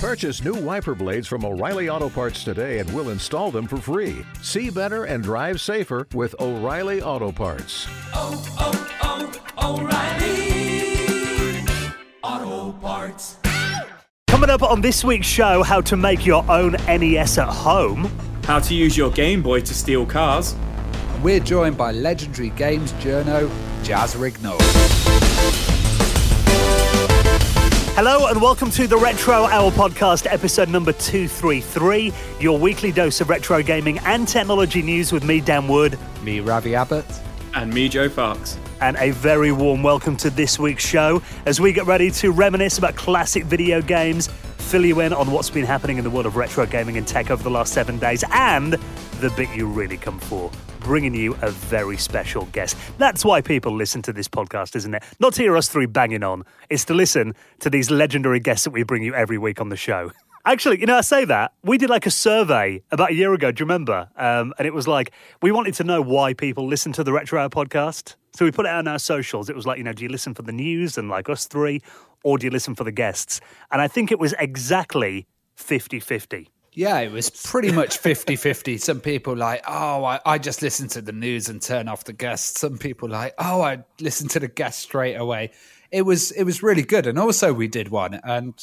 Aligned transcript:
Purchase 0.00 0.42
new 0.42 0.54
wiper 0.54 0.94
blades 0.94 1.28
from 1.28 1.44
O'Reilly 1.44 1.90
Auto 1.90 2.08
Parts 2.08 2.42
today 2.42 2.78
and 2.78 2.90
we'll 2.94 3.10
install 3.10 3.50
them 3.50 3.66
for 3.66 3.76
free. 3.76 4.24
See 4.40 4.70
better 4.70 5.04
and 5.04 5.22
drive 5.22 5.60
safer 5.60 6.08
with 6.14 6.34
O'Reilly 6.40 7.02
Auto 7.02 7.30
Parts. 7.30 7.86
oh, 8.14 8.42
oh, 8.58 9.30
oh 9.58 9.78
O'Reilly 9.82 11.66
Auto 12.22 12.72
Parts. 12.78 13.36
Coming 14.26 14.48
up 14.48 14.62
on 14.62 14.80
this 14.80 15.04
week's 15.04 15.26
show, 15.26 15.62
how 15.62 15.82
to 15.82 15.98
make 15.98 16.24
your 16.24 16.50
own 16.50 16.72
NES 16.88 17.36
at 17.36 17.48
home. 17.48 18.10
How 18.44 18.58
to 18.58 18.74
use 18.74 18.96
your 18.96 19.10
Game 19.10 19.42
Boy 19.42 19.60
to 19.60 19.74
steal 19.74 20.06
cars. 20.06 20.56
We're 21.22 21.40
joined 21.40 21.76
by 21.76 21.92
legendary 21.92 22.48
games 22.50 22.94
journo 22.94 23.50
Jaz 23.82 24.16
Rignall. 24.16 24.89
Hello 28.02 28.28
and 28.28 28.40
welcome 28.40 28.70
to 28.70 28.86
the 28.86 28.96
Retro 28.96 29.44
Hour 29.44 29.70
podcast, 29.72 30.26
episode 30.26 30.70
number 30.70 30.90
233, 30.90 32.10
your 32.40 32.58
weekly 32.58 32.92
dose 32.92 33.20
of 33.20 33.28
retro 33.28 33.62
gaming 33.62 33.98
and 33.98 34.26
technology 34.26 34.80
news 34.80 35.12
with 35.12 35.22
me, 35.22 35.38
Dan 35.38 35.68
Wood, 35.68 35.98
Me, 36.22 36.40
Ravi 36.40 36.74
Abbott. 36.74 37.04
And 37.52 37.70
me, 37.74 37.90
Joe 37.90 38.08
Fox. 38.08 38.56
and 38.80 38.96
a 38.96 39.10
very 39.10 39.52
warm 39.52 39.82
welcome 39.82 40.16
to 40.16 40.30
this 40.30 40.58
week's 40.58 40.82
show 40.82 41.20
as 41.44 41.60
we 41.60 41.74
get 41.74 41.84
ready 41.84 42.10
to 42.12 42.32
reminisce 42.32 42.78
about 42.78 42.96
classic 42.96 43.44
video 43.44 43.82
games, 43.82 44.28
fill 44.56 44.86
you 44.86 45.00
in 45.00 45.12
on 45.12 45.30
what's 45.30 45.50
been 45.50 45.66
happening 45.66 45.98
in 45.98 46.04
the 46.04 46.08
world 46.08 46.24
of 46.24 46.36
retro 46.36 46.64
gaming 46.64 46.96
and 46.96 47.06
tech 47.06 47.30
over 47.30 47.42
the 47.42 47.50
last 47.50 47.74
seven 47.74 47.98
days, 47.98 48.24
and 48.32 48.78
the 49.20 49.28
bit 49.36 49.50
you 49.54 49.66
really 49.66 49.98
come 49.98 50.18
for. 50.20 50.50
Bringing 50.80 51.14
you 51.14 51.36
a 51.42 51.50
very 51.50 51.96
special 51.96 52.46
guest. 52.46 52.76
That's 52.98 53.24
why 53.24 53.42
people 53.42 53.74
listen 53.74 54.02
to 54.02 54.12
this 54.12 54.28
podcast, 54.28 54.74
isn't 54.76 54.94
it? 54.94 55.02
Not 55.20 55.34
to 55.34 55.42
hear 55.42 55.56
us 55.56 55.68
three 55.68 55.86
banging 55.86 56.22
on, 56.22 56.44
it's 56.68 56.84
to 56.86 56.94
listen 56.94 57.34
to 57.60 57.70
these 57.70 57.90
legendary 57.90 58.40
guests 58.40 58.64
that 58.64 58.70
we 58.70 58.82
bring 58.82 59.02
you 59.02 59.14
every 59.14 59.38
week 59.38 59.60
on 59.60 59.68
the 59.68 59.76
show. 59.76 60.10
Actually, 60.46 60.80
you 60.80 60.86
know, 60.86 60.96
I 60.96 61.02
say 61.02 61.26
that. 61.26 61.52
We 61.62 61.76
did 61.76 61.90
like 61.90 62.06
a 62.06 62.10
survey 62.10 62.82
about 62.90 63.10
a 63.10 63.14
year 63.14 63.34
ago, 63.34 63.52
do 63.52 63.60
you 63.60 63.66
remember? 63.66 64.08
Um, 64.16 64.54
and 64.58 64.66
it 64.66 64.72
was 64.72 64.88
like, 64.88 65.12
we 65.42 65.52
wanted 65.52 65.74
to 65.74 65.84
know 65.84 66.00
why 66.00 66.32
people 66.32 66.66
listen 66.66 66.92
to 66.92 67.04
the 67.04 67.12
Retro 67.12 67.40
Hour 67.40 67.50
podcast. 67.50 68.16
So 68.32 68.46
we 68.46 68.50
put 68.50 68.64
it 68.64 68.72
on 68.72 68.88
our 68.88 68.98
socials. 68.98 69.50
It 69.50 69.56
was 69.56 69.66
like, 69.66 69.76
you 69.76 69.84
know, 69.84 69.92
do 69.92 70.02
you 70.02 70.08
listen 70.08 70.34
for 70.34 70.42
the 70.42 70.52
news 70.52 70.96
and 70.96 71.10
like 71.10 71.28
us 71.28 71.46
three, 71.46 71.82
or 72.24 72.38
do 72.38 72.46
you 72.46 72.50
listen 72.50 72.74
for 72.74 72.84
the 72.84 72.92
guests? 72.92 73.40
And 73.70 73.82
I 73.82 73.88
think 73.88 74.10
it 74.10 74.18
was 74.18 74.34
exactly 74.38 75.26
50 75.56 76.00
50. 76.00 76.48
Yeah, 76.80 77.00
it 77.00 77.12
was 77.12 77.28
pretty 77.28 77.72
much 77.72 77.98
50 78.08 78.36
50. 78.36 78.78
Some 78.78 79.00
people 79.00 79.36
like, 79.36 79.62
oh, 79.68 80.02
I, 80.02 80.18
I 80.24 80.38
just 80.38 80.62
listen 80.62 80.88
to 80.88 81.02
the 81.02 81.12
news 81.12 81.50
and 81.50 81.60
turn 81.60 81.88
off 81.88 82.04
the 82.04 82.14
guests. 82.14 82.58
Some 82.58 82.78
people 82.78 83.06
like, 83.10 83.34
oh, 83.36 83.60
I 83.60 83.84
listen 84.00 84.28
to 84.28 84.40
the 84.40 84.48
guests 84.48 84.80
straight 84.80 85.16
away. 85.16 85.50
It 85.90 86.02
was 86.02 86.30
it 86.30 86.44
was 86.44 86.62
really 86.62 86.82
good. 86.82 87.06
And 87.06 87.18
also 87.18 87.52
we 87.52 87.68
did 87.68 87.90
one 87.90 88.14
and 88.24 88.54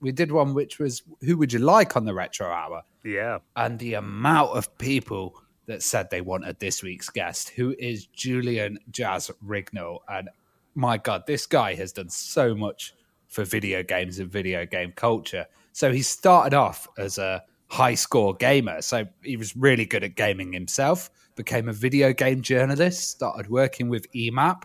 we 0.00 0.12
did 0.12 0.32
one 0.32 0.52
which 0.52 0.78
was 0.78 1.00
who 1.22 1.38
would 1.38 1.50
you 1.50 1.60
like 1.60 1.96
on 1.96 2.04
the 2.04 2.12
retro 2.12 2.46
hour? 2.46 2.82
Yeah. 3.04 3.38
And 3.56 3.78
the 3.78 3.94
amount 3.94 4.50
of 4.54 4.76
people 4.76 5.40
that 5.64 5.82
said 5.82 6.10
they 6.10 6.20
wanted 6.20 6.60
this 6.60 6.82
week's 6.82 7.08
guest, 7.08 7.52
who 7.56 7.74
is 7.78 8.04
Julian 8.04 8.80
Jaz 8.90 9.30
Rignall. 9.42 10.00
And 10.10 10.28
my 10.74 10.98
God, 10.98 11.22
this 11.26 11.46
guy 11.46 11.74
has 11.76 11.92
done 11.92 12.10
so 12.10 12.54
much 12.54 12.92
for 13.28 13.44
video 13.44 13.82
games 13.82 14.18
and 14.18 14.30
video 14.30 14.66
game 14.66 14.92
culture. 14.94 15.46
So 15.72 15.90
he 15.90 16.02
started 16.02 16.52
off 16.52 16.86
as 16.98 17.16
a 17.16 17.42
high 17.72 17.94
score 17.94 18.34
gamer. 18.34 18.82
So 18.82 19.06
he 19.22 19.38
was 19.38 19.56
really 19.56 19.86
good 19.86 20.04
at 20.04 20.14
gaming 20.14 20.52
himself, 20.52 21.10
became 21.36 21.70
a 21.70 21.72
video 21.72 22.12
game 22.12 22.42
journalist, 22.42 23.08
started 23.08 23.48
working 23.48 23.88
with 23.88 24.06
EMAP, 24.12 24.64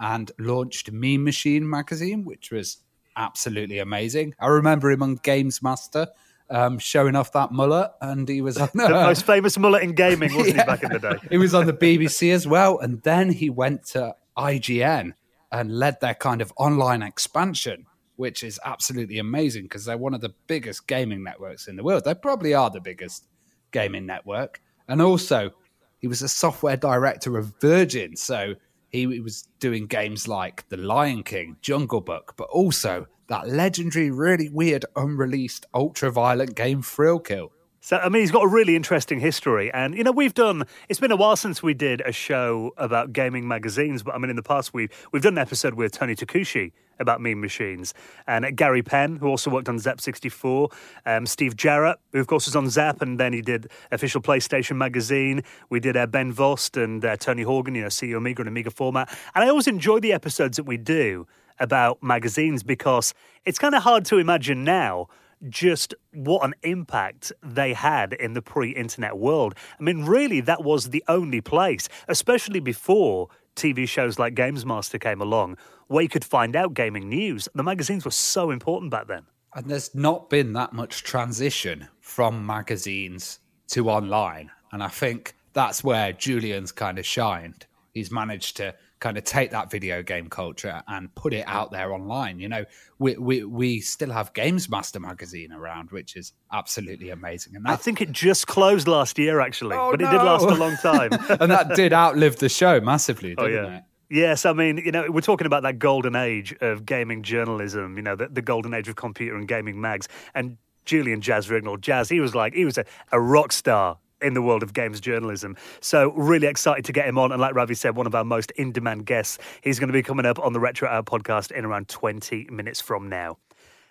and 0.00 0.32
launched 0.40 0.90
Mean 0.90 1.22
Machine 1.22 1.68
magazine, 1.70 2.24
which 2.24 2.50
was 2.50 2.78
absolutely 3.16 3.78
amazing. 3.78 4.34
I 4.40 4.48
remember 4.48 4.90
him 4.90 5.02
on 5.04 5.14
Games 5.16 5.62
Master. 5.62 6.08
Um, 6.50 6.78
showing 6.78 7.14
off 7.14 7.32
that 7.32 7.52
mullet, 7.52 7.90
and 8.00 8.26
he 8.26 8.40
was 8.40 8.56
on 8.64 8.70
The 8.72 8.88
most 8.88 9.26
famous 9.26 9.58
mullet 9.58 9.82
in 9.82 9.92
gaming, 9.92 10.34
wasn't 10.34 10.56
Yeah. 10.56 10.62
he, 10.62 10.66
back 10.66 10.82
in 10.82 10.92
the 10.92 10.98
day? 10.98 11.16
he 11.30 11.36
was 11.36 11.54
on 11.54 11.66
the 11.66 11.74
BBC 11.74 12.32
as 12.32 12.46
well, 12.46 12.78
and 12.78 13.02
then 13.02 13.30
he 13.30 13.50
went 13.50 13.84
to 13.88 14.16
IGN 14.38 15.12
and 15.52 15.78
led 15.78 16.00
their 16.00 16.14
kind 16.14 16.40
of 16.40 16.50
online 16.56 17.02
expansion, 17.02 17.84
which 18.18 18.42
is 18.42 18.58
absolutely 18.64 19.18
amazing 19.18 19.62
because 19.62 19.84
they're 19.84 19.96
one 19.96 20.12
of 20.12 20.20
the 20.20 20.34
biggest 20.48 20.86
gaming 20.88 21.22
networks 21.22 21.68
in 21.68 21.76
the 21.76 21.84
world. 21.84 22.04
They 22.04 22.14
probably 22.14 22.52
are 22.52 22.68
the 22.68 22.80
biggest 22.80 23.26
gaming 23.70 24.06
network, 24.06 24.60
and 24.88 25.00
also 25.00 25.50
he 25.98 26.08
was 26.08 26.20
a 26.20 26.28
software 26.28 26.76
director 26.76 27.38
of 27.38 27.54
Virgin, 27.60 28.16
so 28.16 28.54
he 28.90 29.06
was 29.06 29.48
doing 29.60 29.86
games 29.86 30.26
like 30.26 30.68
The 30.68 30.76
Lion 30.76 31.22
King, 31.22 31.56
Jungle 31.60 32.00
Book, 32.00 32.34
but 32.36 32.48
also 32.50 33.06
that 33.28 33.48
legendary, 33.48 34.10
really 34.10 34.48
weird, 34.48 34.84
unreleased, 34.96 35.66
ultra 35.74 36.10
violent 36.10 36.54
game 36.54 36.82
Thrill 36.82 37.20
Kill. 37.20 37.52
So, 37.80 37.96
I 37.96 38.08
mean, 38.08 38.22
he's 38.22 38.32
got 38.32 38.42
a 38.44 38.48
really 38.48 38.74
interesting 38.74 39.20
history. 39.20 39.72
And, 39.72 39.94
you 39.94 40.02
know, 40.02 40.10
we've 40.10 40.34
done, 40.34 40.64
it's 40.88 40.98
been 40.98 41.12
a 41.12 41.16
while 41.16 41.36
since 41.36 41.62
we 41.62 41.74
did 41.74 42.00
a 42.00 42.12
show 42.12 42.72
about 42.76 43.12
gaming 43.12 43.46
magazines, 43.46 44.02
but 44.02 44.14
I 44.14 44.18
mean, 44.18 44.30
in 44.30 44.36
the 44.36 44.42
past, 44.42 44.74
we've, 44.74 44.90
we've 45.12 45.22
done 45.22 45.34
an 45.34 45.38
episode 45.38 45.74
with 45.74 45.92
Tony 45.92 46.16
Takoushi 46.16 46.72
about 46.98 47.20
Mean 47.20 47.40
Machines. 47.40 47.94
And 48.26 48.44
uh, 48.44 48.50
Gary 48.50 48.82
Penn, 48.82 49.16
who 49.16 49.28
also 49.28 49.50
worked 49.50 49.68
on 49.68 49.78
Zzap 49.78 50.00
64, 50.00 50.68
um, 51.06 51.26
Steve 51.26 51.54
Jarrett, 51.56 51.98
who, 52.12 52.18
of 52.18 52.26
course, 52.26 52.46
was 52.46 52.56
on 52.56 52.66
Zzap, 52.66 53.00
and 53.00 53.20
then 53.20 53.32
he 53.32 53.42
did 53.42 53.70
official 53.92 54.20
PlayStation 54.20 54.76
magazine. 54.76 55.42
We 55.70 55.78
did 55.78 55.96
uh, 55.96 56.06
Ben 56.06 56.32
Vost 56.32 56.76
and 56.76 57.04
uh, 57.04 57.16
Tony 57.16 57.42
Horgan, 57.42 57.76
you 57.76 57.82
know, 57.82 57.88
CU 57.88 58.16
Amiga 58.16 58.42
and 58.42 58.48
Amiga 58.48 58.70
format. 58.70 59.08
And 59.36 59.44
I 59.44 59.48
always 59.48 59.68
enjoy 59.68 60.00
the 60.00 60.12
episodes 60.12 60.56
that 60.56 60.64
we 60.64 60.76
do 60.76 61.28
about 61.60 62.02
magazines 62.02 62.64
because 62.64 63.14
it's 63.44 63.58
kind 63.58 63.74
of 63.74 63.82
hard 63.82 64.04
to 64.06 64.18
imagine 64.18 64.64
now 64.64 65.08
just 65.48 65.94
what 66.12 66.44
an 66.44 66.54
impact 66.62 67.32
they 67.42 67.72
had 67.72 68.12
in 68.12 68.34
the 68.34 68.42
pre 68.42 68.70
internet 68.70 69.18
world. 69.18 69.54
I 69.78 69.82
mean, 69.82 70.04
really, 70.04 70.40
that 70.42 70.64
was 70.64 70.90
the 70.90 71.04
only 71.08 71.40
place, 71.40 71.88
especially 72.08 72.60
before 72.60 73.28
TV 73.56 73.88
shows 73.88 74.18
like 74.18 74.34
Games 74.34 74.64
Master 74.64 74.98
came 74.98 75.20
along, 75.20 75.56
where 75.88 76.02
you 76.02 76.08
could 76.08 76.24
find 76.24 76.54
out 76.54 76.74
gaming 76.74 77.08
news. 77.08 77.48
The 77.54 77.62
magazines 77.62 78.04
were 78.04 78.10
so 78.10 78.50
important 78.50 78.90
back 78.90 79.08
then. 79.08 79.26
And 79.54 79.66
there's 79.66 79.94
not 79.94 80.30
been 80.30 80.52
that 80.52 80.72
much 80.72 81.02
transition 81.02 81.88
from 82.00 82.44
magazines 82.46 83.40
to 83.68 83.90
online. 83.90 84.50
And 84.72 84.82
I 84.82 84.88
think 84.88 85.34
that's 85.54 85.82
where 85.82 86.12
Julian's 86.12 86.72
kind 86.72 86.98
of 86.98 87.06
shined. 87.06 87.66
He's 87.92 88.12
managed 88.12 88.56
to 88.58 88.74
kind 89.00 89.16
of 89.16 89.24
take 89.24 89.50
that 89.52 89.70
video 89.70 90.02
game 90.02 90.28
culture 90.28 90.82
and 90.88 91.14
put 91.14 91.32
it 91.32 91.44
out 91.46 91.70
there 91.70 91.92
online. 91.92 92.38
You 92.38 92.48
know, 92.48 92.64
we 92.98 93.16
we, 93.16 93.44
we 93.44 93.80
still 93.80 94.10
have 94.10 94.32
Games 94.32 94.68
Master 94.68 95.00
magazine 95.00 95.52
around, 95.52 95.90
which 95.90 96.16
is 96.16 96.32
absolutely 96.52 97.10
amazing. 97.10 97.56
And 97.56 97.66
I 97.68 97.76
think 97.76 98.00
it 98.00 98.12
just 98.12 98.46
closed 98.46 98.88
last 98.88 99.18
year, 99.18 99.40
actually, 99.40 99.76
Oh, 99.76 99.90
but 99.90 100.00
it 100.00 100.10
did 100.10 100.16
last 100.22 100.44
a 100.44 100.54
long 100.54 100.76
time. 100.76 101.10
and 101.40 101.50
that 101.50 101.74
did 101.74 101.92
outlive 101.92 102.36
the 102.36 102.48
show 102.48 102.80
massively, 102.80 103.34
Oh, 103.38 103.46
didn't 103.46 103.64
yeah. 103.64 103.76
it? 103.78 103.82
Yes, 104.10 104.46
I 104.46 104.54
mean, 104.54 104.78
you 104.78 104.90
know, 104.90 105.10
we're 105.10 105.20
talking 105.20 105.46
about 105.46 105.64
that 105.64 105.78
golden 105.78 106.16
age 106.16 106.56
of 106.62 106.86
gaming 106.86 107.22
journalism, 107.22 107.96
you 107.96 108.02
know, 108.02 108.16
the, 108.16 108.28
the 108.28 108.40
golden 108.40 108.72
age 108.72 108.88
of 108.88 108.96
computer 108.96 109.36
and 109.36 109.46
gaming 109.46 109.78
mags. 109.80 110.08
And 110.34 110.56
Julian 110.86 111.20
Jaz 111.20 111.50
Rignall, 111.50 111.78
Jaz, 111.78 112.08
he 112.10 112.18
was 112.18 112.34
like, 112.34 112.54
he 112.54 112.64
was 112.64 112.78
a, 112.78 112.86
a 113.12 113.20
rock 113.20 113.52
star 113.52 113.98
in 114.20 114.34
the 114.34 114.42
world 114.42 114.62
of 114.62 114.72
games 114.72 115.00
journalism. 115.00 115.56
So, 115.80 116.12
really 116.12 116.46
excited 116.46 116.84
to 116.86 116.92
get 116.92 117.06
him 117.06 117.18
on. 117.18 117.32
And 117.32 117.40
like 117.40 117.54
Ravi 117.54 117.74
said, 117.74 117.96
one 117.96 118.06
of 118.06 118.14
our 118.14 118.24
most 118.24 118.50
in 118.52 118.72
demand 118.72 119.06
guests. 119.06 119.38
He's 119.62 119.78
going 119.78 119.88
to 119.88 119.92
be 119.92 120.02
coming 120.02 120.26
up 120.26 120.38
on 120.38 120.52
the 120.52 120.60
Retro 120.60 120.88
Hour 120.88 121.02
podcast 121.02 121.52
in 121.52 121.64
around 121.64 121.88
20 121.88 122.48
minutes 122.50 122.80
from 122.80 123.08
now. 123.08 123.38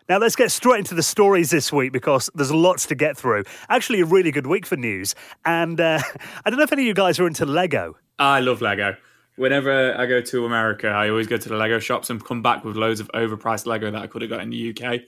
Now, 0.09 0.19
let's 0.19 0.37
get 0.37 0.51
straight 0.51 0.79
into 0.79 0.95
the 0.95 1.03
stories 1.03 1.49
this 1.49 1.71
week 1.73 1.91
because 1.91 2.29
there's 2.33 2.51
lots 2.51 2.85
to 2.87 2.95
get 2.95 3.17
through. 3.17 3.43
Actually, 3.67 3.99
a 3.99 4.05
really 4.05 4.31
good 4.31 4.47
week 4.47 4.65
for 4.65 4.77
news. 4.77 5.15
And 5.43 5.81
uh, 5.81 5.99
I 6.45 6.49
don't 6.49 6.57
know 6.57 6.63
if 6.63 6.71
any 6.71 6.83
of 6.83 6.87
you 6.87 6.93
guys 6.93 7.19
are 7.19 7.27
into 7.27 7.45
Lego. 7.45 7.97
I 8.17 8.39
love 8.39 8.61
Lego. 8.61 8.95
Whenever 9.35 9.95
I 9.95 10.07
go 10.07 10.19
to 10.19 10.45
America, 10.45 10.87
I 10.87 11.09
always 11.09 11.27
go 11.27 11.37
to 11.37 11.49
the 11.49 11.55
Lego 11.57 11.77
shops 11.77 12.09
and 12.09 12.23
come 12.23 12.41
back 12.41 12.63
with 12.63 12.75
loads 12.75 12.99
of 12.99 13.07
overpriced 13.09 13.67
Lego 13.67 13.91
that 13.91 14.01
I 14.01 14.07
could 14.07 14.23
have 14.23 14.31
got 14.31 14.41
in 14.41 14.49
the 14.49 14.69
UK. 14.71 15.01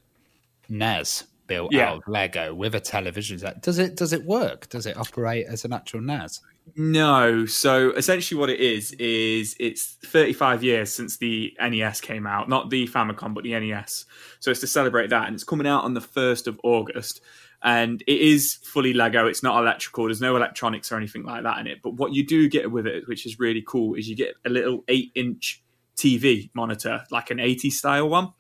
NES 0.69 1.25
built 1.47 1.73
Yeah. 1.73 1.91
out 1.91 1.97
of 1.99 2.03
Lego 2.09 2.55
with 2.55 2.75
a 2.75 2.81
television 2.81 3.39
set. 3.39 3.63
Does 3.63 3.79
it 3.79 3.97
does 3.97 4.13
it 4.13 4.25
work? 4.25 4.69
Does 4.69 4.87
it 4.87 4.97
operate 4.97 5.47
as 5.49 5.65
an 5.65 5.73
actual 5.73 6.01
NES? 6.01 6.41
No. 6.77 7.45
So 7.47 7.91
essentially, 7.91 8.39
what 8.39 8.51
it 8.51 8.61
is 8.61 8.93
is 8.93 9.57
it's 9.61 9.97
35 10.07 10.63
years 10.63 10.93
since 10.93 11.17
the 11.17 11.57
NES 11.61 12.01
came 12.01 12.27
out, 12.27 12.49
not 12.49 12.71
the 12.71 12.87
Famicom, 12.89 13.35
but 13.35 13.45
the 13.45 13.59
NES. 13.59 14.07
So 14.41 14.51
it's 14.51 14.61
to 14.61 14.67
celebrate 14.67 15.11
that, 15.11 15.27
and 15.27 15.35
it's 15.35 15.45
coming 15.45 15.67
out 15.67 15.85
on 15.85 15.95
the 15.95 16.01
first 16.01 16.47
of 16.47 16.59
August. 16.63 17.21
And 17.65 18.03
it 18.09 18.21
is 18.21 18.55
fully 18.55 18.93
Lego. 18.93 19.27
It's 19.29 19.43
not 19.43 19.61
electrical. 19.61 20.07
There's 20.07 20.21
no 20.21 20.35
electronics 20.35 20.91
or 20.91 20.97
anything 20.97 21.23
like 21.23 21.45
that 21.45 21.59
in 21.59 21.69
it. 21.69 21.79
But 21.81 21.95
what 21.95 22.13
you 22.13 22.27
do 22.27 22.49
get 22.49 22.73
with 22.73 22.89
it, 22.89 23.07
which 23.07 23.25
is 23.25 23.39
really 23.39 23.63
cool, 23.65 23.95
is 23.95 24.09
you 24.09 24.17
get 24.17 24.35
a 24.45 24.49
little 24.49 24.83
eight-inch 24.89 25.63
TV 25.97 26.51
monitor, 26.55 27.05
like 27.11 27.31
an 27.31 27.39
80s 27.39 27.73
style 27.73 28.09
one. 28.09 28.33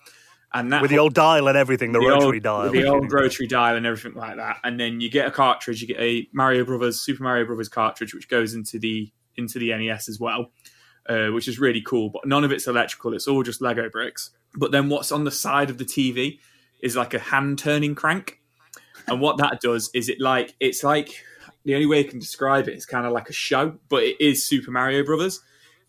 And 0.54 0.72
that 0.72 0.82
With 0.82 0.90
the 0.90 0.99
old 0.99 1.14
dial 1.14 1.49
and 1.49 1.56
everything, 1.56 1.93
the, 1.93 2.00
rotary 2.00 2.37
old, 2.37 2.43
dial. 2.43 2.70
the 2.70 2.87
old 2.87 3.10
rotary 3.10 3.46
dial 3.46 3.76
and 3.76 3.87
everything 3.87 4.14
like 4.14 4.37
that. 4.37 4.58
And 4.62 4.78
then 4.78 5.00
you 5.00 5.10
get 5.10 5.26
a 5.26 5.31
cartridge. 5.31 5.81
You 5.81 5.88
get 5.88 6.00
a 6.00 6.28
Mario 6.32 6.64
Brothers 6.64 7.00
Super 7.00 7.22
Mario 7.22 7.46
Brothers 7.46 7.70
cartridge, 7.70 8.12
which 8.12 8.28
goes 8.28 8.52
into 8.52 8.78
the 8.78 9.10
into 9.37 9.58
the 9.58 9.75
NES 9.75 10.10
as 10.10 10.20
well, 10.20 10.50
uh, 11.08 11.28
which 11.28 11.49
is 11.49 11.58
really 11.58 11.81
cool. 11.81 12.10
But 12.10 12.26
none 12.26 12.44
of 12.44 12.52
it's 12.52 12.66
electrical. 12.66 13.14
It's 13.14 13.26
all 13.26 13.43
just 13.43 13.62
Lego 13.62 13.88
bricks. 13.88 14.31
But 14.54 14.72
then 14.72 14.90
what's 14.90 15.10
on 15.10 15.25
the 15.25 15.31
side 15.31 15.70
of 15.70 15.78
the 15.78 15.87
TV 15.87 16.38
is 16.82 16.96
like 16.96 17.14
a 17.14 17.19
hand 17.19 17.58
turning 17.58 17.94
crank, 17.94 18.40
and 19.06 19.20
what 19.20 19.38
that 19.38 19.60
does 19.62 19.88
is 19.94 20.10
it 20.10 20.20
like 20.20 20.55
it's 20.60 20.84
like 20.84 21.25
the 21.64 21.75
only 21.75 21.87
way 21.87 22.00
I 22.00 22.05
can 22.05 22.19
describe 22.19 22.69
it 22.69 22.75
is 22.75 22.84
kind 22.84 23.06
of 23.06 23.12
like 23.12 23.31
a 23.31 23.32
show, 23.32 23.78
but 23.88 24.02
it 24.02 24.20
is 24.20 24.46
Super 24.46 24.70
Mario 24.70 25.02
Brothers, 25.02 25.40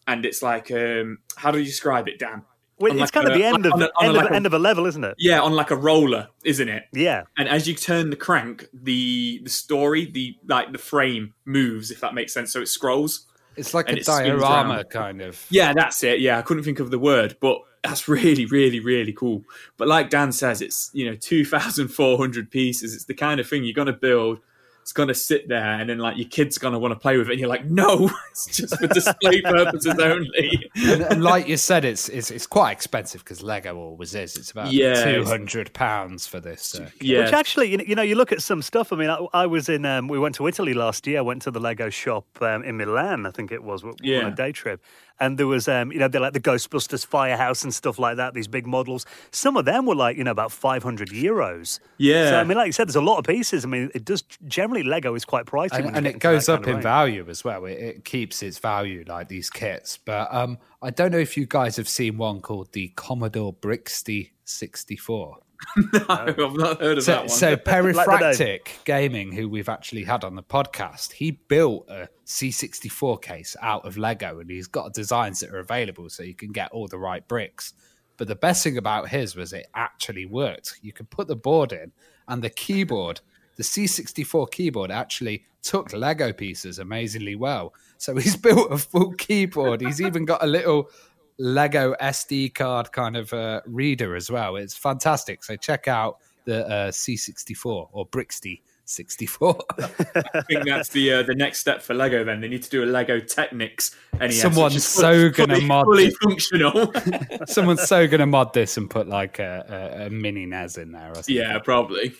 and 0.08 0.26
it's 0.26 0.42
like 0.42 0.72
um, 0.72 1.18
how 1.36 1.52
do 1.52 1.60
you 1.60 1.66
describe 1.66 2.08
it, 2.08 2.18
Dan? 2.18 2.44
Well, 2.84 2.92
it's 2.94 3.00
like 3.02 3.12
kind 3.12 3.28
of 3.28 3.34
the 3.34 3.44
end 3.44 3.66
of 3.66 3.74
on 3.74 3.82
a- 3.82 3.86
on 3.86 4.06
a- 4.06 4.08
end, 4.08 4.14
like 4.18 4.26
of, 4.26 4.32
a- 4.32 4.36
end 4.36 4.46
of 4.46 4.54
a 4.54 4.60
level, 4.60 4.86
isn't 4.86 5.04
it? 5.04 5.16
Yeah, 5.18 5.42
on 5.42 5.54
like 5.54 5.72
a 5.72 5.76
roller, 5.76 6.28
isn't 6.44 6.68
it? 6.70 6.84
Yeah. 6.94 7.24
and 7.38 7.48
as 7.50 7.68
you 7.68 7.74
turn 7.76 8.10
the 8.10 8.16
crank 8.16 8.68
the 8.74 9.40
the 9.44 9.50
story 9.50 10.06
the 10.06 10.36
like 10.48 10.72
the 10.72 10.78
frame 10.78 11.34
moves 11.46 11.92
if 11.92 12.00
that 12.02 12.14
makes 12.14 12.34
sense 12.34 12.52
so 12.54 12.62
it 12.62 12.68
scrolls 12.68 13.26
It's 13.56 13.74
like 13.74 13.90
a 13.90 13.98
it 13.98 14.06
diorama 14.06 14.84
kind 14.84 15.22
of. 15.22 15.44
yeah 15.50 15.74
that's 15.74 16.04
it 16.04 16.20
yeah 16.20 16.38
i 16.38 16.42
couldn't 16.42 16.64
think 16.64 16.80
of 16.80 16.90
the 16.92 17.00
word 17.00 17.36
but 17.40 17.58
that's 17.84 18.08
really 18.18 18.46
really 18.46 18.80
really 18.80 19.14
cool 19.14 19.44
but 19.78 19.88
like 19.88 20.10
dan 20.10 20.32
says 20.32 20.62
it's 20.62 20.90
you 20.94 21.06
know 21.10 21.16
2400 21.16 22.50
pieces 22.52 22.94
it's 22.94 23.06
the 23.06 23.14
kind 23.14 23.40
of 23.40 23.48
thing 23.48 23.64
you're 23.64 23.74
going 23.74 23.88
to 23.88 23.94
build 23.94 24.40
it's 24.84 24.92
going 24.94 25.08
to 25.08 25.16
sit 25.16 25.48
there 25.48 25.80
and 25.80 25.90
then 25.90 25.98
like 25.98 26.18
your 26.18 26.28
kid's 26.28 26.58
going 26.58 26.74
to 26.74 26.78
want 26.80 26.92
to 26.94 27.00
play 27.00 27.18
with 27.18 27.30
it 27.30 27.32
and 27.32 27.40
you're 27.40 27.50
like 27.50 27.66
no 27.66 28.12
it's 28.32 28.58
just 28.58 28.78
for 28.78 28.88
display 28.88 29.42
purposes 29.56 29.96
only 30.00 30.70
and, 30.76 31.02
and 31.02 31.24
like 31.24 31.48
you 31.48 31.56
said, 31.58 31.86
it's 31.86 32.10
it's, 32.10 32.30
it's 32.30 32.46
quite 32.46 32.72
expensive 32.72 33.24
because 33.24 33.42
Lego 33.42 33.78
always 33.78 34.14
is. 34.14 34.36
It's 34.36 34.52
about 34.52 34.72
Yeah. 34.72 35.04
two 35.04 35.24
hundred 35.24 35.74
pounds 35.74 36.28
for 36.28 36.40
this. 36.40 36.76
Uh, 36.76 36.90
yeah 37.00 37.24
Which 37.24 37.34
actually, 37.34 37.88
you 37.88 37.96
know, 37.96 38.02
you 38.02 38.16
look 38.16 38.32
at 38.32 38.42
some 38.42 38.62
stuff. 38.62 38.92
I 38.92 38.98
mean, 38.98 39.10
I, 39.10 39.26
I 39.34 39.46
was 39.46 39.70
in. 39.70 39.86
Um, 39.86 40.08
we 40.08 40.20
went 40.20 40.36
to 40.36 40.48
Italy 40.48 40.74
last 40.74 41.08
year. 41.08 41.20
I 41.20 41.22
went 41.22 41.42
to 41.44 41.52
the 41.52 41.60
Lego 41.60 41.90
shop 41.90 42.26
um, 42.42 42.64
in 42.64 42.76
Milan. 42.78 43.26
I 43.26 43.32
think 43.32 43.52
it 43.52 43.64
was 43.64 43.84
on 43.84 43.94
Yeah. 44.02 44.28
a 44.28 44.32
day 44.32 44.52
trip, 44.52 44.82
and 45.24 45.38
there 45.38 45.48
was, 45.48 45.68
um, 45.70 45.92
you 45.92 46.00
know, 46.00 46.10
they're 46.10 46.20
like 46.20 46.34
the 46.34 46.42
Ghostbusters 46.42 47.06
firehouse 47.06 47.64
and 47.64 47.74
stuff 47.74 47.98
like 47.98 48.18
that. 48.18 48.34
These 48.34 48.50
big 48.50 48.68
models. 48.68 49.06
Some 49.32 49.56
of 49.56 49.64
them 49.64 49.86
were 49.86 49.96
like, 49.96 50.18
you 50.18 50.24
know, 50.24 50.32
about 50.32 50.52
five 50.52 50.84
hundred 50.84 51.10
euros. 51.10 51.80
Yeah. 51.98 52.32
So 52.32 52.40
I 52.40 52.44
mean, 52.44 52.58
like 52.58 52.66
you 52.68 52.74
said, 52.74 52.88
there's 52.88 52.98
a 52.98 53.02
lot 53.02 53.20
of 53.20 53.26
pieces. 53.26 53.64
I 53.64 53.70
mean, 53.70 53.90
it 53.96 54.04
does 54.04 54.24
generally 54.48 54.84
Lego 54.84 55.16
is 55.16 55.24
quite 55.24 55.46
pricey, 55.46 55.86
and, 55.86 55.96
and 55.96 56.06
it 56.06 56.20
goes 56.20 56.50
up 56.50 56.68
in 56.68 56.74
range. 56.74 56.84
value 56.84 57.26
as 57.30 57.44
well. 57.44 57.66
It, 57.66 57.80
it 57.80 58.06
keeps 58.06 58.44
its 58.44 58.60
value, 58.60 59.06
like 59.08 59.30
these 59.30 59.50
kits. 59.50 59.98
But 59.98 60.34
um, 60.34 60.58
I 60.82 60.90
don't 60.90 61.12
know 61.12 61.20
if 61.20 61.38
you 61.38 61.46
guys 61.46 61.78
have 61.78 61.88
seen 61.88 62.18
one 62.18 62.42
called 62.42 62.74
the 62.74 62.90
Commodore 62.90 63.54
Brixty 63.54 64.34
64. 64.44 65.38
Uh, 65.94 66.34
i've 66.38 66.56
not 66.56 66.80
heard 66.82 66.98
of 66.98 67.06
that 67.06 67.06
So, 67.06 67.20
one 67.20 67.30
so 67.30 67.50
Like 67.52 67.64
the 67.64 67.72
name. 67.72 67.94
Perifractic 67.94 68.68
Gaming, 68.86 69.32
who 69.32 69.48
we've 69.50 69.70
actually 69.70 70.04
had 70.04 70.24
on 70.24 70.36
the 70.36 70.44
podcast, 70.44 71.14
he 71.14 71.32
built 71.32 71.90
a 71.90 72.08
C64 72.26 73.22
case 73.22 73.56
out 73.62 73.86
of 73.86 73.98
Lego, 73.98 74.40
and 74.40 74.50
he's 74.50 74.68
got 74.68 74.94
designs 74.94 75.40
that 75.40 75.50
are 75.52 75.60
available, 75.60 76.10
so 76.10 76.24
you 76.24 76.36
can 76.36 76.52
get 76.52 76.72
all 76.72 76.88
the 76.88 76.98
right 77.00 77.28
bricks. 77.28 77.74
But 78.18 78.28
the 78.28 78.36
best 78.36 78.64
thing 78.64 78.78
about 78.78 79.10
his 79.10 79.36
was 79.36 79.54
it 79.54 79.68
actually 79.74 80.26
worked. 80.26 80.80
You 80.82 80.94
could 80.94 81.10
put 81.10 81.28
the 81.28 81.36
board 81.36 81.72
in, 81.72 81.92
and 82.28 82.44
the 82.44 82.50
keyboard, 82.50 83.22
the 83.56 83.64
C64 83.64 84.52
keyboard, 84.52 84.92
actually 84.92 85.46
took 85.62 85.94
Lego 85.94 86.34
pieces 86.34 86.78
amazingly 86.80 87.36
well. 87.36 87.74
So 87.98 88.16
he's 88.16 88.36
built 88.48 88.72
a 88.72 88.78
full 88.78 89.14
keyboard. 89.14 89.82
He's 89.82 90.02
even 90.02 90.26
got 90.26 90.44
a 90.44 90.48
little 90.48 90.90
Lego 91.38 91.96
SD 92.02 92.54
card 92.54 92.92
kind 92.92 93.18
of 93.18 93.34
uh, 93.34 93.62
reader 93.66 94.16
as 94.16 94.30
well. 94.30 94.56
It's 94.56 94.76
fantastic. 94.76 95.44
So 95.44 95.56
check 95.56 95.88
out 95.88 96.20
the 96.46 96.68
uh, 96.68 96.92
C64 96.92 97.90
or 97.92 98.06
Brixty 98.06 98.62
64. 98.86 99.58
I 99.80 100.42
think 100.42 100.66
that's 100.66 100.90
the 100.90 101.14
uh, 101.14 101.24
the 101.24 101.36
next 101.36 101.60
step 101.60 101.82
for 101.82 101.94
Lego. 101.94 102.24
Then 102.24 102.42
they 102.42 102.48
need 102.48 102.64
to 102.64 102.70
do 102.70 102.84
a 102.84 102.86
Lego 102.86 103.20
Technics 103.20 103.96
NES. 104.20 104.42
Someone's 104.42 104.86
so 104.86 105.30
gonna 105.30 105.56
fully, 105.56 105.68
mod 105.68 105.86
fully 105.86 106.10
functional. 106.22 106.94
Someone's 107.48 107.88
so 107.88 108.08
going 108.08 108.20
to 108.20 108.26
mod 108.26 108.54
this 108.54 108.78
and 108.78 108.90
put 108.90 109.08
like 109.08 109.40
a, 109.40 110.00
a, 110.02 110.06
a 110.08 110.10
mini 110.10 110.46
NES 110.46 110.78
in 110.78 110.92
there. 110.92 111.12
Or 111.12 111.16
something. 111.16 111.36
yeah, 111.36 111.60
probably. 111.60 112.14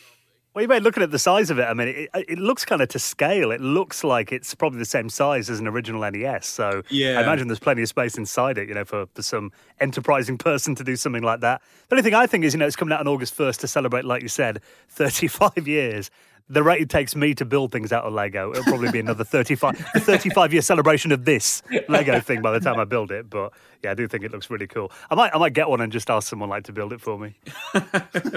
Well, 0.54 0.62
you 0.62 0.68
may 0.68 0.80
looking 0.80 1.02
at 1.02 1.10
the 1.10 1.18
size 1.18 1.50
of 1.50 1.58
it. 1.58 1.64
I 1.64 1.74
mean, 1.74 1.88
it, 1.88 2.10
it 2.14 2.38
looks 2.38 2.64
kind 2.64 2.80
of 2.82 2.90
to 2.90 3.00
scale. 3.00 3.52
It 3.52 3.60
looks 3.60 4.04
like 4.04 4.32
it's 4.32 4.54
probably 4.54 4.78
the 4.78 4.86
same 4.86 5.10
size 5.10 5.50
as 5.50 5.60
an 5.60 5.68
original 5.68 6.02
NES. 6.12 6.46
So 6.46 6.84
Yeah. 6.90 7.20
I 7.20 7.24
imagine 7.24 7.48
there's 7.48 7.60
plenty 7.60 7.82
of 7.82 7.88
space 7.90 8.20
inside 8.20 8.60
it, 8.60 8.68
you 8.70 8.76
know, 8.76 8.86
for, 8.86 9.08
for 9.16 9.24
some 9.24 9.52
enterprising 9.80 10.38
person 10.38 10.76
to 10.76 10.84
do 10.84 10.96
something 10.96 11.24
like 11.24 11.40
that. 11.40 11.64
The 11.90 11.96
only 11.96 12.04
thing 12.04 12.14
I 12.14 12.28
think 12.28 12.46
is, 12.46 12.54
you 12.54 12.60
know, 12.60 12.68
it's 12.68 12.76
coming 12.76 12.94
out 12.94 13.00
on 13.00 13.08
August 13.08 13.36
1st 13.36 13.62
to 13.62 13.68
celebrate, 13.68 14.06
like 14.06 14.22
you 14.22 14.28
said, 14.28 14.62
35 14.90 15.68
years. 15.68 16.12
The 16.50 16.62
rate 16.62 16.82
it 16.82 16.90
takes 16.90 17.16
me 17.16 17.34
to 17.36 17.46
build 17.46 17.72
things 17.72 17.92
out 17.94 18.04
of 18.04 18.14
Lego, 18.14 18.52
it'll 18.52 18.64
probably 18.66 18.92
be 18.92 19.00
another 19.00 19.24
35, 19.24 19.78
35 19.78 20.52
year 20.54 20.62
celebration 20.62 21.12
of 21.12 21.24
this 21.26 21.64
Lego 21.88 22.20
thing 22.20 22.42
by 22.42 22.52
the 22.52 22.60
time 22.60 22.80
I 22.80 22.84
build 22.84 23.12
it. 23.12 23.30
But 23.30 23.54
yeah, 23.84 23.92
I 23.92 23.94
do 23.94 24.08
think 24.08 24.24
it 24.24 24.32
looks 24.32 24.50
really 24.50 24.68
cool. 24.68 24.92
I 25.10 25.16
might, 25.16 25.34
I 25.34 25.38
might 25.38 25.54
get 25.54 25.70
one 25.70 25.80
and 25.82 25.92
just 25.92 26.10
ask 26.10 26.28
someone 26.28 26.50
like 26.50 26.66
to 26.66 26.74
build 26.74 26.92
it 26.94 27.00
for 27.02 27.18
me. 27.18 27.36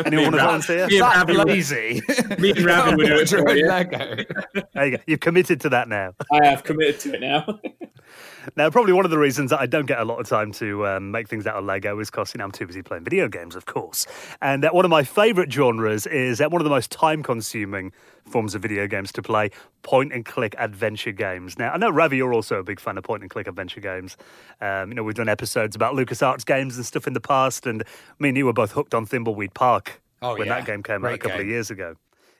Anyone 0.06 0.24
want 0.24 0.34
to 0.36 0.40
volunteer? 0.40 0.86
Me 0.86 0.98
and 0.98 1.02
That 1.02 1.16
Ravi 1.16 1.36
would- 1.36 1.46
lazy. 1.48 2.00
me 2.38 2.50
and 2.52 2.64
Ravi 2.64 2.94
would 2.96 3.06
do 3.06 3.16
it 3.18 3.28
for 3.28 3.50
you. 3.56 3.66
Lego. 3.66 3.98
There 4.74 4.86
you 4.86 4.96
go. 4.96 5.02
You've 5.06 5.20
committed 5.20 5.60
to 5.62 5.68
that 5.70 5.88
now. 5.88 6.14
I 6.32 6.46
have 6.46 6.62
committed 6.64 7.00
to 7.00 7.14
it 7.14 7.20
now. 7.20 7.44
Now, 8.54 8.70
probably 8.70 8.92
one 8.92 9.04
of 9.04 9.10
the 9.10 9.18
reasons 9.18 9.50
that 9.50 9.60
I 9.60 9.66
don't 9.66 9.86
get 9.86 9.98
a 9.98 10.04
lot 10.04 10.20
of 10.20 10.28
time 10.28 10.52
to 10.52 10.86
um, 10.86 11.10
make 11.10 11.28
things 11.28 11.46
out 11.46 11.56
of 11.56 11.64
Lego 11.64 11.98
is 11.98 12.10
because 12.10 12.32
you 12.34 12.38
know, 12.38 12.44
I'm 12.44 12.52
too 12.52 12.66
busy 12.66 12.82
playing 12.82 13.04
video 13.04 13.28
games, 13.28 13.56
of 13.56 13.66
course. 13.66 14.06
And 14.40 14.64
uh, 14.64 14.70
one 14.70 14.84
of 14.84 14.90
my 14.90 15.02
favourite 15.02 15.52
genres 15.52 16.06
is 16.06 16.40
uh, 16.40 16.48
one 16.48 16.60
of 16.60 16.64
the 16.64 16.70
most 16.70 16.90
time-consuming 16.90 17.92
forms 18.24 18.54
of 18.54 18.62
video 18.62 18.86
games 18.86 19.10
to 19.12 19.22
play: 19.22 19.50
point-and-click 19.82 20.54
adventure 20.58 21.12
games. 21.12 21.58
Now, 21.58 21.72
I 21.72 21.76
know 21.78 21.90
Ravi, 21.90 22.18
you're 22.18 22.34
also 22.34 22.58
a 22.58 22.64
big 22.64 22.78
fan 22.78 22.98
of 22.98 23.04
point-and-click 23.04 23.48
adventure 23.48 23.80
games. 23.80 24.16
Um, 24.60 24.90
you 24.90 24.94
know, 24.94 25.02
we've 25.02 25.14
done 25.14 25.28
episodes 25.28 25.74
about 25.74 25.94
LucasArts 25.94 26.44
games 26.44 26.76
and 26.76 26.86
stuff 26.86 27.06
in 27.06 27.14
the 27.14 27.20
past, 27.20 27.66
and 27.66 27.82
me 28.18 28.28
and 28.28 28.38
you 28.38 28.46
were 28.46 28.52
both 28.52 28.72
hooked 28.72 28.94
on 28.94 29.06
Thimbleweed 29.06 29.54
Park 29.54 30.00
Oh, 30.22 30.36
when 30.36 30.46
yeah. 30.46 30.54
that 30.54 30.66
game 30.66 30.82
came 30.82 31.04
out 31.04 31.12
a 31.12 31.18
couple 31.18 31.40
of 31.40 31.46
years 31.46 31.70
ago. 31.70 31.94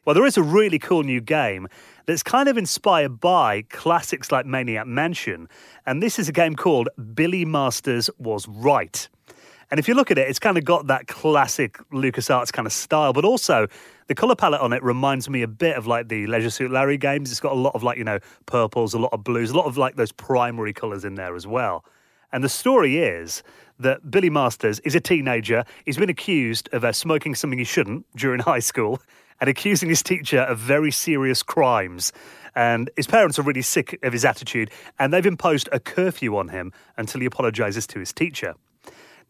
Well, 0.07 0.15
there 0.15 0.25
is 0.25 0.37
a 0.37 0.43
really 0.43 0.79
cool 0.79 1.03
new 1.03 1.21
game 1.21 1.67
that's 2.07 2.23
kind 2.23 2.49
of 2.49 2.57
inspired 2.57 3.19
by 3.19 3.63
classics 3.63 4.31
like 4.31 4.47
Maniac 4.47 4.87
Mansion. 4.87 5.49
And 5.85 6.01
this 6.01 6.21
is 6.21 6.29
a 6.29 6.33
game 6.33 6.55
called 6.55 6.89
Billy 7.13 7.45
Masters 7.45 8.09
Was 8.17 8.47
Right. 8.47 9.09
And 9.69 9.81
if 9.81 9.89
you 9.89 9.95
look 9.95 10.13
at 10.13 10.19
it, 10.19 10.29
it's 10.29 10.39
kind 10.39 10.57
of 10.57 10.65
got 10.65 10.87
that 10.87 11.09
classic 11.09 11.79
LucasArts 11.91 12.53
kind 12.53 12.67
of 12.67 12.73
style, 12.73 13.13
but 13.13 13.25
also 13.25 13.67
the 14.07 14.15
color 14.15 14.37
palette 14.37 14.61
on 14.61 14.73
it 14.73 14.81
reminds 14.85 15.29
me 15.29 15.43
a 15.43 15.49
bit 15.49 15.75
of 15.77 15.89
like 15.89 16.07
the 16.07 16.29
Leisure 16.29 16.51
Suit 16.51 16.71
Larry 16.71 16.99
games. 16.99 17.33
It's 17.33 17.41
got 17.41 17.51
a 17.51 17.57
lot 17.57 17.75
of 17.75 17.83
like, 17.83 17.99
you 17.99 18.05
know, 18.05 18.21
purples, 18.47 18.95
a 18.95 19.01
lot 19.01 19.13
of 19.13 19.25
blues, 19.25 19.51
a 19.51 19.57
lot 19.57 19.67
of 19.67 19.77
like 19.77 19.97
those 19.97 20.13
primary 20.13 20.73
colors 20.73 21.05
in 21.05 21.17
there 21.17 21.35
as 21.35 21.49
well. 21.49 21.85
And 22.31 22.45
the 22.45 22.49
story 22.49 22.99
is 22.99 23.43
that 23.81 24.09
Billy 24.09 24.31
Masters 24.31 24.79
is 24.81 24.95
a 24.95 25.01
teenager. 25.01 25.65
He's 25.85 25.97
been 25.97 26.11
accused 26.11 26.69
of 26.73 26.85
uh, 26.85 26.93
smoking 26.93 27.35
something 27.35 27.59
he 27.59 27.65
shouldn't 27.65 28.07
during 28.15 28.39
high 28.43 28.61
school 28.61 29.01
and 29.41 29.49
accusing 29.49 29.89
his 29.89 30.03
teacher 30.03 30.41
of 30.41 30.59
very 30.59 30.91
serious 30.91 31.43
crimes. 31.43 32.13
And 32.55 32.91
his 32.97 33.07
parents 33.07 33.39
are 33.39 33.43
really 33.43 33.63
sick 33.63 33.99
of 34.03 34.13
his 34.13 34.25
attitude 34.25 34.71
and 34.99 35.13
they've 35.13 35.27
imposed 35.27 35.69
a 35.73 35.81
curfew 35.81 36.37
on 36.37 36.49
him 36.49 36.73
until 36.97 37.21
he 37.21 37.27
apologizes 37.27 37.87
to 37.89 37.99
his 37.99 38.13
teacher. 38.13 38.55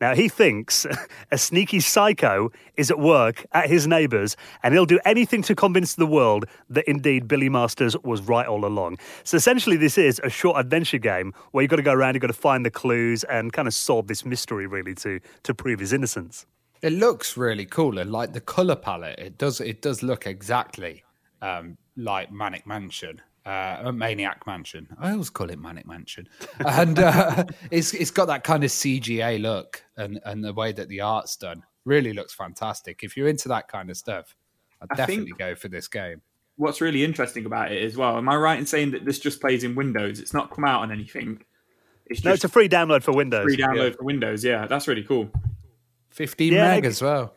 Now, 0.00 0.14
he 0.14 0.28
thinks 0.28 0.86
a 1.30 1.38
sneaky 1.38 1.80
psycho 1.80 2.52
is 2.76 2.90
at 2.90 2.98
work 2.98 3.46
at 3.52 3.68
his 3.70 3.86
neighbours, 3.86 4.36
and 4.62 4.74
he'll 4.74 4.86
do 4.86 5.00
anything 5.04 5.42
to 5.42 5.54
convince 5.54 5.94
the 5.94 6.06
world 6.06 6.44
that 6.68 6.84
indeed 6.86 7.26
Billy 7.26 7.48
Masters 7.48 7.96
was 8.04 8.20
right 8.22 8.46
all 8.46 8.66
along. 8.66 8.98
So, 9.24 9.36
essentially, 9.36 9.76
this 9.76 9.96
is 9.96 10.20
a 10.22 10.28
short 10.28 10.58
adventure 10.58 10.98
game 10.98 11.32
where 11.52 11.62
you've 11.62 11.70
got 11.70 11.76
to 11.76 11.82
go 11.82 11.94
around, 11.94 12.14
you've 12.14 12.20
got 12.20 12.26
to 12.26 12.34
find 12.34 12.64
the 12.64 12.70
clues 12.70 13.24
and 13.24 13.52
kind 13.52 13.66
of 13.66 13.74
solve 13.74 14.06
this 14.06 14.24
mystery, 14.24 14.66
really, 14.66 14.94
to, 14.96 15.20
to 15.44 15.54
prove 15.54 15.80
his 15.80 15.92
innocence. 15.92 16.46
It 16.86 16.92
looks 16.92 17.36
really 17.36 17.66
cool, 17.66 17.98
and 17.98 18.12
like 18.12 18.32
the 18.32 18.40
color 18.40 18.76
palette, 18.76 19.18
it 19.18 19.38
does 19.38 19.60
it 19.60 19.82
does 19.82 20.04
look 20.04 20.24
exactly 20.24 21.02
um, 21.42 21.76
like 21.96 22.30
Manic 22.30 22.64
Mansion, 22.64 23.20
uh, 23.44 23.90
Maniac 23.92 24.46
Mansion. 24.46 24.86
I 24.96 25.10
always 25.10 25.28
call 25.28 25.50
it 25.50 25.58
Manic 25.58 25.84
Mansion, 25.84 26.28
and 26.60 26.96
uh, 27.00 27.42
it's 27.72 27.92
it's 27.92 28.12
got 28.12 28.26
that 28.26 28.44
kind 28.44 28.62
of 28.62 28.70
CGA 28.70 29.42
look, 29.42 29.82
and 29.96 30.20
and 30.24 30.44
the 30.44 30.52
way 30.52 30.70
that 30.70 30.88
the 30.88 31.00
art's 31.00 31.34
done 31.34 31.64
really 31.84 32.12
looks 32.12 32.32
fantastic. 32.32 33.00
If 33.02 33.16
you're 33.16 33.26
into 33.26 33.48
that 33.48 33.66
kind 33.66 33.90
of 33.90 33.96
stuff, 33.96 34.36
I'd 34.80 34.86
I 34.92 34.94
definitely 34.94 35.24
think- 35.24 35.38
go 35.38 35.56
for 35.56 35.66
this 35.66 35.88
game. 35.88 36.22
what's 36.54 36.80
really 36.80 37.02
interesting 37.02 37.46
about 37.46 37.72
it 37.72 37.82
as 37.82 37.96
well. 37.96 38.16
Am 38.16 38.28
I 38.28 38.36
right 38.36 38.60
in 38.60 38.66
saying 38.66 38.92
that 38.92 39.04
this 39.04 39.18
just 39.18 39.40
plays 39.40 39.64
in 39.64 39.74
Windows? 39.74 40.20
It's 40.20 40.32
not 40.32 40.52
come 40.52 40.64
out 40.64 40.82
on 40.82 40.92
anything. 40.92 41.42
It's 42.06 42.22
no, 42.22 42.32
it's 42.32 42.44
a 42.44 42.48
free 42.48 42.68
download 42.68 43.02
for 43.02 43.10
Windows. 43.10 43.42
Free 43.42 43.56
download 43.56 43.90
yeah. 43.90 43.96
for 43.96 44.04
Windows. 44.04 44.44
Yeah, 44.44 44.68
that's 44.68 44.86
really 44.86 45.02
cool. 45.02 45.28
15 46.16 46.52
yeah, 46.52 46.68
meg 46.68 46.86
as 46.86 47.02
well. 47.02 47.34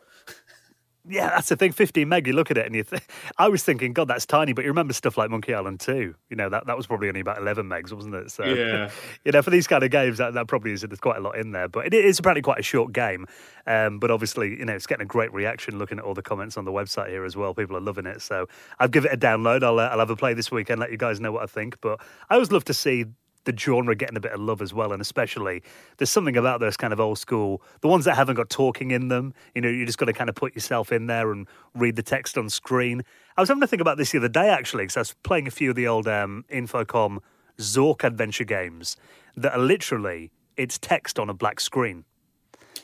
Yeah, 1.08 1.30
that's 1.30 1.48
the 1.48 1.56
thing. 1.56 1.72
15 1.72 2.08
meg, 2.08 2.26
you 2.26 2.32
look 2.32 2.50
at 2.50 2.58
it 2.58 2.66
and 2.66 2.74
you 2.74 2.82
think, 2.82 3.02
I 3.38 3.48
was 3.48 3.62
thinking, 3.62 3.92
God, 3.92 4.08
that's 4.08 4.26
tiny. 4.26 4.52
But 4.52 4.64
you 4.64 4.70
remember 4.70 4.92
stuff 4.92 5.18
like 5.18 5.30
Monkey 5.30 5.52
Island 5.52 5.80
2. 5.80 6.14
You 6.28 6.36
know, 6.36 6.48
that, 6.48 6.66
that 6.66 6.76
was 6.76 6.86
probably 6.86 7.08
only 7.08 7.20
about 7.20 7.38
11 7.38 7.66
megs, 7.66 7.92
wasn't 7.92 8.14
it? 8.14 8.30
So, 8.30 8.44
yeah. 8.44 8.90
you 9.24 9.32
know, 9.32 9.42
for 9.42 9.50
these 9.50 9.66
kind 9.66 9.82
of 9.82 9.90
games, 9.90 10.18
that, 10.18 10.34
that 10.34 10.46
probably 10.46 10.72
is, 10.72 10.82
there's 10.82 11.00
quite 11.00 11.16
a 11.16 11.20
lot 11.20 11.36
in 11.36 11.52
there. 11.52 11.68
But 11.68 11.86
it 11.86 11.94
is 11.94 12.18
apparently 12.18 12.42
quite 12.42 12.60
a 12.60 12.62
short 12.62 12.92
game. 12.92 13.26
Um, 13.66 13.98
but 13.98 14.10
obviously, 14.10 14.50
you 14.50 14.64
know, 14.64 14.74
it's 14.74 14.86
getting 14.86 15.04
a 15.04 15.06
great 15.06 15.32
reaction 15.32 15.78
looking 15.78 15.98
at 15.98 16.04
all 16.04 16.14
the 16.14 16.22
comments 16.22 16.56
on 16.56 16.64
the 16.64 16.72
website 16.72 17.08
here 17.08 17.24
as 17.24 17.36
well. 17.36 17.54
People 17.54 17.76
are 17.76 17.82
loving 17.82 18.06
it. 18.06 18.22
So 18.22 18.46
I'll 18.78 18.88
give 18.88 19.04
it 19.04 19.12
a 19.12 19.18
download. 19.18 19.62
I'll, 19.62 19.78
uh, 19.78 19.88
I'll 19.88 19.98
have 19.98 20.10
a 20.10 20.16
play 20.16 20.34
this 20.34 20.50
weekend, 20.50 20.80
let 20.80 20.90
you 20.90 20.98
guys 20.98 21.18
know 21.18 21.32
what 21.32 21.42
I 21.42 21.46
think. 21.46 21.80
But 21.80 22.00
I 22.28 22.34
always 22.34 22.52
love 22.52 22.64
to 22.64 22.74
see 22.74 23.06
the 23.44 23.56
genre 23.56 23.94
getting 23.94 24.16
a 24.16 24.20
bit 24.20 24.32
of 24.32 24.40
love 24.40 24.60
as 24.60 24.74
well. 24.74 24.92
And 24.92 25.00
especially, 25.00 25.62
there's 25.96 26.10
something 26.10 26.36
about 26.36 26.60
those 26.60 26.76
kind 26.76 26.92
of 26.92 27.00
old 27.00 27.18
school, 27.18 27.62
the 27.80 27.88
ones 27.88 28.04
that 28.04 28.16
haven't 28.16 28.36
got 28.36 28.50
talking 28.50 28.90
in 28.90 29.08
them. 29.08 29.32
You 29.54 29.62
know, 29.62 29.68
you 29.68 29.86
just 29.86 29.98
got 29.98 30.06
to 30.06 30.12
kind 30.12 30.28
of 30.28 30.36
put 30.36 30.54
yourself 30.54 30.92
in 30.92 31.06
there 31.06 31.32
and 31.32 31.46
read 31.74 31.96
the 31.96 32.02
text 32.02 32.36
on 32.36 32.50
screen. 32.50 33.02
I 33.36 33.40
was 33.40 33.48
having 33.48 33.62
to 33.62 33.66
think 33.66 33.80
about 33.80 33.96
this 33.96 34.12
the 34.12 34.18
other 34.18 34.28
day, 34.28 34.48
actually, 34.48 34.84
because 34.84 34.96
I 34.96 35.00
was 35.00 35.14
playing 35.22 35.46
a 35.46 35.50
few 35.50 35.70
of 35.70 35.76
the 35.76 35.86
old 35.86 36.06
um, 36.06 36.44
Infocom 36.50 37.18
Zork 37.58 38.04
adventure 38.04 38.44
games 38.44 38.96
that 39.36 39.52
are 39.52 39.58
literally, 39.58 40.30
it's 40.56 40.78
text 40.78 41.18
on 41.18 41.30
a 41.30 41.34
black 41.34 41.60
screen. 41.60 42.04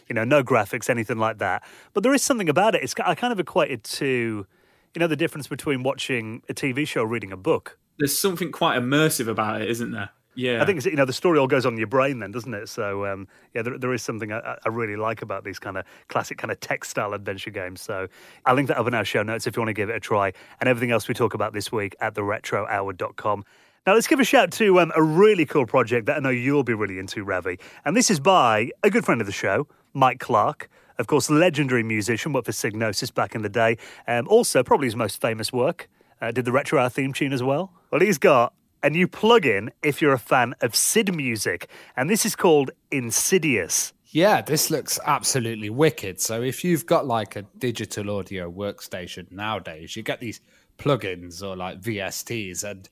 You 0.08 0.14
know, 0.14 0.24
no 0.24 0.42
graphics, 0.42 0.88
anything 0.88 1.18
like 1.18 1.38
that. 1.38 1.62
But 1.92 2.02
there 2.02 2.14
is 2.14 2.22
something 2.22 2.48
about 2.48 2.74
it. 2.74 2.82
It's, 2.82 2.94
I 3.04 3.14
kind 3.14 3.32
of 3.32 3.40
equate 3.40 3.70
it 3.70 3.84
to, 3.84 4.46
you 4.94 5.00
know, 5.00 5.08
the 5.08 5.16
difference 5.16 5.48
between 5.48 5.82
watching 5.82 6.42
a 6.48 6.54
TV 6.54 6.86
show 6.86 7.02
reading 7.02 7.32
a 7.32 7.36
book. 7.36 7.78
There's 7.98 8.16
something 8.16 8.52
quite 8.52 8.78
immersive 8.78 9.26
about 9.26 9.62
it, 9.62 9.70
isn't 9.70 9.90
there? 9.90 10.10
Yeah, 10.36 10.62
I 10.62 10.66
think 10.66 10.84
you 10.84 10.94
know 10.94 11.06
the 11.06 11.14
story 11.14 11.38
all 11.38 11.46
goes 11.46 11.64
on 11.64 11.72
in 11.72 11.78
your 11.78 11.86
brain 11.86 12.18
then, 12.18 12.30
doesn't 12.30 12.52
it? 12.52 12.68
So 12.68 13.06
um, 13.06 13.26
yeah, 13.54 13.62
there, 13.62 13.78
there 13.78 13.92
is 13.94 14.02
something 14.02 14.32
I, 14.32 14.58
I, 14.64 14.68
really 14.68 14.96
like 14.96 15.22
about 15.22 15.44
these 15.44 15.58
kind 15.58 15.78
of 15.78 15.86
classic 16.08 16.36
kind 16.36 16.50
of 16.50 16.60
textile 16.60 17.14
adventure 17.14 17.50
games. 17.50 17.80
So 17.80 18.06
I'll 18.44 18.54
link 18.54 18.68
that 18.68 18.76
up 18.76 18.86
in 18.86 18.92
our 18.92 19.04
show 19.04 19.22
notes 19.22 19.46
if 19.46 19.56
you 19.56 19.62
want 19.62 19.70
to 19.70 19.74
give 19.74 19.88
it 19.88 19.96
a 19.96 20.00
try, 20.00 20.34
and 20.60 20.68
everything 20.68 20.90
else 20.90 21.08
we 21.08 21.14
talk 21.14 21.32
about 21.32 21.54
this 21.54 21.72
week 21.72 21.96
at 22.00 22.14
theretrohour.com. 22.14 23.44
Now 23.86 23.94
let's 23.94 24.06
give 24.06 24.20
a 24.20 24.24
shout 24.24 24.50
to 24.52 24.80
um, 24.80 24.92
a 24.94 25.02
really 25.02 25.46
cool 25.46 25.64
project 25.64 26.04
that 26.06 26.18
I 26.18 26.20
know 26.20 26.30
you'll 26.30 26.64
be 26.64 26.74
really 26.74 26.98
into, 26.98 27.24
Ravi, 27.24 27.58
and 27.86 27.96
this 27.96 28.10
is 28.10 28.20
by 28.20 28.70
a 28.82 28.90
good 28.90 29.06
friend 29.06 29.22
of 29.22 29.26
the 29.26 29.32
show, 29.32 29.66
Mike 29.94 30.20
Clark. 30.20 30.68
Of 30.98 31.06
course, 31.06 31.30
legendary 31.30 31.82
musician, 31.82 32.32
worked 32.32 32.46
for 32.46 32.52
Psygnosis 32.52 33.12
back 33.12 33.34
in 33.34 33.42
the 33.42 33.48
day. 33.48 33.76
Um, 34.08 34.26
also, 34.28 34.62
probably 34.62 34.86
his 34.86 34.96
most 34.96 35.20
famous 35.20 35.52
work. 35.52 35.88
Uh, 36.20 36.30
did 36.30 36.46
the 36.46 36.52
Retro 36.52 36.80
Hour 36.80 36.88
theme 36.88 37.12
tune 37.12 37.34
as 37.34 37.42
well. 37.42 37.70
Well, 37.90 38.00
he's 38.00 38.16
got 38.16 38.54
a 38.86 38.90
new 38.90 39.08
plugin 39.08 39.68
if 39.82 40.00
you're 40.00 40.12
a 40.12 40.18
fan 40.18 40.54
of 40.60 40.76
SID 40.76 41.12
music, 41.12 41.68
and 41.96 42.08
this 42.08 42.24
is 42.24 42.36
called 42.36 42.70
Insidious. 42.92 43.92
Yeah, 44.10 44.42
this 44.42 44.70
looks 44.70 45.00
absolutely 45.04 45.70
wicked. 45.70 46.20
So 46.20 46.40
if 46.40 46.62
you've 46.62 46.86
got 46.86 47.04
like 47.04 47.34
a 47.34 47.42
digital 47.58 48.16
audio 48.16 48.48
workstation 48.48 49.30
nowadays, 49.32 49.96
you 49.96 50.04
get 50.04 50.20
these 50.20 50.40
plugins 50.78 51.42
or 51.42 51.56
like 51.56 51.80
VSTs, 51.80 52.62
and 52.62 52.88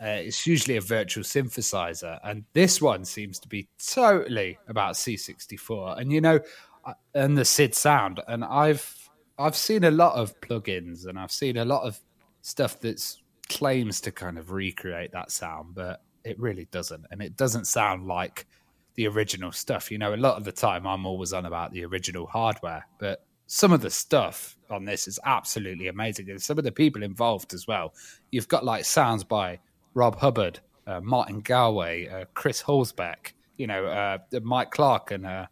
uh, 0.00 0.24
it's 0.24 0.46
usually 0.46 0.78
a 0.78 0.80
virtual 0.80 1.22
synthesizer. 1.22 2.18
And 2.24 2.44
this 2.54 2.80
one 2.80 3.04
seems 3.04 3.38
to 3.40 3.48
be 3.48 3.68
totally 3.78 4.58
about 4.68 4.94
C64, 4.94 6.00
and 6.00 6.10
you 6.10 6.22
know, 6.22 6.40
uh, 6.86 6.94
and 7.12 7.36
the 7.36 7.44
SID 7.44 7.74
sound. 7.74 8.22
And 8.26 8.42
I've 8.42 9.10
I've 9.38 9.56
seen 9.56 9.84
a 9.84 9.90
lot 9.90 10.14
of 10.14 10.40
plugins, 10.40 11.06
and 11.06 11.18
I've 11.18 11.30
seen 11.30 11.58
a 11.58 11.66
lot 11.66 11.82
of 11.82 12.00
stuff 12.40 12.80
that's 12.80 13.20
claims 13.48 14.00
to 14.02 14.12
kind 14.12 14.38
of 14.38 14.50
recreate 14.50 15.12
that 15.12 15.30
sound, 15.30 15.74
but 15.74 16.02
it 16.24 16.38
really 16.38 16.66
doesn't. 16.70 17.06
And 17.10 17.22
it 17.22 17.36
doesn't 17.36 17.66
sound 17.66 18.06
like 18.06 18.46
the 18.94 19.06
original 19.06 19.52
stuff. 19.52 19.90
You 19.90 19.98
know, 19.98 20.14
a 20.14 20.16
lot 20.16 20.36
of 20.36 20.44
the 20.44 20.52
time 20.52 20.86
I'm 20.86 21.06
always 21.06 21.32
on 21.32 21.46
about 21.46 21.72
the 21.72 21.84
original 21.84 22.26
hardware, 22.26 22.86
but 22.98 23.24
some 23.46 23.72
of 23.72 23.80
the 23.80 23.90
stuff 23.90 24.56
on 24.70 24.84
this 24.84 25.06
is 25.06 25.20
absolutely 25.24 25.88
amazing. 25.88 26.28
And 26.30 26.42
some 26.42 26.58
of 26.58 26.64
the 26.64 26.72
people 26.72 27.02
involved 27.02 27.54
as 27.54 27.66
well. 27.66 27.94
You've 28.32 28.48
got 28.48 28.64
like 28.64 28.84
sounds 28.84 29.22
by 29.22 29.60
Rob 29.94 30.16
Hubbard, 30.16 30.60
uh, 30.86 31.00
Martin 31.00 31.40
Galway, 31.40 32.08
uh, 32.08 32.24
Chris 32.34 32.62
Hulsbeck, 32.62 33.32
you 33.56 33.66
know, 33.66 33.86
uh, 33.86 34.18
Mike 34.42 34.72
Clark 34.72 35.12
and 35.12 35.26
uh, 35.26 35.46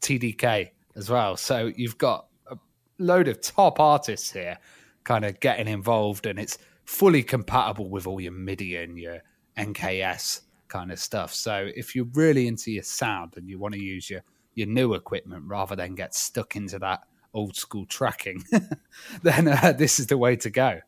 TDK 0.00 0.70
as 0.96 1.08
well. 1.08 1.36
So 1.36 1.72
you've 1.76 1.98
got 1.98 2.26
a 2.50 2.56
load 2.98 3.28
of 3.28 3.40
top 3.40 3.78
artists 3.78 4.32
here 4.32 4.58
kind 5.04 5.24
of 5.24 5.38
getting 5.40 5.68
involved 5.68 6.26
and 6.26 6.38
it's 6.38 6.58
fully 6.88 7.22
compatible 7.22 7.90
with 7.90 8.06
all 8.06 8.18
your 8.18 8.32
MIDI 8.32 8.76
and 8.76 8.98
your 8.98 9.18
NKS 9.58 10.40
kind 10.68 10.90
of 10.90 10.98
stuff. 10.98 11.34
So 11.34 11.68
if 11.76 11.94
you're 11.94 12.08
really 12.14 12.48
into 12.48 12.72
your 12.72 12.82
sound 12.82 13.34
and 13.36 13.46
you 13.46 13.58
want 13.58 13.74
to 13.74 13.80
use 13.80 14.08
your 14.08 14.22
your 14.54 14.68
new 14.68 14.94
equipment 14.94 15.44
rather 15.46 15.76
than 15.76 15.94
get 15.94 16.14
stuck 16.14 16.56
into 16.56 16.78
that 16.78 17.02
old 17.34 17.54
school 17.54 17.84
tracking, 17.84 18.42
then 19.22 19.48
uh, 19.48 19.74
this 19.76 20.00
is 20.00 20.06
the 20.06 20.16
way 20.16 20.34
to 20.36 20.48
go. 20.48 20.80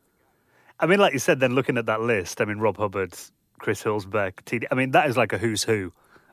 I 0.80 0.86
mean, 0.86 1.00
like 1.00 1.12
you 1.12 1.18
said, 1.18 1.38
then 1.38 1.54
looking 1.54 1.76
at 1.76 1.84
that 1.84 2.00
list, 2.00 2.40
I 2.40 2.46
mean, 2.46 2.60
Rob 2.60 2.78
Hubbard, 2.78 3.12
Chris 3.58 3.84
Hulsbeck, 3.84 4.36
TD, 4.46 4.64
I 4.72 4.74
mean, 4.76 4.92
that 4.92 5.06
is 5.06 5.18
like 5.18 5.34
a 5.34 5.38
who's 5.38 5.62
who 5.62 5.92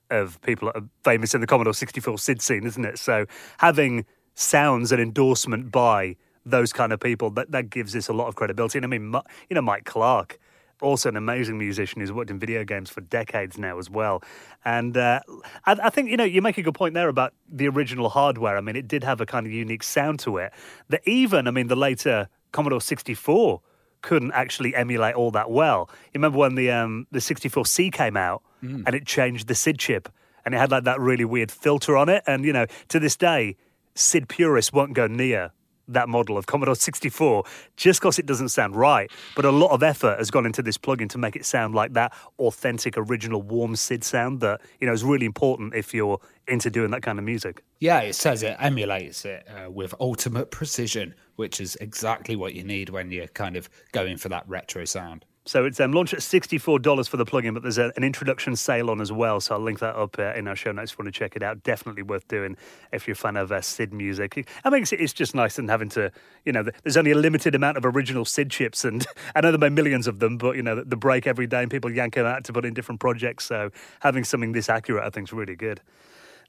of 0.10 0.42
people 0.44 0.72
that 0.72 0.82
are 0.82 0.88
famous 1.04 1.36
in 1.36 1.42
the 1.42 1.48
Commodore 1.48 1.74
64 1.74 2.18
SID 2.18 2.42
scene, 2.42 2.66
isn't 2.66 2.86
it? 2.86 2.98
So 2.98 3.26
having 3.58 4.06
sounds 4.34 4.94
and 4.94 5.02
endorsement 5.02 5.72
by 5.74 6.16
those 6.50 6.74
kind 6.74 6.92
of 6.94 7.00
people, 7.00 7.30
that, 7.32 7.52
that 7.52 7.70
gives 7.70 7.94
this 7.94 8.08
a 8.08 8.14
lot 8.14 8.28
of 8.28 8.36
credibility. 8.36 8.78
And 8.78 8.86
I 8.86 8.88
mean, 8.88 9.14
you 9.50 9.56
know, 9.56 9.62
Mike 9.62 9.86
Clark, 9.86 10.40
also 10.82 11.10
an 11.10 11.18
amazing 11.18 11.58
musician 11.58 12.02
who's 12.02 12.12
worked 12.12 12.30
in 12.30 12.40
video 12.40 12.64
games 12.64 12.90
for 12.90 13.02
decades 13.02 13.58
now 13.58 13.80
as 13.80 13.90
well. 13.90 14.22
And 14.64 14.96
uh, 14.96 15.22
I, 15.66 15.78
I, 15.84 15.90
think, 15.90 16.10
you 16.10 16.18
know, 16.18 16.24
you 16.24 16.42
make 16.42 16.58
a 16.58 16.62
good 16.62 16.76
point 16.76 16.94
there 16.94 17.10
about 17.10 17.34
the 17.50 17.68
original 17.68 18.10
hardware. 18.10 18.58
I 18.58 18.62
mean, 18.62 18.76
it 18.76 18.88
did 18.88 19.04
have 19.04 19.20
a 19.22 19.26
kind 19.26 19.46
of 19.46 19.52
unique 19.52 19.84
sound 19.84 20.20
to 20.22 20.38
it 20.38 20.54
that 20.90 21.02
even, 21.08 21.48
I 21.48 21.52
mean, 21.52 21.68
the 21.68 21.76
later 21.76 22.30
Commodore 22.52 22.82
64 22.82 23.62
couldn't 24.02 24.32
actually 24.34 24.76
emulate 24.76 25.16
all 25.16 25.32
that 25.32 25.50
well. 25.50 25.90
You 26.14 26.20
remember 26.20 26.38
when 26.38 26.56
the 26.56 26.72
um, 26.72 27.08
the 27.12 27.20
64C 27.20 27.92
came 27.92 28.16
out 28.16 28.44
mm. 28.64 28.84
and 28.86 28.96
it 28.96 29.06
changed 29.06 29.48
the 29.48 29.56
SID 29.56 29.80
chip 29.80 30.10
and 30.46 30.54
it 30.54 30.60
had 30.60 30.72
like 30.72 30.84
that 30.84 31.00
really 31.00 31.26
weird 31.26 31.52
filter 31.52 31.98
on 31.98 32.08
it. 32.08 32.24
And, 32.28 32.46
you 32.46 32.54
know, 32.54 32.68
to 32.90 33.00
this 33.00 33.18
day, 33.18 33.58
SID 33.96 34.30
purists 34.30 34.72
won't 34.72 34.94
go 34.94 35.08
near 35.08 35.52
that 35.88 36.10
model 36.10 36.38
of 36.38 36.46
Commodore 36.46 36.76
64 36.76 37.44
just 37.76 38.00
because 38.00 38.20
it 38.20 38.26
doesn't 38.26 38.50
sound 38.50 38.76
right. 38.76 39.10
But 39.36 39.46
a 39.46 39.52
lot 39.52 39.72
of 39.72 39.84
effort 39.84 40.18
has 40.18 40.32
gone 40.32 40.46
into 40.46 40.62
this 40.62 40.78
plugin 40.78 41.10
to 41.10 41.18
make 41.18 41.36
it 41.36 41.46
sound 41.46 41.76
like 41.76 41.94
that 41.94 42.14
authentic, 42.40 42.96
original, 42.98 43.42
warm 43.42 43.76
SID 43.76 44.04
sound 44.04 44.40
that 44.42 44.62
you 44.80 44.88
know 44.88 44.94
is 44.94 45.04
really 45.04 45.26
important 45.26 45.74
if 45.74 45.94
you're 45.94 46.20
into 46.48 46.70
doing 46.70 46.92
that 46.92 47.02
kind 47.02 47.20
of 47.20 47.26
music. 47.26 47.64
Yeah, 47.80 48.02
it 48.02 48.14
says 48.14 48.44
it 48.44 48.56
emulates 48.60 49.26
it 49.26 49.48
uh, 49.48 49.70
with 49.70 49.94
ultimate 50.00 50.52
precision, 50.52 51.14
which 51.36 51.60
is 51.62 51.76
exactly 51.82 52.36
what 52.36 52.54
you 52.54 52.64
need 52.64 52.90
when 52.90 53.12
you're 53.12 53.28
kind 53.28 53.56
of 53.56 53.70
going 53.92 54.18
for 54.18 54.30
that 54.30 54.48
retro 54.48 54.86
sound. 54.86 55.26
So 55.48 55.64
it's 55.64 55.80
um, 55.80 55.94
launched 55.94 56.14
at 56.14 56.20
$64 56.20 57.08
for 57.08 57.16
the 57.16 57.26
plugin, 57.26 57.54
but 57.54 57.64
there's 57.64 57.78
a, 57.78 57.94
an 57.96 58.04
introduction 58.04 58.58
sale 58.58 58.90
on 58.90 59.00
as 59.00 59.14
well. 59.14 59.40
So 59.40 59.56
I'll 59.56 59.62
link 59.62 59.80
that 59.80 59.96
up 59.96 60.20
uh, 60.20 60.34
in 60.34 60.46
our 60.46 60.58
show 60.58 60.74
notes 60.74 60.92
if 60.92 61.00
you 61.00 61.04
want 61.04 61.14
to 61.14 61.18
check 61.18 61.38
it 61.38 61.42
out. 61.42 61.64
Definitely 61.64 62.04
worth 62.04 62.28
doing 62.28 62.58
if 62.92 63.08
you're 63.08 63.14
a 63.14 63.16
fan 63.16 63.38
of 63.38 63.50
uh, 63.50 63.62
SID 63.62 63.94
music. 63.94 64.46
I 64.66 64.70
mean, 64.70 64.82
it's, 64.82 64.92
it's 64.92 65.14
just 65.14 65.34
nice 65.34 65.58
and 65.58 65.70
having 65.70 65.88
to, 65.90 66.12
you 66.44 66.52
know, 66.52 66.66
there's 66.84 66.98
only 66.98 67.12
a 67.12 67.16
limited 67.16 67.56
amount 67.56 67.78
of 67.78 67.86
original 67.86 68.26
SID 68.26 68.50
chips, 68.50 68.84
and 68.84 69.08
I 69.36 69.40
know 69.40 69.56
there 69.56 69.68
are 69.68 69.72
millions 69.72 70.06
of 70.06 70.20
them, 70.20 70.38
but, 70.38 70.58
you 70.58 70.64
know, 70.64 70.84
the 70.84 70.98
break 70.98 71.26
every 71.26 71.48
day 71.48 71.62
and 71.62 71.72
people 71.72 71.90
yank 71.90 72.16
them 72.16 72.26
out 72.26 72.44
to 72.44 72.54
put 72.54 72.66
in 72.66 72.74
different 72.74 73.00
projects. 73.00 73.46
So 73.46 73.72
having 74.02 74.26
something 74.26 74.52
this 74.52 74.68
accurate, 74.68 75.06
I 75.06 75.10
think, 75.12 75.30
is 75.30 75.34
really 75.34 75.56
good. 75.56 75.80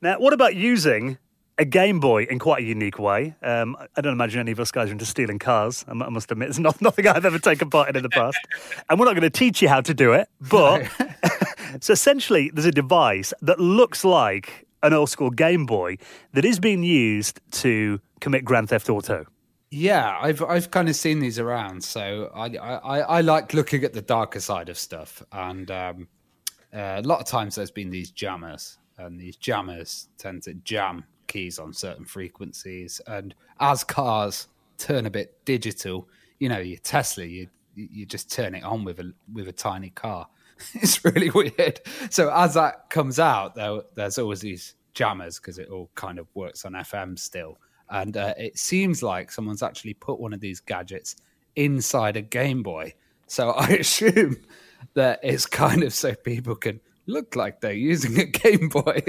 Now, 0.02 0.18
what 0.18 0.32
about 0.32 0.56
using 0.56 1.18
a 1.58 1.64
Game 1.64 1.98
Boy 1.98 2.24
in 2.24 2.38
quite 2.38 2.62
a 2.62 2.66
unique 2.66 2.98
way. 2.98 3.34
Um, 3.42 3.76
I 3.96 4.00
don't 4.00 4.12
imagine 4.12 4.40
any 4.40 4.52
of 4.52 4.60
us 4.60 4.70
guys 4.70 4.88
are 4.88 4.92
into 4.92 5.04
stealing 5.04 5.38
cars. 5.38 5.84
I 5.88 5.92
must 5.92 6.30
admit, 6.30 6.48
it's 6.48 6.58
not 6.58 6.80
nothing 6.80 7.06
I've 7.06 7.24
ever 7.24 7.38
taken 7.38 7.68
part 7.68 7.88
in 7.88 7.96
in 7.96 8.02
the 8.02 8.08
past. 8.08 8.38
And 8.88 8.98
we're 8.98 9.06
not 9.06 9.14
going 9.14 9.22
to 9.22 9.30
teach 9.30 9.60
you 9.60 9.68
how 9.68 9.80
to 9.80 9.92
do 9.92 10.12
it. 10.12 10.28
But 10.40 10.88
so 11.80 11.92
essentially, 11.92 12.50
there's 12.54 12.66
a 12.66 12.72
device 12.72 13.34
that 13.42 13.58
looks 13.58 14.04
like 14.04 14.66
an 14.82 14.92
old 14.92 15.10
school 15.10 15.30
Game 15.30 15.66
Boy 15.66 15.98
that 16.32 16.44
is 16.44 16.60
being 16.60 16.84
used 16.84 17.40
to 17.50 18.00
commit 18.20 18.44
Grand 18.44 18.68
Theft 18.68 18.88
Auto. 18.88 19.26
Yeah, 19.70 20.16
I've 20.18 20.42
I've 20.42 20.70
kind 20.70 20.88
of 20.88 20.96
seen 20.96 21.20
these 21.20 21.38
around, 21.38 21.84
so 21.84 22.30
I 22.34 22.56
I, 22.56 23.00
I 23.00 23.20
like 23.20 23.52
looking 23.52 23.84
at 23.84 23.92
the 23.92 24.00
darker 24.00 24.40
side 24.40 24.70
of 24.70 24.78
stuff, 24.78 25.22
and 25.30 25.70
um, 25.70 26.08
uh, 26.72 26.96
a 26.96 27.02
lot 27.02 27.20
of 27.20 27.26
times 27.26 27.56
there's 27.56 27.70
been 27.70 27.90
these 27.90 28.10
jammers, 28.10 28.78
and 28.96 29.20
these 29.20 29.36
jammers 29.36 30.08
tend 30.16 30.44
to 30.44 30.54
jam 30.54 31.04
keys 31.28 31.58
on 31.58 31.72
certain 31.72 32.04
frequencies. 32.04 33.00
And 33.06 33.34
as 33.60 33.84
cars 33.84 34.48
turn 34.78 35.06
a 35.06 35.10
bit 35.10 35.36
digital, 35.44 36.08
you 36.38 36.48
know, 36.48 36.58
your 36.58 36.78
Tesla, 36.78 37.24
you 37.24 37.48
you 37.74 38.04
just 38.06 38.32
turn 38.32 38.56
it 38.56 38.64
on 38.64 38.84
with 38.84 38.98
a 38.98 39.12
with 39.32 39.48
a 39.48 39.52
tiny 39.52 39.90
car. 39.90 40.26
it's 40.74 41.04
really 41.04 41.30
weird. 41.30 41.80
So 42.10 42.32
as 42.32 42.54
that 42.54 42.90
comes 42.90 43.20
out, 43.20 43.54
though, 43.54 43.84
there's 43.94 44.18
always 44.18 44.40
these 44.40 44.74
jammers 44.94 45.38
because 45.38 45.58
it 45.58 45.68
all 45.68 45.90
kind 45.94 46.18
of 46.18 46.26
works 46.34 46.64
on 46.64 46.72
FM 46.72 47.18
still. 47.18 47.58
And 47.90 48.16
uh, 48.16 48.34
it 48.36 48.58
seems 48.58 49.02
like 49.02 49.30
someone's 49.30 49.62
actually 49.62 49.94
put 49.94 50.20
one 50.20 50.32
of 50.32 50.40
these 50.40 50.60
gadgets 50.60 51.16
inside 51.56 52.16
a 52.16 52.22
Game 52.22 52.62
Boy. 52.62 52.94
So 53.26 53.50
I 53.56 53.68
assume 53.68 54.36
that 54.94 55.20
it's 55.22 55.46
kind 55.46 55.82
of 55.82 55.94
so 55.94 56.14
people 56.14 56.56
can 56.56 56.80
look 57.08 57.34
like 57.34 57.60
they're 57.60 57.72
using 57.72 58.18
a 58.20 58.24
Game 58.24 58.68
Boy 58.68 59.02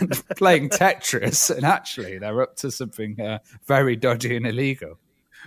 and 0.00 0.10
playing 0.36 0.70
Tetris, 0.70 1.54
and 1.54 1.64
actually 1.64 2.18
they're 2.18 2.42
up 2.42 2.56
to 2.56 2.70
something 2.70 3.20
uh, 3.20 3.38
very 3.66 3.94
dodgy 3.94 4.36
and 4.36 4.46
illegal. 4.46 4.98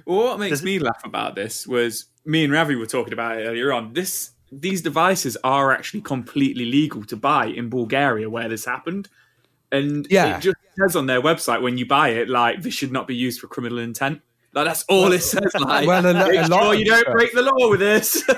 Well, 0.06 0.20
what 0.26 0.40
makes 0.40 0.64
me 0.64 0.80
laugh 0.80 1.02
about 1.04 1.36
this 1.36 1.68
was 1.68 2.06
me 2.26 2.44
and 2.44 2.54
Ravi 2.54 2.76
were 2.76 2.86
talking 2.86 3.14
about 3.14 3.38
it 3.38 3.46
earlier 3.46 3.74
on. 3.74 3.94
This 3.94 4.32
these 4.52 4.82
devices 4.82 5.36
are 5.44 5.72
actually 5.72 6.02
completely 6.02 6.66
legal 6.66 7.04
to 7.06 7.16
buy 7.18 7.48
in 7.48 7.70
Bulgaria 7.70 8.30
where 8.30 8.48
this 8.48 8.64
happened. 8.66 9.10
And 9.72 10.08
Yeah. 10.10 10.38
it 10.38 10.42
just 10.42 10.58
says 10.80 10.96
on 10.96 11.08
their 11.08 11.22
website 11.22 11.62
when 11.62 11.78
you 11.78 11.86
buy 11.86 12.10
it, 12.10 12.30
like 12.30 12.62
this 12.62 12.74
should 12.74 12.92
not 12.92 13.08
be 13.08 13.16
used 13.16 13.42
for 13.42 13.48
criminal 13.48 13.80
intent. 13.80 14.22
Like 14.56 14.66
that's 14.66 14.84
all 14.88 15.12
it 15.12 15.22
says. 15.22 15.52
Like, 15.60 15.86
well, 15.86 16.06
a 16.06 16.14
lo- 16.14 16.28
make 16.28 16.40
a 16.40 16.48
lot 16.48 16.64
sure 16.64 16.74
you 16.76 16.86
don't 16.86 17.02
stuff. 17.02 17.14
break 17.14 17.34
the 17.34 17.42
law 17.42 17.70
with 17.70 17.80
this. 17.80 18.24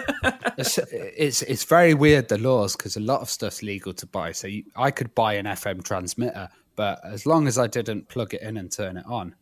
It's 0.57 0.79
it's, 0.91 1.41
it's 1.43 1.63
very 1.65 1.93
weird 1.93 2.29
the 2.29 2.39
laws 2.39 2.75
because 2.75 2.97
a 2.97 2.99
lot 2.99 3.21
of 3.21 3.29
stuff's 3.29 3.61
legal 3.61 3.93
to 3.93 4.07
buy. 4.07 4.31
So 4.31 4.47
you, 4.47 4.63
I 4.75 4.89
could 4.89 5.13
buy 5.13 5.33
an 5.33 5.45
FM 5.45 5.83
transmitter, 5.83 6.49
but 6.75 6.99
as 7.05 7.27
long 7.27 7.47
as 7.47 7.59
I 7.59 7.67
didn't 7.67 8.09
plug 8.09 8.33
it 8.33 8.41
in 8.41 8.57
and 8.57 8.71
turn 8.71 8.97
it 8.97 9.05
on, 9.05 9.35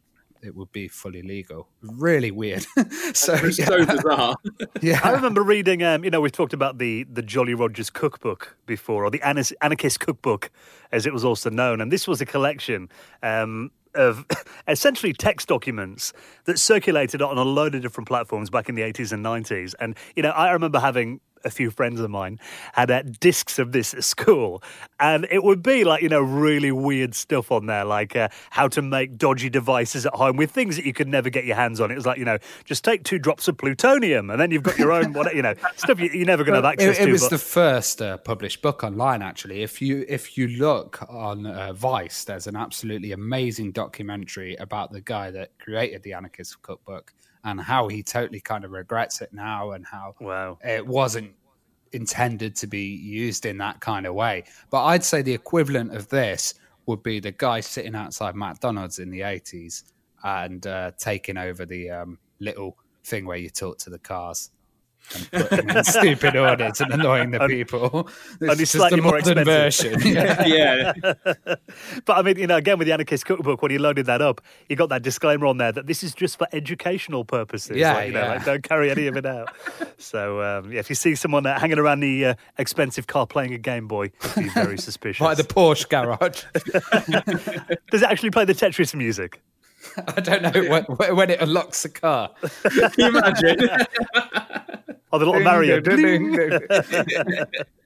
it 0.44 0.54
would 0.54 0.72
be 0.74 0.90
fully 0.90 1.22
legal. 1.22 1.70
Really 1.82 2.32
weird. 2.32 2.64
so 3.14 3.34
yeah, 3.36 3.50
so 3.50 3.86
bizarre. 3.86 4.36
yeah. 4.82 5.00
I 5.06 5.12
remember 5.12 5.42
reading, 5.42 5.84
um, 5.84 6.04
you 6.04 6.12
know, 6.12 6.20
we've 6.20 6.34
talked 6.34 6.54
about 6.54 6.78
the, 6.78 7.06
the 7.06 7.22
Jolly 7.22 7.54
Rogers 7.54 7.90
cookbook 7.90 8.58
before, 8.66 9.06
or 9.06 9.10
the 9.10 9.22
Anas- 9.22 9.54
Anarchist 9.62 10.02
cookbook, 10.02 10.52
as 10.92 11.06
it 11.06 11.14
was 11.14 11.24
also 11.24 11.50
known. 11.50 11.80
And 11.80 11.92
this 11.94 12.08
was 12.10 12.20
a 12.20 12.26
collection 12.26 12.90
um, 13.24 13.72
of 13.96 14.26
essentially 14.68 15.14
text 15.14 15.48
documents 15.48 16.14
that 16.46 16.60
circulated 16.60 17.22
on 17.22 17.38
a 17.38 17.44
load 17.44 17.76
of 17.76 17.82
different 17.82 18.08
platforms 18.08 18.50
back 18.50 18.70
in 18.70 18.76
the 18.76 18.82
80s 18.82 19.12
and 19.12 19.26
90s. 19.26 19.74
And, 19.80 19.96
you 20.16 20.24
know, 20.24 20.32
I 20.32 20.52
remember 20.52 20.80
having 20.80 21.20
a 21.46 21.50
few 21.50 21.72
friends 21.72 22.00
of 22.00 22.10
mine 22.10 22.40
had 22.74 22.92
uh, 22.92 23.04
discs 23.20 23.60
of 23.60 23.72
this 23.72 23.94
at 23.94 24.04
school, 24.04 24.62
and 25.00 25.28
it 25.30 25.44
would 25.44 25.64
be 25.64 25.84
like 25.84 26.02
you 26.02 26.10
know 26.10 26.22
really 26.22 26.72
weird 26.72 27.16
stuff 27.16 27.52
on 27.52 27.68
there, 27.68 27.86
like 27.86 28.16
uh, 28.16 28.30
how 28.50 28.68
to 28.68 28.82
make 28.82 29.18
dodgy 29.18 29.50
devices 29.50 30.06
at 30.06 30.14
home 30.14 30.36
with 30.36 30.52
things 30.52 30.76
that 30.76 30.86
you 30.86 30.94
could 30.94 31.08
never 31.08 31.30
get 31.30 31.46
your 31.46 31.56
hands 31.56 31.80
on. 31.80 31.92
It 31.92 31.96
was 31.96 32.06
like 32.06 32.18
you 32.18 32.26
know 32.26 32.38
just 32.66 32.84
take 32.84 33.04
two 33.04 33.20
drops 33.20 33.48
of 33.48 33.58
plutonium, 33.58 34.30
and 34.30 34.40
then 34.40 34.52
you've 34.52 34.64
got 34.64 34.78
your 34.78 34.92
own 34.92 35.14
what 35.14 35.34
you 35.36 35.42
know 35.42 35.54
stuff 35.76 36.00
you, 36.00 36.10
you're 36.12 36.26
never 36.26 36.44
going 36.44 36.60
to 36.62 36.68
have 36.68 36.74
access 36.74 36.98
it, 36.98 37.04
it 37.04 37.06
to. 37.06 37.12
was 37.12 37.22
but- 37.22 37.30
the 37.32 37.38
first 37.38 38.02
uh, 38.02 38.18
published 38.18 38.62
book 38.62 38.84
online. 38.84 39.22
Actually, 39.22 39.62
if 39.64 39.82
you 39.82 40.06
if 40.08 40.38
you 40.38 40.48
look 40.48 41.04
on 41.10 41.46
uh, 41.46 41.74
Vice, 41.74 42.24
there's 42.24 42.48
an 42.48 42.56
absolutely 42.56 43.12
amazing 43.12 43.72
documentary 43.72 44.56
about 44.56 44.92
the 44.92 45.02
guy 45.02 45.32
that 45.32 45.52
created 45.60 46.04
the 46.04 46.14
Anarchist 46.14 46.62
Cookbook 46.62 47.14
and 47.46 47.62
how 47.62 47.88
he 47.88 48.04
totally 48.04 48.42
kind 48.42 48.66
of 48.66 48.72
regrets 48.72 49.22
it 49.22 49.32
now, 49.32 49.72
and 49.72 49.86
how 49.86 50.16
Wow. 50.20 50.58
it 50.64 50.86
wasn't 50.86 51.32
intended 51.94 52.56
to 52.58 52.68
be 52.68 52.84
used 52.84 53.46
in 53.46 53.58
that 53.60 53.80
kind 53.80 54.06
of 54.06 54.14
way. 54.14 54.44
But 54.70 54.84
I'd 54.84 55.04
say 55.04 55.22
the 55.22 55.34
equivalent 55.34 55.96
of 55.96 56.10
this 56.10 56.56
would 56.88 57.02
be 57.04 57.20
the 57.20 57.32
guy 57.32 57.62
sitting 57.62 57.96
outside 57.96 58.36
McDonald's 58.36 59.00
in 59.00 59.10
the 59.10 59.22
80s 59.22 59.84
and 60.24 60.66
uh, 60.68 60.92
taking 60.98 61.38
over 61.38 61.66
the 61.66 61.90
um, 61.90 62.18
little 62.40 62.78
thing 63.06 63.26
where 63.26 63.38
you 63.38 63.50
talk 63.50 63.78
to 63.80 63.90
the 63.90 64.00
cars. 64.00 64.52
And 65.32 65.50
putting 65.50 65.70
in 65.70 65.84
stupid 65.84 66.36
orders 66.36 66.82
and 66.82 66.94
annoying 66.94 67.32
the 67.32 67.48
people. 67.48 68.10
It's 68.42 68.42
only 68.42 68.56
just 68.56 68.72
slightly 68.74 69.00
a 69.00 69.02
more 69.02 69.18
expensive. 69.18 69.46
version. 69.46 70.02
Yeah. 70.16 70.46
yeah. 70.46 70.94
But 72.06 72.18
I 72.18 72.22
mean, 72.22 72.38
you 72.38 72.48
know, 72.48 72.58
again 72.58 72.78
with 72.78 72.88
the 72.88 72.94
Anarchist 72.94 73.26
Cookbook, 73.26 73.62
when 73.62 73.72
you 73.72 73.80
loaded 73.80 74.06
that 74.06 74.22
up, 74.22 74.42
you 74.70 74.76
got 74.76 74.90
that 74.90 75.02
disclaimer 75.02 75.46
on 75.48 75.58
there 75.58 75.72
that 75.72 75.88
this 75.88 76.04
is 76.04 76.14
just 76.14 76.38
for 76.38 76.48
educational 76.54 77.26
purposes. 77.26 77.78
Yeah, 77.78 77.94
like, 77.94 78.08
you 78.08 78.14
know, 78.14 78.22
yeah. 78.22 78.30
like, 78.30 78.46
don't 78.46 78.64
carry 78.64 78.92
any 78.92 79.08
of 79.08 79.18
it 79.18 79.26
out. 79.26 79.50
so, 79.98 80.42
um, 80.42 80.72
yeah, 80.72 80.80
if 80.80 80.90
you 80.90 80.96
see 80.96 81.16
someone 81.16 81.46
uh, 81.46 81.60
hanging 81.60 81.80
around 81.80 82.00
the 82.00 82.26
uh, 82.26 82.36
expensive 82.58 83.08
car 83.08 83.28
playing 83.28 83.54
a 83.54 83.58
Game 83.58 83.88
Boy, 83.88 84.12
be 84.36 84.50
very 84.50 84.78
suspicious. 84.86 85.24
By 85.24 85.36
the 85.36 85.44
Porsche 85.44 85.90
garage. 85.90 86.44
Does 87.92 88.02
it 88.02 88.10
actually 88.10 88.32
play 88.32 88.46
the 88.46 88.54
Tetris 88.54 88.96
music? 88.96 89.42
I 90.08 90.22
don't 90.22 90.42
know 90.42 90.70
when, 90.70 90.84
when 91.16 91.30
it 91.30 91.42
unlocks 91.42 91.84
the 91.84 91.90
car. 91.90 92.32
Can 92.64 92.92
you 92.98 93.08
imagine? 93.08 93.70
Or 95.12 95.18
oh, 95.18 95.20
the 95.20 95.26
little 95.28 95.44
Mario? 95.44 95.80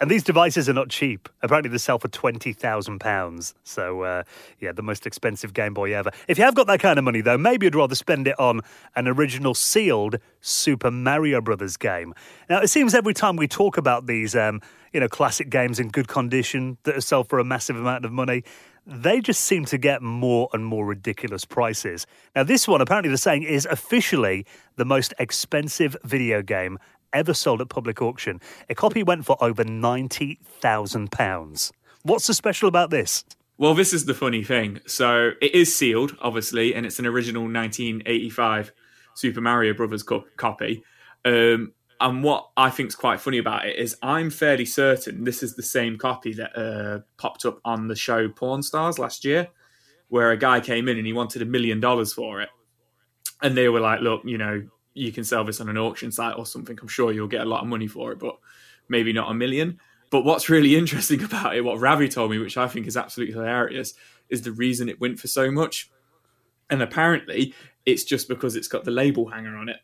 And 0.00 0.10
these 0.10 0.22
devices 0.22 0.66
are 0.68 0.72
not 0.72 0.88
cheap. 0.88 1.28
Apparently, 1.42 1.68
they 1.68 1.78
sell 1.78 1.98
for 1.98 2.08
twenty 2.08 2.52
thousand 2.54 3.00
pounds. 3.00 3.54
So, 3.64 4.02
uh, 4.02 4.22
yeah, 4.58 4.72
the 4.72 4.82
most 4.82 5.06
expensive 5.06 5.52
Game 5.52 5.74
Boy 5.74 5.94
ever. 5.94 6.10
If 6.26 6.38
you 6.38 6.44
have 6.44 6.54
got 6.54 6.66
that 6.68 6.80
kind 6.80 6.98
of 6.98 7.04
money, 7.04 7.20
though, 7.20 7.36
maybe 7.36 7.66
you'd 7.66 7.74
rather 7.74 7.94
spend 7.94 8.26
it 8.26 8.38
on 8.40 8.62
an 8.96 9.06
original 9.06 9.54
sealed 9.54 10.16
Super 10.40 10.90
Mario 10.90 11.42
Brothers 11.42 11.76
game. 11.76 12.14
Now, 12.48 12.60
it 12.60 12.68
seems 12.68 12.94
every 12.94 13.12
time 13.12 13.36
we 13.36 13.46
talk 13.46 13.76
about 13.76 14.06
these, 14.06 14.34
um, 14.34 14.62
you 14.92 15.00
know, 15.00 15.08
classic 15.08 15.50
games 15.50 15.78
in 15.78 15.88
good 15.88 16.08
condition 16.08 16.78
that 16.84 17.02
sold 17.02 17.28
for 17.28 17.38
a 17.38 17.44
massive 17.44 17.76
amount 17.76 18.06
of 18.06 18.12
money. 18.12 18.42
They 18.86 19.20
just 19.20 19.42
seem 19.42 19.66
to 19.66 19.76
get 19.76 20.00
more 20.00 20.48
and 20.54 20.64
more 20.64 20.86
ridiculous 20.86 21.44
prices. 21.44 22.06
Now, 22.34 22.44
this 22.44 22.66
one, 22.66 22.80
apparently, 22.80 23.10
they're 23.10 23.18
saying 23.18 23.42
is 23.42 23.66
officially 23.66 24.46
the 24.76 24.86
most 24.86 25.12
expensive 25.18 25.94
video 26.02 26.40
game 26.40 26.78
ever 27.12 27.34
sold 27.34 27.60
at 27.60 27.68
public 27.68 28.00
auction. 28.02 28.40
A 28.68 28.74
copy 28.74 29.02
went 29.02 29.26
for 29.26 29.36
over 29.40 29.64
£90,000. 29.64 31.72
What's 32.02 32.24
so 32.24 32.32
special 32.32 32.68
about 32.68 32.90
this? 32.90 33.24
Well, 33.58 33.74
this 33.74 33.92
is 33.92 34.06
the 34.06 34.14
funny 34.14 34.42
thing. 34.42 34.80
So 34.86 35.32
it 35.42 35.54
is 35.54 35.76
sealed, 35.76 36.16
obviously, 36.22 36.74
and 36.74 36.86
it's 36.86 36.98
an 36.98 37.04
original 37.06 37.42
1985 37.42 38.72
Super 39.14 39.42
Mario 39.42 39.74
Brothers 39.74 40.02
co- 40.02 40.24
copy. 40.36 40.82
Um, 41.26 41.74
and 42.00 42.24
what 42.24 42.48
I 42.56 42.70
think 42.70 42.88
is 42.88 42.94
quite 42.94 43.20
funny 43.20 43.36
about 43.36 43.66
it 43.66 43.76
is 43.76 43.98
I'm 44.02 44.30
fairly 44.30 44.64
certain 44.64 45.24
this 45.24 45.42
is 45.42 45.54
the 45.54 45.62
same 45.62 45.98
copy 45.98 46.32
that 46.32 46.58
uh, 46.58 47.00
popped 47.18 47.44
up 47.44 47.58
on 47.62 47.88
the 47.88 47.96
show 47.96 48.30
Pawn 48.30 48.62
Stars 48.62 48.98
last 48.98 49.26
year, 49.26 49.48
where 50.08 50.30
a 50.30 50.38
guy 50.38 50.60
came 50.60 50.88
in 50.88 50.96
and 50.96 51.06
he 51.06 51.12
wanted 51.12 51.42
a 51.42 51.44
million 51.44 51.80
dollars 51.80 52.14
for 52.14 52.40
it. 52.40 52.48
And 53.42 53.56
they 53.56 53.68
were 53.68 53.80
like, 53.80 54.00
look, 54.00 54.22
you 54.24 54.38
know, 54.38 54.62
you 55.00 55.12
can 55.12 55.24
sell 55.24 55.44
this 55.44 55.60
on 55.60 55.68
an 55.68 55.78
auction 55.78 56.12
site 56.12 56.36
or 56.36 56.46
something. 56.46 56.78
I'm 56.80 56.88
sure 56.88 57.12
you'll 57.12 57.28
get 57.28 57.40
a 57.40 57.46
lot 57.46 57.62
of 57.62 57.68
money 57.68 57.86
for 57.86 58.12
it, 58.12 58.18
but 58.18 58.36
maybe 58.88 59.12
not 59.12 59.30
a 59.30 59.34
million. 59.34 59.80
But 60.10 60.24
what's 60.24 60.48
really 60.48 60.76
interesting 60.82 61.22
about 61.22 61.56
it, 61.56 61.64
what 61.64 61.80
Ravi 61.80 62.08
told 62.08 62.30
me, 62.30 62.38
which 62.38 62.56
I 62.56 62.68
think 62.68 62.86
is 62.86 62.96
absolutely 62.96 63.34
hilarious, 63.34 63.94
is 64.28 64.42
the 64.42 64.52
reason 64.52 64.88
it 64.88 65.00
went 65.00 65.18
for 65.18 65.28
so 65.28 65.50
much. 65.50 65.90
And 66.68 66.82
apparently, 66.82 67.54
it's 67.86 68.04
just 68.04 68.28
because 68.28 68.54
it's 68.56 68.68
got 68.68 68.84
the 68.84 68.90
label 68.90 69.28
hanger 69.28 69.56
on 69.56 69.68
it. 69.68 69.78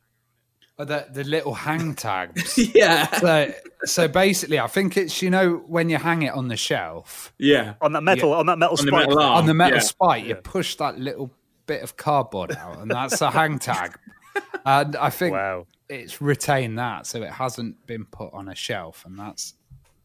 Oh, 0.79 0.85
the, 0.85 1.07
the 1.11 1.25
little 1.25 1.55
hang 1.55 1.95
tags. 1.95 2.59
Yeah. 2.75 3.07
so, 3.19 3.53
so 3.85 4.09
basically, 4.09 4.61
I 4.61 4.67
think 4.67 4.99
it's, 4.99 5.23
you 5.23 5.31
know, 5.31 5.65
when 5.67 5.89
you 5.89 5.97
hang 5.97 6.23
it 6.23 6.35
on 6.35 6.49
the 6.49 6.57
shelf, 6.57 7.33
Yeah. 7.39 7.75
On 7.81 7.93
that 7.93 8.03
metal, 8.03 8.35
on 8.35 8.45
that 8.47 8.59
metal 8.59 8.77
On 8.79 8.85
the 8.85 8.91
spike. 8.91 9.09
metal 9.09 9.19
arm. 9.19 9.39
on 9.39 9.47
the 9.47 9.55
metal 9.55 9.79
yeah. 9.79 9.83
spike, 9.83 10.25
you 10.27 10.35
push 10.35 10.77
that 10.77 10.99
little 10.99 11.31
bit 11.67 11.83
of 11.83 11.97
cardboard 11.97 12.55
out, 12.57 12.79
and 12.79 12.91
that's 12.91 13.21
a 13.21 13.31
hang 13.31 13.59
tag. 13.59 13.99
And 14.65 14.97
I 14.97 15.11
think 15.11 15.33
Wow. 15.35 15.67
it's 15.89 16.21
retained 16.21 16.79
that, 16.79 17.07
so 17.07 17.23
it 17.23 17.31
hasn't 17.33 17.87
been 17.87 18.05
put 18.07 18.33
on 18.33 18.49
a 18.49 18.55
shelf, 18.55 19.05
and 19.07 19.19
that's 19.19 19.55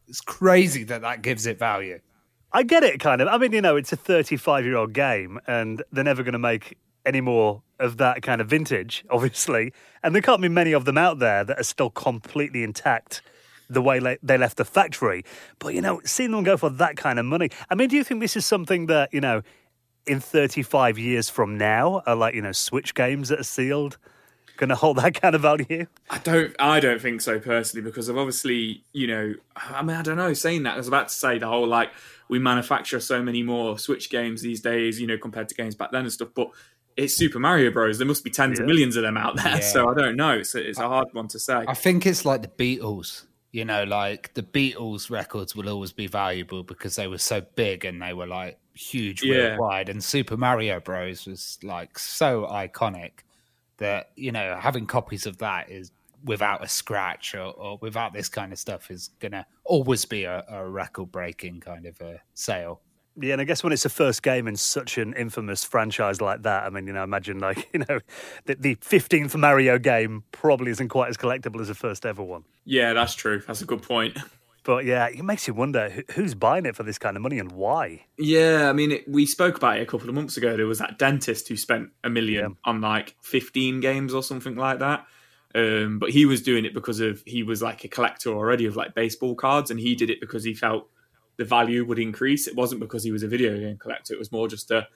it's 0.08 0.20
crazy 0.20 0.84
that 0.84 1.00
that 1.02 1.22
gives 1.22 1.46
it 1.46 1.58
value. 1.58 2.00
I 2.52 2.64
get 2.64 2.82
it, 2.82 3.00
kind 3.00 3.22
of. 3.22 3.28
I 3.28 3.38
mean, 3.38 3.52
you 3.52 3.62
know, 3.62 3.76
it's 3.76 3.92
a 3.92 3.96
35 3.96 4.64
year 4.64 4.76
old 4.76 4.92
game, 4.92 5.40
and 5.46 5.82
they're 5.92 6.04
never 6.04 6.22
going 6.22 6.34
to 6.34 6.38
make 6.38 6.76
any 7.06 7.20
more 7.20 7.62
of 7.80 7.96
that 7.96 8.22
kind 8.22 8.40
of 8.40 8.48
vintage, 8.48 9.04
obviously. 9.10 9.72
And 10.02 10.14
there 10.14 10.22
can't 10.22 10.42
be 10.42 10.48
many 10.48 10.72
of 10.72 10.84
them 10.84 10.98
out 10.98 11.18
there 11.18 11.44
that 11.44 11.58
are 11.58 11.64
still 11.64 11.90
completely 11.90 12.62
intact 12.62 13.22
the 13.70 13.80
way 13.80 14.00
le- 14.00 14.18
they 14.22 14.36
left 14.36 14.58
the 14.58 14.64
factory. 14.66 15.24
But, 15.58 15.74
you 15.74 15.80
know, 15.80 16.00
seeing 16.04 16.30
them 16.30 16.44
go 16.44 16.56
for 16.58 16.68
that 16.68 16.96
kind 16.96 17.18
of 17.18 17.24
money, 17.24 17.48
I 17.70 17.74
mean, 17.74 17.88
do 17.88 17.96
you 17.96 18.04
think 18.04 18.20
this 18.20 18.36
is 18.36 18.44
something 18.44 18.86
that, 18.86 19.12
you 19.14 19.20
know, 19.20 19.42
in 20.06 20.20
35 20.20 20.98
years 20.98 21.30
from 21.30 21.56
now 21.56 22.02
are 22.06 22.14
like, 22.16 22.34
you 22.34 22.42
know, 22.42 22.52
Switch 22.52 22.94
games 22.94 23.30
that 23.30 23.40
are 23.40 23.44
sealed 23.44 23.96
going 24.56 24.68
to 24.70 24.74
hold 24.76 24.98
that 24.98 25.20
kind 25.20 25.34
of 25.34 25.40
value? 25.42 25.86
I 26.10 26.18
don't. 26.18 26.54
I 26.58 26.80
don't 26.80 27.00
think 27.00 27.20
so 27.20 27.38
personally 27.38 27.84
because 27.84 28.08
of 28.08 28.16
obviously, 28.18 28.84
you 28.92 29.06
know. 29.06 29.34
I 29.56 29.82
mean, 29.82 29.96
I 29.96 30.02
don't 30.02 30.16
know. 30.16 30.32
Saying 30.34 30.64
that, 30.64 30.74
I 30.74 30.76
was 30.76 30.88
about 30.88 31.08
to 31.08 31.14
say 31.14 31.38
the 31.38 31.48
whole 31.48 31.66
like 31.66 31.90
we 32.28 32.38
manufacture 32.38 33.00
so 33.00 33.22
many 33.22 33.42
more 33.42 33.78
Switch 33.78 34.10
games 34.10 34.42
these 34.42 34.60
days, 34.60 35.00
you 35.00 35.06
know, 35.06 35.18
compared 35.18 35.48
to 35.50 35.54
games 35.54 35.74
back 35.74 35.92
then 35.92 36.02
and 36.02 36.12
stuff. 36.12 36.28
But 36.34 36.50
it's 36.96 37.16
Super 37.16 37.38
Mario 37.38 37.70
Bros. 37.70 37.98
There 37.98 38.06
must 38.06 38.24
be 38.24 38.30
tens 38.30 38.60
of 38.60 38.66
millions 38.66 38.96
of 38.96 39.02
them 39.02 39.16
out 39.16 39.36
there. 39.36 39.56
Yeah. 39.56 39.60
So 39.60 39.88
I 39.88 39.94
don't 39.94 40.16
know. 40.16 40.32
It's 40.38 40.54
a, 40.54 40.68
it's 40.68 40.78
a 40.78 40.88
hard 40.88 41.08
one 41.12 41.28
to 41.28 41.38
say. 41.38 41.64
I 41.66 41.74
think 41.74 42.06
it's 42.06 42.24
like 42.24 42.42
the 42.42 42.48
Beatles. 42.48 43.24
You 43.50 43.66
know, 43.66 43.84
like 43.84 44.32
the 44.32 44.42
Beatles 44.42 45.10
records 45.10 45.54
will 45.54 45.68
always 45.68 45.92
be 45.92 46.06
valuable 46.06 46.62
because 46.62 46.96
they 46.96 47.06
were 47.06 47.18
so 47.18 47.42
big 47.54 47.84
and 47.84 48.00
they 48.00 48.14
were 48.14 48.26
like 48.26 48.58
huge 48.72 49.22
Yeah. 49.22 49.50
worldwide. 49.58 49.90
And 49.90 50.02
Super 50.02 50.38
Mario 50.38 50.80
Bros 50.80 51.26
was 51.26 51.58
like 51.62 51.98
so 51.98 52.46
iconic 52.50 53.10
that 53.82 54.10
you 54.16 54.32
know 54.32 54.56
having 54.58 54.86
copies 54.86 55.26
of 55.26 55.38
that 55.38 55.70
is 55.70 55.90
without 56.24 56.62
a 56.62 56.68
scratch 56.68 57.34
or, 57.34 57.52
or 57.52 57.78
without 57.82 58.12
this 58.12 58.28
kind 58.28 58.52
of 58.52 58.58
stuff 58.58 58.90
is 58.90 59.10
gonna 59.18 59.44
always 59.64 60.04
be 60.04 60.24
a, 60.24 60.44
a 60.48 60.68
record 60.68 61.10
breaking 61.10 61.60
kind 61.60 61.84
of 61.84 62.00
a 62.00 62.20
sale. 62.34 62.80
Yeah, 63.20 63.34
and 63.34 63.42
I 63.42 63.44
guess 63.44 63.62
when 63.62 63.74
it's 63.74 63.82
the 63.82 63.90
first 63.90 64.22
game 64.22 64.48
in 64.48 64.56
such 64.56 64.96
an 64.96 65.12
infamous 65.14 65.64
franchise 65.64 66.22
like 66.22 66.44
that, 66.44 66.64
I 66.64 66.70
mean, 66.70 66.86
you 66.86 66.94
know, 66.94 67.02
imagine 67.04 67.40
like, 67.40 67.68
you 67.74 67.80
know, 67.80 68.00
the, 68.46 68.54
the 68.54 68.76
15th 68.76 69.36
Mario 69.36 69.78
game 69.78 70.24
probably 70.32 70.70
isn't 70.70 70.88
quite 70.88 71.10
as 71.10 71.18
collectible 71.18 71.60
as 71.60 71.68
the 71.68 71.74
first 71.74 72.06
ever 72.06 72.22
one. 72.22 72.44
Yeah, 72.64 72.94
that's 72.94 73.14
true. 73.14 73.42
That's 73.46 73.60
a 73.60 73.66
good 73.66 73.82
point. 73.82 74.16
But 74.64 74.84
yeah, 74.84 75.08
it 75.08 75.24
makes 75.24 75.48
you 75.48 75.54
wonder 75.54 76.04
who's 76.12 76.34
buying 76.34 76.66
it 76.66 76.76
for 76.76 76.84
this 76.84 76.98
kind 76.98 77.16
of 77.16 77.22
money 77.22 77.38
and 77.38 77.50
why. 77.52 78.06
Yeah, 78.16 78.68
I 78.68 78.72
mean, 78.72 78.92
it, 78.92 79.08
we 79.08 79.26
spoke 79.26 79.56
about 79.56 79.78
it 79.78 79.82
a 79.82 79.86
couple 79.86 80.08
of 80.08 80.14
months 80.14 80.36
ago. 80.36 80.56
There 80.56 80.66
was 80.66 80.78
that 80.78 80.98
dentist 80.98 81.48
who 81.48 81.56
spent 81.56 81.90
a 82.04 82.10
million 82.10 82.56
on 82.64 82.80
like 82.80 83.16
15 83.22 83.80
games 83.80 84.14
or 84.14 84.22
something 84.22 84.56
like 84.56 84.78
that. 84.78 85.04
Um, 85.54 85.98
but 85.98 86.10
he 86.10 86.24
was 86.24 86.42
doing 86.42 86.64
it 86.64 86.74
because 86.74 87.00
of 87.00 87.22
he 87.26 87.42
was 87.42 87.60
like 87.60 87.84
a 87.84 87.88
collector 87.88 88.30
already 88.30 88.66
of 88.66 88.76
like 88.76 88.94
baseball 88.94 89.34
cards, 89.34 89.70
and 89.70 89.78
he 89.78 89.94
did 89.94 90.10
it 90.10 90.20
because 90.20 90.44
he 90.44 90.54
felt 90.54 90.88
the 91.36 91.44
value 91.44 91.84
would 91.84 91.98
increase. 91.98 92.46
It 92.46 92.56
wasn't 92.56 92.80
because 92.80 93.04
he 93.04 93.12
was 93.12 93.22
a 93.22 93.28
video 93.28 93.58
game 93.58 93.76
collector. 93.76 94.14
It 94.14 94.18
was 94.18 94.32
more 94.32 94.48
just 94.48 94.70
a 94.70 94.86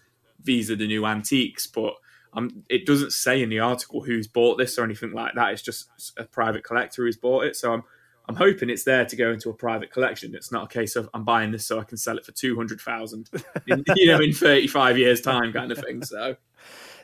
these 0.42 0.70
are 0.70 0.76
the 0.76 0.86
new 0.86 1.04
antiques. 1.04 1.66
But 1.66 1.94
um, 2.32 2.64
it 2.68 2.86
doesn't 2.86 3.12
say 3.12 3.42
in 3.42 3.48
the 3.48 3.60
article 3.60 4.02
who's 4.02 4.28
bought 4.28 4.56
this 4.56 4.78
or 4.78 4.84
anything 4.84 5.12
like 5.12 5.34
that. 5.34 5.52
It's 5.52 5.62
just 5.62 5.88
a 6.16 6.24
private 6.24 6.64
collector 6.64 7.04
who's 7.04 7.16
bought 7.16 7.44
it. 7.44 7.56
So 7.56 7.72
I'm 7.72 7.82
I'm 8.28 8.36
hoping 8.36 8.70
it's 8.70 8.84
there 8.84 9.04
to 9.04 9.16
go 9.16 9.32
into 9.32 9.50
a 9.50 9.54
private 9.54 9.92
collection. 9.92 10.34
It's 10.34 10.50
not 10.50 10.64
a 10.64 10.68
case 10.68 10.96
of 10.96 11.08
I'm 11.14 11.24
buying 11.24 11.52
this 11.52 11.64
so 11.66 11.78
I 11.78 11.84
can 11.84 11.96
sell 11.96 12.18
it 12.18 12.24
for 12.24 12.32
two 12.32 12.56
hundred 12.56 12.80
thousand, 12.80 13.30
you 13.66 14.06
know, 14.06 14.20
in 14.20 14.32
thirty 14.32 14.66
five 14.66 14.98
years 14.98 15.20
time, 15.20 15.52
kind 15.52 15.70
of 15.70 15.78
thing. 15.78 16.02
So. 16.02 16.36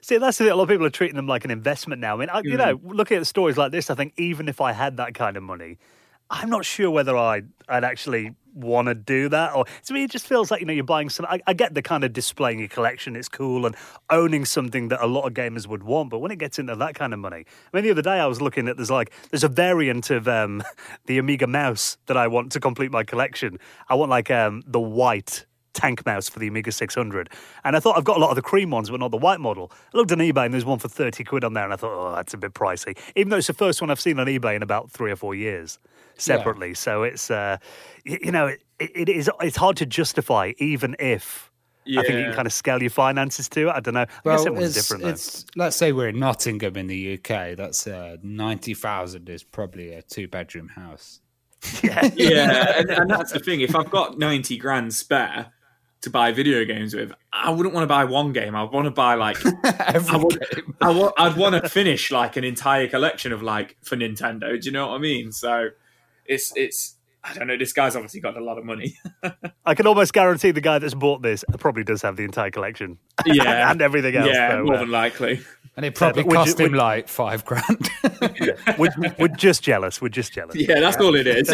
See, 0.01 0.19
that's 0.19 0.41
it. 0.41 0.51
A 0.51 0.57
lot 0.57 0.65
of 0.65 0.69
people 0.69 0.85
are 0.85 0.91
treating 0.91 1.15
them 1.15 1.29
like 1.29 1.45
an 1.45 1.53
investment 1.53 2.01
now. 2.01 2.17
I 2.17 2.19
mean, 2.19 2.29
I, 2.29 2.41
you 2.43 2.53
hmm. 2.53 2.57
know, 2.57 2.81
looking 2.83 3.19
at 3.19 3.27
stories 3.27 3.57
like 3.57 3.71
this, 3.71 3.89
I 3.89 3.95
think 3.95 4.15
even 4.17 4.49
if 4.49 4.61
I 4.61 4.73
had 4.73 4.97
that 4.97 5.15
kind 5.15 5.37
of 5.37 5.45
money, 5.45 5.79
I'm 6.33 6.49
not 6.49 6.65
sure 6.65 6.91
whether 6.91 7.15
I'd, 7.17 7.49
I'd 7.69 7.85
actually 7.85 8.35
want 8.55 8.89
to 8.89 8.95
do 8.95 9.29
that. 9.29 9.55
Or 9.55 9.67
to 9.85 9.93
me, 9.93 10.05
it 10.05 10.11
just 10.11 10.27
feels 10.27 10.51
like 10.51 10.61
you 10.61 10.67
know 10.67 10.73
you're 10.73 10.83
buying 10.83 11.11
some. 11.11 11.27
I, 11.29 11.41
I, 11.47 11.53
get 11.53 11.75
the 11.75 11.83
kind 11.83 12.05
of 12.05 12.13
displaying 12.15 12.59
your 12.59 12.69
collection; 12.69 13.17
it's 13.17 13.29
cool, 13.29 13.67
and 13.67 13.77
owning 14.09 14.47
something 14.47 14.89
that 14.89 15.03
a 15.03 15.07
lot 15.07 15.27
of 15.27 15.35
gamers 15.35 15.67
would 15.67 15.83
want. 15.83 16.09
But 16.09 16.21
when 16.21 16.31
it 16.31 16.39
gets 16.39 16.59
into 16.59 16.75
that 16.75 16.95
kind 16.95 17.13
of 17.13 17.19
money, 17.19 17.45
I 17.47 17.77
mean, 17.77 17.85
the 17.85 17.91
other 17.91 18.03
day 18.03 18.19
I 18.19 18.27
was 18.27 18.41
looking 18.41 18.67
at 18.67 18.77
there's 18.77 18.91
like 18.91 19.13
there's 19.31 19.45
a 19.45 19.49
variant 19.49 20.11
of 20.11 20.27
um, 20.27 20.63
the 21.07 21.19
Amiga 21.19 21.47
mouse 21.47 21.99
that 22.07 22.17
I 22.17 22.29
want 22.29 22.51
to 22.53 22.61
complete 22.61 22.91
my 22.91 23.05
collection. 23.05 23.59
I 23.89 23.95
want 23.95 24.11
like 24.11 24.31
um, 24.31 24.63
the 24.67 24.81
white 24.81 25.45
tank 25.73 26.05
mouse 26.07 26.29
for 26.29 26.39
the 26.39 26.49
Amiga 26.49 26.73
600. 26.73 27.31
And 27.65 27.77
I 27.77 27.81
thought 27.81 27.97
I've 27.97 28.05
got 28.05 28.17
a 28.17 28.21
lot 28.21 28.31
of 28.31 28.37
the 28.37 28.43
cream 28.43 28.71
ones, 28.71 28.91
but 28.91 29.01
not 29.01 29.11
the 29.11 29.17
white 29.17 29.41
model. 29.41 29.73
I 29.93 29.97
looked 29.97 30.13
on 30.13 30.19
eBay 30.19 30.45
and 30.45 30.55
there's 30.55 30.65
one 30.65 30.79
for 30.79 30.89
30 30.89 31.25
quid 31.25 31.45
on 31.45 31.55
there, 31.55 31.65
and 31.65 31.73
I 31.73 31.77
thought, 31.77 31.93
oh, 31.93 32.15
that's 32.15 32.35
a 32.35 32.39
bit 32.39 32.55
pricey. 32.55 32.97
Even 33.17 33.31
though 33.31 33.39
it's 33.39 33.47
the 33.47 33.53
first 33.53 33.81
one 33.81 33.91
I've 33.91 34.01
seen 34.01 34.19
on 34.19 34.27
eBay 34.27 34.57
in 34.57 34.63
about 34.63 34.91
three 34.91 35.11
or 35.11 35.17
four 35.17 35.35
years 35.35 35.79
separately. 36.17 36.69
Yeah. 36.69 36.75
So 36.75 37.03
it's, 37.03 37.31
uh, 37.31 37.59
you 38.05 38.31
know, 38.33 38.47
it, 38.47 38.61
it 38.79 39.09
is, 39.09 39.31
it's 39.41 39.57
hard 39.57 39.77
to 39.79 39.87
justify, 39.87 40.53
even 40.59 40.97
if. 40.99 41.51
Yeah. 41.85 41.99
I 41.99 42.05
think 42.05 42.19
you 42.19 42.25
can 42.27 42.35
kind 42.35 42.47
of 42.47 42.53
scale 42.53 42.81
your 42.81 42.91
finances 42.91 43.49
to 43.49 43.69
it. 43.69 43.73
I 43.73 43.81
don't 43.81 43.95
know. 43.95 44.03
I 44.03 44.07
well, 44.25 44.37
guess 44.37 44.47
everyone's 44.47 44.77
it's, 44.77 44.89
different. 44.89 45.05
It's, 45.13 45.47
let's 45.57 45.75
say 45.75 45.91
we're 45.91 46.11
in 46.11 46.21
Nottingham 46.21 46.77
in 46.77 46.87
the 46.87 47.15
UK. 47.15 47.57
That's 47.57 47.89
uh, 47.89 48.19
ninety 48.23 48.73
thousand 48.73 49.29
is 49.29 49.43
probably 49.43 49.93
a 49.93 50.01
two 50.03 50.29
bedroom 50.29 50.69
house. 50.69 51.21
Yeah, 51.83 52.11
yeah, 52.15 52.79
and, 52.79 52.91
and, 52.91 53.11
that's 53.11 53.33
the 53.33 53.41
thing. 53.41 53.61
If 53.61 53.75
I've 53.75 53.91
got 53.91 54.19
ninety 54.19 54.57
grand 54.57 54.95
spare, 54.95 55.53
to 56.03 56.11
buy 56.11 56.33
video 56.33 56.65
games 56.65 56.95
with. 56.95 57.13
I 57.33 57.51
wouldn't 57.51 57.75
want 57.75 57.85
to 57.85 57.89
buy 57.89 58.05
one 58.05 58.33
game. 58.33 58.55
I 58.55 58.65
want 58.65 58.85
to 58.87 58.91
buy 58.91 59.15
like 59.15 59.39
I 59.65 60.17
would. 60.17 60.45
I 60.81 60.91
would, 60.91 61.13
I'd 61.17 61.37
want 61.37 61.61
to 61.63 61.69
finish 61.69 62.11
like 62.11 62.37
an 62.37 62.45
entire 62.45 62.89
collection 62.89 63.33
of 63.33 63.43
like 63.43 63.77
for 63.83 63.97
Nintendo. 63.97 64.61
Do 64.61 64.67
you 64.67 64.73
know 64.73 64.89
what 64.89 64.97
I 64.97 64.99
mean? 64.99 65.33
So 65.33 65.71
it's 66.27 66.53
it's 66.57 66.97
I 67.25 67.35
don't 67.35 67.47
know. 67.47 67.57
This 67.57 67.73
guy's 67.73 67.95
obviously 67.95 68.21
got 68.21 68.37
a 68.37 68.43
lot 68.43 68.59
of 68.59 68.65
money. 68.65 68.97
I 69.65 69.75
can 69.75 69.87
almost 69.87 70.13
guarantee 70.13 70.51
the 70.51 70.61
guy 70.61 70.79
that's 70.81 70.95
bought 70.95 71.23
this 71.23 71.45
probably 71.59 71.85
does 71.85 72.03
have 72.03 72.17
the 72.17 72.25
entire 72.25 72.51
collection. 72.51 72.99
Yeah, 73.27 73.71
and 73.71 73.81
everything 73.81 74.17
else. 74.17 74.29
Yeah, 74.33 74.51
so, 74.51 74.65
more 74.65 74.75
uh, 74.75 74.79
than 74.81 74.91
likely. 74.91 75.41
And 75.77 75.87
it 75.87 75.95
probably 75.95 76.25
but 76.25 76.33
cost 76.35 76.59
would 76.59 76.61
you- 76.61 76.67
him 76.67 76.75
like 76.75 77.07
five 77.09 77.45
grand. 77.45 77.89
we're, 78.79 78.91
we're 79.19 79.29
just 79.29 79.63
jealous. 79.63 80.03
We're 80.03 80.09
just 80.09 80.33
jealous. 80.33 80.57
Yeah, 80.57 80.81
that's 80.81 80.97
all 80.97 81.15
it 81.15 81.27
is. 81.29 81.49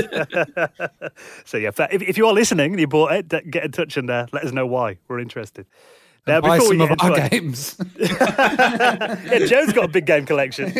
So 1.45 1.59
yeah, 1.59 1.71
if, 1.91 2.01
if 2.03 2.17
you 2.17 2.27
are 2.27 2.33
listening 2.33 2.73
and 2.73 2.81
you 2.81 2.87
bought 2.87 3.13
it, 3.13 3.29
get 3.51 3.65
in 3.65 3.73
touch 3.73 3.97
and 3.99 4.09
uh, 4.11 4.27
let 4.33 4.45
us 4.45 4.53
know 4.53 4.67
why. 4.67 4.97
We're 5.09 5.19
interested. 5.21 5.67
Now, 6.27 6.41
Buy 6.41 6.57
before 6.59 6.71
we 6.71 6.79
some 6.79 6.89
get 6.89 6.93
of 7.05 7.11
our 7.11 7.21
our- 7.21 7.29
games. 7.29 7.77
yeah, 7.99 9.47
Joe's 9.47 9.73
got 9.75 9.85
a 9.85 9.89
big 9.89 10.07
game 10.07 10.25
collection. 10.27 10.73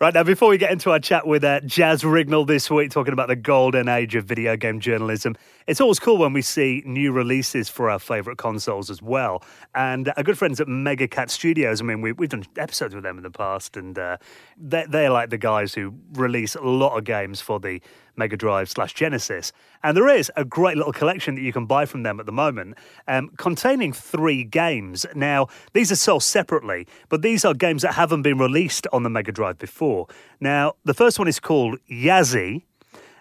Right 0.00 0.14
now, 0.14 0.22
before 0.22 0.48
we 0.50 0.58
get 0.58 0.70
into 0.70 0.92
our 0.92 1.00
chat 1.00 1.26
with 1.26 1.42
uh, 1.42 1.58
Jaz 1.62 2.04
Rignall 2.04 2.46
this 2.46 2.70
week, 2.70 2.92
talking 2.92 3.12
about 3.12 3.26
the 3.26 3.34
golden 3.34 3.88
age 3.88 4.14
of 4.14 4.26
video 4.26 4.56
game 4.56 4.78
journalism, 4.78 5.34
it's 5.66 5.80
always 5.80 5.98
cool 5.98 6.18
when 6.18 6.32
we 6.32 6.40
see 6.40 6.84
new 6.86 7.10
releases 7.10 7.68
for 7.68 7.90
our 7.90 7.98
favourite 7.98 8.38
consoles 8.38 8.90
as 8.90 9.02
well. 9.02 9.42
And 9.74 10.12
our 10.16 10.22
good 10.22 10.38
friends 10.38 10.60
at 10.60 10.68
Mega 10.68 11.08
Cat 11.08 11.32
Studios, 11.32 11.80
I 11.80 11.84
mean, 11.84 12.00
we, 12.00 12.12
we've 12.12 12.28
done 12.28 12.44
episodes 12.56 12.94
with 12.94 13.02
them 13.02 13.16
in 13.16 13.24
the 13.24 13.30
past, 13.32 13.76
and 13.76 13.98
uh, 13.98 14.18
they're, 14.56 14.86
they're 14.86 15.10
like 15.10 15.30
the 15.30 15.38
guys 15.38 15.74
who 15.74 15.92
release 16.12 16.54
a 16.54 16.62
lot 16.62 16.96
of 16.96 17.02
games 17.02 17.40
for 17.40 17.58
the 17.58 17.80
Mega 18.18 18.36
Drive 18.36 18.68
slash 18.68 18.94
Genesis. 18.94 19.52
And 19.82 19.96
there 19.96 20.08
is 20.08 20.30
a 20.36 20.44
great 20.44 20.76
little 20.76 20.92
collection 20.92 21.36
that 21.36 21.42
you 21.42 21.52
can 21.52 21.66
buy 21.66 21.86
from 21.86 22.02
them 22.02 22.20
at 22.20 22.26
the 22.26 22.32
moment, 22.32 22.76
um, 23.06 23.30
containing 23.38 23.92
three 23.92 24.44
games. 24.44 25.06
Now, 25.14 25.46
these 25.72 25.92
are 25.92 25.96
sold 25.96 26.24
separately, 26.24 26.86
but 27.08 27.22
these 27.22 27.44
are 27.44 27.54
games 27.54 27.82
that 27.82 27.94
haven't 27.94 28.22
been 28.22 28.38
released 28.38 28.86
on 28.92 29.04
the 29.04 29.10
Mega 29.10 29.32
Drive 29.32 29.58
before. 29.58 30.06
Now, 30.40 30.74
the 30.84 30.94
first 30.94 31.18
one 31.18 31.28
is 31.28 31.40
called 31.40 31.78
Yazzie, 31.90 32.62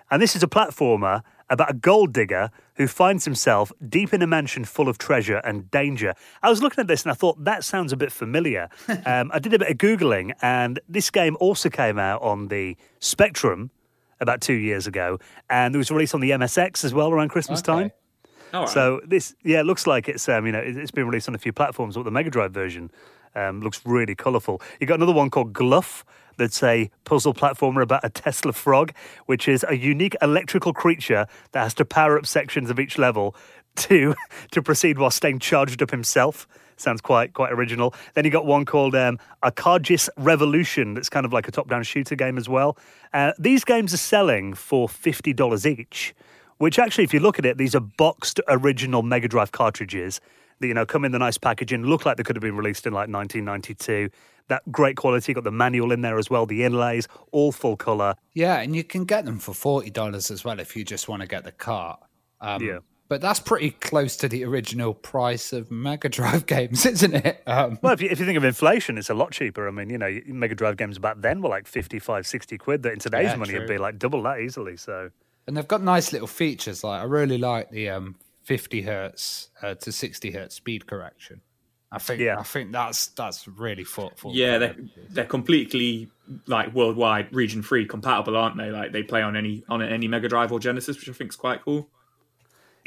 and 0.10 0.22
this 0.22 0.36
is 0.36 0.44
a 0.44 0.48
platformer 0.48 1.22
about 1.50 1.72
a 1.72 1.74
gold 1.74 2.14
digger 2.14 2.50
who 2.76 2.88
finds 2.88 3.26
himself 3.26 3.72
deep 3.88 4.14
in 4.14 4.22
a 4.22 4.28
mansion 4.28 4.66
full 4.66 4.90
of 4.90 4.98
treasure 4.98 5.38
and 5.38 5.70
danger. 5.72 6.14
I 6.44 6.50
was 6.50 6.62
looking 6.62 6.82
at 6.82 6.88
this 6.88 7.04
and 7.04 7.12
I 7.12 7.16
thought 7.16 7.44
that 7.44 7.64
sounds 7.64 7.94
a 7.94 7.98
bit 7.98 8.12
familiar. 8.12 8.70
um, 9.06 9.32
I 9.34 9.40
did 9.40 9.54
a 9.54 9.60
bit 9.60 9.72
of 9.72 9.78
Googling, 9.78 10.34
and 10.42 10.80
this 10.88 11.10
game 11.10 11.38
also 11.40 11.70
came 11.70 11.98
out 11.98 12.22
on 12.22 12.50
the 12.50 12.78
Spectrum 13.00 13.72
about 14.20 14.42
two 14.42 14.54
years 14.54 14.88
ago, 14.88 15.20
and 15.50 15.74
it 15.76 15.78
was 15.78 15.92
released 15.92 16.14
on 16.16 16.22
the 16.22 16.32
MSX 16.32 16.84
as 16.84 16.94
well 16.94 17.12
around 17.12 17.30
Christmas 17.30 17.60
Okay. 17.60 17.66
time. 17.66 17.92
Right. 18.54 18.70
So 18.70 19.02
this, 19.06 19.36
yeah, 19.44 19.60
it 19.60 19.66
looks 19.66 19.86
like 19.88 20.08
it's 20.08 20.28
um, 20.30 20.46
you 20.46 20.52
know, 20.52 20.60
it- 20.60 20.78
it's 20.78 20.92
been 20.92 21.06
released 21.06 21.28
on 21.28 21.36
a 21.36 21.38
few 21.38 21.52
platforms. 21.54 21.96
But 21.96 22.04
the 22.04 22.12
Mega 22.12 22.30
Drive 22.30 22.52
version 22.54 22.90
um, 23.36 23.62
looks 23.62 23.82
really 23.86 24.16
colourful. 24.16 24.62
You 24.80 24.88
got 24.88 24.96
another 24.96 25.12
one 25.14 25.30
called 25.30 25.54
Gluff. 25.54 26.06
That's 26.38 26.62
a 26.64 26.90
puzzle 27.04 27.34
platformer 27.34 27.82
about 27.82 28.02
a 28.06 28.10
Tesla 28.10 28.54
frog, 28.54 28.94
which 29.26 29.48
is 29.48 29.66
a 29.68 29.76
unique 29.76 30.16
electrical 30.22 30.72
creature 30.72 31.26
that 31.52 31.64
has 31.64 31.74
to 31.76 31.84
power 31.86 32.18
up 32.18 32.26
sections 32.28 32.70
of 32.70 32.80
each 32.80 32.98
level 32.98 33.36
to 33.78 34.14
to 34.52 34.62
proceed 34.62 34.98
while 34.98 35.10
staying 35.12 35.40
charged 35.40 35.82
up 35.82 35.92
himself. 35.92 36.48
Sounds 36.78 37.02
quite 37.02 37.34
quite 37.34 37.52
original. 37.52 37.94
Then 38.14 38.24
you 38.26 38.32
got 38.32 38.46
one 38.46 38.66
called 38.66 38.96
um, 38.96 39.20
Revolution. 40.18 40.94
That's 40.94 41.10
kind 41.10 41.26
of 41.26 41.34
like 41.34 41.48
a 41.48 41.52
top-down 41.52 41.84
shooter 41.84 42.16
game 42.16 42.38
as 42.38 42.48
well. 42.48 42.78
Uh, 43.14 43.34
these 43.38 43.64
games 43.64 43.94
are 43.94 43.98
selling 43.98 44.54
for 44.54 44.88
fifty 44.88 45.34
dollars 45.34 45.66
each 45.66 46.14
which 46.58 46.80
actually, 46.80 47.04
if 47.04 47.14
you 47.14 47.20
look 47.20 47.38
at 47.40 47.46
it, 47.46 47.58
these 47.58 47.76
are 47.76 47.80
boxed 47.80 48.40
original 48.48 49.04
Mega 49.04 49.28
Drive 49.28 49.52
cartridges 49.52 50.20
that 50.60 50.68
you 50.68 50.74
know 50.74 50.86
come 50.86 51.06
in 51.06 51.12
the 51.12 51.20
nice 51.20 51.38
packaging, 51.38 51.84
look 51.84 52.06
like 52.06 52.18
they 52.18 52.24
could 52.24 52.36
have 52.36 52.42
been 52.42 52.58
released 52.58 52.88
in 52.88 52.94
like 52.94 53.10
1992. 53.10 54.10
That 54.48 54.64
great 54.72 54.96
quality, 54.96 55.34
got 55.34 55.44
the 55.44 55.52
manual 55.52 55.92
in 55.92 56.02
there 56.02 56.18
as 56.18 56.30
well, 56.30 56.46
the 56.46 56.64
inlays, 56.64 57.08
all 57.32 57.52
full 57.52 57.76
color. 57.76 58.16
yeah, 58.34 58.60
and 58.60 58.76
you 58.76 58.84
can 58.84 59.04
get 59.06 59.26
them 59.26 59.40
for 59.40 59.54
forty 59.54 59.90
dollars 59.90 60.32
as 60.32 60.44
well 60.44 60.60
if 60.60 60.76
you 60.76 60.84
just 60.84 61.08
want 61.08 61.22
to 61.22 61.28
get 61.28 61.44
the 61.44 61.52
cart. 61.52 62.00
Um, 62.42 62.64
Yeah. 62.64 62.80
But 63.10 63.22
that's 63.22 63.40
pretty 63.40 63.72
close 63.72 64.18
to 64.18 64.28
the 64.28 64.44
original 64.44 64.94
price 64.94 65.54
of 65.54 65.72
Mega 65.72 66.10
Drive 66.10 66.46
games, 66.48 66.86
isn't 66.86 67.14
it? 67.14 67.42
Um, 67.48 67.80
Well, 67.82 67.94
if 67.94 68.02
you, 68.02 68.10
if 68.10 68.20
you 68.20 68.26
think 68.26 68.38
of 68.38 68.44
inflation, 68.44 68.98
it's 68.98 69.10
a 69.10 69.14
lot 69.14 69.32
cheaper. 69.32 69.68
I 69.68 69.72
mean, 69.72 69.90
you 69.90 69.98
know, 69.98 70.20
Mega 70.28 70.56
Drive 70.56 70.76
games 70.78 71.00
back 71.00 71.16
then 71.20 71.42
were 71.42 71.50
like 71.50 71.68
55, 71.68 72.28
60 72.28 72.58
quid. 72.58 72.84
That 72.84 72.94
in 72.94 73.00
today's 73.00 73.30
Yeah, 73.32 73.36
money 73.38 73.54
would 73.58 73.68
be 73.68 73.78
like 73.78 73.98
double 73.98 74.22
that 74.24 74.40
easily. 74.42 74.76
So, 74.76 75.10
and 75.48 75.56
they've 75.56 75.68
got 75.68 75.82
nice 75.82 76.12
little 76.12 76.28
features. 76.28 76.84
Like 76.84 77.00
I 77.00 77.06
really 77.06 77.38
like 77.38 77.70
the 77.72 77.90
um, 77.90 78.16
fifty 78.44 78.82
hertz 78.82 79.50
uh, 79.62 79.76
to 79.76 79.92
sixty 79.94 80.32
hertz 80.32 80.56
speed 80.56 80.86
correction. 80.86 81.40
I 81.90 82.00
think 82.00 82.20
Yeah. 82.20 82.38
I 82.38 82.44
think 82.44 82.74
that's 82.74 83.08
that's 83.08 83.48
really 83.48 83.86
thoughtful. 83.86 84.34
yeah, 84.36 84.58
they're, 84.58 84.76
they're 85.10 85.24
completely 85.24 86.10
like 86.46 86.74
worldwide 86.74 87.34
region 87.34 87.62
free 87.62 87.86
compatible, 87.86 88.36
aren't 88.36 88.58
they? 88.58 88.70
Like 88.70 88.92
they 88.92 89.04
play 89.04 89.22
on 89.22 89.38
any 89.38 89.64
on 89.70 89.82
any 89.82 90.10
Mega 90.10 90.28
Drive 90.28 90.52
or 90.52 90.60
Genesis, 90.60 90.98
which 91.00 91.08
I 91.08 91.14
think 91.14 91.32
is 91.32 91.38
quite 91.38 91.64
cool. 91.64 91.90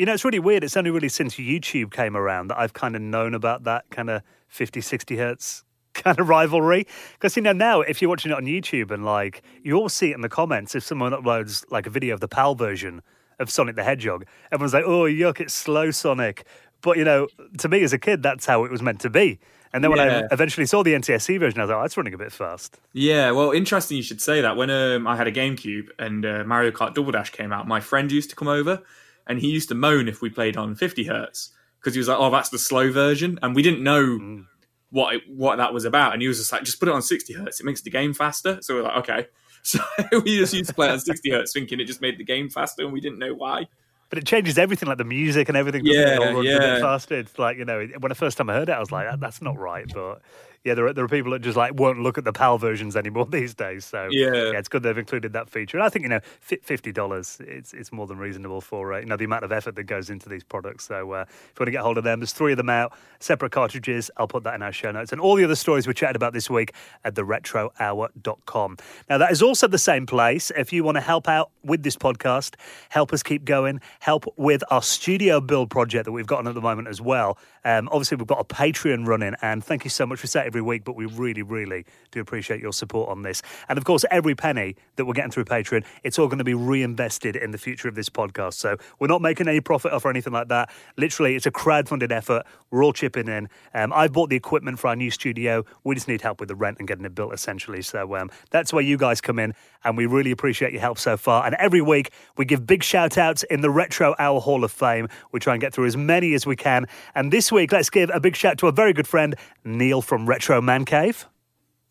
You 0.01 0.07
know, 0.07 0.15
it's 0.15 0.25
really 0.25 0.39
weird. 0.39 0.65
It's 0.65 0.79
only 0.79 0.91
really 0.91 1.11
since 1.11 1.35
YouTube 1.35 1.93
came 1.93 2.17
around 2.17 2.49
that 2.49 2.59
I've 2.59 2.73
kind 2.73 2.97
of 2.97 3.03
known 3.03 3.35
about 3.35 3.65
that 3.65 3.85
kind 3.91 4.09
of 4.09 4.23
50, 4.49 4.81
60 4.81 5.17
hertz 5.19 5.63
kind 5.93 6.19
of 6.19 6.27
rivalry. 6.27 6.87
Because, 7.13 7.37
you 7.37 7.43
know, 7.43 7.53
now 7.53 7.83
if 7.83 8.01
you're 8.01 8.09
watching 8.09 8.33
it 8.33 8.35
on 8.35 8.45
YouTube 8.45 8.93
and 8.93 9.05
like 9.05 9.43
you 9.63 9.77
all 9.77 9.91
see 9.91 10.11
it 10.13 10.15
in 10.15 10.23
the 10.23 10.31
comments, 10.31 10.75
if 10.75 10.85
someone 10.85 11.13
uploads 11.13 11.71
like 11.71 11.87
a 11.87 11.91
video 11.91 12.15
of 12.15 12.21
the 12.21 12.29
PAL 12.29 12.55
version 12.55 13.03
of 13.39 13.51
Sonic 13.51 13.77
the 13.77 13.85
Hedgehog, 13.85 14.25
everyone's 14.51 14.73
like, 14.73 14.85
oh, 14.87 15.03
yuck, 15.03 15.39
it's 15.39 15.53
slow 15.53 15.91
Sonic. 15.91 16.47
But, 16.81 16.97
you 16.97 17.05
know, 17.05 17.29
to 17.59 17.69
me 17.69 17.83
as 17.83 17.93
a 17.93 17.99
kid, 17.99 18.23
that's 18.23 18.47
how 18.47 18.65
it 18.65 18.71
was 18.71 18.81
meant 18.81 19.01
to 19.01 19.11
be. 19.11 19.39
And 19.75 19.85
then 19.85 19.91
when 19.91 20.01
I 20.01 20.23
eventually 20.33 20.65
saw 20.65 20.83
the 20.83 20.95
NTSC 20.95 21.39
version, 21.39 21.61
I 21.61 21.65
was 21.65 21.69
like, 21.69 21.79
oh, 21.79 21.83
that's 21.83 21.97
running 21.99 22.15
a 22.15 22.19
bit 22.19 22.33
fast. 22.33 22.81
Yeah, 22.95 23.33
well, 23.33 23.51
interesting 23.51 23.99
you 23.99 24.03
should 24.03 24.23
say 24.23 24.41
that. 24.41 24.57
When 24.57 24.71
um, 24.71 25.07
I 25.07 25.15
had 25.15 25.27
a 25.27 25.33
GameCube 25.33 25.89
and 25.99 26.25
uh, 26.25 26.43
Mario 26.45 26.71
Kart 26.71 26.95
Double 26.95 27.13
Dash 27.13 27.31
came 27.31 27.53
out, 27.53 27.69
my 27.69 27.81
friend 27.81 28.11
used 28.11 28.31
to 28.31 28.37
come 28.37 28.49
over 28.49 28.83
and 29.31 29.39
he 29.41 29.49
used 29.49 29.69
to 29.71 29.75
moan 29.75 30.09
if 30.09 30.21
we 30.21 30.29
played 30.29 30.57
on 30.59 30.75
50 30.75 31.05
hertz 31.05 31.51
because 31.81 31.95
he 31.95 31.99
was 31.99 32.09
like, 32.09 32.19
"Oh, 32.19 32.31
that's 32.31 32.51
the 32.51 32.59
slow 32.59 32.93
version," 32.93 33.39
and 33.43 33.55
we 33.55 33.63
didn't 33.63 33.83
know 33.83 34.05
Mm. 34.05 34.45
what 34.91 35.15
it, 35.15 35.23
what 35.29 35.57
that 35.57 35.73
was 35.73 35.85
about. 35.87 36.13
And 36.13 36.21
he 36.21 36.29
was 36.29 36.37
just 36.39 36.53
like, 36.53 36.65
"Just 36.65 36.79
put 36.81 36.89
it 36.89 36.95
on 36.95 37.01
60 37.01 37.33
hertz; 37.33 37.61
it 37.61 37.65
makes 37.65 37.81
the 37.81 37.91
game 37.91 38.13
faster." 38.13 38.59
So 38.61 38.75
we're 38.75 38.83
like, 38.83 38.99
"Okay." 38.99 39.27
So 39.63 39.79
we 40.25 40.39
just 40.39 40.55
used 40.55 40.69
to 40.71 40.75
play 40.75 40.89
on 40.89 40.99
60 40.99 41.31
hertz, 41.31 41.53
thinking 41.53 41.81
it 41.81 41.85
just 41.85 42.01
made 42.01 42.17
the 42.17 42.25
game 42.25 42.49
faster, 42.49 42.83
and 42.83 42.93
we 42.95 43.01
didn't 43.01 43.19
know 43.19 43.35
why. 43.35 43.67
But 44.09 44.19
it 44.19 44.25
changes 44.27 44.57
everything, 44.57 44.89
like 44.89 44.97
the 44.97 45.05
music 45.05 45.49
and 45.51 45.57
everything. 45.57 45.87
it? 45.87 45.93
Yeah, 45.93 46.15
it 46.15 46.19
all 46.19 46.25
runs 46.35 46.49
a 46.49 46.59
bit 46.59 46.63
yeah. 46.63 46.81
faster. 46.81 47.15
It's 47.19 47.39
like 47.39 47.59
you 47.59 47.67
know, 47.67 47.87
when 47.99 48.09
the 48.09 48.15
first 48.15 48.39
time 48.39 48.49
I 48.49 48.55
heard 48.55 48.71
it, 48.71 48.73
I 48.73 48.81
was 48.81 48.91
like, 48.91 49.07
"That- 49.09 49.21
"That's 49.21 49.43
not 49.43 49.59
right." 49.59 49.85
But 49.93 50.23
yeah, 50.65 50.75
there 50.75 50.87
are, 50.87 50.93
there 50.93 51.05
are 51.05 51.09
people 51.09 51.33
that 51.33 51.41
just 51.41 51.57
like 51.57 51.73
won't 51.75 52.01
look 52.01 52.19
at 52.19 52.25
the 52.25 52.33
PAL 52.33 52.59
versions 52.59 52.95
anymore 52.97 53.27
these 53.31 53.55
days. 53.55 53.85
So 53.85 54.09
Yeah. 54.11 54.53
it's 54.59 54.69
good 54.69 54.83
they've 54.83 54.97
included 54.99 55.33
that 55.33 55.49
feature. 55.49 55.79
And 55.79 55.85
I 55.85 55.89
think 55.89 56.03
you 56.05 56.09
know, 56.11 56.21
fifty 56.41 56.93
dollars, 56.93 57.39
it's 57.41 57.73
it's 57.73 57.93
more 57.93 58.07
than 58.07 58.19
reasonable 58.19 58.61
for 58.61 58.93
uh, 58.93 58.99
you 59.01 59.07
know 59.07 59.17
the 59.17 59.25
amount 59.25 59.45
of 59.45 59.53
effort 59.53 59.75
that 59.77 59.85
goes 59.85 60.11
into 60.11 60.29
these 60.29 60.45
products. 60.45 60.85
So 60.87 61.13
uh, 61.13 61.25
if 61.29 61.53
you 61.57 61.61
want 61.61 61.67
to 61.69 61.71
get 61.73 61.81
hold 61.81 61.99
of 61.99 62.05
them, 62.05 62.21
there's 62.21 62.33
three 62.33 62.53
of 62.53 62.57
them 62.59 62.69
out, 62.71 62.93
separate 63.21 63.53
cartridges. 63.53 64.11
I'll 64.17 64.29
put 64.29 64.45
that 64.45 64.55
in 64.55 64.63
our 64.63 64.73
show 64.73 64.91
notes, 64.91 65.13
and 65.13 65.21
all 65.21 65.35
the 65.35 65.45
other 65.45 65.55
stories 65.57 65.87
we 65.87 65.95
chatted 65.95 66.17
about 66.17 66.33
this 66.33 66.51
week 66.51 66.75
at 67.05 67.15
theretrohour.com. 67.15 68.77
Now 69.09 69.19
that 69.19 69.31
is 69.31 69.43
also 69.43 69.67
the 69.67 69.79
same 69.79 70.07
place. 70.07 70.51
If 70.57 70.73
you 70.73 70.85
want 70.85 70.97
to 70.97 71.01
help 71.01 71.29
out 71.29 71.51
with 71.65 71.83
this 71.83 71.97
podcast, 71.97 72.55
help 72.89 73.13
us 73.13 73.23
keep 73.23 73.45
going, 73.45 73.81
help 74.01 74.27
with 74.37 74.63
our 74.71 74.83
studio 74.83 75.41
build 75.41 75.71
project 75.71 76.05
that 76.05 76.13
we've 76.13 76.27
got 76.27 76.41
on 76.41 76.49
at 76.49 76.55
the 76.55 76.61
moment 76.61 76.89
as 76.89 77.01
well. 77.01 77.39
Um, 77.65 77.89
obviously, 77.93 78.17
we've 78.17 78.27
got 78.27 78.41
a 78.41 78.45
Patreon 78.45 79.07
running, 79.07 79.35
and 79.43 79.63
thank 79.63 79.85
you 79.85 79.91
so 79.91 80.07
much. 80.07 80.21
Say 80.21 80.41
it 80.41 80.47
every 80.47 80.63
week, 80.63 80.85
but 80.85 80.97
we 80.97 81.07
really, 81.07 81.43
really 81.43 81.85
do 82.11 82.21
appreciate 82.21 82.61
your 82.61 82.73
support 82.73 83.09
on 83.09 83.23
this. 83.23 83.43
And 83.69 83.79
of 83.79 83.85
course, 83.85 84.05
every 84.11 84.35
penny 84.35 84.77
that 84.97 85.05
we're 85.05 85.15
getting 85.15 85.31
through 85.31 85.45
Patreon, 85.45 85.85
it's 86.05 86.19
all 86.19 86.27
going 86.27 86.39
to 86.39 86.45
be 86.45 86.55
reinvested 86.55 87.37
in 87.37 87.51
the 87.51 87.59
future 87.59 87.89
of 87.89 87.95
this 87.95 88.09
podcast. 88.09 88.55
So 88.55 88.77
we're 88.99 89.09
not 89.09 89.23
making 89.23 89.49
any 89.49 89.61
profit 89.61 89.93
off 89.93 90.05
or 90.05 90.11
anything 90.11 90.33
like 90.33 90.49
that. 90.49 90.71
Literally, 90.97 91.37
it's 91.37 91.47
a 91.47 91.51
crowdfunded 91.51 92.13
effort. 92.13 92.45
We're 92.71 92.85
all 92.85 92.93
chipping 92.93 93.29
in. 93.29 93.49
Um, 93.75 93.93
I've 93.93 94.13
bought 94.13 94.31
the 94.31 94.37
equipment 94.37 94.79
for 94.79 94.89
our 94.89 94.97
new 94.97 95.11
studio. 95.11 95.65
We 95.85 95.95
just 95.95 96.09
need 96.09 96.21
help 96.21 96.41
with 96.41 96.49
the 96.49 96.55
rent 96.55 96.79
and 96.79 96.89
getting 96.89 97.05
it 97.05 97.15
built, 97.15 97.33
essentially. 97.35 97.83
So 97.83 98.17
um, 98.17 98.31
that's 98.51 98.73
where 98.73 98.83
you 98.83 98.97
guys 98.97 99.21
come 99.21 99.39
in, 99.39 99.55
and 99.85 99.97
we 99.97 100.07
really 100.07 100.31
appreciate 100.31 100.73
your 100.73 100.81
help 100.81 100.99
so 100.99 101.17
far. 101.17 101.45
And 101.47 101.55
every 101.57 101.81
week, 101.81 102.11
we 102.37 102.45
give 102.45 102.67
big 102.67 102.83
shout 102.83 103.19
outs 103.19 103.43
in 103.45 103.61
the 103.61 103.71
Retro 103.71 104.15
Hour 104.19 104.41
Hall 104.41 104.65
of 104.65 104.73
Fame. 104.73 105.09
We 105.33 105.41
try 105.41 105.55
and 105.55 105.61
get 105.61 105.75
through 105.75 105.87
as 105.87 105.97
many 105.97 106.35
as 106.35 106.47
we 106.47 106.57
can. 106.57 106.87
And 107.15 107.33
this 107.33 107.50
week, 107.53 107.73
let's 107.73 107.91
give 107.91 108.11
a 108.13 108.21
big 108.21 108.37
shout 108.37 108.59
to 108.59 108.67
a 108.67 108.73
very 108.73 108.93
good 108.93 109.09
friend, 109.09 109.35
Neil 109.65 110.03
from 110.03 110.27
Retro 110.27 110.61
Man 110.61 110.85
Cave. 110.85 111.27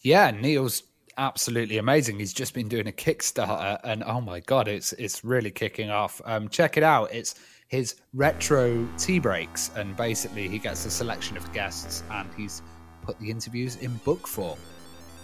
Yeah, 0.02 0.32
Neil's 0.32 0.84
absolutely 1.18 1.78
amazing. 1.78 2.20
He's 2.20 2.34
just 2.34 2.54
been 2.54 2.68
doing 2.68 2.88
a 2.88 2.92
Kickstarter, 2.92 3.80
and 3.84 4.04
oh 4.04 4.22
my 4.22 4.40
god, 4.40 4.68
it's 4.68 4.94
it's 4.94 5.24
really 5.24 5.52
kicking 5.52 5.90
off. 5.90 6.22
Um, 6.26 6.50
check 6.50 6.78
it 6.78 6.84
out. 6.84 7.14
It's 7.14 7.36
his 7.68 7.96
retro 8.14 8.88
tea 8.98 9.20
breaks, 9.20 9.72
and 9.76 9.96
basically 9.96 10.48
he 10.48 10.58
gets 10.58 10.86
a 10.86 10.92
selection 10.92 11.38
of 11.38 11.52
guests, 11.54 12.04
and 12.12 12.30
he's 12.36 12.62
put 13.04 13.20
the 13.20 13.30
interviews 13.30 13.76
in 13.78 13.96
book 13.98 14.28
form. 14.28 14.58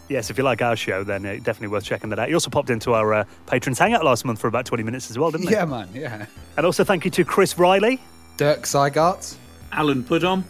Yes, 0.08 0.30
if 0.30 0.38
you 0.38 0.44
like 0.44 0.62
our 0.62 0.76
show, 0.76 1.04
then 1.04 1.26
uh, 1.26 1.34
definitely 1.36 1.70
worth 1.70 1.84
checking 1.84 2.10
that 2.12 2.20
out. 2.20 2.30
You 2.30 2.36
also 2.36 2.52
popped 2.52 2.70
into 2.70 2.94
our 2.94 3.14
uh, 3.14 3.24
Patrons 3.48 3.80
Hangout 3.80 4.06
last 4.06 4.24
month 4.24 4.40
for 4.40 4.48
about 4.48 4.66
20 4.66 4.84
minutes 4.84 5.10
as 5.10 5.18
well, 5.18 5.32
didn't 5.32 5.46
you? 5.50 5.56
Yeah, 5.56 5.66
man. 5.66 5.90
Yeah. 5.94 6.28
And 6.58 6.66
also 6.66 6.84
thank 6.84 7.06
you 7.06 7.12
to 7.12 7.26
Chris 7.26 7.58
Reilly 7.58 8.00
Dirk 8.38 8.64
Ziegert. 8.64 9.36
Alan 9.76 10.04
Purdom. 10.04 10.44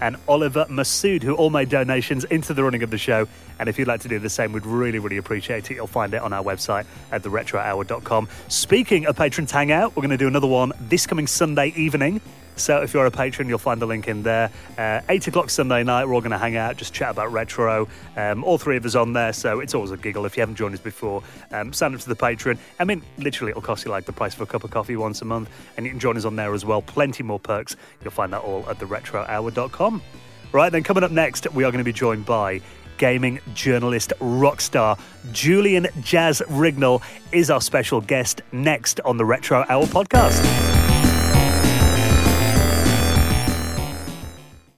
and 0.00 0.16
Oliver 0.28 0.66
Massoud, 0.68 1.22
who 1.22 1.34
all 1.34 1.48
made 1.48 1.70
donations 1.70 2.24
into 2.24 2.52
the 2.52 2.62
running 2.62 2.82
of 2.82 2.90
the 2.90 2.98
show. 2.98 3.26
And 3.58 3.66
if 3.66 3.78
you'd 3.78 3.88
like 3.88 4.02
to 4.02 4.08
do 4.08 4.18
the 4.18 4.28
same, 4.28 4.52
we'd 4.52 4.66
really, 4.66 4.98
really 4.98 5.16
appreciate 5.16 5.70
it. 5.70 5.74
You'll 5.74 5.86
find 5.86 6.12
it 6.12 6.20
on 6.20 6.34
our 6.34 6.44
website 6.44 6.84
at 7.10 7.22
theretrohour.com. 7.22 8.28
Speaking 8.48 9.06
of 9.06 9.16
Patrons 9.16 9.50
Hangout, 9.50 9.96
we're 9.96 10.02
going 10.02 10.10
to 10.10 10.18
do 10.18 10.28
another 10.28 10.46
one 10.46 10.72
this 10.80 11.06
coming 11.06 11.26
Sunday 11.26 11.68
evening. 11.76 12.20
So 12.56 12.82
if 12.82 12.94
you're 12.94 13.06
a 13.06 13.10
patron, 13.10 13.48
you'll 13.48 13.58
find 13.58 13.80
the 13.80 13.86
link 13.86 14.08
in 14.08 14.22
there. 14.22 14.50
Uh, 14.78 15.00
8 15.08 15.28
o'clock 15.28 15.50
Sunday 15.50 15.84
night, 15.84 16.06
we're 16.06 16.14
all 16.14 16.20
going 16.20 16.30
to 16.30 16.38
hang 16.38 16.56
out, 16.56 16.76
just 16.76 16.92
chat 16.92 17.10
about 17.10 17.32
retro. 17.32 17.88
Um, 18.16 18.44
all 18.44 18.58
three 18.58 18.76
of 18.76 18.84
us 18.84 18.94
on 18.94 19.12
there, 19.12 19.32
so 19.32 19.60
it's 19.60 19.74
always 19.74 19.90
a 19.90 19.96
giggle. 19.96 20.24
If 20.24 20.36
you 20.36 20.40
haven't 20.40 20.56
joined 20.56 20.74
us 20.74 20.80
before, 20.80 21.22
um, 21.52 21.72
sign 21.72 21.94
up 21.94 22.00
to 22.00 22.08
the 22.08 22.16
patron. 22.16 22.58
I 22.80 22.84
mean, 22.84 23.02
literally, 23.18 23.50
it'll 23.50 23.62
cost 23.62 23.84
you 23.84 23.90
like 23.90 24.06
the 24.06 24.12
price 24.12 24.34
of 24.34 24.40
a 24.40 24.46
cup 24.46 24.64
of 24.64 24.70
coffee 24.70 24.96
once 24.96 25.22
a 25.22 25.24
month, 25.24 25.50
and 25.76 25.84
you 25.84 25.90
can 25.90 26.00
join 26.00 26.16
us 26.16 26.24
on 26.24 26.36
there 26.36 26.54
as 26.54 26.64
well. 26.64 26.82
Plenty 26.82 27.22
more 27.22 27.38
perks. 27.38 27.76
You'll 28.02 28.10
find 28.10 28.32
that 28.32 28.40
all 28.40 28.68
at 28.68 28.78
theretrohour.com. 28.78 30.02
Right, 30.52 30.70
then 30.70 30.82
coming 30.82 31.04
up 31.04 31.10
next, 31.10 31.52
we 31.52 31.64
are 31.64 31.70
going 31.70 31.78
to 31.78 31.84
be 31.84 31.92
joined 31.92 32.24
by 32.24 32.62
gaming 32.98 33.40
journalist 33.54 34.12
rockstar 34.20 34.98
Julian 35.32 35.84
Jaz 36.00 36.40
Rignall 36.46 37.02
is 37.32 37.50
our 37.50 37.60
special 37.60 38.00
guest 38.00 38.40
next 38.52 39.00
on 39.00 39.16
the 39.16 39.24
Retro 39.24 39.64
Hour 39.68 39.84
podcast. 39.86 40.75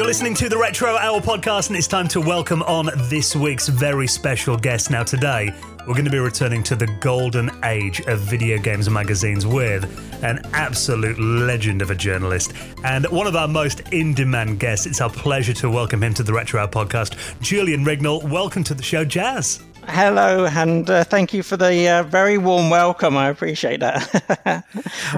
You're 0.00 0.06
listening 0.06 0.32
to 0.36 0.48
the 0.48 0.56
Retro 0.56 0.96
Hour 0.96 1.20
podcast, 1.20 1.68
and 1.68 1.76
it's 1.76 1.86
time 1.86 2.08
to 2.08 2.22
welcome 2.22 2.62
on 2.62 2.88
this 3.10 3.36
week's 3.36 3.68
very 3.68 4.06
special 4.06 4.56
guest. 4.56 4.90
Now, 4.90 5.02
today, 5.02 5.52
we're 5.80 5.92
going 5.92 6.06
to 6.06 6.10
be 6.10 6.18
returning 6.18 6.62
to 6.62 6.74
the 6.74 6.86
golden 7.00 7.50
age 7.66 8.00
of 8.06 8.18
video 8.20 8.56
games 8.56 8.88
magazines 8.88 9.46
with 9.46 9.84
an 10.24 10.40
absolute 10.54 11.18
legend 11.18 11.82
of 11.82 11.90
a 11.90 11.94
journalist 11.94 12.54
and 12.82 13.04
one 13.08 13.26
of 13.26 13.36
our 13.36 13.46
most 13.46 13.80
in 13.92 14.14
demand 14.14 14.58
guests. 14.58 14.86
It's 14.86 15.02
our 15.02 15.10
pleasure 15.10 15.52
to 15.52 15.68
welcome 15.68 16.02
him 16.02 16.14
to 16.14 16.22
the 16.22 16.32
Retro 16.32 16.62
Hour 16.62 16.68
podcast, 16.68 17.38
Julian 17.42 17.84
Rignall. 17.84 18.26
Welcome 18.26 18.64
to 18.64 18.72
the 18.72 18.82
show, 18.82 19.04
Jaz. 19.04 19.62
Hello, 19.92 20.46
and 20.46 20.88
uh, 20.88 21.02
thank 21.02 21.34
you 21.34 21.42
for 21.42 21.56
the 21.56 21.88
uh, 21.88 22.02
very 22.04 22.38
warm 22.38 22.70
welcome. 22.70 23.16
I 23.16 23.28
appreciate 23.28 23.80
that. 23.80 24.64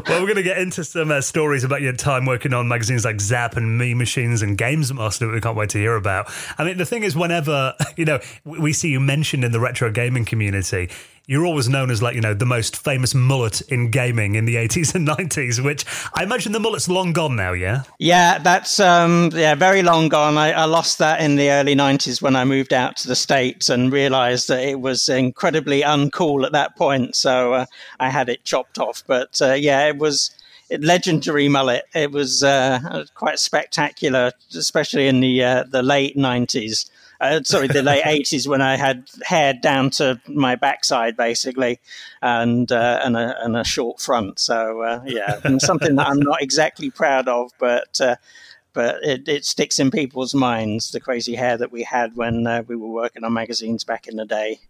Well, 0.08 0.20
we're 0.20 0.26
going 0.26 0.36
to 0.36 0.42
get 0.42 0.58
into 0.58 0.84
some 0.84 1.10
uh, 1.10 1.20
stories 1.20 1.64
about 1.64 1.82
your 1.82 1.92
time 1.92 2.24
working 2.24 2.54
on 2.54 2.66
magazines 2.66 3.04
like 3.04 3.16
Zzap 3.16 3.56
and 3.56 3.78
Mean 3.78 3.98
Machines 3.98 4.40
and 4.42 4.56
Games 4.56 4.92
Master 4.92 5.26
that 5.26 5.32
we 5.32 5.40
can't 5.40 5.56
wait 5.56 5.68
to 5.70 5.78
hear 5.78 5.96
about. 5.96 6.32
I 6.56 6.64
mean, 6.64 6.78
the 6.78 6.86
thing 6.86 7.02
is, 7.02 7.14
whenever 7.14 7.74
you 7.96 8.04
know 8.04 8.20
we 8.44 8.58
we 8.58 8.72
see 8.72 8.88
you 8.88 9.00
mentioned 9.00 9.44
in 9.44 9.52
the 9.52 9.60
retro 9.60 9.90
gaming 9.90 10.24
community, 10.24 10.88
you're 11.26 11.46
always 11.46 11.68
known 11.68 11.90
as 11.90 12.02
like 12.02 12.14
you 12.14 12.20
know 12.20 12.34
the 12.34 12.46
most 12.46 12.76
famous 12.76 13.14
mullet 13.14 13.60
in 13.62 13.90
gaming 13.90 14.34
in 14.34 14.44
the 14.44 14.56
80s 14.62 14.94
and 14.94 15.06
90s. 15.06 15.62
Which 15.62 15.84
I 16.14 16.22
imagine 16.22 16.52
the 16.52 16.60
mullet's 16.60 16.88
long 16.88 17.12
gone 17.12 17.36
now. 17.36 17.52
Yeah. 17.52 17.82
yeah, 17.98 18.38
that's 18.38 18.80
um, 18.80 19.30
yeah, 19.32 19.54
very 19.54 19.82
long 19.82 20.08
gone. 20.08 20.36
I, 20.36 20.52
I 20.52 20.64
lost 20.64 20.98
that 20.98 21.20
in 21.20 21.36
the 21.36 21.50
early 21.50 21.74
'90s 21.74 22.20
when 22.20 22.36
I 22.36 22.44
moved 22.44 22.72
out 22.72 22.96
to 22.98 23.08
the 23.08 23.16
states 23.16 23.68
and 23.68 23.92
realised 23.92 24.48
that 24.48 24.62
it 24.62 24.80
was 24.80 25.08
incredibly 25.08 25.82
uncool 25.82 26.44
at 26.44 26.52
that 26.52 26.76
point. 26.76 27.16
So 27.16 27.54
uh, 27.54 27.66
I 28.00 28.10
had 28.10 28.28
it 28.28 28.44
chopped 28.44 28.78
off. 28.78 29.02
But 29.06 29.40
uh, 29.40 29.54
yeah, 29.54 29.86
it 29.86 29.98
was 29.98 30.30
legendary 30.80 31.48
mullet. 31.48 31.84
It 31.94 32.12
was 32.12 32.42
uh, 32.42 33.04
quite 33.14 33.38
spectacular, 33.38 34.32
especially 34.54 35.06
in 35.08 35.20
the 35.20 35.44
uh, 35.44 35.64
the 35.64 35.82
late 35.82 36.16
'90s. 36.16 36.90
Uh, 37.22 37.40
sorry, 37.44 37.68
the 37.68 37.82
late 37.82 38.02
'80s 38.26 38.48
when 38.48 38.60
I 38.60 38.76
had 38.76 39.08
hair 39.22 39.54
down 39.54 39.90
to 39.90 40.20
my 40.26 40.56
backside, 40.56 41.16
basically, 41.16 41.80
and 42.20 42.70
uh, 42.70 43.00
and, 43.04 43.16
a, 43.16 43.44
and 43.44 43.56
a 43.56 43.64
short 43.64 44.00
front. 44.00 44.40
So 44.40 44.82
uh, 44.82 45.02
yeah, 45.06 45.40
something 45.58 45.94
that 45.94 46.08
I'm 46.08 46.20
not 46.20 46.42
exactly 46.42 46.90
proud 46.90 47.28
of, 47.28 47.50
but. 47.58 48.00
Uh, 48.00 48.16
but 48.74 49.04
it, 49.04 49.28
it 49.28 49.44
sticks 49.44 49.78
in 49.78 49.90
people's 49.90 50.34
minds 50.34 50.92
the 50.92 50.98
crazy 50.98 51.34
hair 51.34 51.58
that 51.58 51.70
we 51.70 51.82
had 51.82 52.16
when 52.16 52.46
uh, 52.46 52.62
we 52.66 52.74
were 52.74 52.88
working 52.88 53.22
on 53.22 53.34
magazines 53.34 53.84
back 53.84 54.08
in 54.08 54.16
the 54.16 54.24
day. 54.24 54.60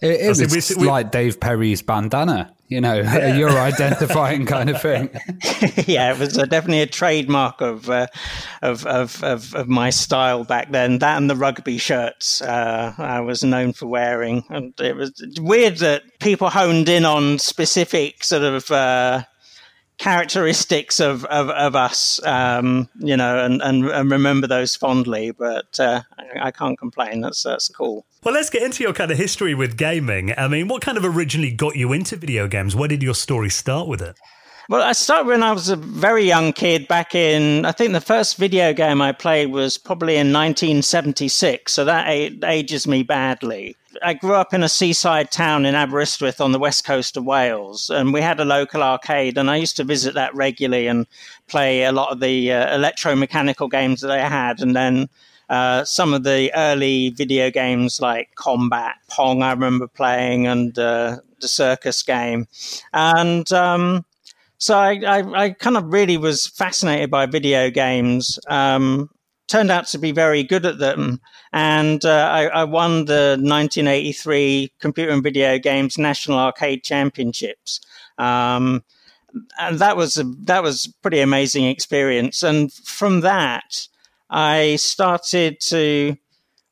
It 0.00 0.20
is. 0.20 0.40
It's 0.40 0.76
we- 0.76 0.82
we- 0.82 0.88
like 0.88 1.10
Dave 1.10 1.40
Perry's 1.40 1.82
bandana, 1.82 2.52
you 2.68 2.80
know, 2.80 2.94
you're 3.36 3.50
identifying 3.50 4.46
kind 4.46 4.70
of 4.70 4.80
thing. 4.80 5.10
yeah, 5.86 6.12
it 6.12 6.18
was 6.18 6.38
uh, 6.38 6.44
definitely 6.44 6.82
a 6.82 6.86
trademark 6.86 7.60
of, 7.60 7.88
uh, 7.90 8.06
of, 8.62 8.86
of 8.86 9.22
of 9.24 9.54
of 9.54 9.68
my 9.68 9.90
style 9.90 10.44
back 10.44 10.70
then. 10.70 10.98
That 10.98 11.16
and 11.16 11.28
the 11.28 11.36
rugby 11.36 11.78
shirts 11.78 12.40
uh, 12.42 12.94
I 12.98 13.20
was 13.20 13.42
known 13.42 13.72
for 13.72 13.86
wearing, 13.86 14.44
and 14.50 14.72
it 14.80 14.94
was 14.96 15.12
weird 15.40 15.78
that 15.78 16.02
people 16.20 16.50
honed 16.50 16.88
in 16.88 17.04
on 17.04 17.38
specific 17.38 18.22
sort 18.24 18.42
of. 18.42 18.70
Uh, 18.70 19.24
characteristics 19.98 21.00
of, 21.00 21.24
of, 21.24 21.50
of 21.50 21.74
us, 21.74 22.24
um, 22.24 22.88
you 23.00 23.16
know, 23.16 23.44
and, 23.44 23.60
and, 23.60 23.84
and 23.84 24.10
remember 24.12 24.46
those 24.46 24.76
fondly. 24.76 25.32
But 25.32 25.78
uh, 25.80 26.02
I, 26.16 26.46
I 26.46 26.50
can't 26.52 26.78
complain. 26.78 27.20
That's 27.20 27.42
that's 27.42 27.68
cool. 27.68 28.06
Well, 28.24 28.34
let's 28.34 28.50
get 28.50 28.62
into 28.62 28.82
your 28.82 28.92
kind 28.92 29.10
of 29.12 29.16
history 29.16 29.54
with 29.54 29.76
gaming. 29.76 30.34
I 30.36 30.48
mean, 30.48 30.66
what 30.66 30.82
kind 30.82 30.98
of 30.98 31.04
originally 31.04 31.52
got 31.52 31.76
you 31.76 31.92
into 31.92 32.16
video 32.16 32.48
games? 32.48 32.74
Where 32.74 32.88
did 32.88 33.02
your 33.02 33.14
story 33.14 33.48
start 33.48 33.86
with 33.86 34.02
it? 34.02 34.18
Well, 34.68 34.82
I 34.82 34.92
started 34.92 35.28
when 35.28 35.42
I 35.42 35.52
was 35.52 35.70
a 35.70 35.76
very 35.76 36.24
young 36.24 36.52
kid 36.52 36.88
back 36.88 37.14
in, 37.14 37.64
I 37.64 37.72
think 37.72 37.92
the 37.92 38.02
first 38.02 38.36
video 38.36 38.74
game 38.74 39.00
I 39.00 39.12
played 39.12 39.50
was 39.50 39.78
probably 39.78 40.16
in 40.16 40.30
1976. 40.32 41.72
So 41.72 41.86
that 41.86 42.06
ages 42.44 42.86
me 42.86 43.02
badly. 43.02 43.76
I 44.02 44.12
grew 44.12 44.34
up 44.34 44.52
in 44.52 44.62
a 44.62 44.68
seaside 44.68 45.30
town 45.30 45.64
in 45.64 45.74
Aberystwyth 45.74 46.40
on 46.40 46.52
the 46.52 46.58
west 46.58 46.84
coast 46.84 47.16
of 47.16 47.24
Wales, 47.24 47.88
and 47.88 48.12
we 48.12 48.20
had 48.20 48.40
a 48.40 48.44
local 48.44 48.82
arcade, 48.82 49.38
and 49.38 49.50
I 49.50 49.56
used 49.56 49.76
to 49.76 49.84
visit 49.84 50.14
that 50.14 50.34
regularly 50.34 50.86
and 50.86 51.06
play 51.46 51.84
a 51.84 51.92
lot 51.92 52.12
of 52.12 52.20
the 52.20 52.52
uh, 52.52 52.76
electromechanical 52.76 53.70
games 53.70 54.02
that 54.02 54.08
they 54.08 54.20
had, 54.20 54.60
and 54.60 54.76
then 54.76 55.08
uh, 55.48 55.84
some 55.84 56.12
of 56.12 56.24
the 56.24 56.52
early 56.54 57.10
video 57.10 57.50
games 57.50 58.00
like 58.00 58.34
Combat, 58.34 58.96
Pong, 59.08 59.42
I 59.42 59.52
remember 59.52 59.86
playing, 59.86 60.46
and 60.46 60.78
uh, 60.78 61.18
the 61.40 61.48
circus 61.48 62.02
game. 62.02 62.46
And 62.92 63.50
um, 63.52 64.04
so 64.58 64.76
I, 64.76 65.00
I, 65.06 65.44
I, 65.44 65.50
kind 65.50 65.76
of 65.76 65.92
really 65.92 66.16
was 66.16 66.46
fascinated 66.46 67.10
by 67.10 67.26
video 67.26 67.70
games. 67.70 68.38
Um, 68.48 69.10
turned 69.46 69.70
out 69.70 69.86
to 69.86 69.98
be 69.98 70.12
very 70.12 70.42
good 70.42 70.66
at 70.66 70.78
them. 70.78 71.20
And 71.52 72.04
uh, 72.04 72.28
I, 72.30 72.46
I, 72.48 72.64
won 72.64 73.06
the 73.06 73.38
1983 73.40 74.72
Computer 74.78 75.10
and 75.10 75.22
Video 75.22 75.58
Games 75.58 75.96
National 75.96 76.38
Arcade 76.38 76.84
Championships. 76.84 77.80
Um, 78.18 78.84
and 79.58 79.78
that 79.78 79.96
was 79.96 80.18
a, 80.18 80.24
that 80.44 80.62
was 80.62 80.92
pretty 81.02 81.20
amazing 81.20 81.64
experience. 81.64 82.42
And 82.42 82.72
from 82.72 83.20
that, 83.20 83.88
I 84.30 84.76
started 84.76 85.60
to 85.68 86.16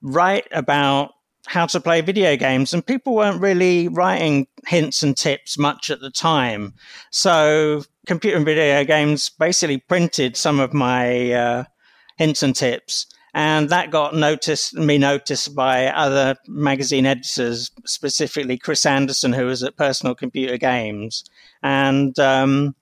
write 0.03 0.47
about 0.53 1.12
how 1.47 1.66
to 1.66 1.81
play 1.81 2.01
video 2.01 2.37
games, 2.37 2.75
and 2.75 2.85
people 2.85 3.14
weren't 3.14 3.40
really 3.40 3.88
writing 3.88 4.49
hints 4.66 5.03
and 5.03 5.16
tips 5.16 5.57
much 5.57 5.90
at 5.90 6.01
the 6.01 6.11
time. 6.11 6.75
So, 7.11 7.85
computer 8.07 8.37
and 8.37 8.45
video 8.45 8.85
games 8.85 9.31
basically 9.31 9.79
printed 9.79 10.37
some 10.37 10.59
of 10.59 10.75
my 10.75 11.33
uh, 11.33 11.64
hints 12.19 12.42
and 12.42 12.55
tips, 12.55 13.07
and 13.33 13.69
that 13.69 13.90
got 13.90 14.14
noticed 14.14 14.75
me 14.75 14.99
noticed 14.99 15.55
by 15.55 15.87
other 15.87 16.37
magazine 16.49 17.07
editors, 17.07 17.71
specifically 17.85 18.59
Chris 18.59 18.85
Anderson, 18.85 19.33
who 19.33 19.47
was 19.47 19.62
at 19.62 19.77
Personal 19.77 20.14
Computer 20.14 20.57
Games, 20.57 21.25
and 21.62 22.19
um, 22.19 22.75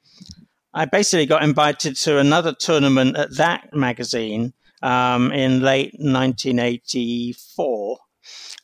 I 0.75 0.87
basically 0.87 1.27
got 1.27 1.45
invited 1.45 1.95
to 1.99 2.19
another 2.19 2.53
tournament 2.53 3.17
at 3.17 3.37
that 3.37 3.73
magazine 3.73 4.53
um, 4.83 5.31
in 5.31 5.61
late 5.61 5.95
1984. 5.99 7.99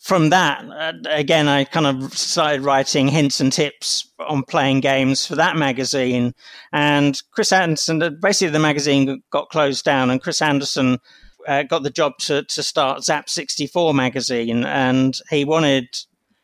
From 0.01 0.31
that, 0.31 0.65
uh, 0.65 0.93
again, 1.09 1.47
I 1.47 1.65
kind 1.65 1.87
of 1.87 2.17
started 2.17 2.63
writing 2.63 3.07
hints 3.07 3.39
and 3.39 3.53
tips 3.53 4.11
on 4.19 4.43
playing 4.43 4.81
games 4.81 5.25
for 5.25 5.37
that 5.37 5.57
magazine. 5.57 6.35
And 6.73 7.21
Chris 7.31 7.53
Anderson, 7.53 8.19
basically, 8.21 8.51
the 8.51 8.59
magazine 8.59 9.23
got 9.31 9.51
closed 9.51 9.85
down, 9.85 10.11
and 10.11 10.21
Chris 10.21 10.43
Anderson 10.43 10.99
uh, 11.47 11.63
got 11.63 11.85
the 11.85 11.91
job 11.91 12.15
to, 12.21 12.43
to 12.43 12.63
start 12.63 13.03
Zzap 13.03 13.29
64 13.29 13.95
magazine. 13.95 14.65
And 14.65 15.17
he 15.29 15.45
wanted 15.45 15.87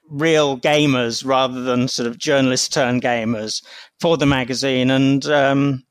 real 0.08 0.58
gamers 0.58 1.24
rather 1.24 1.62
than 1.62 1.88
sort 1.88 2.06
of 2.06 2.18
journalist 2.18 2.72
turned 2.72 3.02
gamers 3.02 3.62
for 4.00 4.16
the 4.16 4.26
magazine. 4.26 4.90
And 4.90 5.26
um, 5.26 5.84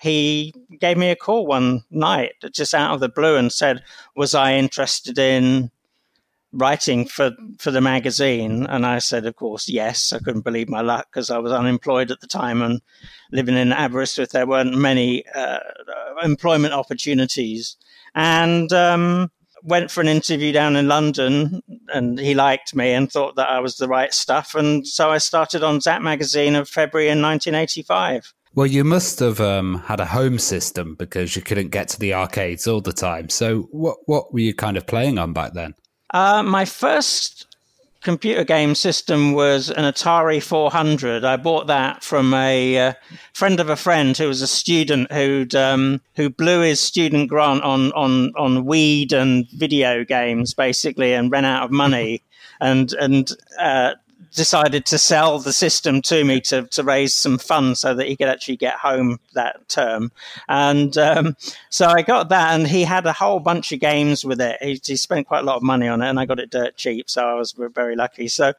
he 0.00 0.52
gave 0.80 0.96
me 0.96 1.10
a 1.10 1.16
call 1.16 1.46
one 1.46 1.84
night, 1.90 2.32
just 2.52 2.74
out 2.74 2.94
of 2.94 3.00
the 3.00 3.08
blue, 3.08 3.36
and 3.36 3.52
said, 3.52 3.82
"Was 4.16 4.34
I 4.34 4.54
interested 4.54 5.18
in 5.18 5.70
writing 6.52 7.06
for 7.06 7.32
for 7.58 7.70
the 7.70 7.80
magazine?" 7.80 8.66
And 8.66 8.86
I 8.86 8.98
said, 8.98 9.26
"Of 9.26 9.36
course, 9.36 9.68
yes." 9.68 10.12
I 10.12 10.18
couldn't 10.18 10.44
believe 10.44 10.68
my 10.68 10.80
luck 10.80 11.08
because 11.10 11.30
I 11.30 11.38
was 11.38 11.52
unemployed 11.52 12.10
at 12.10 12.20
the 12.20 12.26
time 12.26 12.62
and 12.62 12.80
living 13.30 13.56
in 13.56 13.72
Aberystwyth. 13.72 14.30
There 14.30 14.46
weren't 14.46 14.74
many 14.74 15.24
uh, 15.34 15.58
employment 16.22 16.72
opportunities, 16.72 17.76
and 18.14 18.72
um, 18.72 19.30
went 19.62 19.90
for 19.90 20.00
an 20.00 20.08
interview 20.08 20.52
down 20.52 20.76
in 20.76 20.88
London. 20.88 21.62
And 21.92 22.18
he 22.18 22.34
liked 22.34 22.74
me 22.74 22.92
and 22.92 23.10
thought 23.10 23.36
that 23.36 23.48
I 23.48 23.60
was 23.60 23.76
the 23.76 23.88
right 23.88 24.14
stuff, 24.14 24.54
and 24.54 24.86
so 24.86 25.10
I 25.10 25.18
started 25.18 25.64
on 25.64 25.80
Zzap 25.80 26.02
magazine 26.02 26.54
of 26.54 26.68
February 26.68 27.08
in 27.08 27.20
1985. 27.20 28.32
Well, 28.54 28.66
you 28.66 28.82
must 28.82 29.20
have 29.20 29.40
um, 29.40 29.82
had 29.86 30.00
a 30.00 30.04
home 30.06 30.38
system 30.38 30.96
because 30.96 31.36
you 31.36 31.42
couldn't 31.42 31.68
get 31.68 31.88
to 31.88 32.00
the 32.00 32.14
arcades 32.14 32.66
all 32.66 32.80
the 32.80 32.92
time. 32.92 33.28
So, 33.28 33.68
what 33.70 33.98
what 34.06 34.32
were 34.32 34.40
you 34.40 34.54
kind 34.54 34.76
of 34.76 34.86
playing 34.86 35.18
on 35.18 35.32
back 35.32 35.52
then? 35.52 35.74
Uh, 36.12 36.42
my 36.42 36.64
first 36.64 37.46
computer 38.02 38.44
game 38.44 38.74
system 38.74 39.32
was 39.32 39.70
an 39.70 39.84
Atari 39.84 40.42
400. 40.42 41.24
I 41.24 41.36
bought 41.36 41.66
that 41.66 42.02
from 42.02 42.32
a 42.34 42.78
uh, 42.78 42.92
friend 43.32 43.60
of 43.60 43.68
a 43.68 43.76
friend 43.76 44.16
who 44.16 44.28
was 44.28 44.42
a 44.42 44.46
student 44.46 45.12
who'd 45.12 45.54
um, 45.54 46.00
who 46.16 46.30
blew 46.30 46.60
his 46.60 46.80
student 46.80 47.28
grant 47.28 47.62
on 47.62 47.92
on 47.92 48.32
on 48.36 48.64
weed 48.64 49.12
and 49.12 49.48
video 49.50 50.04
games 50.04 50.54
basically, 50.54 51.12
and 51.12 51.30
ran 51.30 51.44
out 51.44 51.64
of 51.64 51.70
money. 51.70 52.22
and 52.60 52.92
and 52.94 53.32
uh, 53.58 53.94
decided 54.34 54.86
to 54.86 54.98
sell 54.98 55.38
the 55.38 55.52
system 55.52 56.00
to 56.02 56.24
me 56.24 56.40
to, 56.40 56.62
to 56.68 56.82
raise 56.82 57.14
some 57.14 57.38
funds 57.38 57.80
so 57.80 57.94
that 57.94 58.06
he 58.06 58.16
could 58.16 58.28
actually 58.28 58.56
get 58.56 58.74
home 58.74 59.18
that 59.34 59.68
term. 59.68 60.12
And 60.48 60.96
um, 60.98 61.36
so 61.68 61.86
I 61.86 62.02
got 62.02 62.28
that, 62.28 62.54
and 62.54 62.66
he 62.66 62.82
had 62.82 63.06
a 63.06 63.12
whole 63.12 63.40
bunch 63.40 63.72
of 63.72 63.80
games 63.80 64.24
with 64.24 64.40
it. 64.40 64.58
He, 64.62 64.80
he, 64.84 64.96
spent 64.96 65.26
quite 65.26 65.40
a 65.40 65.46
lot 65.46 65.56
of 65.56 65.62
money 65.62 65.88
on 65.88 66.02
it, 66.02 66.08
and 66.08 66.20
I 66.20 66.26
got 66.26 66.38
it 66.38 66.50
dirt 66.50 66.76
cheap, 66.76 67.10
so 67.10 67.26
I 67.26 67.34
was 67.34 67.52
very 67.52 67.96
lucky. 67.96 68.28
So, 68.28 68.52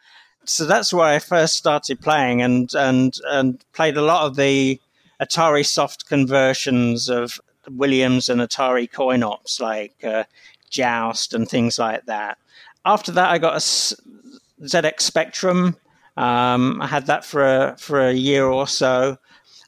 so 0.44 0.66
that's 0.66 0.94
where 0.94 1.06
I 1.06 1.20
first 1.20 1.56
started 1.56 2.02
playing, 2.02 2.42
and 2.42 2.70
and 2.74 3.18
and 3.26 3.64
played 3.74 3.98
a 3.98 4.02
lot 4.02 4.26
of 4.26 4.36
the 4.36 4.80
Atarisoft 5.22 6.08
conversions 6.08 7.10
of 7.10 7.40
Williams 7.70 8.28
and 8.28 8.42
Atari 8.42 8.92
coin 8.92 9.24
ops 9.24 9.60
like 9.60 10.04
uh, 10.04 10.24
Joust 10.70 11.34
and 11.34 11.48
things 11.48 11.78
like 11.78 12.06
that. 12.06 12.38
After 12.84 13.12
that, 13.12 13.30
I 13.30 13.38
got 13.38 13.56
a 13.56 13.96
ZX 14.64 15.02
Spectrum. 15.02 15.76
Um, 16.18 16.82
I 16.82 16.88
had 16.88 17.08
that 17.08 17.26
for 17.26 17.44
a, 17.44 17.76
for 17.78 18.02
a 18.02 18.14
year 18.14 18.46
or 18.46 18.68
so. 18.68 19.18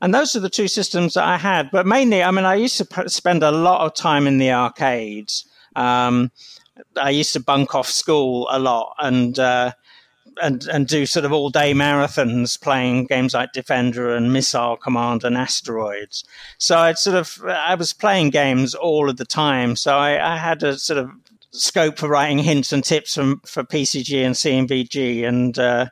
And 0.02 0.14
those 0.14 0.36
are 0.36 0.42
the 0.42 0.50
two 0.50 0.68
systems 0.68 1.14
that 1.14 1.24
I 1.24 1.38
had. 1.38 1.72
But 1.72 1.86
mainly, 1.86 2.22
I 2.22 2.32
mean, 2.32 2.46
I 2.46 2.56
used 2.56 2.78
to 2.80 2.86
p- 2.86 3.08
spend 3.08 3.42
a 3.42 3.52
lot 3.52 3.86
of 3.86 3.94
time 3.94 4.28
in 4.28 4.38
the 4.38 4.52
arcades. 4.52 5.48
Um, 5.76 6.32
I 7.02 7.10
used 7.12 7.34
to 7.34 7.40
bunk 7.40 7.74
off 7.74 7.88
school 7.88 8.48
a 8.52 8.60
lot 8.60 8.96
and 9.00 9.40
uh, 9.40 9.72
and 10.42 10.68
and 10.68 10.88
do 10.88 11.06
sort 11.06 11.26
of 11.26 11.32
all 11.32 11.50
day 11.50 11.74
marathons 11.74 12.60
playing 12.60 13.06
games 13.06 13.34
like 13.34 13.54
Defender 13.54 14.14
and 14.14 14.34
Missile 14.34 14.78
Command 14.78 15.24
and 15.24 15.38
Asteroids. 15.38 16.24
So 16.58 16.78
I'd 16.78 16.98
sort 16.98 17.16
of 17.16 17.42
I 17.48 17.76
was 17.76 17.94
playing 17.94 18.32
games 18.32 18.74
all 18.76 19.10
of 19.10 19.18
the 19.18 19.26
time. 19.26 19.76
So 19.76 19.96
I, 19.98 20.34
I 20.34 20.38
had 20.38 20.64
a 20.64 20.78
sort 20.78 21.00
of 21.00 21.12
scope 21.54 21.98
for 21.98 22.10
writing 22.10 22.40
hints 22.40 22.74
and 22.74 22.84
tips 22.84 23.16
from, 23.16 23.42
for 23.46 23.64
PCG 23.64 24.26
and 24.26 24.36
C&VG, 24.36 25.26
and 25.28 25.58
uh, 25.58 25.88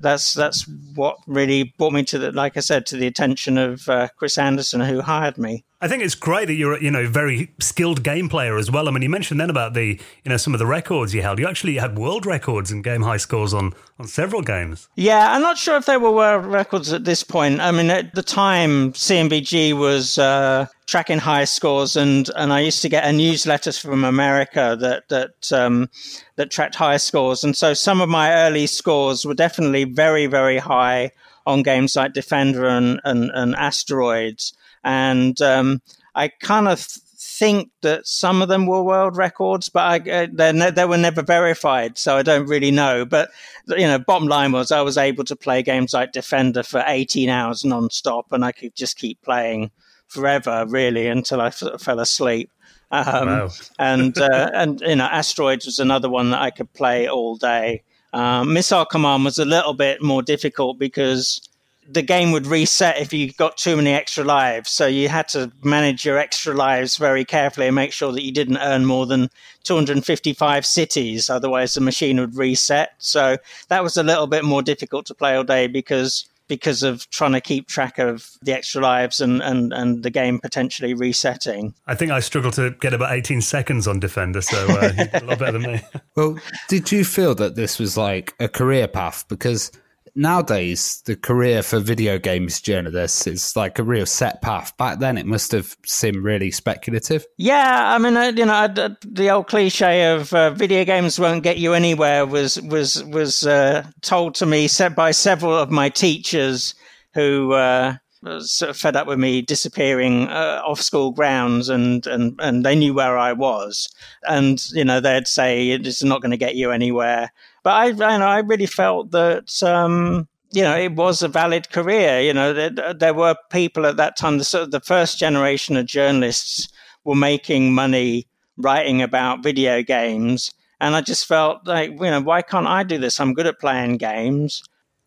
that's 0.00 0.34
that's 0.34 0.68
what 0.94 1.16
really 1.26 1.74
brought 1.78 1.92
me 1.92 2.04
to 2.04 2.18
the, 2.18 2.32
like 2.32 2.56
I 2.56 2.60
said, 2.60 2.86
to 2.86 2.96
the 2.96 3.06
attention 3.06 3.58
of 3.58 3.88
uh, 3.88 4.08
Chris 4.16 4.38
Anderson, 4.38 4.80
who 4.80 5.00
hired 5.00 5.38
me. 5.38 5.64
I 5.80 5.88
think 5.88 6.02
it's 6.02 6.14
great 6.14 6.46
that 6.46 6.54
you're 6.54 6.80
you 6.80 6.90
know 6.90 7.06
very 7.06 7.50
skilled 7.60 8.02
game 8.02 8.28
player 8.28 8.56
as 8.56 8.70
well. 8.70 8.88
I 8.88 8.90
mean, 8.90 9.02
you 9.02 9.10
mentioned 9.10 9.40
then 9.40 9.50
about 9.50 9.74
the 9.74 10.00
you 10.24 10.28
know 10.28 10.36
some 10.36 10.54
of 10.54 10.58
the 10.58 10.66
records 10.66 11.14
you 11.14 11.22
held. 11.22 11.38
You 11.38 11.48
actually 11.48 11.76
had 11.76 11.98
world 11.98 12.26
records 12.26 12.70
and 12.70 12.82
game 12.82 13.02
high 13.02 13.16
scores 13.16 13.54
on 13.54 13.72
on 13.98 14.06
several 14.06 14.42
games. 14.42 14.88
Yeah, 14.96 15.32
I'm 15.32 15.42
not 15.42 15.58
sure 15.58 15.76
if 15.76 15.86
they 15.86 15.96
were 15.96 16.10
world 16.10 16.46
records 16.46 16.92
at 16.92 17.04
this 17.04 17.22
point. 17.22 17.60
I 17.60 17.70
mean, 17.72 17.90
at 17.90 18.14
the 18.14 18.22
time, 18.22 18.94
C&VG 18.94 19.78
was 19.78 20.18
uh, 20.18 20.66
tracking 20.86 21.18
high 21.18 21.44
scores, 21.44 21.96
and 21.96 22.30
and 22.36 22.52
I 22.52 22.60
used 22.60 22.82
to 22.82 22.88
get 22.88 23.04
a 23.04 23.12
newsletter 23.12 23.72
from 23.72 24.04
America 24.04 24.76
that 24.80 25.08
that 25.08 25.52
um, 25.52 25.90
that 26.36 26.50
tracked 26.50 26.76
high 26.76 26.96
scores, 26.96 27.44
and 27.44 27.56
so 27.56 27.74
some 27.74 28.00
of 28.00 28.08
my 28.08 28.32
early 28.32 28.66
scores 28.66 29.24
were 29.24 29.34
definitely 29.34 29.84
very 29.84 30.26
very 30.26 30.58
high 30.58 31.10
on 31.46 31.62
games 31.62 31.96
like 31.96 32.12
Defender 32.12 32.66
and 32.66 33.00
and, 33.04 33.30
and 33.34 33.54
Asteroids. 33.56 34.52
And 34.84 35.40
um, 35.42 35.82
I 36.14 36.28
kind 36.28 36.68
of 36.68 36.80
think 36.80 37.70
that 37.82 38.06
some 38.06 38.40
of 38.40 38.48
them 38.48 38.66
were 38.66 38.82
world 38.82 39.16
records, 39.16 39.68
but 39.68 40.08
I, 40.08 40.10
uh, 40.10 40.52
ne- 40.52 40.70
they 40.70 40.84
were 40.86 40.96
never 40.96 41.22
verified, 41.22 41.98
so 41.98 42.16
I 42.16 42.22
don't 42.22 42.46
really 42.46 42.70
know. 42.70 43.04
But 43.04 43.30
you 43.68 43.86
know, 43.86 43.98
bottom 43.98 44.28
line 44.28 44.52
was 44.52 44.70
I 44.70 44.80
was 44.80 44.96
able 44.96 45.24
to 45.24 45.36
play 45.36 45.62
games 45.62 45.92
like 45.92 46.12
Defender 46.12 46.62
for 46.62 46.82
18 46.86 47.28
hours 47.28 47.64
non-stop, 47.64 48.32
and 48.32 48.44
I 48.44 48.52
could 48.52 48.74
just 48.74 48.96
keep 48.96 49.20
playing 49.22 49.70
forever, 50.08 50.64
really, 50.68 51.06
until 51.06 51.40
I 51.40 51.48
f- 51.48 51.80
fell 51.80 52.00
asleep. 52.00 52.50
Um, 52.90 53.26
wow. 53.26 53.50
and 53.78 54.16
uh, 54.16 54.50
and 54.54 54.80
you 54.80 54.96
know, 54.96 55.06
Asteroids 55.06 55.66
was 55.66 55.78
another 55.78 56.08
one 56.08 56.30
that 56.30 56.40
I 56.40 56.50
could 56.50 56.72
play 56.72 57.08
all 57.08 57.36
day. 57.36 57.82
Um, 58.12 58.52
Missile 58.52 58.84
Command 58.84 59.24
was 59.24 59.38
a 59.38 59.44
little 59.44 59.74
bit 59.74 60.02
more 60.02 60.22
difficult 60.22 60.78
because 60.78 61.40
the 61.88 62.02
game 62.02 62.32
would 62.32 62.46
reset 62.46 62.98
if 62.98 63.12
you 63.12 63.32
got 63.32 63.56
too 63.56 63.76
many 63.76 63.92
extra 63.92 64.24
lives. 64.24 64.70
So 64.72 64.86
you 64.86 65.08
had 65.08 65.28
to 65.28 65.52
manage 65.62 66.04
your 66.04 66.18
extra 66.18 66.54
lives 66.54 66.96
very 66.96 67.24
carefully 67.24 67.66
and 67.66 67.76
make 67.76 67.92
sure 67.92 68.12
that 68.12 68.24
you 68.24 68.32
didn't 68.32 68.58
earn 68.58 68.86
more 68.86 69.06
than 69.06 69.30
255 69.64 70.66
cities. 70.66 71.30
Otherwise, 71.30 71.74
the 71.74 71.80
machine 71.80 72.18
would 72.18 72.36
reset. 72.36 72.94
So 72.98 73.36
that 73.68 73.82
was 73.82 73.96
a 73.96 74.02
little 74.02 74.26
bit 74.26 74.44
more 74.44 74.62
difficult 74.62 75.06
to 75.06 75.14
play 75.14 75.36
all 75.36 75.44
day 75.44 75.66
because 75.66 76.26
because 76.48 76.82
of 76.82 77.08
trying 77.10 77.32
to 77.32 77.40
keep 77.40 77.68
track 77.68 77.98
of 77.98 78.30
the 78.42 78.52
extra 78.52 78.80
lives 78.80 79.20
and, 79.20 79.42
and, 79.42 79.72
and 79.72 80.02
the 80.02 80.10
game 80.10 80.38
potentially 80.38 80.94
resetting. 80.94 81.74
I 81.86 81.94
think 81.94 82.10
I 82.12 82.20
struggled 82.20 82.54
to 82.54 82.70
get 82.80 82.94
about 82.94 83.12
18 83.12 83.40
seconds 83.40 83.86
on 83.88 84.00
Defender, 84.00 84.40
so 84.40 84.56
uh, 84.68 84.92
a 85.14 85.24
lot 85.24 85.38
better 85.38 85.58
than 85.58 85.62
me. 85.62 85.80
Well, 86.16 86.38
did 86.68 86.90
you 86.92 87.04
feel 87.04 87.34
that 87.34 87.56
this 87.56 87.78
was 87.78 87.98
like 87.98 88.34
a 88.40 88.48
career 88.48 88.88
path? 88.88 89.26
Because 89.28 89.70
nowadays 90.16 91.02
the 91.04 91.16
career 91.16 91.62
for 91.62 91.78
video 91.78 92.18
games 92.18 92.60
journalists 92.60 93.26
is 93.26 93.54
like 93.54 93.78
a 93.78 93.84
real 93.84 94.06
set 94.06 94.42
path. 94.42 94.76
Back 94.76 94.98
then, 94.98 95.18
it 95.18 95.26
must 95.26 95.52
have 95.52 95.76
seemed 95.84 96.24
really 96.24 96.50
speculative. 96.50 97.26
Yeah, 97.36 97.94
I 97.94 97.98
mean, 97.98 98.16
uh, 98.16 98.32
you 98.34 98.46
know, 98.46 98.68
the 99.02 99.30
old 99.30 99.46
cliche 99.46 100.12
of 100.12 100.32
uh, 100.32 100.50
video 100.50 100.84
games 100.84 101.18
won't 101.18 101.42
get 101.42 101.58
you 101.58 101.74
anywhere 101.74 102.26
was 102.26 102.60
was 102.62 103.04
was 103.04 103.46
uh, 103.46 103.86
told 104.00 104.34
to 104.36 104.46
me 104.46 104.68
by 104.96 105.10
several 105.10 105.56
of 105.56 105.70
my 105.70 105.88
teachers 105.88 106.74
who. 107.14 107.52
Uh, 107.52 107.96
sort 108.40 108.70
of 108.70 108.76
fed 108.76 108.96
up 108.96 109.06
with 109.06 109.18
me 109.18 109.42
disappearing 109.42 110.26
uh, 110.28 110.60
off 110.64 110.80
school 110.80 111.12
grounds 111.12 111.68
and, 111.68 112.06
and, 112.06 112.34
and 112.40 112.64
they 112.64 112.74
knew 112.74 112.94
where 112.94 113.16
I 113.16 113.32
was. 113.32 113.88
And, 114.24 114.64
you 114.72 114.84
know, 114.84 115.00
they'd 115.00 115.28
say, 115.28 115.70
it's 115.70 116.02
not 116.02 116.22
going 116.22 116.32
to 116.32 116.36
get 116.36 116.56
you 116.56 116.72
anywhere. 116.72 117.30
But 117.66 117.72
I, 117.72 118.14
I, 118.14 118.18
know, 118.18 118.28
I 118.28 118.38
really 118.38 118.66
felt 118.66 119.10
that, 119.10 119.60
um, 119.64 120.28
you 120.52 120.62
know, 120.62 120.76
it 120.76 120.92
was 120.92 121.20
a 121.20 121.26
valid 121.26 121.68
career. 121.70 122.20
You 122.20 122.32
know, 122.32 122.52
there, 122.52 122.94
there 122.94 123.12
were 123.12 123.34
people 123.50 123.86
at 123.86 123.96
that 123.96 124.16
time, 124.16 124.38
the, 124.38 124.44
sort 124.44 124.62
of 124.62 124.70
the 124.70 124.78
first 124.78 125.18
generation 125.18 125.76
of 125.76 125.86
journalists 125.86 126.68
were 127.02 127.16
making 127.16 127.74
money 127.74 128.28
writing 128.56 129.02
about 129.02 129.42
video 129.42 129.82
games. 129.82 130.52
And 130.80 130.94
I 130.94 131.00
just 131.00 131.26
felt 131.26 131.66
like, 131.66 131.90
you 131.90 132.02
know, 132.02 132.20
why 132.20 132.40
can't 132.40 132.68
I 132.68 132.84
do 132.84 132.98
this? 132.98 133.18
I'm 133.18 133.34
good 133.34 133.48
at 133.48 133.58
playing 133.58 133.96
games. 133.96 134.62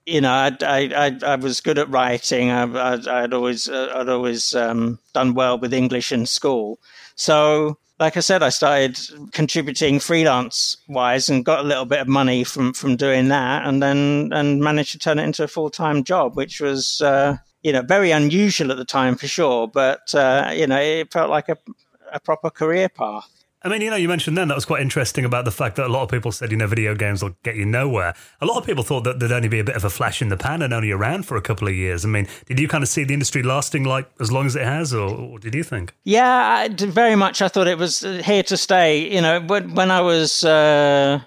You 0.06 0.20
know, 0.20 0.34
I, 0.34 0.58
I, 0.62 1.18
I, 1.26 1.36
was 1.38 1.62
good 1.62 1.78
at 1.78 1.90
writing. 1.90 2.52
I, 2.52 2.64
I, 2.64 3.22
would 3.22 3.34
always, 3.34 3.70
uh, 3.70 3.94
I'd 3.96 4.10
always 4.10 4.54
um, 4.54 5.00
done 5.14 5.34
well 5.34 5.58
with 5.58 5.74
English 5.74 6.12
in 6.12 6.26
school. 6.26 6.78
So 7.16 7.78
like 8.00 8.16
I 8.16 8.22
said, 8.22 8.42
I 8.42 8.50
started 8.50 8.98
contributing 9.34 10.00
freelance 10.00 10.78
wise 10.88 11.28
and 11.28 11.44
got 11.44 11.60
a 11.60 11.68
little 11.68 11.86
bit 11.86 12.00
of 12.00 12.08
money 12.08 12.44
from 12.44 12.74
from 12.74 12.96
doing 12.96 13.28
that, 13.28 13.66
and 13.66 13.84
then 13.84 14.30
and 14.32 14.62
managed 14.62 14.94
to 14.94 15.00
turn 15.00 15.20
it 15.20 15.24
into 15.24 15.44
a 15.44 15.48
full 15.48 15.70
time 15.70 16.04
job, 16.04 16.36
which 16.36 16.62
was 16.62 17.02
uh, 17.02 17.38
you 17.62 17.74
know 17.74 17.82
very 17.82 18.12
unusual 18.12 18.72
at 18.72 18.78
the 18.78 18.86
time 18.86 19.16
for 19.16 19.28
sure, 19.28 19.68
but 19.68 20.16
uh, 20.16 20.52
you 20.56 20.66
know 20.66 20.80
it 20.80 21.12
felt 21.12 21.30
like 21.30 21.50
a 21.50 21.58
a 22.14 22.20
proper 22.20 22.50
career 22.50 22.90
path. 22.90 23.39
I 23.62 23.68
mean, 23.68 23.82
you 23.82 23.90
know, 23.90 23.98
you 23.98 24.08
mentioned 24.08 24.38
then 24.38 24.48
that 24.48 24.56
was 24.56 24.64
quite 24.64 24.82
interesting 24.82 25.26
about 25.26 25.44
the 25.44 25.52
fact 25.52 25.76
that 25.76 25.86
a 25.86 25.90
lot 25.90 26.04
of 26.04 26.10
people 26.10 26.32
said, 26.32 26.50
you 26.50 26.58
know, 26.58 26.68
video 26.68 26.96
games 26.96 27.22
will 27.22 27.36
get 27.44 27.58
you 27.58 27.66
nowhere. 27.66 28.14
A 28.40 28.46
lot 28.46 28.58
of 28.58 28.66
people 28.66 28.84
thought 28.84 29.04
that 29.04 29.20
there'd 29.20 29.34
only 29.34 29.50
be 29.50 29.60
a 29.60 29.66
bit 29.66 29.76
of 29.76 29.84
a 29.84 29.90
flash 29.90 30.22
in 30.22 30.30
the 30.30 30.38
pan 30.38 30.62
and 30.62 30.74
only 30.74 30.92
around 30.92 31.24
for 31.24 31.36
a 31.36 31.42
couple 31.42 31.68
of 31.68 31.74
years. 31.74 32.06
I 32.06 32.08
mean, 32.08 32.26
did 32.46 32.58
you 32.58 32.70
kind 32.70 32.84
of 32.84 32.88
see 32.88 33.04
the 33.04 33.14
industry 33.14 33.44
lasting 33.44 33.84
like 33.84 34.10
as 34.22 34.32
long 34.32 34.46
as 34.46 34.56
it 34.56 34.64
has, 34.64 34.94
or, 34.94 35.10
or 35.10 35.40
did 35.40 35.56
you 35.56 35.64
think? 35.64 35.94
Yeah, 36.06 36.26
I, 36.26 36.70
very 36.70 37.18
much. 37.18 37.42
I 37.42 37.50
thought 37.50 37.68
it 37.68 37.78
was 37.78 38.06
uh, 38.06 38.22
here 38.24 38.44
to 38.44 38.56
stay. 38.56 39.14
You 39.14 39.22
know, 39.22 39.42
when, 39.42 39.76
when 39.76 39.92
I 39.92 40.00
was, 40.00 40.46
uh, 40.46 41.20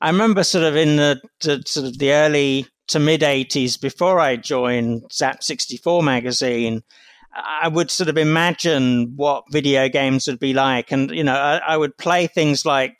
I 0.00 0.10
remember 0.10 0.42
sort 0.42 0.64
of 0.64 0.74
in 0.74 0.96
the, 0.96 1.20
the 1.40 1.62
sort 1.66 1.86
of 1.86 1.98
the 1.98 2.12
early 2.12 2.66
to 2.88 2.98
mid 2.98 3.20
80s 3.20 3.80
before 3.80 4.18
I 4.18 4.34
joined 4.34 5.02
Zzap 5.10 5.44
64 5.44 6.02
magazine. 6.02 6.82
I 7.32 7.68
would 7.68 7.90
sort 7.90 8.08
of 8.08 8.18
imagine 8.18 9.12
what 9.16 9.44
video 9.50 9.88
games 9.88 10.26
would 10.26 10.40
be 10.40 10.52
like. 10.52 10.90
And, 10.90 11.10
you 11.10 11.22
know, 11.22 11.34
I, 11.34 11.58
I, 11.58 11.76
would 11.76 11.96
play 11.96 12.26
things 12.26 12.66
like 12.66 12.98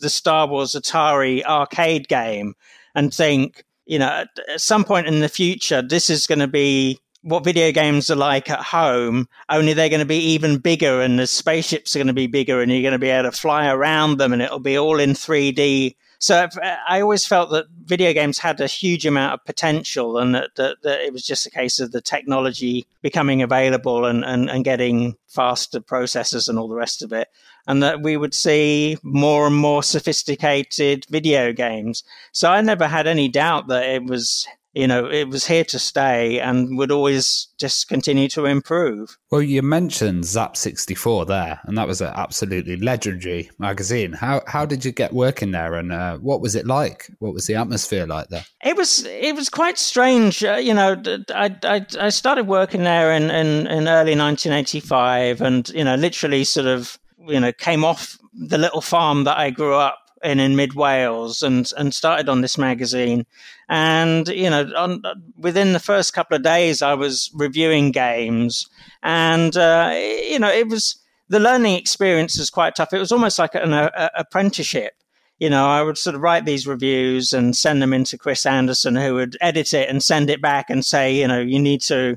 the 0.00 0.08
Star 0.08 0.46
Wars 0.46 0.72
Atari 0.72 1.44
arcade 1.44 2.08
game 2.08 2.54
and 2.94 3.12
think, 3.12 3.64
you 3.84 3.98
know, 3.98 4.06
at, 4.06 4.28
at 4.48 4.60
some 4.60 4.84
point 4.84 5.06
in 5.06 5.20
the 5.20 5.28
future, 5.28 5.82
this 5.82 6.08
is 6.08 6.26
going 6.26 6.38
to 6.38 6.48
be 6.48 6.98
what 7.22 7.44
video 7.44 7.72
games 7.72 8.10
are 8.10 8.16
like 8.16 8.48
at 8.48 8.60
home, 8.60 9.28
only 9.50 9.72
they're 9.72 9.88
going 9.88 10.00
to 10.00 10.06
be 10.06 10.18
even 10.18 10.58
bigger 10.58 11.02
and 11.02 11.18
the 11.18 11.26
spaceships 11.26 11.94
are 11.94 11.98
going 11.98 12.06
to 12.06 12.12
be 12.12 12.26
bigger 12.26 12.62
and 12.62 12.72
you're 12.72 12.82
going 12.82 12.92
to 12.92 12.98
be 12.98 13.08
able 13.08 13.30
to 13.30 13.36
fly 13.36 13.68
around 13.68 14.18
them 14.18 14.32
and 14.32 14.40
it'll 14.40 14.60
be 14.60 14.78
all 14.78 14.98
in 14.98 15.10
3D 15.10 15.96
so 16.18 16.48
uh, 16.62 16.76
I 16.88 17.00
always 17.00 17.24
felt 17.24 17.50
that 17.50 17.66
video 17.84 18.12
games 18.12 18.38
had 18.38 18.60
a 18.60 18.66
huge 18.66 19.06
amount 19.06 19.34
of 19.34 19.44
potential 19.44 20.18
and 20.18 20.34
that, 20.34 20.50
that, 20.56 20.78
that 20.82 21.00
it 21.00 21.12
was 21.12 21.24
just 21.24 21.46
a 21.46 21.50
case 21.50 21.78
of 21.78 21.92
the 21.92 22.00
technology 22.00 22.86
becoming 23.02 23.40
available 23.40 24.04
and, 24.04 24.24
and, 24.24 24.50
and 24.50 24.64
getting 24.64 25.16
faster 25.28 25.80
processors 25.80 26.48
and 26.48 26.58
all 26.58 26.68
the 26.68 26.74
rest 26.74 27.02
of 27.02 27.12
it. 27.12 27.28
And 27.66 27.82
that 27.82 28.02
we 28.02 28.16
would 28.16 28.34
see 28.34 28.96
more 29.02 29.46
and 29.46 29.56
more 29.56 29.82
sophisticated 29.82 31.04
video 31.10 31.52
games. 31.52 32.02
So 32.32 32.50
I 32.50 32.62
never 32.62 32.88
had 32.88 33.06
any 33.06 33.28
doubt 33.28 33.68
that 33.68 33.84
it 33.84 34.04
was 34.04 34.46
you 34.74 34.86
know, 34.86 35.10
it 35.10 35.28
was 35.28 35.46
here 35.46 35.64
to 35.64 35.78
stay 35.78 36.40
and 36.40 36.76
would 36.76 36.90
always 36.90 37.48
just 37.58 37.88
continue 37.88 38.28
to 38.28 38.44
improve. 38.44 39.16
Well, 39.30 39.42
you 39.42 39.62
mentioned 39.62 40.24
Zzap 40.24 40.56
64 40.56 41.26
there, 41.26 41.60
and 41.64 41.76
that 41.78 41.88
was 41.88 42.00
an 42.00 42.12
absolutely 42.14 42.76
legendary 42.76 43.50
magazine. 43.58 44.12
How 44.12 44.42
how 44.46 44.66
did 44.66 44.84
you 44.84 44.92
get 44.92 45.12
working 45.12 45.52
there, 45.52 45.74
and 45.74 45.92
uh, 45.92 46.18
what 46.18 46.40
was 46.40 46.54
it 46.54 46.66
like? 46.66 47.10
What 47.18 47.32
was 47.32 47.46
the 47.46 47.54
atmosphere 47.54 48.06
like 48.06 48.28
there? 48.28 48.44
It 48.64 48.76
was 48.76 49.04
it 49.04 49.34
was 49.34 49.48
quite 49.48 49.78
strange. 49.78 50.44
Uh, 50.44 50.56
you 50.56 50.74
know, 50.74 51.02
I, 51.34 51.56
I 51.64 51.86
I 51.98 52.08
started 52.10 52.46
working 52.46 52.84
there 52.84 53.12
in, 53.12 53.24
in 53.30 53.66
in 53.66 53.88
early 53.88 54.16
1985, 54.16 55.40
and 55.40 55.68
you 55.70 55.84
know, 55.84 55.94
literally 55.94 56.44
sort 56.44 56.66
of 56.66 56.98
you 57.26 57.40
know 57.40 57.52
came 57.52 57.84
off 57.84 58.18
the 58.32 58.58
little 58.58 58.82
farm 58.82 59.24
that 59.24 59.38
I 59.38 59.50
grew 59.50 59.74
up 59.74 59.98
in 60.22 60.40
in 60.40 60.56
mid 60.56 60.74
Wales 60.74 61.42
and 61.42 61.70
and 61.76 61.94
started 61.94 62.28
on 62.28 62.40
this 62.42 62.58
magazine. 62.58 63.26
And 63.68 64.28
you 64.28 64.48
know, 64.48 64.70
on, 64.76 65.02
within 65.36 65.72
the 65.72 65.80
first 65.80 66.14
couple 66.14 66.36
of 66.36 66.42
days, 66.42 66.80
I 66.80 66.94
was 66.94 67.30
reviewing 67.34 67.92
games, 67.92 68.68
and 69.02 69.56
uh, 69.56 69.94
you 69.94 70.38
know, 70.38 70.50
it 70.50 70.68
was 70.68 70.96
the 71.28 71.40
learning 71.40 71.74
experience 71.74 72.38
was 72.38 72.50
quite 72.50 72.76
tough. 72.76 72.92
It 72.92 72.98
was 72.98 73.12
almost 73.12 73.38
like 73.38 73.54
an 73.54 73.72
a, 73.72 74.10
apprenticeship. 74.16 74.94
You 75.38 75.50
know, 75.50 75.66
I 75.66 75.82
would 75.82 75.98
sort 75.98 76.16
of 76.16 76.22
write 76.22 76.46
these 76.46 76.66
reviews 76.66 77.32
and 77.32 77.54
send 77.54 77.80
them 77.80 77.92
into 77.92 78.18
Chris 78.18 78.44
Anderson, 78.44 78.96
who 78.96 79.14
would 79.14 79.36
edit 79.40 79.72
it 79.72 79.88
and 79.88 80.02
send 80.02 80.30
it 80.30 80.42
back 80.42 80.68
and 80.68 80.84
say, 80.84 81.14
you 81.14 81.28
know, 81.28 81.40
you 81.40 81.60
need 81.60 81.80
to 81.82 82.16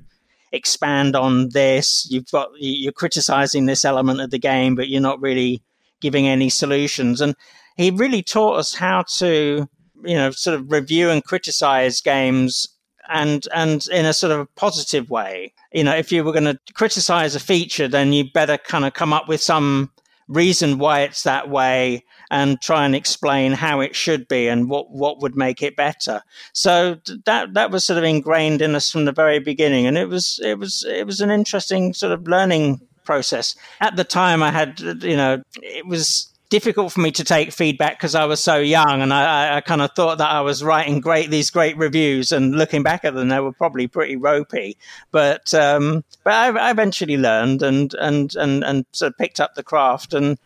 expand 0.52 1.16
on 1.16 1.49
this. 1.49 2.08
You've 2.10 2.32
got 2.32 2.49
you're 2.58 2.91
criticizing 2.91 3.66
this 3.66 3.86
element 3.86 4.22
of 4.22 4.32
the 4.32 4.39
game, 4.39 4.76
but 4.76 4.89
you're 4.89 5.02
not 5.02 5.22
really 5.22 5.62
giving 6.02 6.28
any 6.28 6.49
solutions. 6.49 7.22
And 7.22 7.36
he 7.78 7.91
really 7.91 8.24
taught 8.24 8.58
us 8.58 8.74
how 8.74 9.04
to, 9.18 9.70
you 10.04 10.16
know, 10.16 10.32
sort 10.32 10.60
of 10.60 10.72
review 10.72 11.10
and 11.10 11.24
criticize 11.24 12.02
games 12.02 12.68
and 13.10 13.47
and 13.54 13.88
in 13.88 14.06
a 14.06 14.14
sort 14.14 14.32
of 14.32 14.54
positive 14.56 15.10
way. 15.10 15.54
You 15.74 15.84
know, 15.84 15.95
if 15.95 16.12
you 16.12 16.24
were 16.24 16.32
going 16.32 16.45
to 16.45 16.60
criticize 16.74 17.36
a 17.36 17.39
feature, 17.39 17.88
then 17.88 18.14
you 18.14 18.26
better 18.32 18.58
kind 18.58 18.86
of 18.86 18.93
come 18.93 19.14
up 19.14 19.28
with 19.28 19.41
some 19.41 19.91
reason 20.28 20.78
why 20.78 21.02
it's 21.02 21.24
that 21.24 21.49
way 21.49 22.04
and 22.30 22.62
try 22.62 22.86
and 22.86 22.95
explain 22.95 23.52
how 23.52 23.82
it 23.82 23.95
should 23.95 24.28
be 24.30 24.47
and 24.47 24.70
what, 24.70 24.89
what 24.89 25.22
would 25.22 25.36
make 25.36 25.62
it 25.62 25.76
better. 25.76 26.22
So 26.54 26.97
that 27.26 27.54
that 27.54 27.72
was 27.72 27.84
sort 27.84 27.97
of 27.97 28.06
ingrained 28.06 28.62
in 28.62 28.74
us 28.74 28.89
from 28.89 29.06
the 29.06 29.12
very 29.12 29.39
beginning, 29.39 29.86
and 29.86 29.97
it 29.97 30.08
was 30.08 30.39
it 30.43 30.58
was 30.58 30.86
it 30.88 31.06
was 31.06 31.20
an 31.20 31.30
interesting 31.30 31.93
sort 31.93 32.14
of 32.14 32.28
learning 32.28 32.80
process. 33.04 33.56
At 33.82 33.97
the 33.97 34.04
time, 34.04 34.41
I 34.41 34.52
had 34.52 34.80
you 34.80 35.18
know 35.18 35.43
it 35.62 35.86
was 35.86 36.31
difficult 36.52 36.91
for 36.91 36.99
me 36.99 37.12
to 37.14 37.24
take 37.24 37.52
feedback 37.52 37.97
because 37.97 38.14
I 38.14 38.26
was 38.26 38.39
so 38.39 38.58
young, 38.58 39.02
and 39.02 39.12
I, 39.12 39.58
I 39.58 39.62
kind 39.62 39.82
of 39.82 39.93
thought 39.93 40.20
that 40.20 40.30
I 40.30 40.41
was 40.41 40.64
writing 40.64 40.99
great 40.99 41.32
these 41.32 41.49
great 41.49 41.76
reviews, 41.78 42.32
and 42.32 42.54
looking 42.56 42.84
back 42.84 43.04
at 43.04 43.16
them, 43.16 43.30
they 43.30 43.39
were 43.39 43.54
probably 43.54 43.88
pretty 43.88 44.18
ropey. 44.18 44.78
But 45.12 45.52
um, 45.56 46.04
but 46.24 46.34
I, 46.34 46.49
I, 46.49 46.70
eventually 46.70 47.18
learned 47.18 47.64
and 47.64 47.95
and 47.95 48.36
and 48.36 48.64
and 48.64 48.86
sort 48.91 49.14
of 49.14 49.18
picked 49.18 49.39
up 49.39 49.56
the 49.56 49.64
craft, 49.64 50.14
and 50.14 50.38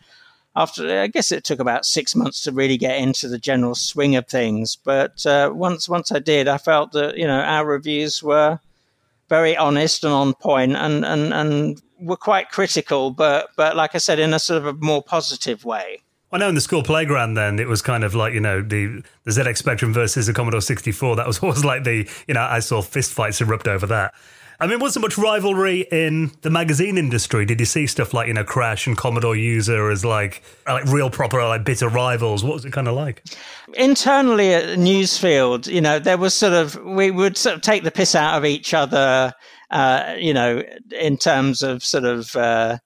after 0.56 1.02
I 1.02 1.08
guess 1.08 1.34
it 1.34 1.44
took 1.44 1.60
about 1.60 1.86
six 1.86 2.16
months 2.16 2.44
to 2.44 2.54
really 2.54 2.78
get 2.78 2.98
into 2.98 3.28
the 3.28 3.40
general 3.40 3.76
swing 3.76 4.16
of 4.16 4.28
things. 4.28 4.78
But 4.78 5.26
uh, 5.26 5.52
once 5.54 5.90
once 5.90 6.12
I 6.12 6.20
did, 6.20 6.48
I 6.48 6.60
felt 6.60 6.94
that 6.94 7.18
you 7.18 7.28
know 7.28 7.42
our 7.42 7.66
reviews 7.66 8.24
were 8.24 8.60
very 9.30 9.58
honest 9.58 10.04
and 10.04 10.14
on 10.14 10.34
point 10.34 10.76
and, 10.76 11.06
and, 11.06 11.34
and 11.34 11.82
were 12.00 12.18
quite 12.18 12.50
critical, 12.50 13.12
but 13.12 13.50
but 13.56 13.76
like 13.76 13.96
I 13.96 13.98
said, 14.00 14.20
in 14.20 14.34
a 14.34 14.40
sort 14.40 14.58
of 14.58 14.66
a 14.66 14.74
more 14.74 15.04
positive 15.04 15.66
way. 15.66 16.02
I 16.32 16.38
know 16.38 16.50
in 16.50 16.56
the 16.56 16.62
school 16.62 16.84
playground 16.84 17.36
then 17.36 17.60
it 17.60 17.68
was 17.68 17.82
kind 17.82 18.04
of 18.04 18.14
like, 18.14 18.34
you 18.34 18.42
know, 18.42 18.62
the, 18.62 19.04
the 19.24 19.32
ZX 19.32 19.58
Spectrum 19.58 19.94
versus 19.94 20.28
the 20.28 20.34
Commodore 20.34 20.62
64. 20.62 21.16
That 21.16 21.28
was 21.28 21.40
always 21.44 21.64
like 21.64 21.84
the, 21.84 22.10
you 22.28 22.34
know, 22.34 22.42
I 22.42 22.60
saw 22.60 22.82
fistfights 22.82 23.42
erupt 23.42 23.68
over 23.68 23.86
that. 23.88 24.14
I 24.60 24.68
mean, 24.68 24.80
was 24.80 24.94
there 24.94 25.02
much 25.02 25.18
rivalry 25.18 25.82
in 25.92 26.32
the 26.42 26.50
magazine 26.50 26.98
industry? 26.98 27.46
Did 27.46 27.60
you 27.60 27.66
see 27.66 27.88
stuff 27.88 28.14
like 28.14 28.28
you 28.28 28.34
know 28.34 28.44
Crash 28.44 28.88
and 28.88 28.98
Commodore 28.98 29.36
User 29.36 29.90
as 29.90 30.06
like 30.06 30.42
like 30.66 30.86
real 30.86 31.10
proper 31.10 31.44
like 31.44 31.66
bitter 31.66 31.90
rivals? 31.90 32.44
What 32.44 32.54
was 32.54 32.66
it 32.66 32.72
kind 32.72 32.88
of 32.88 32.96
like? 32.96 33.24
Internally 33.74 34.54
at 34.54 34.78
Newsfield, 34.78 35.68
you 35.68 35.82
know, 35.82 36.00
there 36.00 36.18
was 36.18 36.34
sort 36.34 36.54
of 36.54 36.76
we 36.84 37.12
would 37.12 37.38
sort 37.38 37.56
of 37.56 37.62
take 37.62 37.84
the 37.84 37.92
piss 37.92 38.16
out 38.16 38.38
of 38.38 38.46
each 38.46 38.74
other. 38.74 39.34
Uh, 39.72 40.16
you 40.18 40.34
know, 40.34 40.62
in 40.92 41.18
terms 41.18 41.64
of 41.64 41.84
sort 41.84 42.06
of 42.06 42.36
uh, 42.36 42.78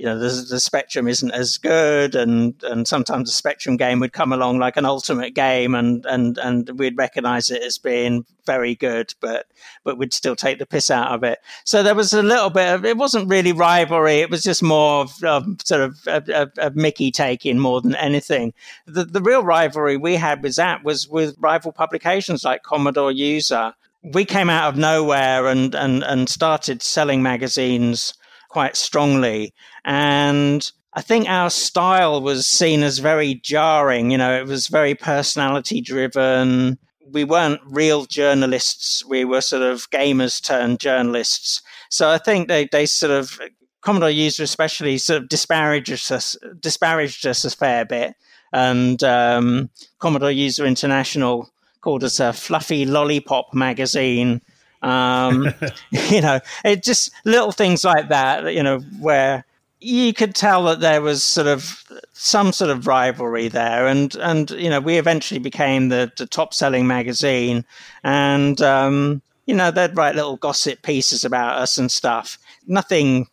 you 0.00 0.06
know, 0.06 0.18
the, 0.18 0.30
the 0.48 0.60
spectrum 0.60 1.06
isn't 1.06 1.30
as 1.32 1.58
good, 1.58 2.14
and 2.14 2.54
and 2.62 2.88
sometimes 2.88 3.28
the 3.28 3.34
spectrum 3.34 3.76
game 3.76 4.00
would 4.00 4.14
come 4.14 4.32
along 4.32 4.58
like 4.58 4.78
an 4.78 4.86
ultimate 4.86 5.34
game, 5.34 5.74
and 5.74 6.06
and 6.06 6.38
and 6.38 6.70
we'd 6.78 6.96
recognise 6.96 7.50
it 7.50 7.62
as 7.62 7.76
being 7.76 8.24
very 8.46 8.74
good, 8.74 9.12
but 9.20 9.44
but 9.84 9.98
we'd 9.98 10.14
still 10.14 10.34
take 10.34 10.58
the 10.58 10.64
piss 10.64 10.90
out 10.90 11.12
of 11.12 11.22
it. 11.22 11.40
So 11.64 11.82
there 11.82 11.94
was 11.94 12.14
a 12.14 12.22
little 12.22 12.48
bit 12.48 12.72
of 12.72 12.86
it 12.86 12.96
wasn't 12.96 13.28
really 13.28 13.52
rivalry; 13.52 14.20
it 14.20 14.30
was 14.30 14.42
just 14.42 14.62
more 14.62 15.02
of, 15.02 15.22
of 15.22 15.44
sort 15.62 15.82
of 15.82 15.98
a, 16.06 16.48
a, 16.58 16.68
a 16.68 16.70
Mickey 16.70 17.10
taking 17.10 17.58
more 17.58 17.82
than 17.82 17.94
anything. 17.96 18.54
The 18.86 19.04
the 19.04 19.20
real 19.20 19.44
rivalry 19.44 19.98
we 19.98 20.14
had 20.14 20.42
with 20.42 20.56
that 20.56 20.82
was 20.82 21.08
with 21.08 21.36
rival 21.38 21.72
publications 21.72 22.42
like 22.42 22.62
Commodore 22.62 23.12
User. 23.12 23.74
We 24.02 24.24
came 24.24 24.48
out 24.48 24.70
of 24.70 24.78
nowhere 24.78 25.46
and 25.46 25.74
and 25.74 26.02
and 26.02 26.26
started 26.26 26.80
selling 26.80 27.22
magazines 27.22 28.14
quite 28.50 28.76
strongly. 28.76 29.54
And 29.84 30.70
I 30.94 31.02
think 31.02 31.28
our 31.28 31.50
style 31.50 32.20
was 32.20 32.46
seen 32.46 32.82
as 32.82 32.98
very 32.98 33.34
jarring. 33.34 34.10
You 34.10 34.18
know, 34.18 34.36
it 34.36 34.46
was 34.46 34.68
very 34.68 34.94
personality 34.94 35.80
driven. 35.80 36.78
We 37.10 37.24
weren't 37.24 37.60
real 37.66 38.06
journalists. 38.06 39.04
We 39.04 39.24
were 39.24 39.40
sort 39.40 39.62
of 39.62 39.90
gamers 39.90 40.42
turned 40.42 40.80
journalists. 40.80 41.62
So 41.88 42.08
I 42.08 42.18
think 42.18 42.48
they, 42.48 42.68
they 42.70 42.86
sort 42.86 43.12
of, 43.12 43.40
Commodore 43.82 44.10
user 44.10 44.42
especially 44.42 44.98
sort 44.98 45.22
of 45.22 45.28
disparaged 45.30 46.12
us, 46.12 46.36
disparaged 46.60 47.26
us 47.26 47.46
a 47.46 47.50
fair 47.50 47.86
bit. 47.86 48.14
And 48.52 49.02
um, 49.02 49.70
Commodore 50.00 50.30
User 50.30 50.66
International 50.66 51.48
called 51.80 52.04
us 52.04 52.20
a 52.20 52.34
fluffy 52.34 52.84
lollipop 52.84 53.54
magazine 53.54 54.42
um, 54.82 55.52
you 55.90 56.20
know, 56.20 56.40
it 56.64 56.82
just 56.82 57.10
little 57.24 57.52
things 57.52 57.84
like 57.84 58.08
that, 58.08 58.54
you 58.54 58.62
know, 58.62 58.80
where 59.00 59.44
you 59.80 60.12
could 60.12 60.34
tell 60.34 60.64
that 60.64 60.80
there 60.80 61.00
was 61.00 61.22
sort 61.22 61.46
of 61.46 61.84
some 62.12 62.52
sort 62.52 62.70
of 62.70 62.86
rivalry 62.86 63.48
there, 63.48 63.86
and 63.86 64.14
and 64.16 64.50
you 64.50 64.68
know, 64.68 64.80
we 64.80 64.98
eventually 64.98 65.40
became 65.40 65.88
the, 65.88 66.12
the 66.16 66.26
top 66.26 66.52
selling 66.54 66.86
magazine, 66.86 67.64
and 68.04 68.60
um, 68.60 69.22
you 69.46 69.54
know, 69.54 69.70
they'd 69.70 69.96
write 69.96 70.14
little 70.14 70.36
gossip 70.36 70.82
pieces 70.82 71.24
about 71.24 71.58
us 71.58 71.78
and 71.78 71.90
stuff. 71.90 72.38
Nothing 72.66 73.26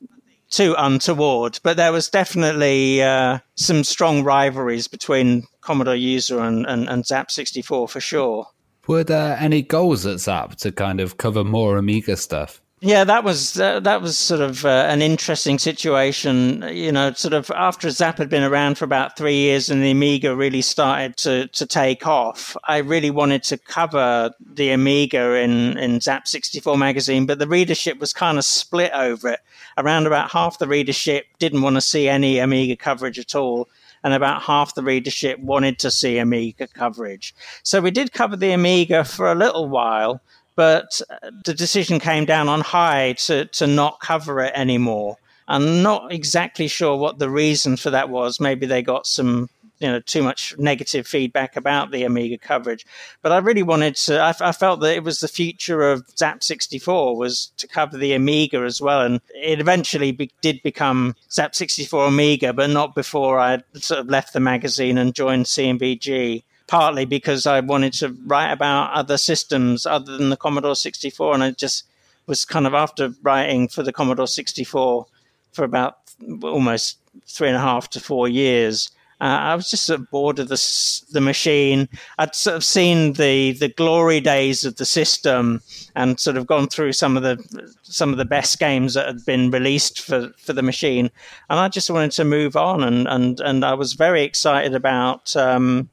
too 0.50 0.74
untoward, 0.78 1.60
but 1.64 1.78
there 1.78 1.92
was 1.92 2.10
definitely 2.10 3.04
uh, 3.04 3.40
some 3.56 3.84
strong 3.84 4.24
rivalries 4.24 4.88
between 4.88 5.44
Commodore 5.62 5.96
User 5.96 6.40
and, 6.40 6.66
and, 6.66 6.88
and 6.88 7.04
Zzap 7.04 7.30
64 7.30 7.88
for 7.90 8.00
sure. 8.00 8.48
Were 8.88 9.04
there 9.04 9.36
any 9.38 9.62
goals 9.62 10.06
at 10.06 10.18
Zzap 10.18 10.56
to 10.58 10.72
kind 10.72 11.02
of 11.02 11.18
cover 11.18 11.44
more 11.44 11.78
Amiga 11.78 12.16
stuff? 12.16 12.62
Yeah, 12.80 13.06
that 13.06 13.24
was 13.24 13.60
uh, 13.60 13.80
that 13.80 14.04
was 14.04 14.20
sort 14.20 14.40
of 14.40 14.64
uh, 14.64 14.86
an 14.88 15.02
interesting 15.02 15.58
situation. 15.58 16.64
You 16.72 16.92
know, 16.92 17.12
sort 17.14 17.34
of 17.34 17.50
after 17.56 17.88
Zzap 17.88 18.20
had 18.20 18.30
been 18.30 18.44
around 18.44 18.78
for 18.78 18.86
about 18.86 19.18
three 19.18 19.36
years 19.36 19.72
and 19.72 19.82
the 19.82 19.90
Amiga 19.90 20.36
really 20.36 20.62
started 20.62 21.18
to 21.18 21.48
to 21.48 21.66
take 21.66 22.06
off. 22.06 22.56
I 22.66 22.78
really 22.78 23.10
wanted 23.10 23.42
to 23.46 23.58
cover 23.58 24.30
the 24.40 24.70
Amiga 24.70 25.38
in 25.38 25.76
in 25.80 25.98
Zzap 25.98 26.28
64 26.28 26.78
magazine, 26.78 27.26
but 27.26 27.40
the 27.40 27.48
readership 27.48 27.98
was 27.98 28.14
kind 28.14 28.38
of 28.38 28.46
split 28.46 28.92
over 28.94 29.30
it. 29.30 29.40
Around 29.80 30.06
about 30.06 30.30
half 30.30 30.60
the 30.60 30.68
readership 30.68 31.26
didn't 31.40 31.64
want 31.64 31.78
to 31.78 31.82
see 31.82 32.08
any 32.08 32.38
Amiga 32.38 32.76
coverage 32.76 33.18
at 33.18 33.34
all, 33.34 33.68
and 34.04 34.14
about 34.14 34.44
half 34.44 34.76
the 34.76 34.84
readership 34.84 35.40
wanted 35.40 35.80
to 35.80 35.90
see 35.90 36.20
Amiga 36.20 36.68
coverage. 36.68 37.34
So 37.64 37.82
we 37.82 37.90
did 37.90 38.14
cover 38.14 38.36
the 38.36 38.52
Amiga 38.52 39.04
for 39.04 39.32
a 39.32 39.36
little 39.36 39.68
while, 39.68 40.22
but 40.58 41.02
uh, 41.10 41.30
the 41.46 41.54
decision 41.54 42.00
came 42.00 42.26
down 42.26 42.50
on 42.50 42.60
high 42.60 43.14
to, 43.14 43.46
to 43.46 43.68
not 43.68 44.02
cover 44.02 44.42
it 44.42 44.52
anymore. 44.56 45.16
I'm 45.48 45.82
not 45.82 46.12
exactly 46.12 46.68
sure 46.68 46.98
what 46.98 47.20
the 47.20 47.30
reason 47.30 47.78
for 47.78 47.92
that 47.92 48.10
was. 48.10 48.42
Maybe 48.42 48.66
they 48.66 48.82
got 48.82 49.08
some 49.08 49.50
you 49.80 49.88
know 49.88 50.00
too 50.00 50.24
much 50.24 50.58
negative 50.58 51.06
feedback 51.06 51.56
about 51.56 51.92
the 51.92 52.04
Amiga 52.04 52.38
coverage. 52.40 52.86
But 53.22 53.32
I 53.32 53.38
really 53.38 53.64
wanted 53.64 53.96
to. 53.98 54.20
I, 54.20 54.34
I, 54.42 54.52
felt 54.52 54.80
that 54.82 54.96
it 54.96 55.04
was 55.04 55.20
the 55.20 55.28
future 55.28 55.90
of 55.92 56.06
Zzap 56.08 56.44
64 56.44 57.16
was 57.16 57.52
to 57.58 57.68
cover 57.68 57.96
the 57.96 58.14
Amiga 58.14 58.62
as 58.64 58.82
well, 58.82 59.02
and 59.02 59.22
it 59.36 59.62
eventually 59.62 60.12
be, 60.12 60.32
did 60.42 60.62
become 60.64 61.16
Zzap 61.30 61.54
64 61.54 62.08
Amiga, 62.08 62.52
but 62.52 62.72
not 62.72 62.96
before 62.96 63.40
I 63.40 63.62
sort 63.76 64.00
of 64.00 64.10
left 64.10 64.34
the 64.34 64.40
magazine 64.40 64.98
and 64.98 65.14
joined 65.14 65.48
C&VG. 65.48 66.44
Partly 66.68 67.06
because 67.06 67.46
I 67.46 67.62
wanted 67.62 67.94
to 67.94 68.16
write 68.26 68.52
about 68.52 68.92
other 68.92 69.18
systems 69.18 69.86
other 69.86 70.18
than 70.18 70.30
the 70.30 70.38
Commodore 70.38 70.76
64, 70.76 71.34
and 71.34 71.44
I 71.44 71.52
just 71.52 71.86
was 72.26 72.44
kind 72.44 72.68
of 72.68 72.74
after 72.74 73.14
writing 73.24 73.70
for 73.70 73.84
the 73.84 73.94
Commodore 73.94 74.28
64 74.28 75.08
for 75.54 75.64
about 75.64 75.98
almost 76.44 76.98
three 77.26 77.48
and 77.48 77.58
a 77.58 77.62
half 77.62 77.90
to 77.92 78.00
four 78.00 78.28
years. 78.28 78.92
Uh, 79.20 79.24
I 79.24 79.56
was 79.56 79.70
just 79.70 79.88
sort 79.88 80.00
of 80.00 80.12
bored 80.12 80.38
of 80.38 80.48
the 80.48 81.02
the 81.12 81.22
machine. 81.22 81.90
I'd 82.20 82.36
sort 82.36 82.56
of 82.56 82.64
seen 82.64 83.14
the 83.14 83.54
the 83.54 83.70
glory 83.70 84.20
days 84.20 84.64
of 84.64 84.76
the 84.76 84.86
system 84.86 85.62
and 85.96 86.20
sort 86.20 86.38
of 86.38 86.46
gone 86.46 86.68
through 86.68 86.94
some 86.94 87.18
of 87.18 87.24
the 87.24 87.38
some 87.82 88.12
of 88.12 88.18
the 88.18 88.26
best 88.26 88.60
games 88.60 88.94
that 88.94 89.08
had 89.08 89.26
been 89.26 89.50
released 89.50 90.02
for, 90.02 90.32
for 90.38 90.54
the 90.54 90.62
machine, 90.62 91.10
and 91.50 91.60
I 91.60 91.68
just 91.68 91.90
wanted 91.90 92.12
to 92.12 92.26
move 92.26 92.56
on. 92.56 92.84
and 92.84 93.08
and 93.08 93.40
and 93.40 93.66
I 93.66 93.74
was 93.74 93.94
very 93.94 94.22
excited 94.22 94.76
about 94.76 95.36
um, 95.36 95.90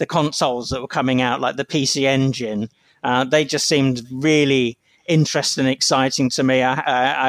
the 0.00 0.06
consoles 0.06 0.70
that 0.70 0.80
were 0.80 0.88
coming 0.88 1.20
out, 1.20 1.42
like 1.42 1.56
the 1.56 1.64
PC 1.64 2.04
Engine. 2.04 2.70
Uh, 3.04 3.22
they 3.22 3.44
just 3.44 3.66
seemed 3.66 4.02
really 4.10 4.78
interesting 5.06 5.66
and 5.66 5.72
exciting 5.72 6.30
to 6.30 6.42
me. 6.42 6.62
I, 6.62 6.74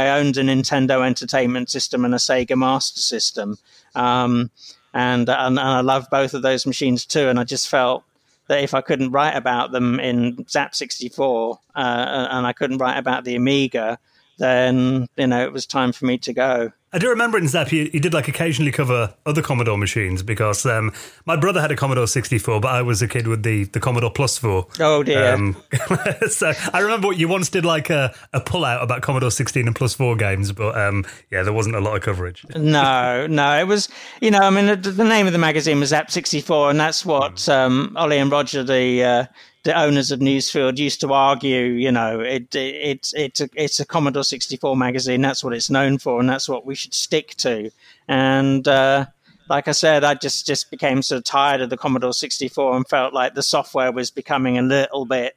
I, 0.05 0.17
owned 0.17 0.37
a 0.37 0.41
Nintendo 0.41 1.05
Entertainment 1.05 1.69
System 1.69 2.05
and 2.05 2.13
a 2.13 2.17
Sega 2.17 2.57
Master 2.57 3.01
System, 3.01 3.57
um, 3.93 4.51
and, 4.93 5.27
and, 5.29 5.59
and 5.59 5.59
I 5.59 5.81
love 5.81 6.07
both 6.09 6.33
of 6.33 6.43
those 6.43 6.65
machines 6.65 7.05
too. 7.05 7.27
And 7.27 7.37
I 7.37 7.43
just 7.43 7.67
felt 7.67 8.05
that 8.47 8.63
if 8.63 8.73
I 8.73 8.79
couldn't 8.79 9.11
write 9.11 9.35
about 9.35 9.73
them 9.73 9.99
in 9.99 10.37
Zzap 10.45 10.73
64 10.73 11.59
uh, 11.75 12.27
and 12.31 12.47
I 12.47 12.53
couldn't 12.53 12.77
write 12.77 12.97
about 12.97 13.25
the 13.25 13.35
Amiga, 13.35 13.99
then 14.37 15.07
you 15.17 15.27
know 15.27 15.43
it 15.43 15.51
was 15.51 15.65
time 15.65 15.91
for 15.91 16.05
me 16.05 16.17
to 16.19 16.31
go. 16.31 16.71
I 16.93 16.99
do 16.99 17.09
remember 17.09 17.37
in 17.37 17.45
Zzap, 17.45 17.69
he, 17.69 17.89
you 17.93 18.01
did 18.01 18.13
like 18.13 18.27
occasionally 18.27 18.71
cover 18.71 19.13
other 19.25 19.41
Commodore 19.41 19.77
machines 19.77 20.23
because 20.23 20.65
um, 20.65 20.91
my 21.25 21.37
brother 21.37 21.61
had 21.61 21.71
a 21.71 21.75
Commodore 21.77 22.05
64, 22.05 22.59
but 22.59 22.67
I 22.67 22.81
was 22.81 23.01
a 23.01 23.07
kid 23.07 23.27
with 23.27 23.43
the, 23.43 23.63
the 23.65 23.79
Commodore 23.79 24.11
Plus 24.11 24.37
4. 24.37 24.67
Oh, 24.81 25.01
dear. 25.01 25.33
Um, 25.33 25.55
so 26.27 26.51
I 26.73 26.79
remember 26.79 27.07
what 27.07 27.17
you 27.17 27.29
once 27.29 27.47
did 27.47 27.63
like 27.63 27.89
a, 27.89 28.13
a 28.33 28.41
pull 28.41 28.65
out 28.65 28.83
about 28.83 29.03
Commodore 29.03 29.31
16 29.31 29.67
and 29.67 29.75
Plus 29.75 29.93
4 29.93 30.17
games, 30.17 30.51
but 30.51 30.77
um, 30.77 31.05
yeah, 31.29 31.43
there 31.43 31.53
wasn't 31.53 31.77
a 31.77 31.79
lot 31.79 31.95
of 31.95 32.01
coverage. 32.01 32.45
no, 32.57 33.25
no. 33.29 33.57
It 33.57 33.67
was, 33.67 33.87
you 34.19 34.29
know, 34.29 34.39
I 34.39 34.49
mean, 34.49 34.65
the, 34.65 34.75
the 34.75 35.05
name 35.05 35.27
of 35.27 35.33
the 35.33 35.39
magazine 35.39 35.79
was 35.79 35.93
Zzap 35.93 36.11
64, 36.11 36.71
and 36.71 36.79
that's 36.79 37.05
what 37.05 37.35
mm. 37.35 37.53
um, 37.53 37.93
Ollie 37.95 38.17
and 38.17 38.29
Roger, 38.29 38.63
the 38.63 39.03
uh, 39.03 39.25
the 39.63 39.79
owners 39.79 40.11
of 40.11 40.19
Newsfield 40.19 40.77
used 40.77 41.01
to 41.01 41.13
argue, 41.13 41.63
you 41.65 41.91
know, 41.91 42.19
it, 42.19 42.53
it, 42.55 42.75
it's 42.75 43.13
it's 43.13 43.41
a 43.41 43.49
it's 43.55 43.79
a 43.79 43.85
Commodore 43.85 44.23
64 44.23 44.75
magazine. 44.75 45.21
That's 45.21 45.43
what 45.43 45.53
it's 45.53 45.69
known 45.69 45.99
for, 45.99 46.19
and 46.19 46.29
that's 46.29 46.49
what 46.49 46.65
we 46.65 46.73
should 46.73 46.93
stick 46.93 47.35
to. 47.37 47.69
And 48.07 48.67
uh, 48.67 49.05
like 49.49 49.67
I 49.67 49.73
said, 49.73 50.03
I 50.03 50.15
just 50.15 50.47
just 50.47 50.71
became 50.71 51.03
sort 51.03 51.19
of 51.19 51.25
tired 51.25 51.61
of 51.61 51.69
the 51.69 51.77
Commodore 51.77 52.13
64 52.13 52.75
and 52.75 52.87
felt 52.87 53.13
like 53.13 53.35
the 53.35 53.43
software 53.43 53.91
was 53.91 54.09
becoming 54.09 54.57
a 54.57 54.63
little 54.63 55.05
bit 55.05 55.35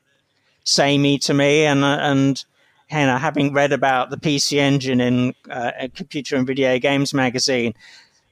samey 0.64 1.18
to 1.18 1.34
me. 1.34 1.66
And 1.66 1.84
and 1.84 2.42
you 2.90 2.96
know, 2.98 3.18
having 3.18 3.52
read 3.52 3.72
about 3.72 4.08
the 4.08 4.16
PC 4.16 4.56
Engine 4.56 5.02
in 5.02 5.34
uh, 5.50 5.72
Computer 5.94 6.36
and 6.36 6.46
Video 6.46 6.78
Games 6.78 7.12
magazine, 7.12 7.74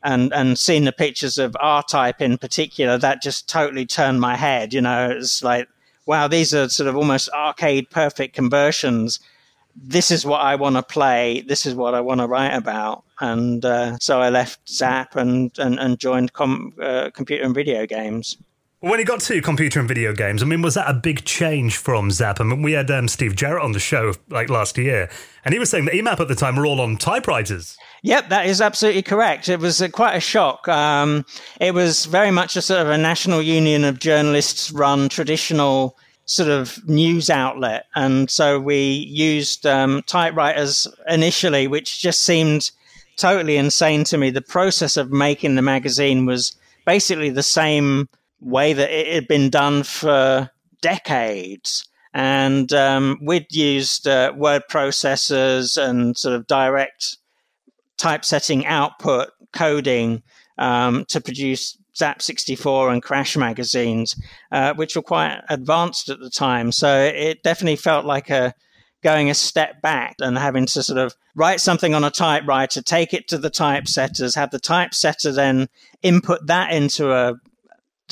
and 0.03 0.33
and 0.33 0.59
seeing 0.59 0.85
the 0.85 0.93
pictures 0.93 1.37
of 1.37 1.55
R 1.61 1.83
Type 1.83 2.23
in 2.23 2.39
particular, 2.39 2.97
that 2.97 3.21
just 3.21 3.47
totally 3.47 3.85
turned 3.85 4.23
my 4.23 4.37
head. 4.37 4.73
You 4.73 4.81
know, 4.81 5.11
it's 5.11 5.43
like 5.43 5.69
wow, 6.07 6.29
these 6.29 6.55
are 6.55 6.69
sort 6.69 6.89
of 6.89 6.97
almost 6.97 7.29
arcade 7.31 7.91
perfect 7.91 8.35
conversions. 8.35 9.21
This 9.75 10.11
is 10.11 10.27
what 10.27 10.41
I 10.41 10.57
want 10.57 10.77
to 10.77 10.83
play. 10.83 11.43
This 11.47 11.65
is 11.65 11.75
what 11.75 11.95
I 11.95 12.01
want 12.01 12.21
to 12.21 12.27
write 12.27 12.55
about. 12.55 13.05
And 13.21 13.65
uh, 13.65 13.97
so 13.99 14.21
I 14.21 14.29
left 14.29 14.67
Zzap 14.67 15.17
and, 15.17 15.51
and, 15.59 15.79
and 15.79 15.99
joined 15.99 16.33
com- 16.33 16.75
uh, 16.81 17.11
computer 17.15 17.45
and 17.45 17.55
video 17.55 17.87
games. 17.87 18.37
When 18.83 18.99
it 18.99 19.05
got 19.05 19.21
to 19.21 19.41
computer 19.41 19.79
and 19.79 19.87
video 19.87 20.13
games, 20.13 20.43
I 20.43 20.47
mean, 20.47 20.61
was 20.61 20.75
that 20.75 20.91
a 20.91 20.93
big 20.93 21.25
change 21.25 21.77
from 21.77 22.09
Zzap? 22.09 22.41
I 22.41 22.43
mean, 22.43 22.63
we 22.63 22.73
had 22.73 22.91
um, 22.91 23.07
Steve 23.07 23.37
Jarrett 23.37 23.63
on 23.63 23.71
the 23.71 23.79
show 23.79 24.13
like 24.29 24.51
last 24.51 24.77
year, 24.77 25.09
and 25.45 25.53
he 25.53 25.61
was 25.61 25.71
saying 25.71 25.85
that 25.85 25.95
EMAP 25.95 26.19
at 26.19 26.27
the 26.27 26.35
time 26.35 26.57
were 26.57 26.67
all 26.67 26.81
on 26.81 26.97
typewriters. 26.97 27.77
Yep, 28.03 28.31
that 28.31 28.47
is 28.47 28.61
absolutely 28.61 29.03
correct. 29.03 29.49
It 29.49 29.61
was 29.61 29.89
quite 29.93 30.17
a 30.17 30.21
shock. 30.21 30.67
Um, 30.67 31.25
it 31.61 31.75
was 31.75 32.07
very 32.07 32.33
much 32.33 32.57
a 32.57 32.61
sort 32.61 32.81
of 32.81 32.89
a 32.89 32.99
national 32.99 33.41
union 33.41 33.85
of 33.85 34.01
journalists 34.01 34.73
run 34.73 35.09
traditional 35.09 35.97
sort 36.25 36.49
of 36.49 36.77
news 36.89 37.31
outlet. 37.31 37.87
And 37.95 38.29
so 38.29 38.59
we 38.59 39.07
used 39.09 39.65
um, 39.65 40.03
typewriters 40.09 40.89
initially, 41.07 41.69
which 41.69 42.01
just 42.01 42.25
seemed 42.25 42.73
totally 43.17 43.59
insane 43.59 44.03
to 44.07 44.19
me. 44.19 44.31
The 44.31 44.43
process 44.43 44.97
of 44.97 45.13
making 45.13 45.55
the 45.55 45.63
magazine 45.63 46.27
was 46.27 46.57
basically 46.85 47.31
the 47.31 47.45
same 47.45 48.09
way 48.43 48.73
that 48.73 48.91
it 48.91 49.15
had 49.15 49.29
been 49.29 49.51
done 49.51 49.83
for 49.83 50.51
decades. 50.81 51.89
And 52.13 52.71
um, 52.73 53.19
we'd 53.23 53.55
used 53.55 54.07
uh, 54.07 54.33
word 54.37 54.63
processors 54.71 55.83
and 55.83 56.17
sort 56.17 56.35
of 56.35 56.47
direct 56.47 57.17
typesetting 57.97 58.67
output 58.67 59.31
coding 59.53 60.23
um, 60.59 61.05
to 61.07 61.21
produce 61.21 61.79
Zzap 61.99 62.21
64 62.21 62.91
and 62.91 63.03
Crash 63.03 63.37
magazines, 63.37 64.17
uh, 64.51 64.75
which 64.75 64.97
were 64.97 65.03
quite 65.03 65.41
advanced 65.49 66.09
at 66.09 66.21
the 66.21 66.31
time. 66.31 66.73
So 66.73 67.03
it 67.03 67.43
definitely 67.43 67.77
felt 67.77 68.05
like 68.05 68.31
a 68.31 68.55
going 69.03 69.31
a 69.31 69.35
step 69.35 69.83
back 69.83 70.15
and 70.21 70.39
having 70.39 70.65
to 70.65 70.83
sort 70.83 70.99
of 70.99 71.15
write 71.35 71.61
something 71.61 71.95
on 71.95 72.05
a 72.05 72.11
typewriter, 72.11 72.81
take 72.81 73.13
it 73.13 73.29
to 73.29 73.37
the 73.37 73.51
typesetters, 73.51 74.37
have 74.37 74.51
the 74.51 74.61
typesetter 74.61 75.33
then 75.33 75.69
input 76.03 76.47
that 76.47 76.73
into 76.73 77.13
a 77.13 77.35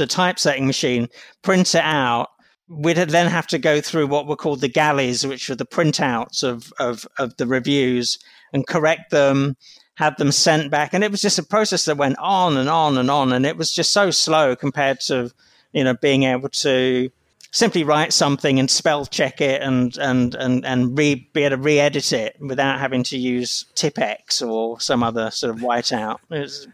the 0.00 0.06
typesetting 0.06 0.66
machine, 0.66 1.08
print 1.42 1.74
it 1.74 1.84
out. 1.84 2.28
We'd 2.68 2.96
then 2.96 3.28
have 3.28 3.46
to 3.48 3.58
go 3.58 3.80
through 3.80 4.08
what 4.08 4.26
were 4.26 4.36
called 4.36 4.60
the 4.60 4.68
galleys, 4.68 5.26
which 5.26 5.48
were 5.48 5.54
the 5.54 5.66
printouts 5.66 6.42
of, 6.42 6.72
of, 6.78 7.06
of 7.18 7.36
the 7.36 7.46
reviews, 7.46 8.18
and 8.52 8.66
correct 8.66 9.10
them, 9.10 9.56
have 9.96 10.16
them 10.16 10.32
sent 10.32 10.70
back. 10.70 10.94
And 10.94 11.04
it 11.04 11.10
was 11.10 11.20
just 11.20 11.38
a 11.38 11.44
process 11.44 11.84
that 11.84 11.96
went 11.96 12.18
on 12.18 12.56
and 12.56 12.68
on 12.68 12.96
and 12.96 13.10
on. 13.10 13.32
And 13.32 13.44
it 13.44 13.56
was 13.56 13.72
just 13.72 13.92
so 13.92 14.10
slow 14.10 14.56
compared 14.56 15.00
to, 15.02 15.30
you 15.72 15.84
know, 15.84 15.94
being 16.00 16.24
able 16.24 16.48
to 16.48 17.10
simply 17.52 17.82
write 17.82 18.12
something 18.12 18.58
and 18.60 18.70
spell 18.70 19.04
check 19.06 19.40
it 19.40 19.60
and 19.60 19.96
and 19.98 20.34
and 20.34 20.64
and 20.64 20.96
re, 20.96 21.28
be 21.32 21.42
able 21.42 21.56
to 21.56 21.62
re-edit 21.62 22.12
it 22.12 22.36
without 22.40 22.78
having 22.78 23.02
to 23.02 23.18
use 23.18 23.64
Tipp-Ex 23.74 24.40
or 24.40 24.80
some 24.80 25.02
other 25.02 25.30
sort 25.30 25.54
of 25.54 25.60
whiteout. 25.60 26.18
It 26.30 26.40
was, 26.40 26.68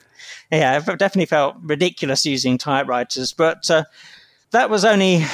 yeah, 0.53 0.81
I 0.87 0.95
definitely 0.95 1.27
felt 1.27 1.57
ridiculous 1.63 2.27
using 2.27 2.59
typewriters, 2.59 3.33
but 3.33 3.71
uh, 3.71 3.85
that 4.51 4.71
was 4.71 4.85
only 4.85 5.25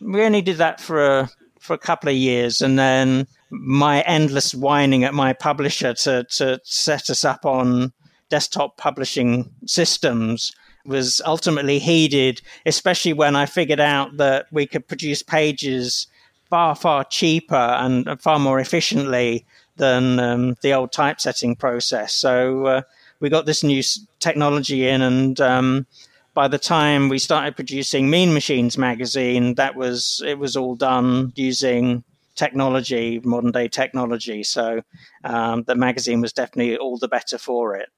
we 0.00 0.22
only 0.22 0.42
did 0.42 0.56
that 0.58 0.80
for 0.80 1.04
a 1.04 1.30
for 1.60 1.74
a 1.74 1.78
couple 1.78 2.08
of 2.08 2.16
years, 2.16 2.62
and 2.62 2.78
then 2.78 3.26
my 3.50 4.00
endless 4.02 4.54
whining 4.54 5.04
at 5.04 5.14
my 5.14 5.32
publisher 5.32 5.94
to 5.94 6.24
to 6.24 6.60
set 6.64 7.10
us 7.10 7.24
up 7.24 7.44
on 7.44 7.92
desktop 8.30 8.76
publishing 8.76 9.50
systems 9.66 10.52
was 10.88 11.22
ultimately 11.24 11.78
heeded, 11.78 12.40
especially 12.66 13.12
when 13.12 13.36
I 13.36 13.46
figured 13.46 13.80
out 13.80 14.16
that 14.16 14.46
we 14.50 14.66
could 14.66 14.88
produce 14.88 15.22
pages 15.22 16.08
far, 16.50 16.74
far 16.74 17.04
cheaper 17.04 17.54
and 17.54 18.20
far 18.20 18.38
more 18.38 18.58
efficiently 18.58 19.44
than 19.76 20.18
um, 20.18 20.56
the 20.62 20.72
old 20.72 20.92
typesetting 20.92 21.54
process. 21.54 22.12
So 22.12 22.66
uh, 22.66 22.82
we 23.20 23.28
got 23.28 23.46
this 23.46 23.62
new 23.62 23.82
technology 24.18 24.88
in, 24.88 25.02
and 25.02 25.40
um, 25.40 25.86
by 26.34 26.48
the 26.48 26.58
time 26.58 27.08
we 27.08 27.18
started 27.18 27.56
producing 27.56 28.10
Mean 28.10 28.34
Machines 28.34 28.76
magazine, 28.76 29.54
that 29.54 29.76
was 29.76 30.22
it 30.26 30.38
was 30.38 30.56
all 30.56 30.74
done 30.74 31.32
using 31.36 32.04
technology, 32.34 33.20
modern 33.24 33.50
day 33.50 33.68
technology. 33.68 34.42
So 34.42 34.82
um, 35.24 35.64
the 35.64 35.74
magazine 35.74 36.20
was 36.20 36.32
definitely 36.32 36.76
all 36.76 36.96
the 36.96 37.08
better 37.08 37.38
for 37.38 37.76
it. 37.76 37.88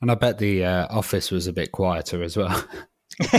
And 0.00 0.10
I 0.10 0.14
bet 0.14 0.38
the 0.38 0.64
uh, 0.64 0.86
office 0.90 1.30
was 1.30 1.46
a 1.46 1.52
bit 1.52 1.72
quieter 1.72 2.22
as 2.22 2.36
well. 2.36 2.64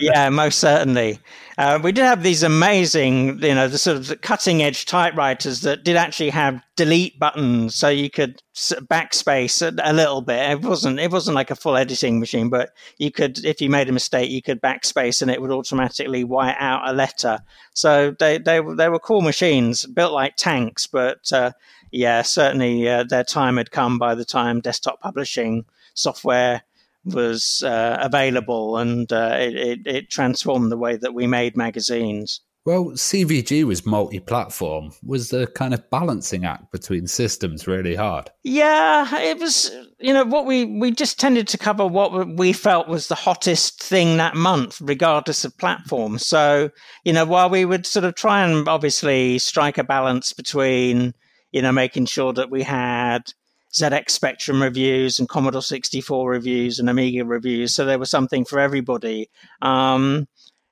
yeah, 0.00 0.28
most 0.30 0.58
certainly. 0.58 1.18
Uh, 1.56 1.78
we 1.82 1.92
did 1.92 2.04
have 2.04 2.22
these 2.22 2.42
amazing, 2.42 3.42
you 3.42 3.54
know, 3.54 3.68
the 3.68 3.78
sort 3.78 3.96
of 3.96 4.20
cutting 4.20 4.62
edge 4.62 4.84
typewriters 4.84 5.62
that 5.62 5.82
did 5.84 5.96
actually 5.96 6.30
have 6.30 6.60
delete 6.76 7.18
buttons, 7.18 7.74
so 7.74 7.88
you 7.88 8.10
could 8.10 8.42
backspace 8.54 9.62
a, 9.62 9.74
a, 9.90 9.92
little 9.94 10.20
bit. 10.20 10.50
It 10.50 10.60
wasn't 10.60 11.00
it 11.00 11.10
wasn't 11.10 11.36
like 11.36 11.50
a 11.50 11.56
full 11.56 11.76
editing 11.76 12.20
machine, 12.20 12.50
but 12.50 12.70
you 12.98 13.10
could, 13.10 13.42
if 13.44 13.62
you 13.62 13.70
made 13.70 13.88
a 13.88 13.92
mistake, 13.92 14.30
you 14.30 14.42
could 14.42 14.60
backspace 14.60 15.22
and 15.22 15.30
it 15.30 15.40
would 15.40 15.52
automatically 15.52 16.24
white 16.24 16.56
out 16.58 16.88
a 16.88 16.92
letter. 16.92 17.38
So 17.72 18.14
they 18.18 18.38
they 18.38 18.60
they 18.60 18.88
were 18.88 18.98
cool 18.98 19.22
machines, 19.22 19.86
built 19.86 20.12
like 20.12 20.36
tanks, 20.36 20.86
but 20.86 21.32
uh, 21.32 21.52
yeah, 21.94 22.22
certainly 22.22 22.88
uh, 22.88 23.04
their 23.04 23.24
time 23.24 23.56
had 23.56 23.70
come 23.70 23.98
by 23.98 24.14
the 24.14 24.24
time 24.24 24.60
desktop 24.60 25.00
publishing 25.00 25.64
software 25.94 26.62
was 27.04 27.62
uh, 27.64 27.98
available, 28.00 28.78
and 28.78 29.12
uh, 29.12 29.36
it, 29.38 29.54
it, 29.54 29.86
it, 29.86 30.10
transformed 30.10 30.72
the 30.72 30.76
way 30.76 30.96
that 30.96 31.14
we 31.14 31.26
made 31.26 31.56
magazines. 31.56 32.40
Well, 32.64 32.92
CVG 32.92 33.64
was 33.64 33.84
multi 33.84 34.20
platform. 34.20 34.90
Was 35.04 35.28
the 35.28 35.46
kind 35.48 35.74
of 35.74 35.88
balancing 35.90 36.46
act 36.46 36.72
between 36.72 37.06
systems 37.06 37.66
really 37.66 37.94
hard? 37.94 38.30
Yeah, 38.42 39.20
it 39.20 39.38
was, 39.38 39.70
you 40.00 40.14
know, 40.14 40.24
what 40.24 40.46
we, 40.46 40.64
we 40.64 40.90
just 40.90 41.20
tended 41.20 41.46
to 41.48 41.58
cover 41.58 41.86
what 41.86 42.36
we 42.36 42.54
felt 42.54 42.88
was 42.88 43.08
the 43.08 43.14
hottest 43.14 43.82
thing 43.82 44.16
that 44.16 44.34
month, 44.34 44.80
regardless 44.80 45.44
of 45.44 45.56
platform. 45.58 46.18
So, 46.18 46.70
you 47.04 47.12
know, 47.12 47.26
while 47.26 47.50
we 47.50 47.66
would 47.66 47.84
sort 47.84 48.06
of 48.06 48.14
try 48.14 48.42
and 48.42 48.66
obviously 48.66 49.38
strike 49.38 49.76
a 49.76 49.84
balance 49.84 50.32
between 50.32 51.12
you 51.54 51.62
know, 51.62 51.70
making 51.70 52.04
sure 52.04 52.32
that 52.32 52.50
we 52.50 52.64
had 52.64 53.32
ZX 53.72 54.10
Spectrum 54.10 54.60
reviews 54.60 55.20
and 55.20 55.28
Commodore 55.28 55.62
64 55.62 56.28
reviews 56.28 56.80
and 56.80 56.90
Amiga 56.90 57.24
reviews. 57.24 57.72
So 57.72 57.84
there 57.84 57.98
was 57.98 58.10
something 58.10 58.44
for 58.44 58.58
everybody. 58.58 59.30
Um, 59.62 60.26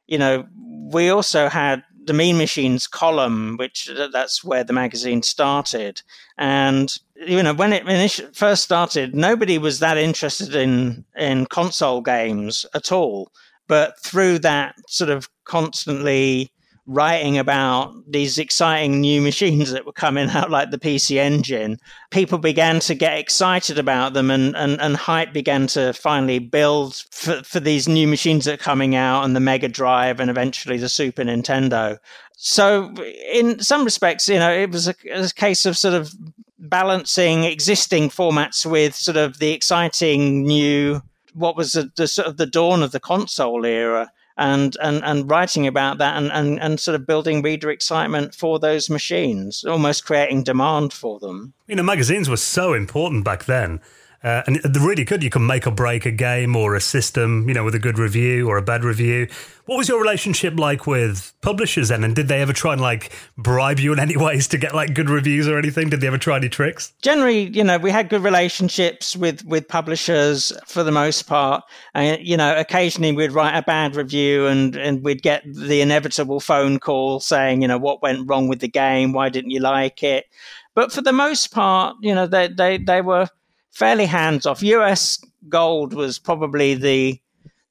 you 0.08 0.18
know, 0.18 0.44
we 0.92 1.08
also 1.08 1.48
had 1.48 1.84
the 2.04 2.12
Mean 2.12 2.36
Machines 2.36 2.88
column, 2.88 3.56
which 3.58 3.88
that's 4.12 4.42
where 4.42 4.64
the 4.64 4.72
magazine 4.72 5.22
started. 5.22 6.02
And, 6.36 6.92
you 7.14 7.44
know, 7.44 7.54
when 7.54 7.72
it 7.72 8.36
first 8.36 8.64
started, 8.64 9.14
nobody 9.14 9.58
was 9.58 9.78
that 9.78 9.98
interested 9.98 10.56
in, 10.56 11.04
in 11.16 11.46
console 11.46 12.00
games 12.00 12.66
at 12.74 12.90
all. 12.90 13.30
But 13.68 14.00
through 14.00 14.40
that 14.40 14.74
sort 14.88 15.10
of 15.10 15.30
constantly 15.44 16.50
writing 16.86 17.38
about 17.38 17.94
these 18.10 18.38
exciting 18.38 19.00
new 19.00 19.20
machines 19.20 19.70
that 19.70 19.86
were 19.86 19.92
coming 19.92 20.28
out, 20.30 20.50
like 20.50 20.70
the 20.70 20.78
PC 20.78 21.16
Engine, 21.16 21.78
people 22.10 22.38
began 22.38 22.80
to 22.80 22.94
get 22.94 23.18
excited 23.18 23.78
about 23.78 24.14
them, 24.14 24.30
and, 24.30 24.56
and, 24.56 24.80
and 24.80 24.96
hype 24.96 25.32
began 25.32 25.66
to 25.68 25.92
finally 25.92 26.38
build 26.38 26.96
for, 27.10 27.42
for 27.44 27.60
these 27.60 27.88
new 27.88 28.08
machines 28.08 28.44
that 28.44 28.54
are 28.54 28.64
coming 28.64 28.96
out, 28.96 29.24
and 29.24 29.36
the 29.36 29.40
Mega 29.40 29.68
Drive, 29.68 30.18
and 30.20 30.30
eventually 30.30 30.76
the 30.76 30.88
Super 30.88 31.22
Nintendo. 31.22 31.98
So, 32.36 32.92
in 33.32 33.60
some 33.60 33.84
respects, 33.84 34.28
you 34.28 34.38
know, 34.38 34.52
it 34.52 34.70
was 34.70 34.88
a, 34.88 34.94
a 35.12 35.28
case 35.28 35.64
of 35.66 35.78
sort 35.78 35.94
of 35.94 36.12
balancing 36.58 37.44
existing 37.44 38.08
formats 38.08 38.64
with 38.64 38.94
sort 38.94 39.16
of 39.16 39.38
the 39.38 39.52
exciting 39.52 40.42
new 40.42 41.02
what 41.34 41.56
was 41.56 41.72
the, 41.72 41.90
the, 41.96 42.06
sort 42.06 42.28
of 42.28 42.36
the 42.36 42.46
dawn 42.46 42.82
of 42.82 42.92
the 42.92 43.00
console 43.00 43.64
era 43.64 44.10
and 44.36 44.76
and 44.82 45.02
and 45.04 45.30
writing 45.30 45.66
about 45.66 45.98
that 45.98 46.16
and, 46.16 46.30
and 46.32 46.60
and 46.60 46.80
sort 46.80 46.94
of 46.94 47.06
building 47.06 47.42
reader 47.42 47.70
excitement 47.70 48.34
for 48.34 48.58
those 48.58 48.88
machines, 48.90 49.64
almost 49.64 50.04
creating 50.04 50.44
demand 50.44 50.92
for 50.92 51.18
them. 51.18 51.54
You 51.66 51.76
know, 51.76 51.82
magazines 51.82 52.28
were 52.28 52.36
so 52.36 52.72
important 52.72 53.24
back 53.24 53.44
then. 53.44 53.80
Uh, 54.24 54.42
and 54.46 54.60
really 54.76 55.04
good. 55.04 55.22
You 55.22 55.30
can 55.30 55.46
make 55.46 55.66
or 55.66 55.72
break 55.72 56.06
a 56.06 56.12
game 56.12 56.54
or 56.54 56.76
a 56.76 56.80
system, 56.80 57.48
you 57.48 57.54
know, 57.54 57.64
with 57.64 57.74
a 57.74 57.80
good 57.80 57.98
review 57.98 58.48
or 58.48 58.56
a 58.56 58.62
bad 58.62 58.84
review. 58.84 59.26
What 59.66 59.78
was 59.78 59.88
your 59.88 60.00
relationship 60.00 60.58
like 60.58 60.86
with 60.86 61.32
publishers 61.40 61.88
then? 61.88 62.04
And 62.04 62.14
did 62.14 62.28
they 62.28 62.40
ever 62.40 62.52
try 62.52 62.72
and 62.72 62.80
like 62.80 63.12
bribe 63.36 63.80
you 63.80 63.92
in 63.92 63.98
any 63.98 64.16
ways 64.26 64.46
to 64.48 64.58
get 64.58 64.74
like 64.74 64.94
good 64.94 65.10
reviews 65.10 65.48
or 65.48 65.58
anything? 65.58 65.88
Did 65.88 66.00
they 66.00 66.06
ever 66.06 66.18
try 66.18 66.36
any 66.36 66.48
tricks? 66.48 66.92
Generally, 67.02 67.50
you 67.50 67.64
know, 67.64 67.78
we 67.78 67.90
had 67.90 68.08
good 68.08 68.22
relationships 68.22 69.16
with 69.16 69.44
with 69.44 69.66
publishers 69.66 70.52
for 70.66 70.84
the 70.84 70.92
most 70.92 71.24
part. 71.24 71.64
And 71.94 72.24
you 72.24 72.36
know, 72.36 72.56
occasionally 72.56 73.12
we'd 73.12 73.32
write 73.32 73.56
a 73.56 73.62
bad 73.62 73.96
review 73.96 74.46
and 74.46 74.76
and 74.76 75.02
we'd 75.04 75.22
get 75.22 75.42
the 75.46 75.80
inevitable 75.80 76.38
phone 76.38 76.78
call 76.78 77.18
saying, 77.18 77.62
you 77.62 77.68
know, 77.68 77.78
what 77.78 78.02
went 78.02 78.28
wrong 78.28 78.46
with 78.46 78.60
the 78.60 78.68
game? 78.68 79.12
Why 79.12 79.30
didn't 79.30 79.50
you 79.50 79.60
like 79.60 80.04
it? 80.04 80.26
But 80.74 80.92
for 80.92 81.02
the 81.02 81.12
most 81.12 81.52
part, 81.52 81.96
you 82.00 82.14
know, 82.14 82.26
they 82.26 82.48
they 82.48 82.78
they 82.78 83.00
were 83.00 83.28
fairly 83.72 84.06
hands 84.06 84.46
off. 84.46 84.62
US 84.62 85.22
Gold 85.48 85.94
was 85.94 86.18
probably 86.18 86.74
the 86.74 87.20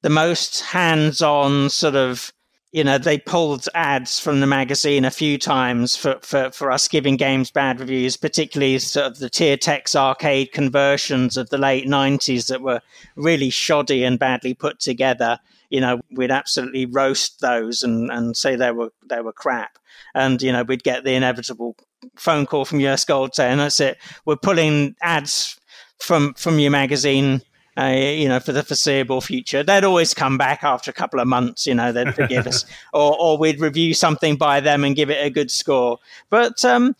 the 0.02 0.10
most 0.10 0.62
hands 0.62 1.22
on 1.22 1.70
sort 1.70 1.96
of 1.96 2.34
you 2.72 2.84
know 2.84 2.98
they 2.98 3.18
pulled 3.18 3.68
ads 3.76 4.20
from 4.20 4.40
the 4.40 4.48
magazine 4.48 5.06
a 5.06 5.12
few 5.12 5.38
times 5.38 5.96
for, 5.96 6.18
for, 6.22 6.52
for 6.52 6.72
us 6.72 6.88
giving 6.88 7.18
games 7.18 7.52
bad 7.52 7.80
reviews 7.80 8.18
particularly 8.18 8.80
sort 8.80 9.06
of 9.06 9.20
the 9.20 9.30
tiertex 9.30 9.96
arcade 9.96 10.52
conversions 10.52 11.38
of 11.38 11.50
the 11.50 11.58
late 11.58 11.86
90s 11.86 12.48
that 12.48 12.62
were 12.62 12.82
really 13.16 13.50
shoddy 13.50 14.04
and 14.04 14.20
badly 14.20 14.54
put 14.54 14.80
together. 14.80 15.40
You 15.70 15.82
know 15.82 16.02
we'd 16.12 16.32
absolutely 16.32 16.86
roast 16.86 17.40
those 17.42 17.84
and, 17.84 18.12
and 18.12 18.36
say 18.36 18.56
they 18.56 18.72
were 18.72 18.92
they 19.08 19.22
were 19.22 19.34
crap. 19.34 19.78
And 20.14 20.42
you 20.42 20.52
know 20.52 20.64
we'd 20.64 20.84
get 20.84 21.04
the 21.04 21.14
inevitable 21.14 21.76
phone 22.16 22.46
call 22.46 22.66
from 22.66 22.80
us 22.80 23.06
gold 23.06 23.36
saying 23.36 23.58
that's 23.58 23.80
it. 23.80 23.98
We're 24.26 24.36
pulling 24.36 24.96
ads 25.02 25.58
from 26.02 26.34
from 26.34 26.60
your 26.60 26.72
magazine 26.72 27.42
uh, 27.78 27.88
you 27.88 28.28
know, 28.28 28.40
for 28.40 28.52
the 28.52 28.64
foreseeable 28.64 29.22
future. 29.22 29.64
They'd 29.64 29.86
always 29.86 30.14
come 30.14 30.38
back 30.38 30.62
after 30.62 30.92
a 30.92 30.94
couple 30.94 31.22
of 31.22 31.28
months, 31.28 31.66
you 31.66 31.74
know, 31.74 31.94
they'd 31.94 32.14
forgive 32.14 32.46
us, 32.46 32.66
or, 32.94 33.18
or 33.18 33.38
we'd 33.38 33.62
review 33.62 33.94
something 33.94 34.36
by 34.36 34.60
them 34.60 34.84
and 34.84 34.94
give 34.94 35.10
it 35.10 35.26
a 35.26 35.30
good 35.30 35.50
score. 35.50 35.98
But 36.30 36.66
um, 36.66 36.96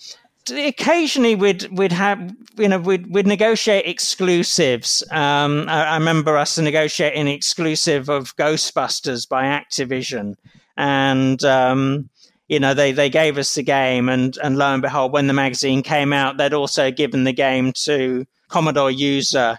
occasionally 0.50 1.36
we'd 1.36 1.68
we'd 1.78 1.92
have 1.92 2.36
you 2.58 2.68
know 2.68 2.80
we'd 2.80 3.08
we'd 3.14 3.28
negotiate 3.28 3.86
exclusives. 3.86 5.04
Um, 5.12 5.66
I, 5.68 5.86
I, 5.86 5.98
remember 5.98 6.38
us 6.38 6.58
negotiating 6.58 7.28
exclusive 7.28 8.10
of 8.10 8.36
Ghostbusters 8.38 9.28
by 9.28 9.44
Activision, 9.44 10.36
and 10.78 11.44
um, 11.44 12.10
you 12.48 12.60
know 12.60 12.74
they 12.74 12.92
they 12.92 13.10
gave 13.10 13.38
us 13.38 13.54
the 13.56 13.64
game, 13.64 14.10
and 14.10 14.38
and 14.44 14.58
lo 14.58 14.74
and 14.74 14.82
behold, 14.82 15.12
when 15.12 15.28
the 15.28 15.34
magazine 15.34 15.84
came 15.84 16.14
out, 16.14 16.38
they'd 16.38 16.54
also 16.54 16.92
given 16.92 17.24
the 17.24 17.34
game 17.34 17.72
to 17.74 18.26
Commodore 18.52 18.92
User, 18.92 19.58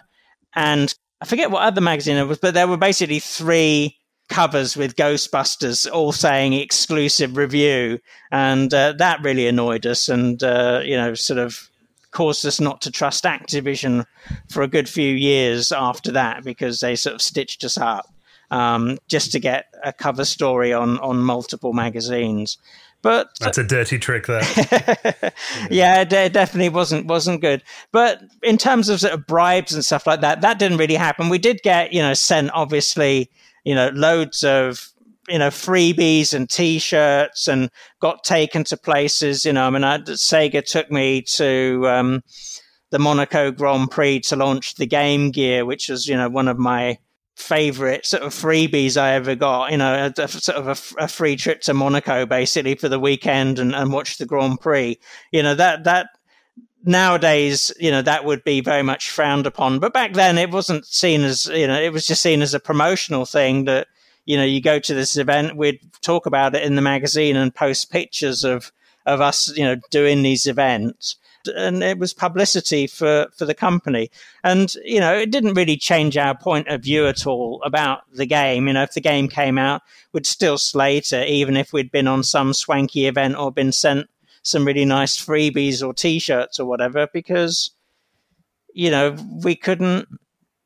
and 0.55 0.93
I 1.19 1.25
forget 1.25 1.51
what 1.51 1.63
other 1.63 1.81
magazine 1.81 2.17
it 2.17 2.27
was, 2.27 2.37
but 2.37 2.53
there 2.53 2.67
were 2.67 2.77
basically 2.77 3.19
three 3.19 3.97
covers 4.29 4.77
with 4.77 4.95
Ghostbusters 4.95 5.89
all 5.91 6.11
saying 6.11 6.53
exclusive 6.53 7.35
review, 7.35 7.99
and 8.31 8.73
uh, 8.73 8.93
that 8.93 9.23
really 9.23 9.47
annoyed 9.47 9.85
us, 9.85 10.09
and 10.09 10.41
uh, 10.43 10.81
you 10.83 10.95
know, 10.95 11.13
sort 11.15 11.39
of 11.39 11.69
caused 12.11 12.45
us 12.45 12.59
not 12.59 12.81
to 12.81 12.91
trust 12.91 13.23
Activision 13.23 14.05
for 14.49 14.61
a 14.61 14.67
good 14.67 14.87
few 14.87 15.13
years 15.13 15.71
after 15.71 16.11
that 16.11 16.43
because 16.43 16.79
they 16.79 16.95
sort 16.95 17.15
of 17.15 17.21
stitched 17.21 17.63
us 17.63 17.75
up 17.77 18.05
um, 18.51 18.99
just 19.07 19.31
to 19.31 19.39
get 19.39 19.73
a 19.83 19.91
cover 19.91 20.23
story 20.23 20.71
on 20.71 20.99
on 20.99 21.17
multiple 21.17 21.73
magazines. 21.73 22.57
But 23.03 23.37
that's 23.41 23.57
a 23.57 23.65
dirty 23.65 23.99
trick, 23.99 24.27
there. 24.27 24.41
yeah, 25.69 26.01
it 26.01 26.09
definitely 26.09 26.69
wasn't 26.69 27.05
wasn't 27.05 27.41
good. 27.41 27.61
But 27.91 28.21
in 28.41 28.57
terms 28.57 28.87
of 28.87 29.01
sort 29.01 29.13
of 29.13 29.27
bribes 29.27 29.73
and 29.73 29.83
stuff 29.83 30.07
like 30.07 30.21
that, 30.21 30.39
that 30.39 30.57
didn't 30.57 30.77
really 30.77 30.95
happen. 30.95 31.27
We 31.27 31.37
did 31.37 31.61
get, 31.63 31.91
you 31.91 32.01
know, 32.01 32.13
sent 32.13 32.49
obviously, 32.53 33.29
you 33.65 33.75
know, 33.75 33.89
loads 33.93 34.45
of 34.45 34.89
you 35.27 35.37
know 35.37 35.49
freebies 35.49 36.33
and 36.33 36.49
T-shirts, 36.49 37.49
and 37.49 37.69
got 37.99 38.23
taken 38.23 38.63
to 38.63 38.77
places. 38.77 39.43
You 39.43 39.51
know, 39.51 39.67
I 39.67 39.69
mean, 39.69 39.83
I, 39.83 39.99
Sega 39.99 40.65
took 40.65 40.89
me 40.89 41.21
to. 41.21 41.85
Um, 41.87 42.23
the 42.91 42.99
Monaco 42.99 43.49
Grand 43.49 43.89
Prix 43.89 44.19
to 44.19 44.35
launch 44.35 44.75
the 44.75 44.85
Game 44.85 45.31
Gear, 45.31 45.65
which 45.65 45.89
was, 45.89 46.07
you 46.07 46.15
know, 46.15 46.29
one 46.29 46.47
of 46.47 46.59
my 46.59 46.99
favorite 47.35 48.05
sort 48.05 48.23
of 48.23 48.33
freebies 48.33 48.97
I 48.97 49.13
ever 49.13 49.35
got. 49.35 49.71
You 49.71 49.77
know, 49.77 50.11
a, 50.17 50.21
a 50.21 50.27
sort 50.27 50.57
of 50.57 50.67
a, 50.67 51.03
a, 51.03 51.07
free 51.07 51.35
trip 51.35 51.61
to 51.61 51.73
Monaco 51.73 52.25
basically 52.25 52.75
for 52.75 52.89
the 52.89 52.99
weekend 52.99 53.59
and, 53.59 53.73
and 53.73 53.91
watch 53.91 54.17
the 54.17 54.25
Grand 54.25 54.59
Prix. 54.59 54.97
You 55.31 55.43
know, 55.43 55.55
that, 55.55 55.83
that 55.85 56.07
nowadays, 56.83 57.71
you 57.79 57.91
know, 57.91 58.01
that 58.01 58.25
would 58.25 58.43
be 58.43 58.61
very 58.61 58.83
much 58.83 59.09
frowned 59.09 59.47
upon. 59.47 59.79
But 59.79 59.93
back 59.93 60.13
then 60.13 60.37
it 60.37 60.51
wasn't 60.51 60.85
seen 60.85 61.21
as, 61.21 61.47
you 61.47 61.67
know, 61.67 61.79
it 61.79 61.93
was 61.93 62.05
just 62.05 62.21
seen 62.21 62.41
as 62.41 62.53
a 62.53 62.59
promotional 62.59 63.25
thing 63.25 63.65
that, 63.65 63.87
you 64.25 64.37
know, 64.37 64.45
you 64.45 64.61
go 64.61 64.79
to 64.79 64.93
this 64.93 65.17
event, 65.17 65.57
we'd 65.57 65.79
talk 66.01 66.25
about 66.25 66.55
it 66.55 66.63
in 66.63 66.75
the 66.75 66.81
magazine 66.81 67.35
and 67.35 67.53
post 67.53 67.91
pictures 67.91 68.43
of, 68.43 68.71
of 69.05 69.19
us, 69.19 69.55
you 69.57 69.63
know, 69.63 69.75
doing 69.91 70.21
these 70.21 70.47
events 70.47 71.17
and 71.55 71.83
it 71.83 71.97
was 71.97 72.13
publicity 72.13 72.87
for, 72.87 73.27
for 73.37 73.45
the 73.45 73.53
company. 73.53 74.09
And, 74.43 74.73
you 74.83 74.99
know, 74.99 75.13
it 75.13 75.31
didn't 75.31 75.55
really 75.55 75.77
change 75.77 76.17
our 76.17 76.37
point 76.37 76.67
of 76.67 76.81
view 76.81 77.07
at 77.07 77.27
all 77.27 77.61
about 77.63 78.01
the 78.13 78.25
game. 78.25 78.67
You 78.67 78.73
know, 78.73 78.83
if 78.83 78.93
the 78.93 79.01
game 79.01 79.27
came 79.27 79.57
out, 79.57 79.81
we'd 80.11 80.25
still 80.25 80.57
slate 80.57 81.13
it, 81.13 81.27
even 81.27 81.57
if 81.57 81.73
we'd 81.73 81.91
been 81.91 82.07
on 82.07 82.23
some 82.23 82.53
swanky 82.53 83.07
event 83.07 83.35
or 83.35 83.51
been 83.51 83.71
sent 83.71 84.07
some 84.41 84.65
really 84.65 84.85
nice 84.85 85.17
freebies 85.17 85.85
or 85.85 85.93
t 85.93 86.19
shirts 86.19 86.59
or 86.59 86.65
whatever, 86.65 87.07
because, 87.13 87.71
you 88.73 88.91
know, 88.91 89.15
we 89.43 89.55
couldn't. 89.55 90.07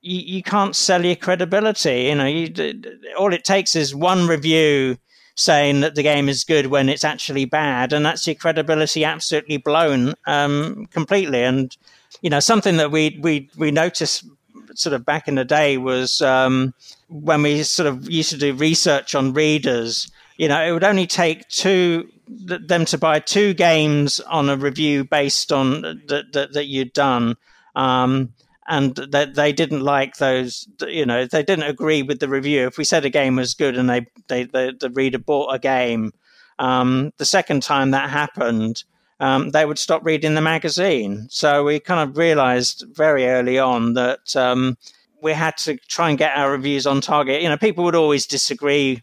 You, 0.01 0.37
you 0.37 0.43
can't 0.43 0.75
sell 0.75 1.03
your 1.03 1.15
credibility. 1.15 2.03
You 2.03 2.15
know, 2.15 2.25
you, 2.25 2.81
all 3.17 3.33
it 3.33 3.43
takes 3.43 3.75
is 3.75 3.93
one 3.93 4.27
review 4.27 4.97
saying 5.37 5.81
that 5.81 5.95
the 5.95 6.03
game 6.03 6.27
is 6.27 6.43
good 6.43 6.67
when 6.67 6.89
it's 6.89 7.05
actually 7.05 7.45
bad, 7.45 7.93
and 7.93 8.05
that's 8.05 8.27
your 8.27 8.35
credibility 8.35 9.05
absolutely 9.05 9.57
blown 9.57 10.13
um, 10.25 10.87
completely. 10.87 11.43
And 11.43 11.75
you 12.21 12.29
know, 12.29 12.39
something 12.39 12.77
that 12.77 12.91
we 12.91 13.17
we 13.21 13.49
we 13.57 13.71
noticed 13.71 14.25
sort 14.73 14.93
of 14.93 15.05
back 15.05 15.27
in 15.27 15.35
the 15.35 15.45
day 15.45 15.77
was 15.77 16.21
um, 16.21 16.73
when 17.07 17.41
we 17.41 17.63
sort 17.63 17.87
of 17.87 18.09
used 18.09 18.31
to 18.31 18.37
do 18.37 18.53
research 18.53 19.15
on 19.15 19.33
readers. 19.33 20.11
You 20.37 20.47
know, 20.47 20.61
it 20.63 20.71
would 20.71 20.83
only 20.83 21.07
take 21.07 21.47
two 21.47 22.09
them 22.27 22.83
to 22.85 22.97
buy 22.97 23.19
two 23.19 23.53
games 23.53 24.19
on 24.19 24.49
a 24.49 24.57
review 24.57 25.03
based 25.03 25.51
on 25.51 25.81
that 25.81 26.33
that, 26.33 26.53
that 26.53 26.67
you'd 26.67 26.93
done. 26.93 27.37
Um, 27.75 28.33
and 28.67 28.95
that 28.95 29.35
they 29.35 29.53
didn't 29.53 29.81
like 29.81 30.17
those 30.17 30.67
you 30.87 31.05
know 31.05 31.25
they 31.25 31.43
didn't 31.43 31.69
agree 31.69 32.03
with 32.03 32.19
the 32.19 32.29
review. 32.29 32.67
If 32.67 32.77
we 32.77 32.83
said 32.83 33.05
a 33.05 33.09
game 33.09 33.35
was 33.35 33.53
good 33.53 33.77
and 33.77 33.89
they, 33.89 34.05
they, 34.27 34.43
they 34.43 34.73
the 34.79 34.89
reader 34.89 35.19
bought 35.19 35.53
a 35.53 35.59
game 35.59 36.13
um, 36.59 37.11
the 37.17 37.25
second 37.25 37.63
time 37.63 37.91
that 37.91 38.09
happened 38.09 38.83
um, 39.19 39.49
they 39.49 39.65
would 39.65 39.79
stop 39.79 40.05
reading 40.05 40.35
the 40.35 40.41
magazine. 40.41 41.27
So 41.29 41.63
we 41.63 41.79
kind 41.79 42.07
of 42.07 42.17
realized 42.17 42.85
very 42.91 43.25
early 43.25 43.57
on 43.57 43.93
that 43.93 44.35
um, 44.35 44.77
we 45.21 45.33
had 45.33 45.57
to 45.57 45.77
try 45.87 46.09
and 46.09 46.17
get 46.17 46.37
our 46.37 46.51
reviews 46.51 46.85
on 46.85 47.01
target. 47.01 47.41
You 47.41 47.49
know 47.49 47.57
people 47.57 47.83
would 47.85 47.95
always 47.95 48.27
disagree 48.27 49.01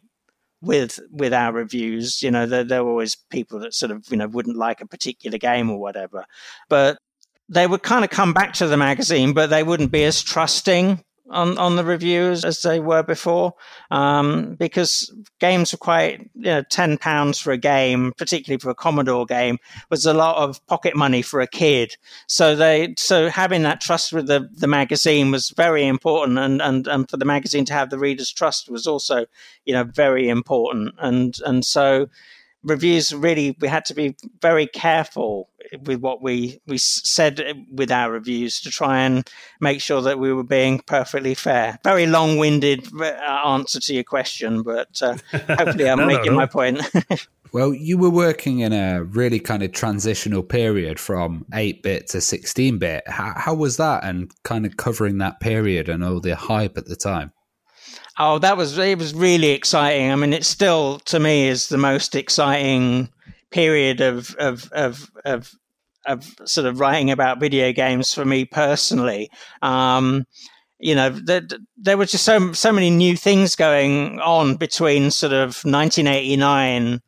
with 0.60 1.00
with 1.10 1.32
our 1.32 1.52
reviews. 1.52 2.22
You 2.22 2.30
know 2.30 2.46
there, 2.46 2.64
there 2.64 2.84
were 2.84 2.90
always 2.90 3.16
people 3.16 3.58
that 3.60 3.74
sort 3.74 3.90
of 3.90 4.06
you 4.10 4.16
know 4.16 4.28
wouldn't 4.28 4.56
like 4.56 4.80
a 4.80 4.86
particular 4.86 5.38
game 5.38 5.70
or 5.70 5.80
whatever. 5.80 6.24
But 6.68 6.98
they 7.49 7.66
would 7.66 7.82
kind 7.82 8.05
of 8.05 8.11
come 8.11 8.32
back 8.32 8.55
to 8.55 8.66
the 8.66 8.76
magazine, 8.76 9.32
but 9.32 9.51
they 9.51 9.62
wouldn't 9.62 9.92
be 9.92 10.05
as 10.05 10.22
trusting 10.22 11.05
on, 11.30 11.57
on 11.57 11.76
the 11.76 11.84
reviews 11.84 12.45
as 12.45 12.62
they 12.62 12.80
were 12.80 13.03
before, 13.03 13.55
um, 13.90 14.55
because 14.57 15.12
games 15.40 15.72
were 15.72 15.78
quite, 15.78 16.20
you 16.34 16.45
know, 16.45 16.62
ten 16.70 16.99
pounds 16.99 17.38
for 17.38 17.51
a 17.51 17.57
game, 17.57 18.12
particularly 18.16 18.59
for 18.59 18.70
a 18.70 18.74
Commodore 18.74 19.24
game, 19.24 19.59
was 19.90 20.05
a 20.07 20.14
lot 20.14 20.36
of 20.36 20.64
pocket 20.66 20.95
money 20.95 21.22
for 21.22 21.40
a 21.40 21.47
kid. 21.47 21.97
So 22.28 22.55
they, 22.55 22.95
so 22.99 23.28
having 23.28 23.62
that 23.62 23.80
trust 23.80 24.12
with 24.12 24.26
the, 24.26 24.49
the 24.53 24.66
magazine 24.66 25.30
was 25.30 25.51
very 25.51 25.86
important, 25.86 26.38
and, 26.38 26.61
and 26.61 26.86
and 26.86 27.11
for 27.11 27.16
the 27.16 27.24
magazine 27.24 27.64
to 27.66 27.72
have 27.72 27.90
the 27.90 27.99
reader's 27.99 28.32
trust 28.32 28.70
was 28.70 28.86
also, 28.86 29.24
you 29.64 29.72
know, 29.72 29.84
very 29.84 30.28
important, 30.28 30.95
and 30.99 31.36
and 31.45 31.64
so 31.64 32.09
reviews 32.64 33.14
really 33.14 33.56
we 33.60 33.68
had 33.68 33.84
to 33.84 33.94
be 33.94 34.16
very 34.40 34.66
careful 34.66 35.48
with 35.82 36.00
what 36.00 36.22
we 36.22 36.60
we 36.66 36.78
said 36.78 37.42
with 37.70 37.90
our 37.90 38.10
reviews 38.10 38.60
to 38.60 38.70
try 38.70 39.00
and 39.00 39.28
make 39.60 39.80
sure 39.80 40.02
that 40.02 40.18
we 40.18 40.32
were 40.32 40.44
being 40.44 40.80
perfectly 40.80 41.34
fair. 41.34 41.78
Very 41.84 42.06
long-winded 42.06 42.88
uh, 43.00 43.04
answer 43.46 43.80
to 43.80 43.94
your 43.94 44.04
question, 44.04 44.62
but 44.62 45.00
uh, 45.02 45.16
hopefully 45.32 45.88
I'm 45.88 45.98
no, 45.98 46.06
making 46.06 46.26
no, 46.26 46.32
no. 46.32 46.36
my 46.36 46.46
point. 46.46 46.80
well, 47.52 47.72
you 47.72 47.98
were 47.98 48.10
working 48.10 48.60
in 48.60 48.72
a 48.72 49.02
really 49.02 49.40
kind 49.40 49.62
of 49.62 49.72
transitional 49.72 50.42
period 50.42 51.00
from 51.00 51.46
8-bit 51.52 52.08
to 52.08 52.18
16-bit. 52.18 53.08
How, 53.08 53.32
how 53.36 53.54
was 53.54 53.76
that, 53.78 54.04
and 54.04 54.30
kind 54.42 54.66
of 54.66 54.76
covering 54.76 55.18
that 55.18 55.40
period 55.40 55.88
and 55.88 56.04
all 56.04 56.20
the 56.20 56.36
hype 56.36 56.78
at 56.78 56.86
the 56.86 56.96
time? 56.96 57.32
Oh, 58.18 58.38
that 58.38 58.56
was 58.56 58.78
it 58.78 58.98
was 58.98 59.12
really 59.14 59.50
exciting. 59.50 60.12
I 60.12 60.16
mean, 60.16 60.32
it 60.32 60.44
still 60.44 61.00
to 61.00 61.18
me 61.18 61.48
is 61.48 61.68
the 61.68 61.78
most 61.78 62.14
exciting 62.14 63.08
period 63.50 64.00
of 64.00 64.34
of 64.36 64.70
of 64.72 65.10
of, 65.24 65.52
of 66.06 66.24
sort 66.44 66.66
of 66.66 66.78
writing 66.78 67.10
about 67.10 67.40
video 67.40 67.72
games 67.72 68.14
for 68.14 68.24
me 68.24 68.44
personally. 68.44 69.30
Um, 69.62 70.26
you 70.78 70.94
know, 70.94 71.10
there, 71.10 71.42
there 71.76 71.96
were 71.96 72.06
just 72.06 72.24
so 72.24 72.52
so 72.52 72.70
many 72.70 72.90
new 72.90 73.16
things 73.16 73.56
going 73.56 74.20
on 74.20 74.56
between 74.56 75.10
sort 75.10 75.32
of 75.32 75.64
1989 75.64 77.00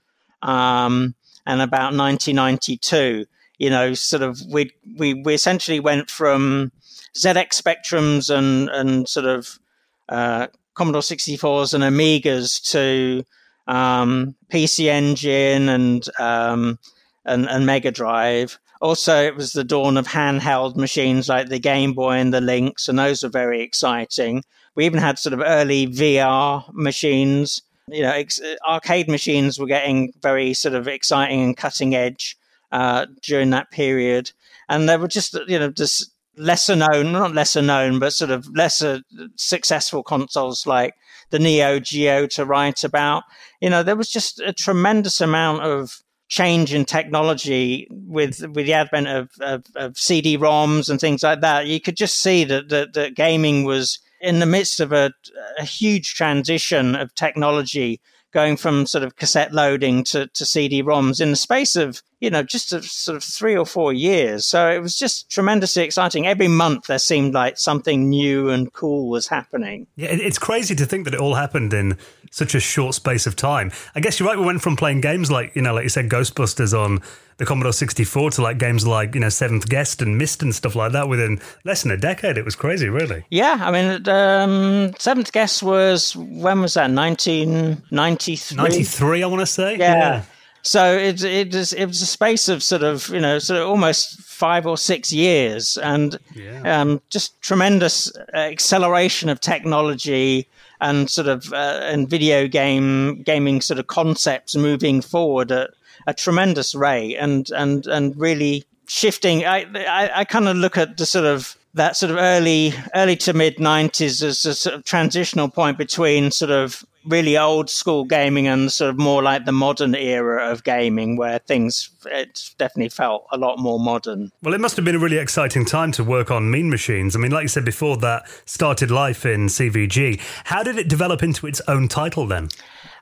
um, 0.43 1.15
and 1.47 1.63
about 1.63 1.95
1992. 1.95 3.27
You 3.59 3.71
know, 3.71 3.95
sort 3.95 4.23
of 4.23 4.41
we 4.51 4.73
we 4.99 5.15
we 5.15 5.35
essentially 5.35 5.79
went 5.79 6.11
from 6.11 6.73
ZX 7.17 7.63
Spectrums 7.63 8.29
and 8.29 8.69
and 8.71 9.09
sort 9.09 9.27
of 9.27 9.61
uh, 10.09 10.49
Commodore 10.77 11.03
64s 11.03 11.75
and 11.75 11.83
Amigas 11.83 12.63
to 12.71 13.25
um, 13.67 14.37
PC 14.51 14.87
Engine 14.87 15.69
and, 15.69 16.09
um, 16.21 16.79
and 17.25 17.49
and 17.49 17.67
Mega 17.67 17.91
Drive. 17.91 18.59
Also, 18.81 19.23
it 19.23 19.35
was 19.35 19.53
the 19.53 19.65
dawn 19.65 19.97
of 19.97 20.07
handheld 20.07 20.77
machines 20.77 21.29
like 21.29 21.49
the 21.49 21.59
Game 21.59 21.93
Boy 21.93 22.17
and 22.17 22.33
the 22.33 22.41
Lynx, 22.41 22.89
and 22.89 22.99
those 22.99 23.23
were 23.23 23.29
very 23.29 23.63
exciting. 23.63 24.43
We 24.75 24.85
even 24.85 25.01
had 25.01 25.19
sort 25.19 25.33
of 25.33 25.41
early 25.45 25.87
VR 25.87 26.65
machines. 26.73 27.63
You 27.89 28.03
know, 28.03 28.13
ex- 28.13 28.41
arcade 28.69 29.09
machines 29.09 29.59
were 29.59 29.67
getting 29.67 30.13
very 30.21 30.53
sort 30.53 30.75
of 30.75 30.89
exciting 30.89 31.41
and 31.41 31.57
cutting 31.57 31.95
edge 31.95 32.37
uh, 32.71 33.07
during 33.23 33.51
that 33.51 33.71
period, 33.71 34.33
and 34.69 34.89
there 34.89 34.99
were 34.99 35.09
just 35.09 35.35
you 35.49 35.59
know 35.59 35.71
just 35.71 36.11
lesser 36.37 36.77
known, 36.77 37.13
not 37.13 37.35
lesser 37.35 37.63
known, 37.63 37.99
but 37.99 38.13
sort 38.13 38.31
of 38.31 38.49
lesser 38.55 39.01
successful 39.37 40.03
consoles 40.03 40.67
like 40.67 40.95
the 41.31 41.39
Neo 41.39 41.79
Geo 41.79 42.27
to 42.29 42.45
write 42.45 42.85
about. 42.85 43.25
You 43.61 43.71
know, 43.71 43.83
there 43.83 43.97
was 43.97 44.11
just 44.11 44.41
a 44.41 44.53
tremendous 44.53 45.21
amount 45.21 45.63
of 45.63 46.03
change 46.29 46.75
in 46.75 46.85
technology 46.85 47.87
with 47.91 48.41
with 48.49 48.67
the 48.67 48.73
advent 48.73 49.07
of, 49.07 49.31
of, 49.41 49.65
of 49.77 49.97
CD-ROMs 49.97 50.91
and 50.91 51.01
things 51.01 51.23
like 51.23 51.41
that. 51.41 51.67
You 51.67 51.81
could 51.81 51.97
just 51.97 52.19
see 52.19 52.45
that, 52.45 52.69
that, 52.69 52.95
that 52.95 53.15
gaming 53.15 53.65
was 53.65 53.99
in 54.21 54.41
the 54.41 54.47
midst 54.47 54.81
of 54.81 54.93
a, 54.93 55.13
a 55.59 55.65
huge 55.65 56.15
transition 56.15 56.97
of 56.97 57.15
technology 57.15 58.01
going 58.33 58.57
from 58.57 58.87
sort 58.87 59.05
of 59.05 59.17
cassette 59.17 59.53
loading 59.53 60.05
to, 60.05 60.27
to 60.27 60.45
CD-ROMs 60.45 61.21
in 61.21 61.31
the 61.31 61.37
space 61.37 61.77
of, 61.77 62.03
you 62.21 62.31
know, 62.31 62.43
just 62.43 62.73
a, 62.73 62.83
sort 62.83 63.17
of 63.17 63.23
three 63.23 63.57
or 63.57 63.67
four 63.67 63.93
years. 63.93 64.47
So 64.47 64.71
it 64.71 64.81
was 64.81 64.97
just 64.97 65.31
tremendously 65.31 65.83
exciting. 65.83 66.27
Every 66.27 66.49
month 66.49 66.87
there 66.87 66.99
seemed 66.99 67.35
like 67.35 67.59
something 67.59 68.09
new 68.09 68.49
and 68.49 68.73
cool 68.73 69.11
was 69.11 69.29
happening. 69.29 69.87
Yeah, 69.97 70.09
it's 70.11 70.39
crazy 70.39 70.75
to 70.77 70.87
think 70.87 71.05
that 71.05 71.15
it 71.15 71.21
all 71.21 71.35
happened 71.35 71.75
in 71.75 71.99
such 72.31 72.55
a 72.55 72.61
short 72.61 72.95
space 72.95 73.27
of 73.27 73.37
time. 73.37 73.71
I 73.95 74.01
guess 74.01 74.19
you're 74.19 74.29
right. 74.29 74.39
We 74.39 74.45
went 74.45 74.63
from 74.63 74.77
playing 74.77 75.03
games 75.03 75.31
like, 75.31 75.55
you 75.55 75.63
know, 75.63 75.75
like 75.75 75.85
you 75.85 75.89
said, 75.91 76.09
Ghostbusters 76.09 76.79
on 76.79 77.03
the 77.37 77.45
Commodore 77.45 77.73
64 77.73 78.31
to 78.33 78.43
like 78.43 78.57
games 78.57 78.87
like, 78.87 79.15
you 79.15 79.21
know, 79.21 79.29
Seventh 79.29 79.69
Guest 79.69 80.01
and 80.01 80.17
Myst 80.17 80.43
and 80.43 80.55
stuff 80.55 80.75
like 80.75 80.93
that 80.93 81.09
within 81.09 81.39
less 81.65 81.83
than 81.83 81.93
a 81.93 81.99
decade. 81.99 82.39
It 82.39 82.47
was 82.47 82.57
crazy, 82.57 82.89
really. 82.89 83.27
Yeah. 83.29 83.59
I 83.61 83.71
mean, 83.71 84.09
um, 84.09 84.95
Seventh 84.99 85.33
Guest 85.33 85.63
was, 85.63 86.17
when 86.17 86.63
was 86.63 86.75
that? 86.75 86.91
1993? 86.91 88.57
93, 88.57 89.23
I 89.23 89.27
want 89.27 89.41
to 89.41 89.47
say. 89.47 89.77
Yeah. 89.77 89.99
yeah. 89.99 90.23
So 90.67 90.97
it, 90.97 91.23
it, 91.23 91.55
was, 91.55 91.73
it 91.73 91.87
was 91.87 92.03
a 92.03 92.07
space 92.07 92.49
of 92.49 92.61
sort 92.61 92.83
of, 92.83 93.09
you 93.11 93.21
know, 93.21 93.39
sort 93.39 93.61
of 93.63 93.69
almost 93.69 94.21
five 94.21 94.67
or 94.67 94.77
six 94.77 95.13
years 95.13 95.77
and 95.77 96.19
yeah. 96.35 96.81
um, 96.81 97.01
just 97.09 97.41
tremendous 97.41 98.13
acceleration 98.35 99.29
of 99.29 99.41
technology 99.41 100.49
and 100.81 101.09
sort 101.09 101.29
of 101.29 101.53
uh, 101.53 101.79
and 101.85 102.11
video 102.11 102.49
game 102.49 103.23
gaming 103.23 103.61
sort 103.61 103.79
of 103.79 103.87
concepts 103.87 104.57
moving 104.57 105.01
forward 105.01 105.53
at 105.53 105.71
a 106.09 106.13
tremendous 106.13 106.75
rate 106.75 107.15
and 107.15 107.49
and 107.51 107.87
and 107.87 108.17
really 108.17 108.65
shifting. 108.89 109.47
I 109.47 109.67
I, 109.87 110.11
I 110.17 110.25
kind 110.25 110.49
of 110.49 110.57
look 110.57 110.77
at 110.77 110.97
the 110.97 111.07
sort 111.07 111.27
of 111.27 111.57
that 111.77 111.97
sort 111.97 112.11
of 112.11 112.19
early 112.19 112.73
early 112.95 113.17
to 113.17 113.33
mid 113.33 113.57
90s 113.57 114.23
as 114.23 114.45
a 114.45 114.55
sort 114.55 114.75
of 114.75 114.85
transitional 114.85 115.49
point 115.49 115.79
between 115.79 116.31
sort 116.31 116.51
of 116.51 116.85
really 117.05 117.39
old 117.39 117.71
school 117.71 118.05
gaming 118.05 118.49
and 118.49 118.73
sort 118.73 118.91
of 118.91 118.99
more 118.99 119.23
like 119.23 119.45
the 119.45 119.53
modern 119.53 119.95
era 119.95 120.51
of 120.51 120.65
gaming 120.65 121.17
where 121.17 121.39
things 121.39 121.91
it 122.07 122.51
definitely 122.59 122.89
felt 122.89 123.27
a 123.31 123.39
lot 123.39 123.59
more 123.59 123.79
modern. 123.79 124.33
Well 124.43 124.55
it 124.55 124.61
must 124.61 124.77
have 124.77 124.85
been 124.85 124.97
a 124.97 124.99
really 124.99 125.19
exciting 125.19 125.65
time 125.65 125.93
to 125.93 126.05
work 126.05 126.31
on 126.31 126.51
mean 126.51 126.71
machines. 126.71 127.15
I 127.15 127.19
mean 127.19 127.31
like 127.31 127.43
you 127.43 127.49
said 127.49 127.65
before 127.65 127.97
that 127.99 128.29
started 128.47 128.91
life 128.91 129.25
in 129.25 129.47
cvg 129.47 130.21
how 130.45 130.63
did 130.63 130.79
it 130.79 130.89
develop 130.89 131.23
into 131.23 131.47
its 131.47 131.61
own 131.69 131.89
title 131.89 132.27
then? 132.27 132.49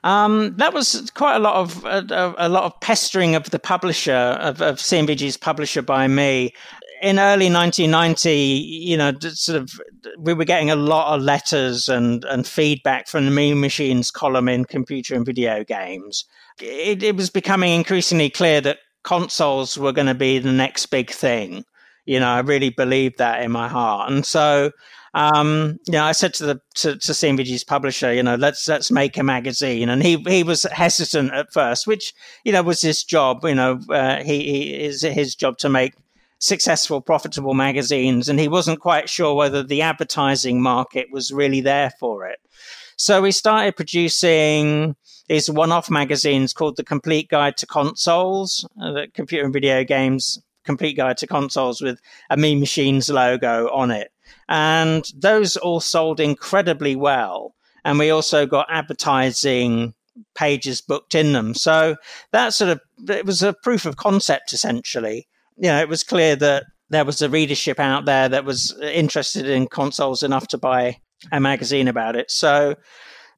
Um, 0.05 0.55
that 0.57 0.71
was 0.71 1.09
quite 1.15 1.35
a 1.35 1.39
lot 1.39 1.55
of 1.55 1.83
a, 1.83 2.35
a, 2.37 2.47
lot 2.47 2.65
of 2.65 2.79
pestering 2.79 3.33
of 3.33 3.49
the 3.49 3.57
publisher 3.57 4.13
of, 4.13 4.61
of 4.61 4.79
C&VG's 4.79 5.35
publisher 5.35 5.81
by 5.81 6.07
me. 6.07 6.53
In 7.01 7.19
early 7.19 7.51
1990, 7.51 8.31
you 8.31 8.97
know, 8.97 9.11
sort 9.21 9.61
of, 9.61 9.69
we 10.17 10.33
were 10.33 10.45
getting 10.45 10.71
a 10.71 10.75
lot 10.75 11.15
of 11.15 11.21
letters 11.21 11.89
and, 11.89 12.23
and 12.25 12.47
feedback 12.47 13.07
from 13.07 13.25
the 13.25 13.31
Mean 13.31 13.59
Machines 13.59 14.11
column 14.11 14.47
in 14.47 14.65
computer 14.65 15.15
and 15.15 15.25
video 15.25 15.63
games. 15.63 16.25
It, 16.61 17.03
it 17.03 17.15
was 17.15 17.29
becoming 17.29 17.73
increasingly 17.73 18.29
clear 18.29 18.61
that 18.61 18.79
consoles 19.03 19.77
were 19.77 19.91
going 19.91 20.07
to 20.07 20.15
be 20.15 20.39
the 20.39 20.51
next 20.51 20.87
big 20.87 21.11
thing. 21.11 21.65
You 22.05 22.19
know, 22.19 22.27
I 22.27 22.39
really 22.39 22.69
believed 22.69 23.17
that 23.17 23.41
in 23.41 23.51
my 23.51 23.67
heart, 23.67 24.11
and 24.11 24.25
so 24.25 24.71
um, 25.15 25.79
you 25.87 25.93
know, 25.93 26.03
I 26.03 26.11
said 26.11 26.33
to 26.35 26.45
the 26.45 26.61
to, 26.75 26.97
to 26.97 27.13
C&VG's 27.13 27.63
publisher, 27.63 28.13
you 28.13 28.21
know, 28.21 28.35
let's 28.35 28.67
let's 28.67 28.91
make 28.91 29.17
a 29.17 29.23
magazine, 29.23 29.87
and 29.87 30.03
he 30.03 30.17
he 30.27 30.43
was 30.43 30.63
hesitant 30.63 31.33
at 31.33 31.53
first, 31.53 31.87
which 31.87 32.13
you 32.43 32.51
know 32.51 32.61
was 32.61 32.81
his 32.81 33.01
job. 33.01 33.39
You 33.45 33.55
know, 33.55 33.79
uh, 33.89 34.21
he, 34.23 34.43
he 34.43 34.83
is 34.83 35.03
his 35.03 35.33
job 35.33 35.57
to 35.59 35.69
make 35.69 35.93
successful, 36.39 37.01
profitable 37.01 37.53
magazines, 37.53 38.29
and 38.29 38.39
he 38.39 38.47
wasn't 38.47 38.79
quite 38.79 39.09
sure 39.09 39.33
whether 39.35 39.63
the 39.63 39.81
advertising 39.81 40.61
market 40.61 41.07
was 41.11 41.31
really 41.31 41.61
there 41.61 41.91
for 41.99 42.25
it. 42.27 42.39
So 42.97 43.21
we 43.21 43.31
started 43.31 43.75
producing 43.75 44.95
these 45.27 45.49
one-off 45.49 45.89
magazines 45.89 46.53
called 46.53 46.77
the 46.77 46.83
Complete 46.83 47.29
Guide 47.29 47.57
to 47.57 47.65
Consoles, 47.65 48.67
uh, 48.81 48.91
the 48.91 49.07
computer 49.13 49.43
and 49.43 49.53
video 49.53 49.83
games 49.83 50.39
complete 50.65 50.97
guide 50.97 51.17
to 51.17 51.27
consoles 51.27 51.81
with 51.81 51.99
a 52.29 52.37
Mean 52.37 52.59
Machines 52.59 53.09
logo 53.09 53.69
on 53.71 53.91
it. 53.91 54.11
And 54.49 55.05
those 55.15 55.55
all 55.57 55.79
sold 55.79 56.19
incredibly 56.19 56.95
well. 56.95 57.55
And 57.83 57.99
we 57.99 58.09
also 58.09 58.45
got 58.45 58.67
advertising 58.69 59.93
pages 60.33 60.81
booked 60.81 61.15
in 61.15 61.33
them. 61.33 61.53
So 61.53 61.95
that 62.31 62.53
sort 62.53 62.71
of, 62.71 62.81
it 63.07 63.25
was 63.25 63.43
a 63.43 63.53
proof 63.53 63.85
of 63.85 63.97
concept 63.97 64.53
essentially. 64.53 65.27
You 65.57 65.69
know, 65.69 65.79
it 65.79 65.89
was 65.89 66.03
clear 66.03 66.35
that 66.37 66.65
there 66.89 67.05
was 67.05 67.21
a 67.21 67.29
readership 67.29 67.79
out 67.79 68.05
there 68.05 68.29
that 68.29 68.45
was 68.45 68.77
interested 68.81 69.47
in 69.47 69.67
consoles 69.67 70.23
enough 70.23 70.47
to 70.49 70.57
buy 70.57 70.97
a 71.31 71.39
magazine 71.39 71.87
about 71.87 72.15
it. 72.15 72.29
So 72.29 72.75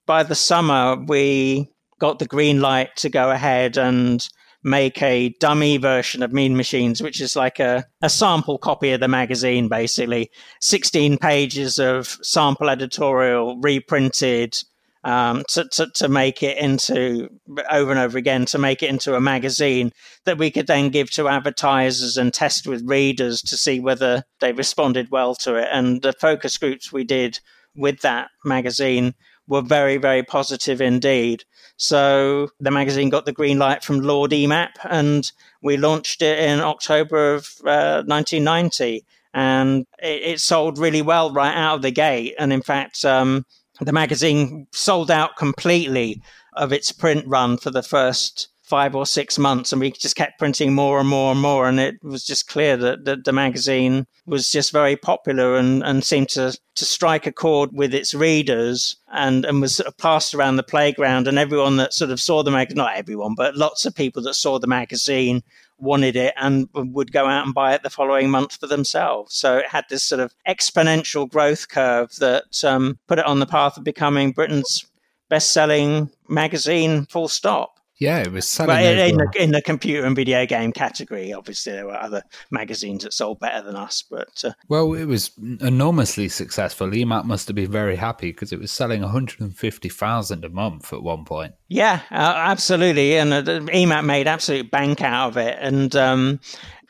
by 0.06 0.24
the 0.24 0.36
summer, 0.36 0.98
we 1.08 1.70
got 2.00 2.20
the 2.20 2.26
green 2.26 2.62
light 2.62 2.96
to 2.98 3.10
go 3.10 3.32
ahead 3.32 3.78
and 3.78 4.28
make 4.64 5.02
a 5.02 5.30
dummy 5.40 5.78
version 5.78 6.24
of 6.24 6.34
Mean 6.34 6.58
Machines, 6.58 7.02
which 7.02 7.22
is 7.22 7.36
like 7.36 7.60
a, 7.60 7.86
a 8.02 8.10
sample 8.10 8.58
copy 8.58 8.92
of 8.92 9.00
the 9.00 9.08
magazine, 9.08 9.68
basically. 9.70 10.30
16 10.62 11.18
pages 11.18 11.80
of 11.80 12.18
sample 12.22 12.70
editorial 12.70 13.60
reprinted 13.62 14.58
um, 15.04 15.44
to, 15.50 15.68
to, 15.70 15.88
to 15.96 16.08
make 16.08 16.44
it 16.44 16.58
into 16.58 17.30
over 17.72 17.92
and 17.92 18.00
over 18.00 18.18
again 18.18 18.46
to 18.46 18.58
make 18.58 18.84
it 18.84 18.90
into 18.90 19.16
a 19.16 19.22
magazine 19.22 19.92
that 20.26 20.38
we 20.38 20.52
could 20.52 20.68
then 20.68 20.90
give 20.90 21.10
to 21.12 21.28
advertisers 21.28 22.18
and 22.18 22.34
test 22.34 22.68
with 22.68 22.88
readers 22.88 23.42
to 23.42 23.58
see 23.58 23.80
whether 23.80 24.24
they 24.42 24.54
responded 24.54 25.10
well 25.12 25.36
to 25.36 25.56
it. 25.56 25.68
And 25.72 26.02
the 26.02 26.14
focus 26.14 26.58
groups 26.58 26.92
we 26.92 27.04
did 27.04 27.40
with 27.76 28.02
that 28.02 28.30
magazine 28.44 29.14
were 29.48 29.62
very, 29.62 29.98
very 29.98 30.24
positive 30.24 30.82
indeed. 30.82 31.44
So 31.78 32.50
the 32.60 32.72
magazine 32.72 33.10
got 33.10 33.26
the 33.26 33.32
green 33.32 33.60
light 33.60 33.84
from 33.84 34.02
Lord 34.02 34.32
EMAP, 34.32 34.72
and 34.84 35.32
we 35.62 35.78
launched 35.78 36.22
it 36.22 36.40
in 36.40 36.60
October 36.60 37.36
of 37.36 37.48
uh, 37.66 38.04
1990. 38.06 39.06
And 39.34 39.86
it, 40.02 40.22
it, 40.24 40.40
sold 40.40 40.80
really 40.80 41.04
well 41.04 41.32
right 41.32 41.56
out 41.56 41.76
of 41.76 41.82
the 41.84 41.92
gate. 41.92 42.34
And 42.40 42.52
in 42.52 42.64
fact, 42.64 43.06
um, 43.06 43.46
the 43.82 43.94
magazine 43.94 44.68
sold 44.72 45.12
out 45.12 45.36
completely 45.38 46.22
of 46.54 46.74
its 46.74 46.92
print 46.92 47.26
run 47.28 47.58
for 47.58 47.70
the 47.70 47.84
first 47.84 48.50
five 48.68 48.96
or 48.96 49.06
six 49.06 49.40
months, 49.40 49.72
and 49.72 49.80
we 49.80 49.90
just 49.92 50.18
kept 50.18 50.38
printing 50.38 50.74
more 50.74 51.00
and 51.00 51.08
more 51.08 51.32
and 51.32 51.40
more. 51.40 51.70
And 51.70 51.80
it 51.80 52.04
was 52.04 52.26
just 52.26 52.50
clear 52.50 52.76
that, 52.76 53.06
that 53.06 53.24
the 53.24 53.32
magazine 53.32 54.06
was 54.26 54.52
just 54.52 54.74
very 54.74 54.98
popular 54.98 55.56
and, 55.56 55.82
and 55.84 56.04
seemed 56.04 56.28
to, 56.30 56.58
to 56.76 56.86
strike 56.86 57.26
a 57.26 57.32
chord 57.32 57.70
with 57.72 57.94
its 57.94 58.14
readers 58.14 58.98
and, 59.14 59.46
and 59.46 59.62
was 59.62 59.78
sort 59.78 59.88
of 59.88 59.96
passed 59.98 60.34
around 60.34 60.58
the 60.58 60.64
playground. 60.64 61.30
And 61.30 61.40
everyone 61.40 61.78
that 61.78 61.94
sort 61.94 62.12
of 62.12 62.20
saw 62.20 62.44
the 62.44 62.52
magazine, 62.52 62.78
not 62.78 62.98
everyone, 62.98 63.36
but 63.36 63.56
lots 63.56 63.86
of 63.86 63.96
people 63.96 64.22
that 64.24 64.34
saw 64.34 64.60
the 64.60 64.68
magazine 64.68 65.44
wanted 65.80 66.16
it 66.16 66.34
and 66.38 66.68
would 66.74 67.12
go 67.12 67.26
out 67.28 67.46
and 67.46 67.54
buy 67.54 67.74
it 67.74 67.84
the 67.84 67.90
following 67.90 68.30
month 68.30 68.60
for 68.60 68.68
themselves. 68.68 69.36
So 69.36 69.58
it 69.58 69.68
had 69.68 69.86
this 69.90 70.04
sort 70.04 70.22
of 70.22 70.34
exponential 70.48 71.30
growth 71.30 71.70
curve 71.70 72.16
that 72.20 72.64
um, 72.64 73.00
put 73.08 73.20
it 73.20 73.26
on 73.26 73.40
the 73.40 73.46
path 73.46 73.78
of 73.78 73.84
becoming 73.84 74.32
Britain's 74.32 74.86
best 75.30 75.52
selling 75.52 76.10
magazine, 76.28 77.06
full 77.06 77.28
stop. 77.28 77.77
Yeah, 78.00 78.20
it 78.20 78.32
was 78.32 78.48
selling. 78.48 78.76
But 78.76 78.84
in, 78.84 79.18
the, 79.18 79.34
in 79.40 79.52
the 79.52 79.62
computer 79.62 80.06
and 80.06 80.16
video 80.16 80.46
game 80.46 80.72
category, 80.72 81.34
obviously 81.34 81.74
there 81.74 81.88
were 81.88 82.00
other 82.00 82.22
magazines 82.52 83.04
that 83.04 83.14
sold 83.14 83.40
better 83.40 83.66
than 83.66 83.76
us. 83.76 84.04
But 84.08 84.44
uh, 84.44 84.52
well, 84.68 84.94
it 84.94 85.06
was 85.06 85.32
enormously 85.62 86.30
successful. 86.30 86.88
EMAP 86.90 87.26
must 87.26 87.48
have 87.48 87.56
been 87.56 87.72
very 87.72 87.96
happy 87.96 88.32
because 88.32 88.54
it 88.54 88.60
was 88.60 88.72
selling 88.72 89.02
150,000 89.02 90.46
a 90.46 90.50
month 90.50 90.94
at 90.94 91.02
one 91.02 91.26
point. 91.26 91.56
Yeah, 91.70 92.02
uh, 92.12 92.34
absolutely, 92.36 93.18
and 93.18 93.34
uh, 93.34 93.42
EMAP 93.42 94.06
made 94.06 94.28
absolute 94.28 94.70
bank 94.70 95.02
out 95.02 95.30
of 95.30 95.38
it, 95.38 95.58
and. 95.60 95.96
Um, 95.96 96.40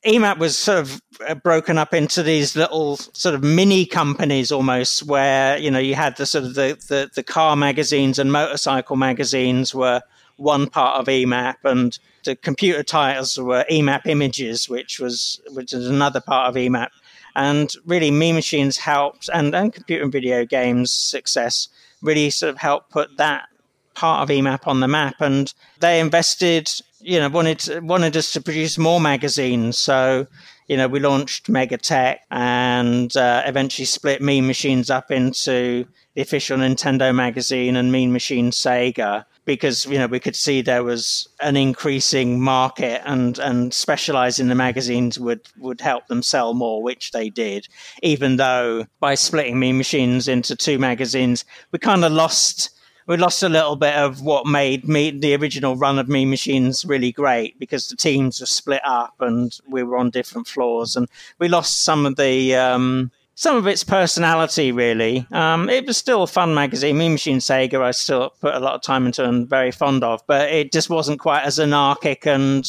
EMAP 0.06 0.38
was 0.38 0.56
sort 0.56 0.78
of 0.78 1.02
uh, 1.28 1.36
broken 1.36 1.78
up 1.78 1.94
into 1.94 2.22
these 2.22 2.56
little 2.56 2.98
sort 2.98 3.36
of 3.36 3.44
mini 3.44 3.86
companies 3.86 4.52
almost 4.52 5.04
where, 5.04 5.58
you 5.58 5.72
know, 5.72 5.80
you 5.80 5.96
had 5.96 6.16
the 6.18 6.26
sort 6.26 6.46
of 6.46 6.54
the, 6.54 6.78
the, 6.88 7.10
the 7.16 7.24
car 7.24 7.56
magazines 7.56 8.20
and 8.20 8.32
motorcycle 8.32 8.96
magazines 8.96 9.74
were 9.74 10.02
one 10.38 10.68
part 10.68 11.00
of 11.00 11.08
EMAP, 11.08 11.56
and 11.64 11.98
the 12.24 12.36
computer 12.36 12.84
titles 12.84 13.38
were 13.38 13.66
EMAP 13.70 14.06
Images, 14.06 14.70
which 14.70 15.00
was 15.00 15.42
which 15.52 15.74
is 15.74 15.88
another 15.88 16.22
part 16.22 16.50
of 16.50 16.56
EMAP. 16.56 16.90
And 17.36 17.72
really, 17.86 18.10
Mean 18.10 18.36
Machines 18.36 18.78
helped, 18.78 19.30
and, 19.32 19.54
and 19.54 19.74
computer 19.74 20.04
and 20.04 20.12
video 20.12 20.46
games 20.46 20.92
success 20.92 21.68
really 22.02 22.30
sort 22.30 22.52
of 22.52 22.58
helped 22.58 22.90
put 22.90 23.18
that 23.18 23.48
part 23.94 24.24
of 24.24 24.30
EMAP 24.30 24.68
on 24.68 24.80
the 24.80 24.88
map. 24.88 25.16
And 25.20 25.54
they 25.80 26.00
invested, 26.00 26.72
you 27.00 27.20
know, 27.20 27.30
wanted 27.30 27.84
wanted 27.84 28.18
us 28.18 28.32
to 28.34 28.42
produce 28.42 28.78
more 28.78 29.02
magazines. 29.02 29.78
So 29.78 30.28
you 30.68 30.76
know, 30.76 30.88
we 30.88 31.00
launched 31.00 31.48
Megatech 31.48 32.18
and 32.30 33.16
uh, 33.16 33.44
eventually 33.46 33.86
split 33.86 34.22
Mean 34.22 34.48
Machines 34.48 34.90
up 34.90 35.12
into 35.12 35.86
the 36.14 36.22
official 36.22 36.58
Nintendo 36.58 37.16
magazine 37.16 37.78
and 37.78 37.92
Mean 37.92 38.12
Machine 38.12 38.52
Sega 38.52 39.26
because 39.48 39.86
you 39.86 39.98
know 39.98 40.06
we 40.06 40.20
could 40.20 40.36
see 40.36 40.62
there 40.62 40.84
was 40.84 41.28
an 41.40 41.56
increasing 41.56 42.40
market 42.40 43.02
and 43.06 43.40
and 43.40 43.74
specializing 43.74 44.50
the 44.50 44.56
magazines 44.56 45.18
would 45.18 45.42
would 45.58 45.82
help 45.82 46.06
them 46.08 46.22
sell 46.22 46.54
more 46.54 46.84
which 46.84 47.12
they 47.12 47.30
did 47.30 47.68
even 48.04 48.36
though 48.36 48.86
by 49.00 49.16
splitting 49.16 49.58
mean 49.58 49.78
machines 49.78 50.28
into 50.28 50.56
two 50.56 50.78
magazines 50.78 51.46
we 51.72 51.80
kind 51.80 52.04
of 52.06 52.12
lost 52.12 52.70
we 53.08 53.16
lost 53.16 53.42
a 53.42 53.48
little 53.48 53.78
bit 53.78 53.96
of 53.96 54.22
what 54.22 54.46
made 54.46 54.86
me 54.86 55.12
the 55.12 55.34
original 55.34 55.78
run 55.78 55.98
of 55.98 56.10
Mean 56.10 56.30
Machines 56.30 56.84
really 56.84 57.14
great 57.14 57.58
because 57.58 57.88
the 57.88 57.96
teams 57.96 58.42
were 58.42 58.46
split 58.46 58.82
up 58.84 59.14
and 59.22 59.58
we 59.70 59.82
were 59.82 59.96
on 59.96 60.10
different 60.10 60.46
floors. 60.46 60.98
And 60.98 61.08
we 61.40 61.48
lost 61.48 61.86
some 61.86 62.06
of 62.06 62.18
the 62.18 62.54
um, 62.56 63.10
some 63.38 63.56
of 63.56 63.68
its 63.68 63.84
personality, 63.84 64.72
really. 64.72 65.28
Um, 65.32 65.70
it 65.70 65.86
was 65.86 65.96
still 65.96 66.24
a 66.24 66.28
fun 66.28 66.56
magazine. 66.56 66.98
Mean 66.98 67.12
Machine 67.12 67.38
Sega, 67.38 67.80
I 67.80 67.92
still 67.92 68.32
put 68.42 68.56
a 68.56 68.60
lot 68.60 68.74
of 68.74 68.82
time 68.82 69.06
into 69.06 69.24
and 69.24 69.48
very 69.48 69.70
fond 69.70 70.04
of, 70.04 70.24
but 70.26 70.52
it 70.52 70.72
just 70.72 70.90
wasn't 70.90 71.20
quite 71.20 71.44
as 71.44 71.60
anarchic 71.60 72.26
and 72.26 72.66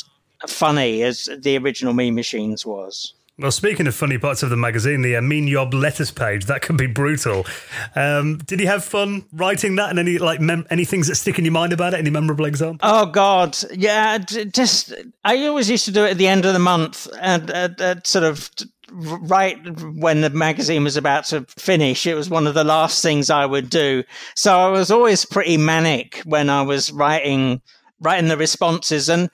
funny 0.47 1.03
as 1.03 1.27
the 1.41 1.57
original 1.57 1.95
Mean 1.95 2.15
Machines 2.15 2.67
was. 2.67 3.15
Well, 3.39 3.51
speaking 3.51 3.87
of 3.87 3.95
funny 3.95 4.19
parts 4.19 4.43
of 4.43 4.51
the 4.51 4.57
magazine, 4.57 5.01
the 5.01 5.17
uh, 5.17 5.23
Mean 5.23 5.49
Yob 5.49 5.73
letters 5.73 6.11
page 6.11 6.45
that 6.47 6.61
can 6.61 6.77
be 6.77 6.87
brutal. 6.87 7.47
Um, 7.95 8.37
did 8.39 8.61
you 8.61 8.67
have 8.67 8.85
fun 8.85 9.25
writing 9.33 9.77
that, 9.77 9.89
and 9.89 9.99
any 9.99 10.19
like 10.19 10.41
mem- 10.41 10.67
any 10.71 10.85
things 10.85 11.07
that 11.07 11.15
stick 11.15 11.39
in 11.39 11.47
your 11.47 11.53
mind 11.53 11.73
about 11.73 11.95
it? 11.95 11.99
Any 11.99 12.11
memorable 12.11 12.45
examples? 12.45 12.81
Oh 12.83 13.07
God, 13.07 13.57
yeah. 13.73 14.19
Just 14.19 14.93
I 15.25 15.47
always 15.47 15.71
used 15.71 15.85
to 15.87 15.93
do 15.93 16.05
it 16.05 16.11
at 16.11 16.19
the 16.19 16.27
end 16.27 16.45
of 16.45 16.53
the 16.53 16.59
month, 16.59 17.09
and 17.21 17.51
uh, 17.51 17.95
sort 18.03 18.25
of 18.25 18.51
right 18.93 19.59
when 19.95 20.21
the 20.21 20.31
magazine 20.31 20.85
was 20.85 20.97
about 20.97 21.25
to 21.27 21.45
finish, 21.57 22.07
it 22.07 22.15
was 22.15 22.31
one 22.31 22.47
of 22.47 22.55
the 22.55 22.65
last 22.65 23.03
things 23.03 23.31
I 23.31 23.47
would 23.47 23.71
do. 23.71 24.05
So 24.35 24.59
I 24.59 24.69
was 24.69 24.91
always 24.91 25.25
pretty 25.25 25.57
manic 25.57 26.23
when 26.25 26.51
I 26.51 26.63
was 26.63 26.93
writing 26.93 27.63
writing 28.01 28.29
the 28.29 28.37
responses 28.37 29.09
and 29.09 29.29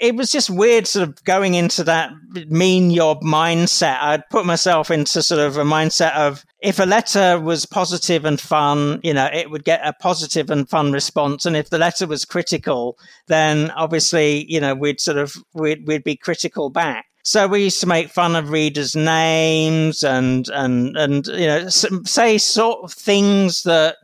it 0.00 0.16
was 0.16 0.30
just 0.30 0.50
weird 0.50 0.86
sort 0.86 1.08
of 1.08 1.22
going 1.24 1.54
into 1.54 1.84
that 1.84 2.12
mean 2.48 2.90
yob 2.90 3.22
mindset. 3.22 3.98
I'd 4.00 4.28
put 4.28 4.44
myself 4.44 4.90
into 4.90 5.22
sort 5.22 5.40
of 5.40 5.56
a 5.56 5.64
mindset 5.64 6.14
of 6.14 6.44
if 6.60 6.78
a 6.78 6.84
letter 6.84 7.38
was 7.38 7.66
positive 7.66 8.24
and 8.24 8.40
fun, 8.40 9.00
you 9.02 9.14
know, 9.14 9.28
it 9.32 9.50
would 9.50 9.64
get 9.64 9.80
a 9.86 9.92
positive 9.92 10.50
and 10.50 10.68
fun 10.68 10.92
response. 10.92 11.46
And 11.46 11.56
if 11.56 11.70
the 11.70 11.78
letter 11.78 12.06
was 12.06 12.24
critical, 12.24 12.98
then 13.28 13.70
obviously, 13.72 14.44
you 14.50 14.60
know, 14.60 14.74
we'd 14.74 15.00
sort 15.00 15.18
of, 15.18 15.34
we'd, 15.52 15.86
we'd 15.86 16.04
be 16.04 16.16
critical 16.16 16.70
back. 16.70 17.06
So 17.26 17.48
we 17.48 17.64
used 17.64 17.80
to 17.80 17.86
make 17.86 18.10
fun 18.10 18.36
of 18.36 18.50
readers' 18.50 18.94
names 18.94 20.02
and 20.02 20.46
and 20.50 20.94
and 20.94 21.26
you 21.26 21.46
know 21.46 21.68
say 21.70 22.36
sort 22.36 22.84
of 22.84 22.92
things 22.92 23.62
that 23.62 23.96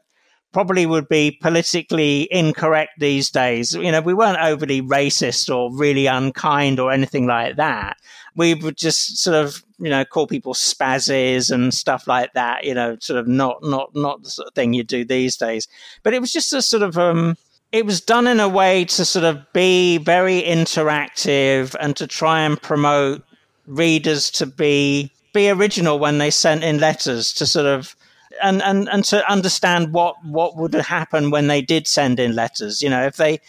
probably 0.53 0.87
would 0.87 1.07
be 1.07 1.39
politically 1.43 2.29
incorrect 2.33 2.93
these 2.99 3.31
days. 3.31 3.75
You 3.75 3.93
know, 3.93 4.01
we 4.01 4.15
weren't 4.15 4.41
overly 4.41 4.81
racist 4.81 5.55
or 5.55 5.71
really 5.77 6.07
unkind 6.07 6.81
or 6.81 6.91
anything 6.91 7.27
like 7.27 7.57
that. 7.57 7.99
We 8.37 8.55
would 8.55 8.79
just 8.79 9.19
sort 9.19 9.37
of 9.37 9.63
you 9.79 9.91
know 9.91 10.07
call 10.07 10.27
people 10.27 10.55
spazzes 10.55 11.51
and 11.51 11.75
stuff 11.75 12.09
like 12.09 12.33
that. 12.33 12.65
You 12.65 12.73
know, 12.73 12.97
sort 13.01 13.19
of 13.19 13.29
not 13.29 13.59
not 13.63 13.95
not 13.95 14.23
the 14.23 14.31
sort 14.31 14.49
of 14.49 14.55
thing 14.55 14.73
you 14.73 14.83
do 14.83 15.05
these 15.05 15.37
days. 15.37 15.69
But 16.03 16.15
it 16.15 16.23
was 16.23 16.33
just 16.33 16.55
a 16.55 16.63
sort 16.63 16.83
of 16.83 16.97
um 16.97 17.37
it 17.73 17.87
was 17.87 18.01
done 18.01 18.27
in 18.27 18.41
a 18.41 18.49
way 18.49 18.85
to 18.85 19.05
sort 19.05 19.25
of 19.25 19.53
be 19.53 19.99
very 19.99 20.43
interactive 20.43 21.77
and 21.81 21.97
to 21.97 22.07
try 22.07 22.41
and 22.41 22.61
promote 22.61 23.23
readers 23.67 24.31
to 24.33 24.47
be 24.47 25.13
be 25.33 25.49
original 25.49 25.99
when 25.99 26.19
they 26.19 26.31
sent 26.31 26.65
in 26.65 26.81
letters 26.81 27.33
to 27.33 27.47
sort 27.47 27.67
of 27.67 27.95
and, 28.43 28.63
and, 28.63 28.89
and 28.89 29.05
to 29.05 29.29
understand 29.31 29.93
what, 29.93 30.17
what 30.25 30.57
would 30.57 30.75
happen 30.75 31.31
when 31.31 31.47
they 31.47 31.61
did 31.61 31.87
send 31.87 32.19
in 32.19 32.35
letters. 32.35 32.83
You 32.83 32.91
know, 32.91 33.05
if 33.05 33.17
they 33.17 33.41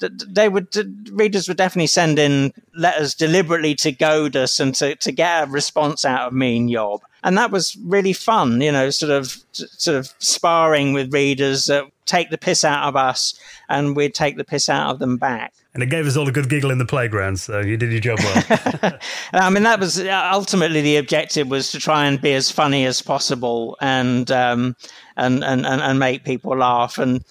they 0.00 0.48
would 0.48 0.68
readers 1.12 1.48
would 1.48 1.56
definitely 1.56 1.86
send 1.86 2.18
in 2.18 2.52
letters 2.74 3.14
deliberately 3.14 3.74
to 3.76 3.92
goad 3.92 4.36
us 4.36 4.60
and 4.60 4.74
to, 4.76 4.96
to 4.96 5.12
get 5.12 5.44
a 5.44 5.50
response 5.50 6.04
out 6.04 6.28
of 6.28 6.32
me 6.32 6.56
and 6.56 6.70
Yob. 6.70 7.02
And 7.22 7.36
that 7.36 7.50
was 7.50 7.76
really 7.84 8.14
fun, 8.14 8.60
you 8.60 8.72
know, 8.72 8.90
sort 8.90 9.12
of 9.12 9.36
sort 9.52 9.96
of 9.96 10.12
sparring 10.18 10.92
with 10.92 11.12
readers 11.12 11.66
that 11.66 11.84
take 12.06 12.30
the 12.30 12.38
piss 12.38 12.64
out 12.64 12.88
of 12.88 12.96
us 12.96 13.38
and 13.68 13.94
we'd 13.94 14.14
take 14.14 14.36
the 14.36 14.44
piss 14.44 14.68
out 14.68 14.90
of 14.90 14.98
them 14.98 15.16
back. 15.16 15.52
And 15.72 15.82
it 15.84 15.86
gave 15.86 16.06
us 16.06 16.16
all 16.16 16.28
a 16.28 16.32
good 16.32 16.48
giggle 16.48 16.72
in 16.72 16.78
the 16.78 16.84
playground, 16.84 17.38
so 17.38 17.60
you 17.60 17.76
did 17.76 17.92
your 17.92 18.00
job 18.00 18.18
well. 18.18 18.98
I 19.32 19.50
mean, 19.50 19.62
that 19.62 19.78
was 19.78 20.00
ultimately 20.00 20.80
the 20.80 20.96
objective 20.96 21.46
was 21.48 21.70
to 21.70 21.78
try 21.78 22.06
and 22.06 22.20
be 22.20 22.32
as 22.32 22.50
funny 22.50 22.86
as 22.86 23.00
possible 23.00 23.76
and 23.80 24.28
um, 24.32 24.74
and, 25.16 25.44
and 25.44 25.64
and 25.64 25.98
make 26.00 26.24
people 26.24 26.56
laugh. 26.56 26.98
And 26.98 27.24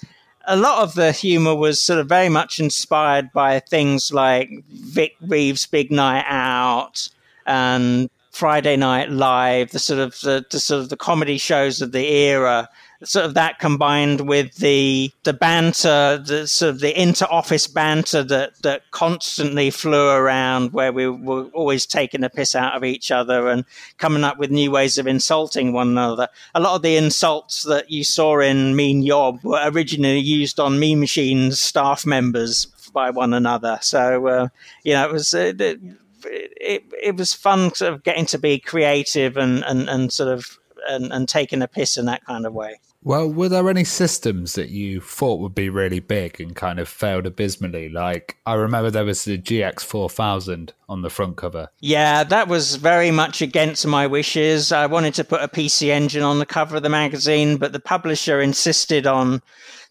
a 0.49 0.55
lot 0.55 0.81
of 0.81 0.95
the 0.95 1.11
humor 1.11 1.53
was 1.53 1.79
sort 1.79 1.99
of 1.99 2.09
very 2.09 2.27
much 2.27 2.59
inspired 2.59 3.31
by 3.31 3.59
things 3.59 4.11
like 4.11 4.49
Vic 4.71 5.15
Reeves' 5.21 5.67
Big 5.67 5.91
Night 5.91 6.25
Out 6.27 7.07
and 7.45 8.09
Friday 8.31 8.75
Night 8.75 9.11
Live, 9.11 9.69
the 9.69 9.77
sort 9.77 9.99
of 9.99 10.19
the, 10.21 10.43
the 10.49 10.59
sort 10.59 10.81
of 10.81 10.89
the 10.89 10.97
comedy 10.97 11.37
shows 11.37 11.83
of 11.83 11.91
the 11.91 12.07
era 12.07 12.67
sort 13.03 13.25
of 13.25 13.33
that 13.33 13.59
combined 13.59 14.21
with 14.21 14.55
the 14.55 15.11
the 15.23 15.33
banter, 15.33 16.21
the 16.25 16.47
sort 16.47 16.69
of 16.69 16.79
the 16.79 17.01
inter-office 17.01 17.67
banter 17.67 18.23
that 18.23 18.61
that 18.61 18.83
constantly 18.91 19.69
flew 19.69 20.09
around, 20.09 20.73
where 20.73 20.91
we 20.91 21.07
were 21.07 21.45
always 21.53 21.85
taking 21.85 22.23
a 22.23 22.29
piss 22.29 22.55
out 22.55 22.75
of 22.75 22.83
each 22.83 23.11
other 23.11 23.47
and 23.47 23.65
coming 23.97 24.23
up 24.23 24.37
with 24.37 24.51
new 24.51 24.71
ways 24.71 24.97
of 24.97 25.07
insulting 25.07 25.71
one 25.71 25.89
another. 25.89 26.27
A 26.55 26.59
lot 26.59 26.75
of 26.75 26.81
the 26.81 26.97
insults 26.97 27.63
that 27.63 27.89
you 27.89 28.03
saw 28.03 28.39
in 28.39 28.75
Mean 28.75 29.01
Yob 29.01 29.43
were 29.43 29.61
originally 29.65 30.19
used 30.19 30.59
on 30.59 30.79
Mean 30.79 30.99
Machines 30.99 31.59
staff 31.59 32.05
members 32.05 32.65
by 32.93 33.09
one 33.09 33.33
another. 33.33 33.79
So 33.81 34.27
uh, 34.27 34.47
you 34.83 34.93
know, 34.93 35.07
it 35.07 35.11
was. 35.11 35.33
Uh, 35.33 35.53
it, 35.57 35.79
it, 36.25 36.83
it 37.01 37.15
was 37.15 37.33
fun 37.33 37.73
sort 37.73 37.93
of 37.93 38.03
getting 38.03 38.25
to 38.25 38.37
be 38.37 38.59
creative 38.59 39.37
and, 39.37 39.63
and, 39.63 39.89
and 39.89 40.11
sort 40.11 40.27
of 40.27 40.59
and, 40.89 41.13
and 41.13 41.29
taking 41.29 41.61
a 41.61 41.67
piss 41.67 41.97
in 41.97 42.05
that 42.05 42.25
kind 42.25 42.45
of 42.45 42.53
way. 42.53 42.79
Well, 43.01 43.31
were 43.31 43.47
there 43.47 43.69
any 43.69 43.85
systems 43.85 44.53
that 44.55 44.69
you 44.69 44.99
thought 44.99 45.39
would 45.39 45.55
be 45.55 45.69
really 45.69 46.01
big 46.01 46.41
and 46.41 46.55
kind 46.55 46.79
of 46.79 46.89
failed 46.89 47.25
abysmally? 47.25 47.87
Like, 47.87 48.37
I 48.45 48.55
remember 48.55 48.91
there 48.91 49.05
was 49.05 49.23
the 49.23 49.37
GX4000 49.37 50.71
on 50.89 51.01
the 51.01 51.09
front 51.09 51.37
cover. 51.37 51.69
Yeah, 51.79 52.25
that 52.25 52.49
was 52.49 52.75
very 52.75 53.11
much 53.11 53.41
against 53.41 53.87
my 53.87 54.05
wishes. 54.05 54.73
I 54.73 54.85
wanted 54.85 55.13
to 55.15 55.23
put 55.23 55.41
a 55.41 55.47
PC 55.47 55.89
engine 55.89 56.23
on 56.23 56.39
the 56.39 56.45
cover 56.45 56.75
of 56.75 56.83
the 56.83 56.89
magazine, 56.89 57.55
but 57.55 57.71
the 57.71 57.79
publisher 57.79 58.41
insisted 58.41 59.07
on 59.07 59.41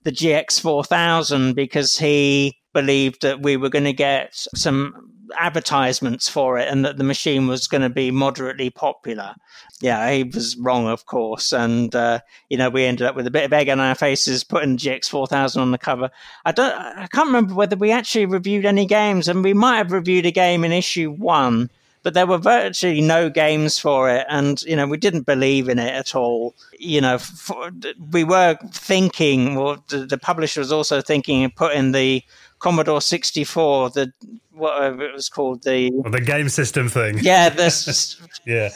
the 0.02 0.12
GX4000 0.12 1.54
because 1.54 1.98
he 1.98 2.58
believed 2.74 3.22
that 3.22 3.42
we 3.42 3.56
were 3.56 3.70
going 3.70 3.84
to 3.84 3.92
get 3.94 4.34
some 4.54 5.12
advertisements 5.36 6.28
for 6.28 6.58
it 6.58 6.68
and 6.68 6.84
that 6.84 6.96
the 6.96 7.04
machine 7.04 7.46
was 7.46 7.66
going 7.66 7.82
to 7.82 7.88
be 7.88 8.10
moderately 8.10 8.70
popular. 8.70 9.34
Yeah, 9.80 10.10
he 10.10 10.24
was 10.24 10.56
wrong, 10.56 10.88
of 10.88 11.06
course. 11.06 11.52
And, 11.52 11.94
uh, 11.94 12.20
you 12.48 12.56
know, 12.56 12.70
we 12.70 12.84
ended 12.84 13.06
up 13.06 13.16
with 13.16 13.26
a 13.26 13.30
bit 13.30 13.44
of 13.44 13.52
egg 13.52 13.68
on 13.68 13.80
our 13.80 13.94
faces 13.94 14.44
putting 14.44 14.76
GX4000 14.76 15.58
on 15.58 15.70
the 15.70 15.78
cover. 15.78 16.10
I 16.44 16.52
don't, 16.52 16.72
I 16.72 17.06
can't 17.12 17.28
remember 17.28 17.54
whether 17.54 17.76
we 17.76 17.90
actually 17.90 18.26
reviewed 18.26 18.66
any 18.66 18.86
games 18.86 19.28
and 19.28 19.44
we 19.44 19.54
might 19.54 19.78
have 19.78 19.92
reviewed 19.92 20.26
a 20.26 20.32
game 20.32 20.64
in 20.64 20.72
issue 20.72 21.10
one, 21.10 21.70
but 22.02 22.14
there 22.14 22.26
were 22.26 22.38
virtually 22.38 23.00
no 23.00 23.28
games 23.28 23.78
for 23.78 24.08
it. 24.08 24.26
And, 24.28 24.62
you 24.62 24.76
know, 24.76 24.86
we 24.86 24.96
didn't 24.96 25.26
believe 25.26 25.68
in 25.68 25.78
it 25.78 25.92
at 25.92 26.14
all. 26.14 26.54
You 26.78 27.00
know, 27.00 27.18
for, 27.18 27.70
we 28.10 28.24
were 28.24 28.56
thinking, 28.72 29.56
well, 29.56 29.84
the, 29.88 30.06
the 30.06 30.18
publisher 30.18 30.60
was 30.60 30.72
also 30.72 31.00
thinking 31.00 31.44
of 31.44 31.54
putting 31.54 31.92
the 31.92 32.22
Commodore 32.58 33.00
64, 33.00 33.90
the 33.90 34.12
whatever 34.52 35.04
it 35.04 35.14
was 35.14 35.28
called, 35.28 35.62
the 35.62 35.90
well, 35.92 36.10
the 36.10 36.20
game 36.20 36.48
system 36.48 36.88
thing. 36.88 37.18
Yeah, 37.20 37.48
this. 37.48 38.20
yeah. 38.46 38.70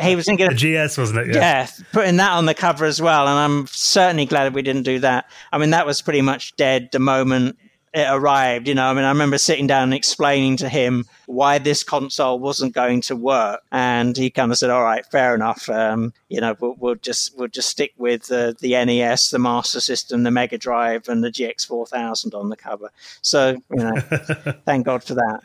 he 0.00 0.16
was 0.16 0.26
thinking 0.26 0.48
the 0.48 0.54
GS, 0.86 0.98
wasn't 0.98 1.20
it? 1.20 1.28
Yeah. 1.28 1.40
yeah, 1.40 1.66
putting 1.92 2.16
that 2.16 2.32
on 2.32 2.46
the 2.46 2.54
cover 2.54 2.84
as 2.84 3.00
well, 3.00 3.28
and 3.28 3.38
I'm 3.38 3.66
certainly 3.68 4.26
glad 4.26 4.54
we 4.54 4.62
didn't 4.62 4.82
do 4.82 4.98
that. 5.00 5.26
I 5.52 5.58
mean, 5.58 5.70
that 5.70 5.86
was 5.86 6.02
pretty 6.02 6.22
much 6.22 6.56
dead 6.56 6.90
the 6.92 6.98
moment 6.98 7.56
it 7.94 8.06
arrived. 8.08 8.68
You 8.68 8.74
know, 8.74 8.86
I 8.86 8.94
mean, 8.94 9.04
I 9.04 9.10
remember 9.10 9.38
sitting 9.38 9.66
down 9.66 9.84
and 9.84 9.94
explaining 9.94 10.56
to 10.58 10.68
him 10.68 11.06
why 11.26 11.58
this 11.58 11.82
console 11.82 12.38
wasn't 12.38 12.74
going 12.74 13.02
to 13.02 13.16
work, 13.16 13.60
and 13.70 14.16
he 14.16 14.30
kind 14.30 14.50
of 14.50 14.58
said, 14.58 14.70
"All 14.70 14.82
right, 14.82 15.04
fair 15.06 15.34
enough. 15.34 15.68
Um, 15.68 16.12
you 16.28 16.40
know, 16.40 16.56
we'll, 16.58 16.76
we'll, 16.78 16.94
just 16.94 17.36
we'll 17.36 17.48
just 17.48 17.68
stick 17.68 17.92
with 17.98 18.30
uh, 18.32 18.54
the 18.60 18.72
NES, 18.84 19.30
the 19.30 19.38
Master 19.38 19.80
System, 19.80 20.22
the 20.22 20.30
Mega 20.30 20.58
Drive, 20.58 21.08
and 21.08 21.22
the 21.22 21.30
GX4000 21.30 22.34
on 22.34 22.48
the 22.48 22.56
cover." 22.56 22.90
So, 23.20 23.62
you 23.70 23.76
know, 23.76 24.00
thank 24.64 24.86
God 24.86 25.04
for 25.04 25.14
that. 25.14 25.40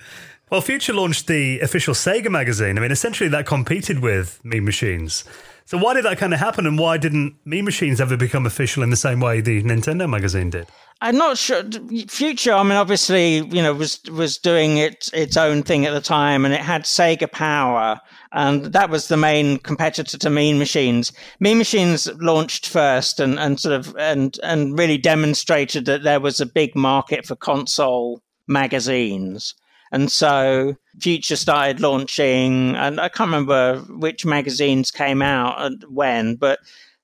Well, 0.50 0.62
Future 0.62 0.94
launched 0.94 1.28
the 1.28 1.60
official 1.60 1.94
Sega 1.94 2.32
magazine. 2.32 2.78
I 2.78 2.82
mean, 2.82 2.92
essentially 2.92 3.28
that 3.30 3.46
competed 3.46 4.00
with 4.00 4.44
Mean 4.46 4.64
Machines. 4.64 5.26
So 5.66 5.78
why 5.78 5.94
did 5.94 6.06
that 6.06 6.18
kind 6.18 6.34
of 6.34 6.40
happen, 6.40 6.66
and 6.66 6.80
why 6.80 6.98
didn't 6.98 7.36
Mean 7.44 7.66
Machines 7.66 8.00
ever 8.00 8.16
become 8.16 8.46
official 8.46 8.84
in 8.84 8.90
the 8.90 8.96
same 8.96 9.20
way 9.20 9.42
the 9.42 9.62
Nintendo 9.64 10.10
magazine 10.10 10.50
did? 10.50 10.68
I'm 11.00 11.18
not 11.18 11.38
sure. 11.38 11.64
Future, 12.08 12.54
I 12.54 12.64
mean, 12.64 12.72
obviously, 12.72 13.38
you 13.38 13.62
know, 13.62 13.74
was 13.74 14.02
was 14.12 14.38
doing 14.40 14.78
its 14.78 15.14
its 15.14 15.38
own 15.38 15.62
thing 15.62 15.86
at 15.86 15.94
the 15.94 16.02
time, 16.02 16.44
and 16.44 16.54
it 16.54 16.62
had 16.62 16.84
Sega 16.84 17.32
Power, 17.32 18.00
and 18.32 18.66
that 18.66 18.90
was 18.90 19.08
the 19.08 19.18
main 19.18 19.60
competitor 19.60 20.18
to 20.18 20.30
Mean 20.30 20.58
Machines. 20.58 21.14
Mean 21.40 21.60
Machines 21.60 22.10
launched 22.16 22.68
first, 22.68 23.20
and, 23.20 23.38
and 23.40 23.60
sort 23.60 23.76
of 23.76 23.96
and 23.98 24.40
and 24.42 24.78
really 24.78 24.98
demonstrated 24.98 25.86
that 25.86 26.02
there 26.02 26.20
was 26.20 26.42
a 26.42 26.48
big 26.48 26.76
market 26.76 27.28
for 27.28 27.36
console 27.36 28.24
magazines. 28.48 29.54
And 29.92 30.12
so 30.12 30.76
Future 31.00 31.36
started 31.36 31.80
launching, 31.80 32.76
and 32.76 33.00
I 33.00 33.08
can't 33.10 33.28
remember 33.28 33.82
which 33.90 34.26
magazines 34.26 34.90
came 34.90 35.22
out 35.22 35.62
and 35.62 35.84
when, 35.90 36.36
but 36.36 36.60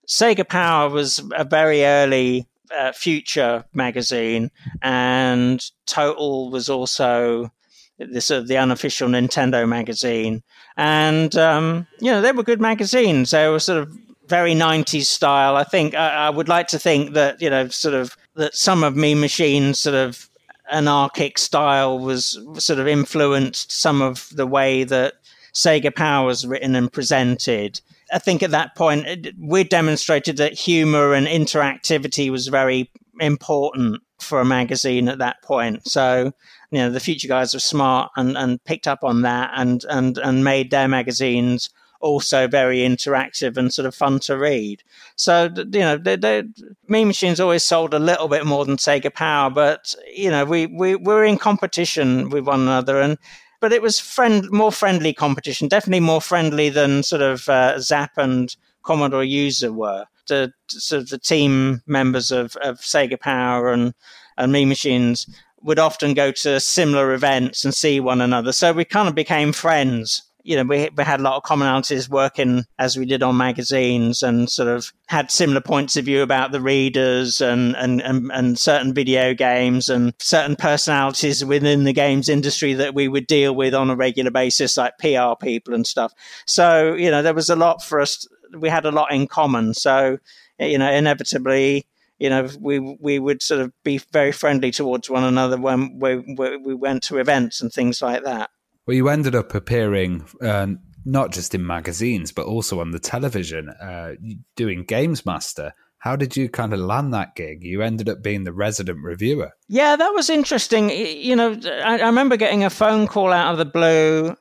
Sega 0.08 0.48
Power 0.48 0.89
was 0.89 1.24
a 1.36 1.46
very 1.46 1.86
early 1.86 2.48
uh, 2.78 2.91
Future 2.91 3.65
magazine, 3.74 4.51
and 4.82 5.63
Total 5.86 6.49
was 6.49 6.69
also 6.69 7.51
the 7.99 8.21
sort 8.21 8.41
of 8.41 8.47
the 8.47 8.57
unofficial 8.57 9.07
Nintendo 9.07 9.67
magazine. 9.67 10.43
And 10.78 11.36
um, 11.36 11.88
you 11.99 12.11
know, 12.11 12.21
they 12.21 12.32
were 12.32 12.43
good 12.43 12.61
magazines. 12.61 13.32
They 13.32 13.47
were 13.47 13.59
sort 13.59 13.84
of 13.84 13.97
very 14.28 14.53
90s 14.53 15.05
style. 15.05 15.55
I 15.55 15.63
think 15.63 15.95
I, 15.95 16.28
I 16.28 16.30
would 16.30 16.49
like 16.49 16.67
to 16.69 16.80
think 16.80 17.13
that 17.13 17.41
you 17.41 17.49
know, 17.49 17.67
sort 17.67 17.93
of 17.93 18.17
that 18.36 18.55
some 18.55 18.84
of 18.84 18.95
Mean 18.95 19.19
Machines 19.19 19.80
sort 19.80 19.95
of 19.95 20.30
anarchic 20.71 21.38
style 21.38 21.99
was 21.99 22.39
sort 22.57 22.80
of 22.80 22.88
influenced 22.88 23.71
some 23.71 24.01
of 24.01 24.30
the 24.34 24.47
way 24.47 24.84
that 24.84 25.15
Sega 25.53 25.95
Power 25.95 26.28
was 26.28 26.47
written 26.47 26.76
and 26.76 26.91
presented. 26.91 27.80
I 28.14 28.20
think 28.20 28.43
at 28.43 28.51
that 28.51 28.76
point 28.76 29.07
uh, 29.07 29.32
we 29.39 29.64
demonstrated 29.64 30.38
that 30.38 30.53
humor 30.53 31.14
and 31.14 31.28
interactivity 31.28 32.30
was 32.30 32.47
very 32.47 32.91
important 33.20 34.01
for 34.20 34.39
a 34.39 34.45
magazine 34.45 35.07
at 35.07 35.18
that 35.20 35.41
point. 35.41 35.88
So, 35.88 36.32
you 36.72 36.80
know, 36.80 36.89
the 36.89 36.99
future 36.99 37.28
guys 37.28 37.53
were 37.53 37.59
smart 37.59 38.11
and, 38.16 38.38
and 38.38 38.64
picked 38.64 38.88
up 38.88 39.03
on 39.03 39.24
that 39.24 39.51
and, 39.55 39.84
and, 39.89 40.18
and 40.18 40.43
made 40.43 40.72
their 40.72 40.88
magazines 40.88 41.70
also 42.03 42.47
very 42.47 42.80
interactive 42.80 43.55
and 43.57 43.74
sort 43.74 43.86
of 43.86 43.95
fun 43.95 44.20
to 44.20 44.38
read. 44.38 44.84
So 45.16 45.49
you 45.55 45.80
know, 45.80 45.97
they, 45.97 46.18
they, 46.18 46.43
Mean 46.88 47.07
Machines 47.07 47.39
always 47.39 47.64
sold 47.64 47.93
a 47.93 47.99
little 47.99 48.28
bit 48.28 48.45
more 48.45 48.66
than 48.66 48.76
Sega 48.76 49.11
Power, 49.14 49.49
but 49.49 49.95
you 50.14 50.30
know, 50.30 50.43
we 50.43 50.68
we 50.68 50.95
were 50.95 51.24
in 51.24 51.38
competition 51.38 52.30
with 52.30 52.45
one 52.45 52.61
another, 52.61 52.99
and 52.99 53.18
but 53.64 53.72
it 53.72 53.82
was 53.82 53.97
friend 53.97 54.51
more 54.51 54.74
friendly 54.74 55.14
competition, 55.14 55.70
definitely 55.70 56.01
more 56.01 56.20
friendly 56.20 56.68
than 56.68 57.01
sort 57.01 57.22
of 57.22 57.47
uh, 57.47 57.76
Zzap 57.78 58.09
and 58.18 58.53
Commodore 58.82 59.24
User 59.24 59.72
were. 59.72 60.03
The 60.28 60.51
sort 60.68 61.03
of 61.03 61.07
the 61.07 61.18
team 61.18 61.82
members 61.88 62.30
of, 62.30 62.57
of 62.57 62.80
Sega 62.80 63.18
Power 63.18 63.72
and 63.72 63.93
and 64.38 64.51
Mean 64.51 64.68
Machines 64.68 65.26
would 65.61 65.80
often 65.80 66.14
go 66.14 66.30
to 66.34 66.59
similar 66.59 67.14
events 67.14 67.64
and 67.64 67.74
see 67.74 68.01
one 68.01 68.20
another. 68.20 68.51
So 68.51 68.74
we 68.74 68.84
kind 68.84 69.07
of 69.07 69.16
became 69.16 69.53
friends 69.53 70.24
you 70.44 70.58
know, 70.58 70.64
we, 70.64 70.89
we 70.96 71.04
had 71.04 71.22
a 71.22 71.24
lot 71.24 71.38
of 71.38 71.44
commonalities 71.44 72.10
working 72.10 72.66
as 72.78 72.98
we 72.98 73.06
did 73.06 73.24
on 73.24 73.38
magazines 73.38 74.22
and 74.22 74.50
sort 74.50 74.68
of 74.68 74.91
had 75.08 75.32
similar 75.32 75.62
points 75.62 75.96
of 75.96 76.04
view 76.04 76.22
about 76.22 76.52
the 76.52 76.60
readers 76.60 77.39
and, 77.39 77.76
and, 77.78 78.02
and, 78.02 78.30
and, 78.34 78.60
certain 78.60 78.94
video 78.94 79.34
games 79.34 79.88
and 79.88 80.14
certain 80.20 80.58
personalities 80.58 81.46
within 81.46 81.86
the 81.86 81.94
games 81.94 82.28
industry 82.28 82.74
that 82.74 82.94
we 82.94 83.08
would 83.08 83.26
deal 83.26 83.56
with 83.56 83.74
on 83.74 83.89
a 83.89 83.96
regular 83.96 84.32
basis, 84.32 84.76
like 84.76 84.98
PR 85.00 85.34
people 85.41 85.74
and 85.74 85.88
stuff. 85.88 86.14
So, 86.46 86.94
you 86.94 87.10
know, 87.10 87.22
there 87.22 87.34
was 87.34 87.50
a 87.50 87.56
lot 87.56 87.82
for 87.82 88.02
us. 88.02 88.28
We 88.58 88.68
had 88.68 88.86
a 88.86 88.91
lot 88.91 89.14
in 89.14 89.28
common. 89.28 89.74
So, 89.74 90.18
you 90.60 90.78
know, 90.78 90.91
inevitably, 90.91 91.88
you 92.20 92.30
know, 92.30 92.50
we 92.60 92.80
we 92.80 93.18
would 93.18 93.41
sort 93.41 93.62
of 93.62 93.72
be 93.84 93.98
very 94.12 94.32
friendly 94.32 94.72
towards 94.72 95.10
one 95.10 95.24
another 95.24 95.58
when 95.58 96.00
we, 96.00 96.18
we 96.18 96.74
went 96.74 97.04
to 97.04 97.18
events 97.18 97.62
and 97.62 97.72
things 97.72 98.02
like 98.02 98.24
that. 98.24 98.50
Well, 98.86 98.96
you 98.96 99.10
ended 99.10 99.36
up 99.36 99.56
appearing 99.56 100.26
uh, 100.42 100.68
not 101.06 101.32
just 101.32 101.56
in 101.56 101.66
magazines, 101.66 102.32
but 102.32 102.46
also 102.46 102.80
on 102.80 102.92
the 102.92 103.00
television, 103.00 103.70
uh, 103.70 104.14
doing 104.56 104.84
Games 104.84 105.26
Master. 105.26 105.74
How 106.00 106.18
did 106.18 106.36
you 106.36 106.50
kind 106.50 106.74
of 106.74 106.80
land 106.80 107.14
that 107.14 107.36
gig? 107.36 107.64
You 107.64 107.82
ended 107.82 108.10
up 108.10 108.22
being 108.22 108.44
the 108.44 108.52
resident 108.52 109.00
reviewer. 109.04 109.52
Yeah, 109.70 109.96
that 109.96 110.14
was 110.14 110.30
interesting. 110.30 110.90
You 110.90 111.36
know, 111.36 111.58
I, 111.66 112.00
I 112.00 112.06
remember 112.06 112.36
getting 112.36 112.66
a 112.66 112.70
phone 112.70 113.08
call 113.08 113.32
out 113.32 113.54
of 113.54 113.58
the 113.58 113.66
blue 113.66 114.36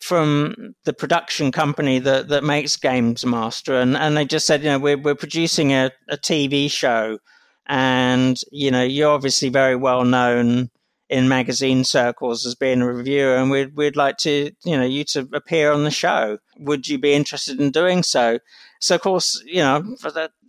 from 0.00 0.74
the 0.84 0.94
production 0.94 1.52
company 1.52 1.98
that, 1.98 2.28
that 2.28 2.44
makes 2.44 2.76
Games 2.76 3.26
Master, 3.26 3.74
and, 3.74 3.94
and 3.94 4.16
they 4.16 4.24
just 4.24 4.46
said, 4.46 4.62
you 4.62 4.70
know, 4.70 4.78
we're, 4.78 4.96
we're 4.96 5.14
producing 5.14 5.72
a, 5.72 5.90
a 6.08 6.16
TV 6.16 6.70
show, 6.70 7.18
and, 7.66 8.40
you 8.50 8.70
know, 8.70 8.82
you're 8.82 9.12
obviously 9.12 9.50
very 9.50 9.76
well 9.76 10.04
known 10.04 10.70
in 11.08 11.28
magazine 11.28 11.84
circles 11.84 12.46
as 12.46 12.54
being 12.54 12.80
a 12.80 12.92
reviewer, 12.92 13.36
and 13.36 13.50
we'd 13.50 13.76
we'd 13.76 13.96
like 13.96 14.16
to 14.18 14.50
you 14.64 14.76
know 14.76 14.84
you 14.84 15.04
to 15.04 15.28
appear 15.32 15.72
on 15.72 15.84
the 15.84 15.90
show. 15.90 16.38
Would 16.58 16.88
you 16.88 16.98
be 16.98 17.12
interested 17.12 17.60
in 17.60 17.70
doing 17.70 18.02
so? 18.02 18.38
So 18.80 18.96
of 18.96 19.00
course, 19.00 19.40
you 19.46 19.60
know, 19.60 19.96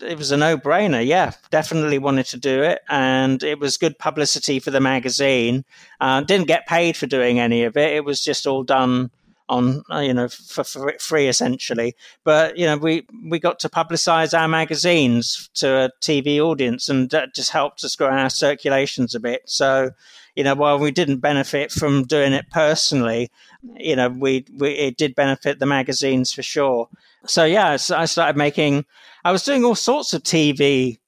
it 0.02 0.18
was 0.18 0.32
a 0.32 0.38
no-brainer. 0.38 1.06
Yeah, 1.06 1.34
definitely 1.52 2.00
wanted 2.00 2.26
to 2.28 2.38
do 2.38 2.64
it, 2.64 2.80
and 2.90 3.44
it 3.44 3.60
was 3.60 3.78
good 3.78 4.00
publicity 4.00 4.60
for 4.60 4.72
the 4.72 4.80
magazine. 4.80 5.66
Uh, 6.02 6.22
didn't 6.22 6.48
get 6.48 6.66
paid 6.66 6.98
for 6.98 7.06
doing 7.06 7.40
any 7.40 7.64
of 7.64 7.78
it. 7.78 7.94
It 7.94 8.06
was 8.06 8.24
just 8.24 8.48
all 8.48 8.64
done 8.64 9.12
on 9.50 9.84
uh, 9.92 10.00
you 10.00 10.14
know 10.14 10.28
for, 10.28 10.64
for, 10.64 10.94
free 11.00 11.28
essentially 11.28 11.96
but 12.24 12.58
you 12.58 12.66
know 12.66 12.78
we 12.78 13.06
we 13.30 13.40
got 13.40 13.60
to 13.60 13.70
publicize 13.70 14.38
our 14.38 14.48
magazines 14.48 15.50
to 15.54 15.68
a 15.68 15.90
tv 16.02 16.40
audience 16.40 16.88
and 16.88 17.10
that 17.10 17.36
just 17.36 17.52
helped 17.52 17.84
us 17.84 17.96
grow 17.96 18.08
our 18.08 18.30
circulations 18.30 19.14
a 19.14 19.20
bit 19.20 19.42
so 19.46 19.92
you 20.36 20.44
know, 20.44 20.56
while 20.56 20.80
we 20.80 20.92
didn't 20.92 21.18
benefit 21.18 21.72
from 21.72 22.04
doing 22.04 22.34
it 22.34 22.50
personally, 22.50 23.32
you 23.78 23.96
know, 23.96 24.10
we, 24.10 24.46
we 24.58 24.72
it 24.72 24.98
did 24.98 25.16
benefit 25.16 25.60
the 25.60 25.66
magazines 25.66 26.34
for 26.34 26.42
sure. 26.42 26.90
So 27.26 27.46
yeah, 27.46 27.76
so 27.78 27.98
I 27.98 28.06
started 28.06 28.38
making. 28.38 28.86
I 29.24 29.32
was 29.32 29.44
doing 29.44 29.64
all 29.64 29.76
sorts 29.76 30.14
of 30.14 30.24
TV 30.24 31.00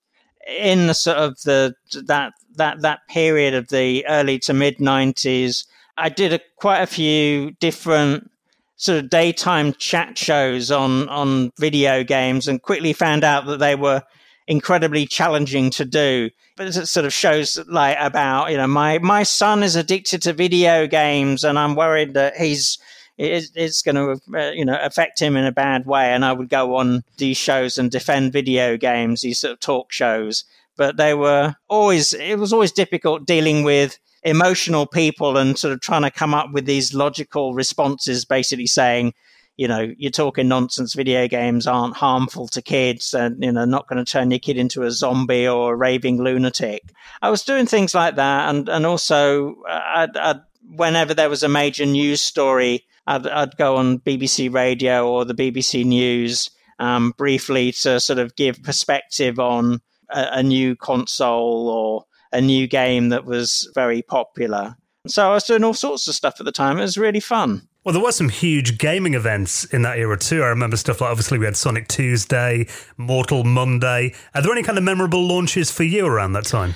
in 0.59 0.88
the 0.88 0.93
sort 0.93 1.17
of 1.17 1.41
the 1.41 1.76
that 2.05 2.34
that 2.55 2.82
that 2.82 3.07
period 3.09 3.53
of 3.53 3.69
the 3.69 4.05
early 4.07 4.39
to 4.39 4.53
mid 4.53 4.80
nineties. 4.80 5.65
I 5.97 6.09
did 6.09 6.34
a, 6.34 6.39
quite 6.57 6.82
a 6.82 6.88
few 6.88 7.51
different 7.59 8.30
sort 8.76 8.99
of 8.99 9.09
daytime 9.09 9.73
chat 9.73 10.17
shows 10.17 10.71
on 10.71 11.09
on 11.09 11.51
video 11.57 12.03
games, 12.03 12.47
and 12.47 12.61
quickly 12.61 12.93
found 12.93 13.23
out 13.23 13.47
that 13.47 13.59
they 13.59 13.76
were 13.76 14.03
incredibly 14.48 15.06
challenging 15.06 15.70
to 15.72 15.86
do. 15.86 16.30
But 16.56 16.68
it 16.68 16.86
sort 16.88 17.06
of 17.06 17.14
shows 17.14 17.60
like 17.68 17.98
about, 18.00 18.52
you 18.52 18.58
know, 18.58 18.68
my, 18.68 19.00
my 19.00 19.24
son 19.24 19.64
is 19.64 19.76
addicted 19.76 20.22
to 20.24 20.34
video 20.34 20.88
games 20.88 21.43
and 21.43 21.60
I'm 21.60 21.76
worried 21.76 22.14
that 22.14 22.38
he's, 22.38 22.78
it's 23.18 23.82
going 23.82 23.96
to, 23.96 24.38
uh, 24.38 24.52
you 24.52 24.66
know, 24.66 24.78
affect 24.82 25.22
him 25.22 25.36
in 25.36 25.46
a 25.46 25.52
bad 25.52 25.86
way. 25.86 26.14
And 26.14 26.24
I 26.24 26.34
would 26.34 26.50
go 26.50 26.76
on 26.76 27.04
these 27.18 27.38
shows 27.38 27.78
and 27.78 27.91
defend 27.91 28.34
video 28.34 28.78
games, 28.78 29.22
these 29.22 29.39
sort 29.39 29.54
of 29.54 29.60
talk 29.60 29.91
shows. 29.91 30.43
But 30.78 30.98
they 30.98 31.14
were 31.14 31.56
always, 31.70 32.14
it 32.14 32.38
was 32.38 32.52
always 32.52 32.72
difficult 32.72 33.26
dealing 33.26 33.64
with 33.64 33.98
emotional 34.24 34.86
people 34.86 35.38
and 35.38 35.58
sort 35.58 35.74
of 35.74 35.80
trying 35.82 36.02
to 36.02 36.12
come 36.12 36.34
up 36.34 36.52
with 36.52 36.66
these 36.66 36.93
logical 36.93 37.54
responses, 37.54 38.26
basically 38.26 38.68
saying, 38.68 39.14
you 39.58 39.68
know, 39.68 39.93
you're 39.97 40.12
talking 40.12 40.47
nonsense. 40.47 40.93
Video 40.93 41.28
games 41.28 41.66
aren't 41.66 41.95
harmful 41.95 42.47
to 42.49 42.62
kids 42.62 43.14
and, 43.14 43.41
you 43.43 43.51
know, 43.51 43.66
not 43.66 43.88
going 43.88 44.03
to 44.03 44.12
turn 44.12 44.32
your 44.32 44.39
kid 44.39 44.58
into 44.58 44.84
a 44.84 44.91
zombie 44.91 45.47
or 45.47 45.74
a 45.74 45.78
raving 45.78 46.22
lunatic. 46.22 46.84
I 47.22 47.30
was 47.30 47.43
doing 47.43 47.66
things 47.66 47.95
like 47.95 48.16
that. 48.16 48.49
And, 48.49 48.68
and 48.68 48.86
also, 48.86 49.56
uh, 49.68 49.82
I'd, 49.95 50.18
I'd, 50.18 50.41
whenever 50.76 51.14
there 51.14 51.30
was 51.30 51.43
a 51.43 51.49
major 51.49 51.86
news 51.86 52.22
story, 52.22 52.86
I'd, 53.08 53.28
I'd 53.28 53.58
go 53.58 53.78
on 53.78 53.99
BBC 53.99 54.53
Radio 54.53 55.08
or 55.10 55.26
the 55.26 55.34
BBC 55.34 55.86
News 55.86 56.49
um, 56.80 57.14
briefly 57.18 57.72
to 57.72 57.99
sort 57.99 58.20
of 58.20 58.36
give 58.36 58.62
perspective 58.64 59.39
on 59.39 59.82
a, 60.10 60.39
a 60.39 60.43
new 60.43 60.76
console 60.76 61.70
or 61.70 62.06
a 62.34 62.41
new 62.41 62.68
game 62.68 63.10
that 63.10 63.26
was 63.26 63.70
very 63.74 64.01
popular. 64.01 64.76
So 65.08 65.30
I 65.30 65.34
was 65.34 65.43
doing 65.43 65.64
all 65.64 65.74
sorts 65.74 66.08
of 66.08 66.16
stuff 66.16 66.36
at 66.39 66.45
the 66.45 66.51
time. 66.51 66.78
It 66.78 66.82
was 66.82 66.97
really 66.97 67.20
fun. 67.20 67.68
Well, 67.86 67.94
there 67.94 68.02
were 68.02 68.12
some 68.12 68.30
huge 68.30 68.80
gaming 68.80 69.14
events 69.14 69.64
in 69.66 69.84
that 69.84 70.00
era 70.00 70.18
too. 70.18 70.42
I 70.42 70.48
remember 70.48 70.76
stuff 70.76 71.02
like 71.02 71.12
obviously 71.12 71.38
we 71.38 71.46
had 71.46 71.56
Sonic 71.56 71.88
Tuesday, 71.88 72.66
Mortal 72.98 73.44
Monday. 73.44 74.16
Are 74.34 74.42
there 74.42 74.52
any 74.52 74.64
kind 74.64 74.80
of 74.80 74.84
memorable 74.84 75.28
launches 75.28 75.70
for 75.70 75.84
you 75.84 76.08
around 76.08 76.34
that 76.34 76.46
time? 76.46 76.74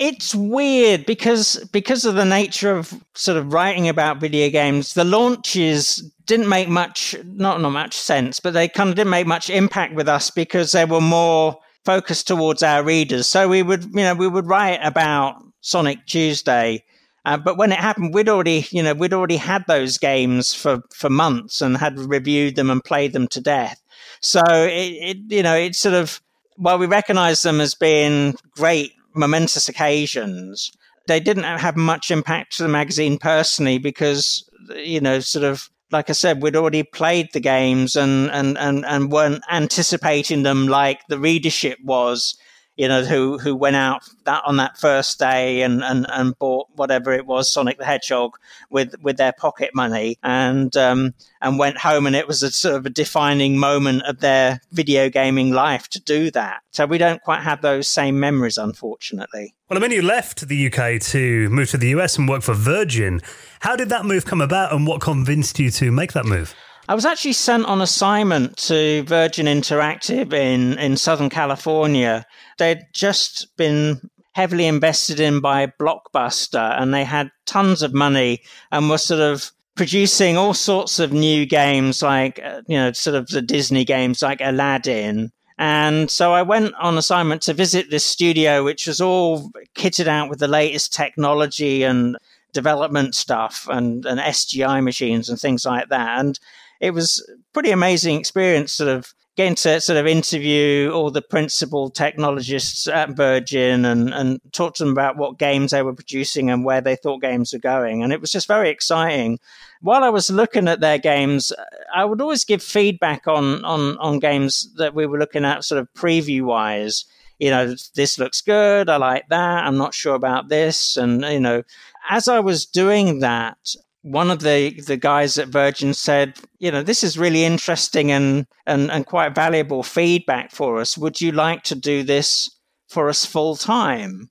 It's 0.00 0.34
weird 0.34 1.06
because 1.06 1.64
because 1.70 2.04
of 2.04 2.16
the 2.16 2.24
nature 2.24 2.76
of 2.76 2.92
sort 3.14 3.38
of 3.38 3.52
writing 3.52 3.88
about 3.88 4.18
video 4.18 4.50
games, 4.50 4.94
the 4.94 5.04
launches 5.04 6.02
didn't 6.24 6.48
make 6.48 6.68
much 6.68 7.14
not 7.24 7.60
not 7.60 7.70
much 7.70 7.94
sense, 7.94 8.40
but 8.40 8.52
they 8.52 8.66
kind 8.66 8.90
of 8.90 8.96
didn't 8.96 9.10
make 9.10 9.28
much 9.28 9.50
impact 9.50 9.94
with 9.94 10.08
us 10.08 10.28
because 10.28 10.72
they 10.72 10.84
were 10.84 11.00
more 11.00 11.56
focused 11.84 12.26
towards 12.26 12.64
our 12.64 12.82
readers. 12.82 13.28
So 13.28 13.46
we 13.46 13.62
would 13.62 13.84
you 13.84 14.02
know 14.02 14.14
we 14.14 14.26
would 14.26 14.48
write 14.48 14.80
about 14.82 15.36
Sonic 15.60 16.04
Tuesday 16.06 16.82
Uh, 17.28 17.36
but 17.36 17.58
when 17.58 17.72
it 17.72 17.78
happened, 17.78 18.14
we'd 18.14 18.28
already, 18.30 18.66
you 18.70 18.82
know, 18.82 18.94
we'd 18.94 19.12
already 19.12 19.36
had 19.36 19.62
those 19.66 19.98
games 19.98 20.54
for, 20.54 20.80
for 20.94 21.10
months 21.10 21.60
and 21.60 21.76
had 21.76 21.98
reviewed 21.98 22.56
them 22.56 22.70
and 22.70 22.82
played 22.82 23.12
them 23.12 23.28
to 23.28 23.38
death. 23.38 23.82
So 24.22 24.40
it, 24.46 24.92
it 25.10 25.16
you 25.28 25.42
know, 25.42 25.54
it's 25.54 25.78
sort 25.78 25.94
of, 25.94 26.22
while 26.56 26.78
we 26.78 26.86
recognize 26.86 27.42
them 27.42 27.60
as 27.60 27.74
being 27.74 28.34
great, 28.52 28.92
momentous 29.14 29.68
occasions, 29.68 30.72
they 31.06 31.20
didn't 31.20 31.44
have 31.44 31.76
much 31.76 32.10
impact 32.10 32.56
to 32.56 32.62
the 32.62 32.68
magazine 32.70 33.18
personally 33.18 33.76
because, 33.76 34.48
you 34.74 34.98
know, 34.98 35.20
sort 35.20 35.44
of, 35.44 35.68
like 35.90 36.08
I 36.08 36.14
said, 36.14 36.42
we'd 36.42 36.56
already 36.56 36.82
played 36.82 37.28
the 37.34 37.40
games 37.40 37.94
and, 37.94 38.30
and, 38.30 38.56
and, 38.56 38.86
and 38.86 39.12
weren't 39.12 39.44
anticipating 39.50 40.44
them 40.44 40.66
like 40.66 41.00
the 41.10 41.18
readership 41.18 41.78
was 41.84 42.38
you 42.78 42.86
know, 42.86 43.02
who 43.02 43.38
who 43.38 43.56
went 43.56 43.74
out 43.74 44.08
that 44.24 44.42
on 44.46 44.56
that 44.58 44.78
first 44.78 45.18
day 45.18 45.62
and, 45.62 45.82
and, 45.82 46.06
and 46.08 46.38
bought 46.38 46.68
whatever 46.76 47.12
it 47.12 47.26
was, 47.26 47.52
Sonic 47.52 47.76
the 47.76 47.84
Hedgehog, 47.84 48.38
with 48.70 48.94
with 49.02 49.16
their 49.16 49.32
pocket 49.32 49.74
money, 49.74 50.16
and 50.22 50.74
um, 50.76 51.12
and 51.42 51.58
went 51.58 51.76
home, 51.78 52.06
and 52.06 52.14
it 52.14 52.28
was 52.28 52.44
a 52.44 52.52
sort 52.52 52.76
of 52.76 52.86
a 52.86 52.90
defining 52.90 53.58
moment 53.58 54.02
of 54.04 54.20
their 54.20 54.60
video 54.70 55.10
gaming 55.10 55.50
life 55.50 55.88
to 55.88 56.00
do 56.00 56.30
that. 56.30 56.62
So 56.70 56.86
we 56.86 56.98
don't 56.98 57.20
quite 57.20 57.42
have 57.42 57.62
those 57.62 57.88
same 57.88 58.20
memories, 58.20 58.56
unfortunately. 58.56 59.56
Well, 59.68 59.78
I 59.78 59.82
mean, 59.82 59.90
you 59.90 60.02
left 60.02 60.46
the 60.46 60.72
UK 60.72 61.00
to 61.00 61.50
move 61.50 61.70
to 61.70 61.78
the 61.78 61.88
US 61.88 62.16
and 62.16 62.28
work 62.28 62.42
for 62.42 62.54
Virgin. 62.54 63.20
How 63.58 63.74
did 63.74 63.88
that 63.88 64.06
move 64.06 64.24
come 64.24 64.40
about, 64.40 64.72
and 64.72 64.86
what 64.86 65.00
convinced 65.00 65.58
you 65.58 65.72
to 65.72 65.90
make 65.90 66.12
that 66.12 66.26
move? 66.26 66.54
I 66.88 66.94
was 66.94 67.04
actually 67.04 67.34
sent 67.34 67.66
on 67.66 67.82
assignment 67.82 68.56
to 68.68 69.02
Virgin 69.02 69.44
Interactive 69.44 70.32
in, 70.32 70.78
in 70.78 70.96
Southern 70.96 71.28
California. 71.28 72.24
They'd 72.56 72.86
just 72.94 73.54
been 73.58 74.00
heavily 74.32 74.64
invested 74.64 75.20
in 75.20 75.40
by 75.40 75.66
Blockbuster 75.66 76.80
and 76.80 76.94
they 76.94 77.04
had 77.04 77.30
tons 77.44 77.82
of 77.82 77.92
money 77.92 78.40
and 78.72 78.88
were 78.88 78.96
sort 78.96 79.20
of 79.20 79.52
producing 79.74 80.38
all 80.38 80.54
sorts 80.54 80.98
of 80.98 81.12
new 81.12 81.44
games 81.44 82.02
like, 82.02 82.40
uh, 82.42 82.62
you 82.66 82.78
know, 82.78 82.92
sort 82.92 83.16
of 83.16 83.28
the 83.28 83.42
Disney 83.42 83.84
games 83.84 84.22
like 84.22 84.40
Aladdin. 84.40 85.30
And 85.58 86.10
so 86.10 86.32
I 86.32 86.40
went 86.40 86.72
on 86.76 86.96
assignment 86.96 87.42
to 87.42 87.52
visit 87.52 87.90
this 87.90 88.04
studio, 88.04 88.64
which 88.64 88.86
was 88.86 89.00
all 89.00 89.50
kitted 89.76 90.06
out 90.06 90.30
with 90.30 90.38
the 90.38 90.48
latest 90.48 90.94
technology 90.94 91.82
and 91.82 92.16
development 92.54 93.14
stuff 93.14 93.66
and, 93.70 94.06
and 94.06 94.18
SGI 94.18 94.82
machines 94.82 95.28
and 95.28 95.38
things 95.38 95.66
like 95.66 95.90
that. 95.90 96.18
And 96.18 96.38
it 96.80 96.92
was 96.92 97.28
pretty 97.52 97.70
amazing 97.70 98.18
experience, 98.18 98.72
sort 98.72 98.90
of 98.90 99.12
getting 99.38 99.54
to 99.54 99.80
sort 99.80 99.96
of 99.96 100.04
interview 100.04 100.90
all 100.90 101.12
the 101.12 101.22
principal 101.22 101.90
technologists 101.90 102.88
at 102.88 103.10
Virgin 103.10 103.84
and, 103.84 104.12
and 104.12 104.40
talk 104.52 104.74
to 104.74 104.82
them 104.82 104.92
about 104.92 105.16
what 105.16 105.38
games 105.38 105.70
they 105.70 105.80
were 105.80 105.94
producing 105.94 106.50
and 106.50 106.64
where 106.64 106.80
they 106.80 106.96
thought 106.96 107.22
games 107.22 107.52
were 107.52 107.60
going. 107.60 108.02
And 108.02 108.12
it 108.12 108.20
was 108.20 108.32
just 108.32 108.48
very 108.48 108.68
exciting. 108.68 109.38
While 109.80 110.02
I 110.02 110.08
was 110.08 110.28
looking 110.28 110.66
at 110.66 110.80
their 110.80 110.98
games, 110.98 111.52
I 111.94 112.04
would 112.04 112.20
always 112.20 112.44
give 112.44 112.64
feedback 112.64 113.28
on, 113.28 113.64
on, 113.64 113.96
on 113.98 114.18
games 114.18 114.74
that 114.74 114.92
we 114.92 115.06
were 115.06 115.20
looking 115.20 115.44
at 115.44 115.64
sort 115.64 115.80
of 115.80 115.88
preview 115.96 116.42
wise. 116.42 117.04
You 117.38 117.50
know, 117.50 117.76
this 117.94 118.18
looks 118.18 118.40
good. 118.40 118.90
I 118.90 118.96
like 118.96 119.28
that. 119.28 119.64
I'm 119.64 119.78
not 119.78 119.94
sure 119.94 120.16
about 120.16 120.48
this. 120.48 120.96
And, 120.96 121.22
you 121.22 121.38
know, 121.38 121.62
as 122.10 122.26
I 122.26 122.40
was 122.40 122.66
doing 122.66 123.20
that, 123.20 123.56
one 124.02 124.30
of 124.30 124.40
the, 124.40 124.80
the 124.86 124.96
guys 124.96 125.38
at 125.38 125.48
Virgin 125.48 125.92
said, 125.92 126.38
you 126.58 126.70
know, 126.70 126.82
this 126.82 127.02
is 127.02 127.18
really 127.18 127.44
interesting 127.44 128.10
and, 128.10 128.46
and, 128.66 128.90
and 128.90 129.06
quite 129.06 129.34
valuable 129.34 129.82
feedback 129.82 130.50
for 130.52 130.80
us. 130.80 130.96
Would 130.96 131.20
you 131.20 131.32
like 131.32 131.62
to 131.64 131.74
do 131.74 132.02
this 132.02 132.50
for 132.88 133.08
us 133.08 133.26
full 133.26 133.56
time? 133.56 134.30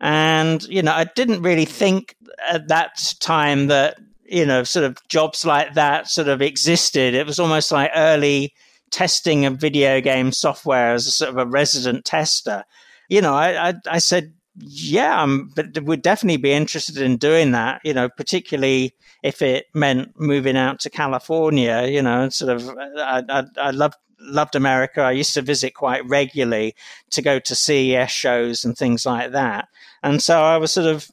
And, 0.00 0.62
you 0.64 0.82
know, 0.82 0.92
I 0.92 1.04
didn't 1.16 1.42
really 1.42 1.64
think 1.64 2.14
at 2.48 2.68
that 2.68 3.14
time 3.20 3.68
that, 3.68 3.96
you 4.24 4.44
know, 4.44 4.64
sort 4.64 4.84
of 4.84 4.98
jobs 5.08 5.46
like 5.46 5.74
that 5.74 6.08
sort 6.08 6.28
of 6.28 6.42
existed. 6.42 7.14
It 7.14 7.26
was 7.26 7.38
almost 7.38 7.72
like 7.72 7.90
early 7.94 8.52
testing 8.90 9.44
of 9.44 9.56
video 9.56 10.00
game 10.00 10.30
software 10.30 10.92
as 10.92 11.06
a 11.06 11.10
sort 11.10 11.30
of 11.30 11.38
a 11.38 11.46
resident 11.46 12.04
tester. 12.04 12.64
You 13.08 13.22
know, 13.22 13.34
I, 13.34 13.70
I, 13.70 13.74
I 13.88 13.98
said, 13.98 14.34
yeah, 14.56 15.22
um, 15.22 15.50
but 15.54 15.82
would 15.82 16.02
definitely 16.02 16.36
be 16.36 16.52
interested 16.52 16.98
in 16.98 17.16
doing 17.16 17.52
that. 17.52 17.80
You 17.84 17.94
know, 17.94 18.08
particularly 18.08 18.94
if 19.22 19.42
it 19.42 19.66
meant 19.74 20.18
moving 20.18 20.56
out 20.56 20.80
to 20.80 20.90
California. 20.90 21.86
You 21.88 22.02
know, 22.02 22.28
sort 22.28 22.56
of, 22.56 22.68
I, 22.98 23.22
I, 23.28 23.44
I 23.56 23.70
loved 23.70 23.96
loved 24.24 24.54
America. 24.54 25.00
I 25.00 25.12
used 25.12 25.34
to 25.34 25.42
visit 25.42 25.74
quite 25.74 26.06
regularly 26.06 26.74
to 27.10 27.22
go 27.22 27.38
to 27.38 27.54
CES 27.54 28.10
shows 28.10 28.64
and 28.64 28.76
things 28.76 29.04
like 29.06 29.32
that. 29.32 29.68
And 30.02 30.22
so 30.22 30.42
I 30.42 30.56
was 30.56 30.72
sort 30.72 30.86
of, 30.86 31.10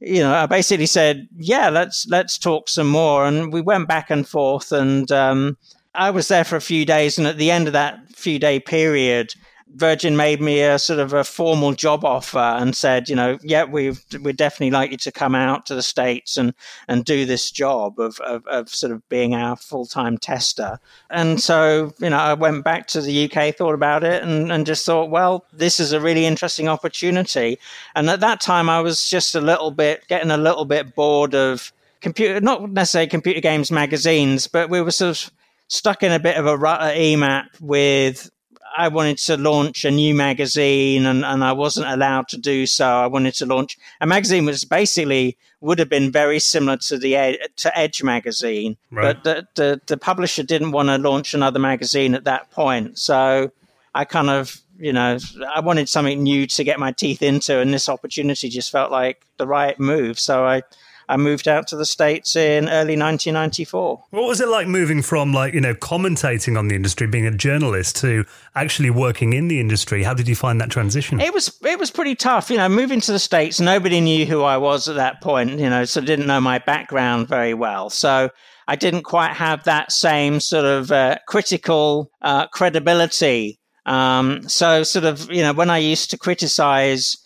you 0.00 0.20
know, 0.20 0.34
I 0.34 0.46
basically 0.46 0.86
said, 0.86 1.28
yeah, 1.36 1.70
let's 1.70 2.06
let's 2.08 2.38
talk 2.38 2.68
some 2.68 2.88
more. 2.88 3.26
And 3.26 3.52
we 3.52 3.60
went 3.60 3.88
back 3.88 4.10
and 4.10 4.28
forth, 4.28 4.72
and 4.72 5.10
um, 5.12 5.56
I 5.94 6.10
was 6.10 6.28
there 6.28 6.44
for 6.44 6.56
a 6.56 6.60
few 6.60 6.84
days. 6.84 7.18
And 7.18 7.26
at 7.26 7.38
the 7.38 7.50
end 7.50 7.66
of 7.66 7.72
that 7.72 8.10
few 8.10 8.38
day 8.38 8.60
period, 8.60 9.34
Virgin 9.74 10.16
made 10.16 10.40
me 10.40 10.62
a 10.62 10.78
sort 10.78 11.00
of 11.00 11.12
a 11.12 11.24
formal 11.24 11.72
job 11.72 12.04
offer 12.04 12.38
and 12.38 12.76
said, 12.76 13.08
you 13.08 13.16
know, 13.16 13.38
yeah, 13.42 13.64
we 13.64 13.92
we'd 14.20 14.36
definitely 14.36 14.70
like 14.70 14.92
you 14.92 14.96
to 14.98 15.12
come 15.12 15.34
out 15.34 15.66
to 15.66 15.74
the 15.74 15.82
states 15.82 16.36
and 16.36 16.54
and 16.88 17.04
do 17.04 17.26
this 17.26 17.50
job 17.50 17.98
of 17.98 18.18
of, 18.20 18.46
of 18.46 18.68
sort 18.68 18.92
of 18.92 19.06
being 19.08 19.34
our 19.34 19.56
full 19.56 19.86
time 19.86 20.16
tester. 20.16 20.78
And 21.10 21.40
so, 21.40 21.92
you 21.98 22.10
know, 22.10 22.18
I 22.18 22.34
went 22.34 22.64
back 22.64 22.86
to 22.88 23.00
the 23.00 23.30
UK, 23.30 23.54
thought 23.56 23.74
about 23.74 24.04
it, 24.04 24.22
and 24.22 24.52
and 24.52 24.64
just 24.64 24.86
thought, 24.86 25.10
well, 25.10 25.44
this 25.52 25.80
is 25.80 25.92
a 25.92 26.00
really 26.00 26.24
interesting 26.24 26.68
opportunity. 26.68 27.58
And 27.94 28.08
at 28.08 28.20
that 28.20 28.40
time, 28.40 28.70
I 28.70 28.80
was 28.80 29.08
just 29.08 29.34
a 29.34 29.40
little 29.40 29.70
bit 29.70 30.06
getting 30.08 30.30
a 30.30 30.36
little 30.36 30.64
bit 30.64 30.94
bored 30.94 31.34
of 31.34 31.72
computer, 32.00 32.40
not 32.40 32.70
necessarily 32.70 33.08
computer 33.08 33.40
games 33.40 33.72
magazines, 33.72 34.46
but 34.46 34.70
we 34.70 34.80
were 34.80 34.92
sort 34.92 35.10
of 35.10 35.32
stuck 35.68 36.02
in 36.02 36.12
a 36.12 36.20
bit 36.20 36.36
of 36.36 36.46
a 36.46 36.56
rut 36.56 36.80
at 36.80 36.96
EMAP 36.96 37.60
with 37.60 38.30
I 38.76 38.88
wanted 38.88 39.18
to 39.18 39.36
launch 39.36 39.84
a 39.84 39.90
new 39.90 40.14
magazine 40.14 41.06
and, 41.06 41.24
and 41.24 41.44
I 41.44 41.52
wasn't 41.52 41.86
allowed 41.86 42.28
to 42.28 42.36
do 42.36 42.66
so. 42.66 42.86
I 42.86 43.06
wanted 43.06 43.34
to 43.34 43.46
launch 43.46 43.78
a 44.00 44.06
magazine 44.06 44.44
which 44.44 44.68
basically 44.68 45.36
would 45.60 45.78
have 45.78 45.88
been 45.88 46.10
very 46.10 46.40
similar 46.40 46.76
to 46.78 46.98
the 46.98 47.16
Ed, 47.16 47.38
to 47.56 47.78
Edge 47.78 48.02
magazine, 48.02 48.76
right. 48.90 49.22
but 49.22 49.24
the, 49.24 49.46
the, 49.54 49.80
the 49.86 49.96
publisher 49.96 50.42
didn't 50.42 50.72
want 50.72 50.88
to 50.88 50.98
launch 50.98 51.34
another 51.34 51.58
magazine 51.58 52.14
at 52.14 52.24
that 52.24 52.50
point. 52.50 52.98
So 52.98 53.50
I 53.94 54.04
kind 54.04 54.28
of 54.28 54.60
you 54.78 54.92
know 54.92 55.18
I 55.54 55.60
wanted 55.60 55.88
something 55.88 56.22
new 56.22 56.46
to 56.48 56.64
get 56.64 56.78
my 56.78 56.92
teeth 56.92 57.22
into, 57.22 57.58
and 57.60 57.72
this 57.72 57.88
opportunity 57.88 58.48
just 58.48 58.72
felt 58.72 58.90
like 58.90 59.24
the 59.36 59.46
right 59.46 59.78
move. 59.78 60.18
So 60.18 60.44
I 60.44 60.62
I 61.08 61.16
moved 61.16 61.48
out 61.48 61.66
to 61.68 61.76
the 61.76 61.84
States 61.84 62.36
in 62.36 62.68
early 62.68 62.96
1994. 62.96 64.04
What 64.10 64.26
was 64.26 64.40
it 64.40 64.48
like 64.48 64.66
moving 64.66 65.02
from, 65.02 65.32
like, 65.32 65.54
you 65.54 65.60
know, 65.60 65.74
commentating 65.74 66.58
on 66.58 66.68
the 66.68 66.74
industry, 66.74 67.06
being 67.06 67.26
a 67.26 67.30
journalist, 67.30 67.96
to 67.96 68.24
actually 68.54 68.90
working 68.90 69.32
in 69.32 69.48
the 69.48 69.60
industry? 69.60 70.02
How 70.02 70.14
did 70.14 70.28
you 70.28 70.36
find 70.36 70.60
that 70.60 70.70
transition? 70.70 71.20
It 71.20 71.34
was 71.34 71.58
it 71.62 71.78
was 71.78 71.90
pretty 71.90 72.14
tough. 72.14 72.50
You 72.50 72.56
know, 72.56 72.68
moving 72.68 73.00
to 73.02 73.12
the 73.12 73.18
States, 73.18 73.60
nobody 73.60 74.00
knew 74.00 74.26
who 74.26 74.42
I 74.42 74.56
was 74.56 74.88
at 74.88 74.96
that 74.96 75.20
point, 75.20 75.58
you 75.58 75.70
know, 75.70 75.84
so 75.84 76.00
didn't 76.00 76.26
know 76.26 76.40
my 76.40 76.58
background 76.58 77.28
very 77.28 77.54
well. 77.54 77.90
So 77.90 78.30
I 78.66 78.76
didn't 78.76 79.02
quite 79.02 79.32
have 79.34 79.64
that 79.64 79.92
same 79.92 80.40
sort 80.40 80.64
of 80.64 80.90
uh, 80.90 81.18
critical 81.28 82.10
uh, 82.22 82.46
credibility. 82.48 83.58
Um, 83.86 84.48
so, 84.48 84.82
sort 84.82 85.04
of, 85.04 85.30
you 85.30 85.42
know, 85.42 85.52
when 85.52 85.68
I 85.68 85.78
used 85.78 86.10
to 86.10 86.18
criticize 86.18 87.16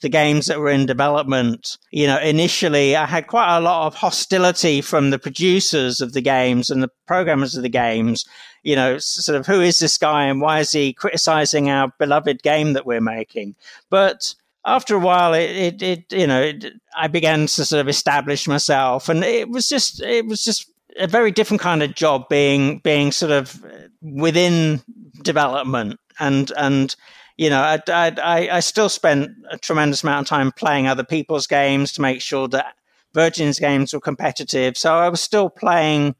the 0.00 0.08
games 0.08 0.46
that 0.46 0.60
were 0.60 0.70
in 0.70 0.86
development. 0.86 1.78
You 1.90 2.06
know, 2.06 2.18
initially 2.18 2.96
I 2.96 3.06
had 3.06 3.26
quite 3.26 3.56
a 3.56 3.60
lot 3.60 3.86
of 3.86 3.94
hostility 3.94 4.80
from 4.80 5.10
the 5.10 5.18
producers 5.18 6.00
of 6.00 6.12
the 6.12 6.20
games 6.20 6.70
and 6.70 6.82
the 6.82 6.90
programmers 7.06 7.56
of 7.56 7.62
the 7.62 7.68
games. 7.68 8.24
You 8.62 8.76
know, 8.76 8.98
sort 8.98 9.38
of 9.38 9.46
who 9.46 9.60
is 9.60 9.78
this 9.78 9.98
guy 9.98 10.24
and 10.24 10.40
why 10.40 10.60
is 10.60 10.72
he 10.72 10.92
criticizing 10.92 11.70
our 11.70 11.92
beloved 11.98 12.42
game 12.42 12.72
that 12.74 12.86
we're 12.86 13.00
making? 13.00 13.54
But 13.90 14.34
after 14.64 14.94
a 14.94 15.00
while, 15.00 15.34
it, 15.34 15.50
it, 15.50 15.82
it 15.82 16.12
you 16.12 16.26
know, 16.26 16.42
it, 16.42 16.72
I 16.96 17.08
began 17.08 17.40
to 17.40 17.64
sort 17.64 17.80
of 17.80 17.88
establish 17.88 18.46
myself, 18.46 19.08
and 19.08 19.24
it 19.24 19.48
was 19.48 19.68
just, 19.68 20.02
it 20.02 20.26
was 20.26 20.44
just 20.44 20.70
a 20.98 21.06
very 21.06 21.30
different 21.30 21.60
kind 21.60 21.82
of 21.82 21.94
job 21.94 22.28
being, 22.28 22.80
being 22.80 23.12
sort 23.12 23.32
of 23.32 23.64
within 24.02 24.82
development 25.22 25.98
and 26.18 26.52
and 26.56 26.96
you 27.38 27.48
know, 27.48 27.60
I, 27.60 27.80
I, 27.88 28.48
I 28.50 28.60
still 28.60 28.88
spent 28.88 29.30
a 29.48 29.56
tremendous 29.56 30.02
amount 30.02 30.26
of 30.26 30.28
time 30.28 30.52
playing 30.52 30.88
other 30.88 31.04
people's 31.04 31.46
games 31.46 31.92
to 31.92 32.02
make 32.02 32.20
sure 32.20 32.48
that 32.48 32.74
Virgin's 33.14 33.60
games 33.60 33.94
were 33.94 34.00
competitive. 34.00 34.76
So 34.76 34.96
I 34.96 35.08
was 35.08 35.20
still 35.20 35.48
playing 35.48 36.16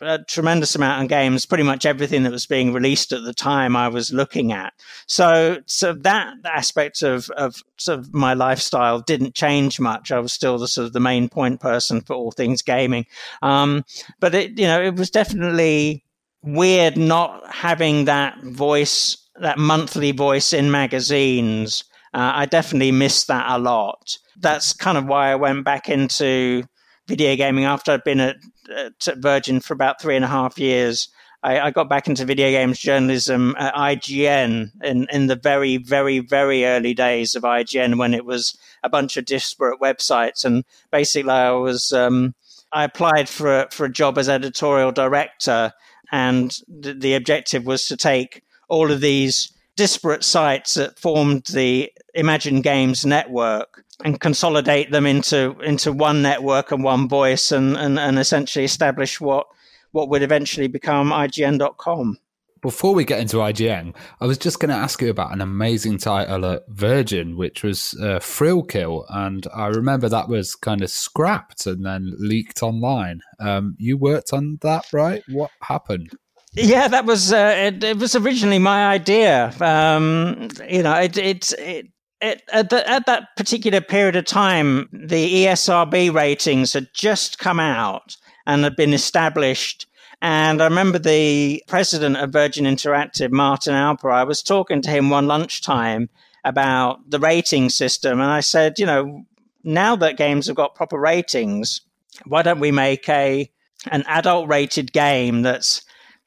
a 0.00 0.18
tremendous 0.24 0.74
amount 0.74 1.02
of 1.02 1.08
games, 1.08 1.46
pretty 1.46 1.62
much 1.62 1.86
everything 1.86 2.22
that 2.24 2.32
was 2.32 2.46
being 2.46 2.72
released 2.72 3.12
at 3.12 3.22
the 3.22 3.34
time 3.34 3.76
I 3.76 3.88
was 3.88 4.12
looking 4.12 4.50
at. 4.50 4.72
So, 5.06 5.58
so 5.66 5.92
that 5.92 6.34
aspect 6.44 7.02
of, 7.02 7.30
of 7.30 7.62
sort 7.76 8.00
of 8.00 8.12
my 8.12 8.34
lifestyle 8.34 9.00
didn't 9.00 9.34
change 9.34 9.78
much. 9.78 10.10
I 10.10 10.18
was 10.18 10.32
still 10.32 10.58
the 10.58 10.66
sort 10.66 10.86
of 10.86 10.94
the 10.94 11.00
main 11.00 11.28
point 11.28 11.60
person 11.60 12.00
for 12.00 12.14
all 12.14 12.32
things 12.32 12.62
gaming. 12.62 13.06
Um, 13.42 13.84
but 14.20 14.34
it, 14.34 14.58
you 14.58 14.66
know, 14.66 14.82
it 14.82 14.96
was 14.96 15.10
definitely 15.10 16.04
weird 16.42 16.96
not 16.96 17.54
having 17.54 18.06
that 18.06 18.42
voice 18.42 19.21
that 19.40 19.58
monthly 19.58 20.12
voice 20.12 20.52
in 20.52 20.70
magazines 20.70 21.84
Uh, 22.14 22.32
I 22.34 22.46
definitely 22.46 22.92
missed 22.92 23.28
that 23.28 23.46
a 23.48 23.58
lot. 23.58 24.18
That's 24.38 24.74
kind 24.74 24.98
of 24.98 25.06
why 25.06 25.32
I 25.32 25.34
went 25.34 25.64
back 25.64 25.88
into 25.88 26.64
video 27.08 27.36
gaming 27.36 27.64
after 27.64 27.92
I'd 27.92 28.04
been 28.04 28.20
at, 28.20 28.36
at 28.70 29.16
Virgin 29.16 29.60
for 29.60 29.72
about 29.72 30.00
three 30.00 30.16
and 30.16 30.24
a 30.24 30.28
half 30.28 30.58
years. 30.58 31.08
I, 31.42 31.58
I, 31.58 31.70
got 31.70 31.88
back 31.88 32.06
into 32.06 32.24
video 32.24 32.50
games 32.50 32.78
journalism 32.78 33.56
at 33.58 33.74
IGN 33.74 34.70
in, 34.84 35.06
in 35.10 35.26
the 35.26 35.36
very, 35.36 35.78
very, 35.78 36.20
very 36.20 36.64
early 36.64 36.94
days 36.94 37.34
of 37.34 37.42
IGN 37.42 37.98
when 37.98 38.14
it 38.14 38.24
was 38.24 38.56
a 38.84 38.88
bunch 38.88 39.16
of 39.16 39.24
disparate 39.24 39.80
websites. 39.80 40.44
And 40.44 40.64
basically, 40.90 41.32
I 41.32 41.50
was 41.52 41.92
um, 41.92 42.34
I 42.72 42.84
applied 42.84 43.28
for 43.28 43.62
a, 43.62 43.68
for 43.70 43.86
a 43.86 43.92
job 43.92 44.18
as 44.18 44.28
editorial 44.28 44.92
director, 44.92 45.72
and 46.12 46.56
the, 46.68 46.94
the 46.94 47.14
objective 47.14 47.66
was 47.66 47.86
to 47.86 47.96
take 47.96 48.41
all 48.72 48.90
of 48.90 49.02
these 49.02 49.52
disparate 49.76 50.24
sites 50.24 50.74
that 50.74 50.98
formed 50.98 51.44
the 51.52 51.92
Imagine 52.14 52.62
Games 52.62 53.04
network 53.04 53.84
and 54.02 54.18
consolidate 54.18 54.90
them 54.90 55.04
into 55.04 55.60
into 55.60 55.92
one 55.92 56.22
network 56.22 56.72
and 56.72 56.82
one 56.82 57.06
voice 57.06 57.52
and, 57.52 57.76
and, 57.76 57.98
and 57.98 58.18
essentially 58.18 58.64
establish 58.64 59.20
what 59.20 59.46
what 59.90 60.08
would 60.08 60.22
eventually 60.22 60.68
become 60.68 61.10
IGN.com. 61.10 62.18
Before 62.62 62.94
we 62.94 63.04
get 63.04 63.20
into 63.20 63.38
IGN, 63.38 63.94
I 64.20 64.26
was 64.26 64.38
just 64.38 64.58
going 64.58 64.70
to 64.70 64.74
ask 64.76 65.02
you 65.02 65.10
about 65.10 65.32
an 65.32 65.42
amazing 65.42 65.98
title 65.98 66.46
at 66.46 66.62
Virgin, 66.68 67.36
which 67.36 67.62
was 67.62 67.94
uh, 68.00 68.20
Thrill 68.22 68.62
Kill, 68.62 69.04
and 69.10 69.46
I 69.54 69.66
remember 69.66 70.08
that 70.08 70.28
was 70.28 70.54
kind 70.54 70.80
of 70.80 70.88
scrapped 70.88 71.66
and 71.66 71.84
then 71.84 72.14
leaked 72.18 72.62
online. 72.62 73.20
Um, 73.38 73.74
you 73.78 73.98
worked 73.98 74.32
on 74.32 74.58
that, 74.62 74.86
right? 74.92 75.22
What 75.28 75.50
happened? 75.60 76.12
Yeah, 76.54 76.88
that 76.88 77.06
was 77.06 77.32
uh, 77.32 77.54
it, 77.56 77.82
it, 77.82 77.98
was 77.98 78.14
originally 78.14 78.58
my 78.58 78.86
idea. 78.86 79.54
Um, 79.60 80.48
you 80.68 80.82
know, 80.82 80.94
it, 80.94 81.16
it, 81.16 81.52
it 81.58 81.86
at, 82.20 82.68
the, 82.68 82.88
at, 82.88 83.06
that 83.06 83.28
particular 83.36 83.80
period 83.80 84.16
of 84.16 84.26
time, 84.26 84.88
the 84.92 85.44
ESRB 85.44 86.12
ratings 86.12 86.74
had 86.74 86.88
just 86.92 87.38
come 87.38 87.58
out 87.58 88.16
and 88.46 88.64
had 88.64 88.76
been 88.76 88.92
established. 88.92 89.86
And 90.20 90.60
I 90.60 90.66
remember 90.66 90.98
the 90.98 91.62
president 91.68 92.18
of 92.18 92.30
Virgin 92.32 92.66
Interactive, 92.66 93.32
Martin 93.32 93.74
Alper, 93.74 94.12
I 94.12 94.22
was 94.24 94.42
talking 94.42 94.82
to 94.82 94.90
him 94.90 95.08
one 95.08 95.26
lunchtime 95.26 96.10
about 96.44 97.10
the 97.10 97.18
rating 97.18 97.70
system. 97.70 98.20
And 98.20 98.30
I 98.30 98.40
said, 98.40 98.78
you 98.78 98.86
know, 98.86 99.24
now 99.64 99.96
that 99.96 100.18
games 100.18 100.48
have 100.48 100.56
got 100.56 100.74
proper 100.74 100.98
ratings, 100.98 101.80
why 102.26 102.42
don't 102.42 102.60
we 102.60 102.72
make 102.72 103.08
a 103.08 103.50
an 103.90 104.04
adult 104.06 104.48
rated 104.48 104.92
game 104.92 105.42
that's 105.42 105.84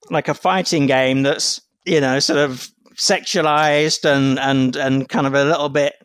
like 0.10 0.28
a 0.28 0.34
fighting 0.34 0.88
game 0.88 1.24
that's, 1.24 1.62
you 1.86 2.02
know, 2.02 2.20
sort 2.20 2.40
of 2.40 2.70
sexualized 2.96 4.06
and 4.06 4.40
and 4.40 4.76
and 4.76 5.10
kind 5.10 5.28
of 5.28 5.34
a 5.34 5.44
little 5.44 5.70
bit 5.70 5.96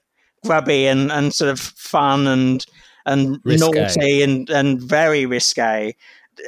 grubby 0.44 0.86
and 0.86 1.12
and 1.12 1.32
sort 1.32 1.51
of 1.51 1.60
fun 1.60 2.27
and 2.27 2.66
and 3.06 3.39
risque. 3.44 3.70
naughty 3.70 4.22
and 4.22 4.51
and 4.51 4.81
very 4.81 5.27
risque. 5.27 5.94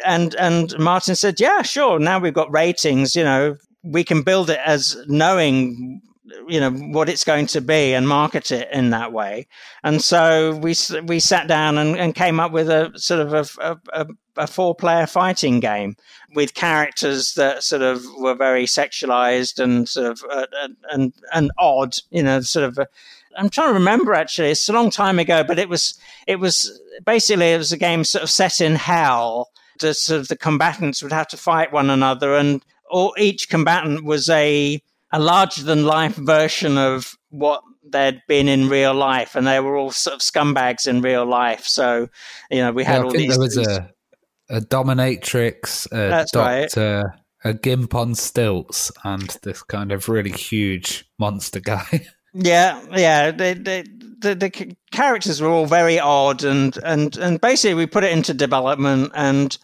And 0.05 0.35
and 0.37 0.77
Martin 0.79 1.15
said, 1.15 1.41
"Yeah, 1.41 1.63
sure. 1.63 1.99
Now 1.99 2.19
we've 2.19 2.35
got 2.35 2.53
ratings. 2.53 3.15
You 3.15 3.25
know, 3.25 3.57
we 3.83 4.05
can 4.05 4.23
build 4.23 4.51
it 4.51 4.61
as 4.65 4.97
knowing." 5.07 6.01
You 6.47 6.61
know 6.61 6.71
what 6.71 7.09
it's 7.09 7.25
going 7.25 7.47
to 7.49 7.61
be 7.61 7.95
and 7.95 8.07
market 8.07 8.53
it 8.53 8.69
in 8.73 8.91
that 8.91 9.13
way, 9.13 9.49
and 9.83 10.01
so 10.01 10.55
we 10.55 10.77
we 11.05 11.19
sat 11.19 11.49
down 11.49 11.79
and, 11.79 11.97
and 11.97 12.15
came 12.15 12.39
up 12.39 12.53
with 12.53 12.71
a 12.71 12.93
sort 12.95 13.21
of 13.27 13.33
a, 13.35 13.81
a, 13.93 14.07
a 14.37 14.47
four 14.47 14.75
player 14.75 15.07
fighting 15.09 15.59
game 15.59 15.97
with 16.35 16.55
characters 16.55 17.35
that 17.35 17.65
sort 17.65 17.83
of 17.83 18.05
were 18.19 18.35
very 18.35 18.67
sexualized 18.67 19.59
and 19.59 19.89
sort 19.89 20.07
of 20.07 20.25
uh, 20.31 20.47
and 20.93 21.13
and 21.35 21.51
odd, 21.59 21.97
you 22.11 22.23
know, 22.23 22.41
sort 22.41 22.67
of. 22.67 22.79
Uh, 22.79 22.87
I'm 23.37 23.49
trying 23.49 23.69
to 23.69 23.75
remember 23.75 24.15
actually. 24.15 24.51
It's 24.51 24.69
a 24.69 24.73
long 24.73 24.91
time 24.91 25.19
ago, 25.19 25.43
but 25.43 25.59
it 25.59 25.69
was 25.69 25.99
it 26.27 26.37
was 26.37 26.81
basically 27.05 27.53
it 27.53 27.59
was 27.59 27.73
a 27.73 27.79
game 27.79 28.05
sort 28.05 28.23
of 28.23 28.31
set 28.31 28.61
in 28.61 28.77
hell. 28.77 29.51
The 29.81 29.95
sort 29.95 30.21
of 30.21 30.29
the 30.29 30.37
combatants 30.37 31.03
would 31.03 31.13
have 31.13 31.29
to 31.29 31.37
fight 31.37 31.73
one 31.73 31.91
another, 31.91 32.35
and 32.37 32.65
all, 32.91 33.15
each 33.19 33.49
combatant 33.49 34.05
was 34.05 34.29
a 34.29 34.81
a 35.13 35.21
larger 35.21 35.63
than 35.63 35.85
life 35.85 36.17
version 36.17 36.79
of 36.79 37.15
what 37.31 37.63
they'd 37.85 38.23
been 38.29 38.49
in 38.49 38.69
real 38.69 38.95
life, 38.95 39.35
and 39.35 39.47
they 39.47 39.61
were 39.61 39.77
all 39.77 39.91
sort 39.91 40.15
of 40.15 40.21
scumbags 40.21 40.87
in 40.87 41.03
real 41.03 41.27
life. 41.27 41.65
So, 41.65 42.09
you 42.51 42.59
know, 42.59 42.73
we 42.73 42.85
had 42.85 42.99
yeah, 42.99 43.05
all 43.05 43.11
these. 43.11 43.29
There 43.29 43.39
was 43.39 43.57
a 43.57 43.91
a 44.53 44.61
dominatrix, 44.61 45.87
a 45.87 46.09
That's 46.11 46.33
doctor, 46.33 47.05
right. 47.05 47.51
a 47.51 47.55
gimp 47.55 47.95
on 47.95 48.15
stilts, 48.15 48.93
and 49.03 49.29
this 49.43 49.63
kind 49.63 49.93
of 49.93 50.09
really 50.09 50.31
huge 50.31 51.05
monster 51.19 51.61
guy. 51.61 52.07
Yeah, 52.35 52.81
yeah. 52.93 53.31
They, 53.31 53.53
they, 53.53 53.83
the, 53.83 54.35
the 54.35 54.77
characters 54.91 55.43
were 55.43 55.51
all 55.51 55.67
very 55.67 56.01
odd, 56.01 56.45
and, 56.45 56.75
and, 56.83 57.15
and 57.19 57.39
basically 57.39 57.75
we 57.75 57.85
put 57.85 58.05
it 58.05 58.13
into 58.13 58.33
development, 58.33 59.13
and 59.15 59.59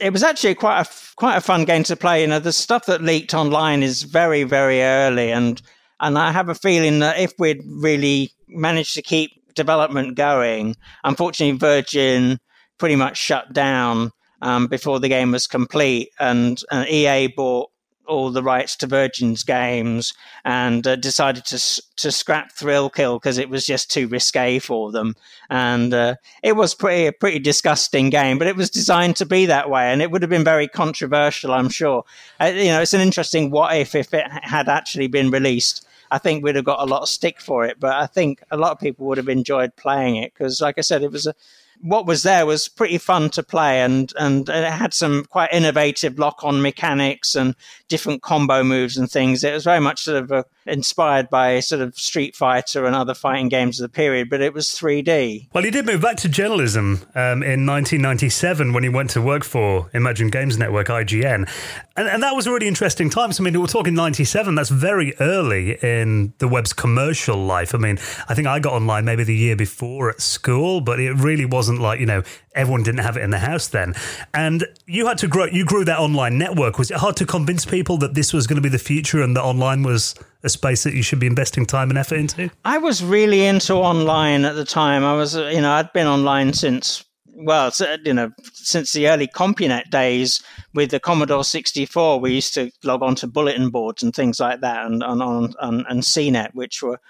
it 0.00 0.12
was 0.12 0.22
actually 0.22 0.54
quite 0.54 0.80
a 0.82 0.90
quite 1.16 1.36
a 1.36 1.40
fun 1.40 1.64
game 1.64 1.84
to 1.84 1.96
play. 1.96 2.22
You 2.22 2.26
know, 2.26 2.38
the 2.38 2.52
stuff 2.52 2.86
that 2.86 3.02
leaked 3.02 3.34
online 3.34 3.82
is 3.82 4.02
very 4.02 4.44
very 4.44 4.82
early, 4.82 5.32
and 5.32 5.60
and 6.00 6.18
I 6.18 6.32
have 6.32 6.48
a 6.48 6.54
feeling 6.54 6.98
that 7.00 7.18
if 7.18 7.32
we'd 7.38 7.62
really 7.66 8.32
managed 8.48 8.94
to 8.94 9.02
keep 9.02 9.30
development 9.54 10.16
going, 10.16 10.76
unfortunately 11.04 11.58
Virgin 11.58 12.38
pretty 12.78 12.96
much 12.96 13.16
shut 13.16 13.52
down 13.52 14.10
um, 14.42 14.66
before 14.66 15.00
the 15.00 15.08
game 15.08 15.32
was 15.32 15.46
complete, 15.46 16.10
and, 16.20 16.60
and 16.70 16.88
EA 16.88 17.28
bought 17.28 17.70
all 18.06 18.30
the 18.30 18.42
rights 18.42 18.76
to 18.76 18.86
Virgin's 18.86 19.42
games 19.42 20.14
and 20.44 20.86
uh, 20.86 20.96
decided 20.96 21.44
to 21.46 21.82
to 21.96 22.10
scrap 22.10 22.52
Thrill 22.52 22.90
Kill 22.90 23.18
because 23.18 23.38
it 23.38 23.48
was 23.48 23.66
just 23.66 23.90
too 23.90 24.08
risque 24.08 24.58
for 24.58 24.92
them. 24.92 25.14
And 25.50 25.92
uh, 25.94 26.16
it 26.42 26.56
was 26.56 26.74
pretty 26.74 27.06
a 27.06 27.12
pretty 27.12 27.38
disgusting 27.38 28.10
game, 28.10 28.38
but 28.38 28.46
it 28.46 28.56
was 28.56 28.70
designed 28.70 29.16
to 29.16 29.26
be 29.26 29.46
that 29.46 29.70
way, 29.70 29.92
and 29.92 30.02
it 30.02 30.10
would 30.10 30.22
have 30.22 30.30
been 30.30 30.44
very 30.44 30.68
controversial, 30.68 31.52
I'm 31.52 31.68
sure. 31.68 32.04
Uh, 32.40 32.46
you 32.46 32.66
know, 32.66 32.80
it's 32.80 32.94
an 32.94 33.00
interesting 33.00 33.50
what 33.50 33.76
if 33.76 33.94
if 33.94 34.12
it 34.14 34.26
had 34.30 34.68
actually 34.68 35.08
been 35.08 35.30
released. 35.30 35.86
I 36.10 36.18
think 36.18 36.44
we'd 36.44 36.56
have 36.56 36.64
got 36.64 36.80
a 36.80 36.84
lot 36.84 37.02
of 37.02 37.08
stick 37.08 37.40
for 37.40 37.64
it, 37.64 37.80
but 37.80 37.94
I 37.94 38.06
think 38.06 38.42
a 38.50 38.56
lot 38.56 38.72
of 38.72 38.78
people 38.78 39.06
would 39.06 39.18
have 39.18 39.28
enjoyed 39.28 39.74
playing 39.74 40.16
it 40.16 40.32
because, 40.32 40.60
like 40.60 40.78
I 40.78 40.82
said, 40.82 41.02
it 41.02 41.10
was 41.10 41.26
a 41.26 41.34
what 41.80 42.06
was 42.06 42.22
there 42.22 42.46
was 42.46 42.68
pretty 42.68 42.98
fun 42.98 43.30
to 43.30 43.42
play 43.42 43.82
and, 43.82 44.12
and 44.18 44.48
it 44.48 44.72
had 44.72 44.94
some 44.94 45.24
quite 45.24 45.52
innovative 45.52 46.18
lock 46.18 46.42
on 46.42 46.62
mechanics 46.62 47.34
and 47.34 47.54
different 47.88 48.22
combo 48.22 48.62
moves 48.64 48.96
and 48.96 49.10
things. 49.10 49.44
It 49.44 49.52
was 49.52 49.64
very 49.64 49.80
much 49.80 50.02
sort 50.02 50.22
of 50.22 50.30
a, 50.32 50.44
inspired 50.66 51.30
by 51.30 51.60
sort 51.60 51.80
of 51.80 51.96
Street 51.96 52.34
Fighter 52.36 52.86
and 52.86 52.94
other 52.94 53.14
fighting 53.14 53.48
games 53.48 53.80
of 53.80 53.90
the 53.90 53.94
period, 53.94 54.30
but 54.30 54.40
it 54.40 54.54
was 54.54 54.68
3D. 54.68 55.48
Well, 55.52 55.64
he 55.64 55.70
did 55.70 55.86
move 55.86 56.00
back 56.00 56.16
to 56.18 56.28
journalism 56.28 57.00
um, 57.14 57.42
in 57.42 57.66
1997 57.66 58.72
when 58.72 58.82
he 58.82 58.88
went 58.88 59.10
to 59.10 59.22
work 59.22 59.44
for 59.44 59.90
Imagine 59.94 60.28
Games 60.28 60.58
Network, 60.58 60.88
IGN. 60.88 61.48
And, 61.96 62.08
and 62.08 62.22
that 62.22 62.34
was 62.34 62.46
a 62.46 62.52
really 62.52 62.68
interesting 62.68 63.10
time. 63.10 63.32
So, 63.32 63.42
I 63.42 63.50
mean, 63.50 63.60
we're 63.60 63.66
talking 63.66 63.94
97, 63.94 64.54
that's 64.54 64.70
very 64.70 65.14
early 65.20 65.78
in 65.82 66.32
the 66.38 66.48
web's 66.48 66.72
commercial 66.72 67.36
life. 67.36 67.74
I 67.74 67.78
mean, 67.78 67.98
I 68.28 68.34
think 68.34 68.46
I 68.46 68.58
got 68.58 68.72
online 68.72 69.04
maybe 69.04 69.24
the 69.24 69.34
year 69.34 69.56
before 69.56 70.10
at 70.10 70.20
school, 70.20 70.80
but 70.80 71.00
it 71.00 71.12
really 71.14 71.44
wasn't 71.44 71.80
like, 71.80 72.00
you 72.00 72.06
know, 72.06 72.22
everyone 72.54 72.82
didn't 72.82 73.00
have 73.00 73.16
it 73.16 73.22
in 73.22 73.30
the 73.30 73.38
house 73.38 73.68
then. 73.68 73.94
And 74.32 74.64
you 74.86 75.06
had 75.06 75.18
to 75.18 75.28
grow, 75.28 75.46
you 75.46 75.64
grew 75.64 75.84
that 75.84 75.98
online 75.98 76.38
network. 76.38 76.78
Was 76.78 76.90
it 76.90 76.98
hard 76.98 77.16
to 77.16 77.26
convince 77.26 77.64
people 77.64 77.98
that 77.98 78.14
this 78.14 78.32
was 78.32 78.46
going 78.46 78.56
to 78.56 78.62
be 78.62 78.68
the 78.68 78.78
future 78.78 79.22
and 79.22 79.36
that 79.36 79.42
online 79.42 79.82
was 79.82 80.14
a 80.42 80.48
space 80.48 80.84
that 80.84 80.94
you 80.94 81.02
should 81.02 81.20
be 81.20 81.26
investing 81.26 81.66
time 81.66 81.90
and 81.90 81.98
effort 81.98 82.16
into? 82.16 82.50
I 82.64 82.78
was 82.78 83.02
really 83.02 83.44
into 83.44 83.74
online 83.74 84.44
at 84.44 84.54
the 84.54 84.64
time. 84.64 85.04
I 85.04 85.14
was, 85.14 85.34
you 85.34 85.60
know, 85.60 85.72
I'd 85.72 85.92
been 85.92 86.06
online 86.06 86.52
since 86.52 87.04
well, 87.36 87.72
you 88.04 88.14
know, 88.14 88.30
since 88.52 88.92
the 88.92 89.08
early 89.08 89.26
CompuNet 89.26 89.90
days 89.90 90.42
with 90.72 90.90
the 90.90 91.00
Commodore 91.00 91.44
64, 91.44 92.20
we 92.20 92.32
used 92.32 92.54
to 92.54 92.70
log 92.84 93.02
on 93.02 93.14
to 93.16 93.26
bulletin 93.26 93.70
boards 93.70 94.02
and 94.02 94.14
things 94.14 94.40
like 94.40 94.60
that, 94.60 94.86
and 94.86 95.02
on 95.02 95.20
on, 95.20 95.54
on 95.60 95.84
and 95.88 96.02
CNET, 96.02 96.54
which 96.54 96.82
were, 96.82 97.00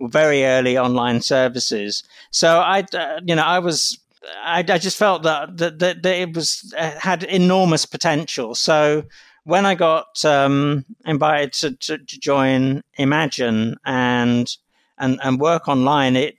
were 0.00 0.08
very 0.08 0.44
early 0.44 0.78
online 0.78 1.20
services. 1.20 2.02
So 2.30 2.60
I, 2.60 2.84
uh, 2.94 3.20
you 3.24 3.34
know, 3.34 3.42
I 3.42 3.58
was 3.58 3.98
I, 4.42 4.60
I 4.60 4.78
just 4.78 4.96
felt 4.96 5.22
that, 5.24 5.56
that, 5.58 5.78
that, 5.78 6.02
that 6.02 6.16
it 6.16 6.34
was 6.34 6.72
uh, 6.76 6.98
had 6.98 7.22
enormous 7.24 7.86
potential. 7.86 8.54
So 8.54 9.04
when 9.44 9.66
I 9.66 9.74
got 9.74 10.24
um, 10.24 10.84
invited 11.04 11.52
to, 11.54 11.76
to, 11.76 11.98
to, 11.98 12.20
join 12.20 12.82
Imagine 12.96 13.76
and 13.84 14.50
and 14.98 15.20
and 15.22 15.40
work 15.40 15.68
online, 15.68 16.16
it 16.16 16.36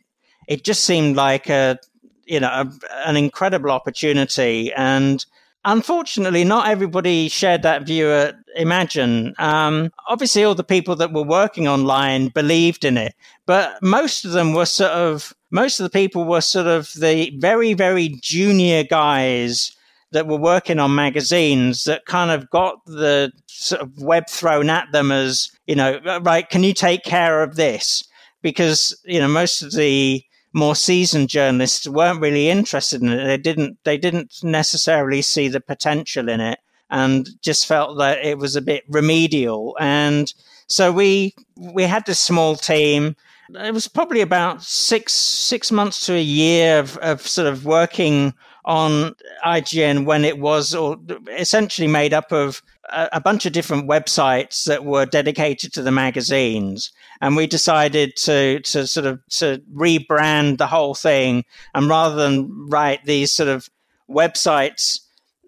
it 0.47 0.63
just 0.63 0.83
seemed 0.83 1.15
like 1.15 1.49
a 1.49 1.79
you 2.25 2.39
know 2.39 2.49
a, 2.49 2.71
an 3.05 3.15
incredible 3.15 3.71
opportunity. 3.71 4.73
And 4.73 5.23
unfortunately, 5.63 6.43
not 6.43 6.67
everybody 6.67 7.29
shared 7.29 7.61
that 7.61 7.85
view 7.85 8.11
at 8.11 8.35
Imagine. 8.55 9.35
Um, 9.37 9.91
obviously, 10.07 10.43
all 10.43 10.55
the 10.55 10.63
people 10.63 10.95
that 10.95 11.13
were 11.13 11.23
working 11.23 11.67
online 11.67 12.29
believed 12.29 12.85
in 12.85 12.97
it, 12.97 13.13
but 13.45 13.81
most 13.83 14.25
of 14.25 14.31
them 14.31 14.53
were 14.53 14.65
sort 14.65 14.91
of 14.91 15.33
most 15.55 15.79
of 15.79 15.85
the 15.85 15.89
people 15.89 16.25
were 16.25 16.41
sort 16.41 16.67
of 16.67 16.91
the 16.93 17.31
very, 17.37 17.73
very 17.73 18.09
junior 18.21 18.83
guys 18.83 19.75
that 20.11 20.27
were 20.27 20.37
working 20.37 20.79
on 20.79 20.93
magazines 20.93 21.85
that 21.85 22.05
kind 22.05 22.29
of 22.29 22.49
got 22.49 22.85
the 22.85 23.31
sort 23.47 23.81
of 23.81 23.97
web 23.99 24.29
thrown 24.29 24.69
at 24.69 24.91
them 24.91 25.11
as, 25.11 25.49
you 25.65 25.75
know, 25.75 25.99
uh, 26.05 26.19
right, 26.21 26.49
can 26.49 26.63
you 26.63 26.73
take 26.73 27.03
care 27.03 27.41
of 27.41 27.55
this? 27.55 28.03
because 28.45 28.95
you 29.05 29.19
know 29.19 29.27
most 29.27 29.63
of 29.63 29.71
the 29.71 30.23
more 30.53 30.75
seasoned 30.75 31.29
journalists 31.29 31.87
weren't 31.87 32.21
really 32.21 32.47
interested 32.47 33.01
in 33.01 33.09
it. 33.09 33.25
They 33.25 33.37
didn't 33.39 33.79
they 33.85 33.97
didn't 33.97 34.35
necessarily 34.43 35.23
see 35.23 35.47
the 35.47 35.59
potential 35.59 36.29
in 36.29 36.39
it 36.39 36.59
and 36.91 37.27
just 37.41 37.65
felt 37.65 37.97
that 37.97 38.23
it 38.23 38.37
was 38.37 38.55
a 38.55 38.61
bit 38.61 38.83
remedial. 38.87 39.75
And 39.79 40.31
so 40.67 40.91
we 40.91 41.33
we 41.57 41.83
had 41.83 42.05
this 42.05 42.19
small 42.19 42.55
team. 42.55 43.15
It 43.49 43.73
was 43.73 43.87
probably 43.87 44.21
about 44.21 44.63
six 44.63 45.13
six 45.13 45.71
months 45.71 46.05
to 46.07 46.13
a 46.15 46.21
year 46.21 46.79
of, 46.79 46.97
of 46.97 47.21
sort 47.21 47.47
of 47.47 47.65
working 47.65 48.33
on 48.65 49.13
IGN 49.45 50.05
when 50.05 50.25
it 50.25 50.39
was 50.39 50.73
or 50.73 50.97
essentially 51.37 51.87
made 51.87 52.13
up 52.13 52.31
of 52.31 52.63
a, 52.91 53.09
a, 53.13 53.21
bunch 53.21 53.45
of 53.45 53.53
different 53.53 53.87
websites 53.87 54.63
that 54.65 54.83
were 54.83 55.05
dedicated 55.05 55.71
to 55.73 55.83
the 55.83 55.91
magazines. 55.91 56.91
And 57.21 57.35
we 57.35 57.45
decided 57.45 58.15
to, 58.17 58.59
to 58.61 58.87
sort 58.87 59.05
of 59.05 59.19
to 59.37 59.61
rebrand 59.71 60.57
the 60.57 60.65
whole 60.65 60.95
thing. 60.95 61.45
And 61.75 61.87
rather 61.87 62.15
than 62.15 62.67
write 62.67 63.05
these 63.05 63.31
sort 63.31 63.49
of 63.49 63.69
websites 64.09 64.99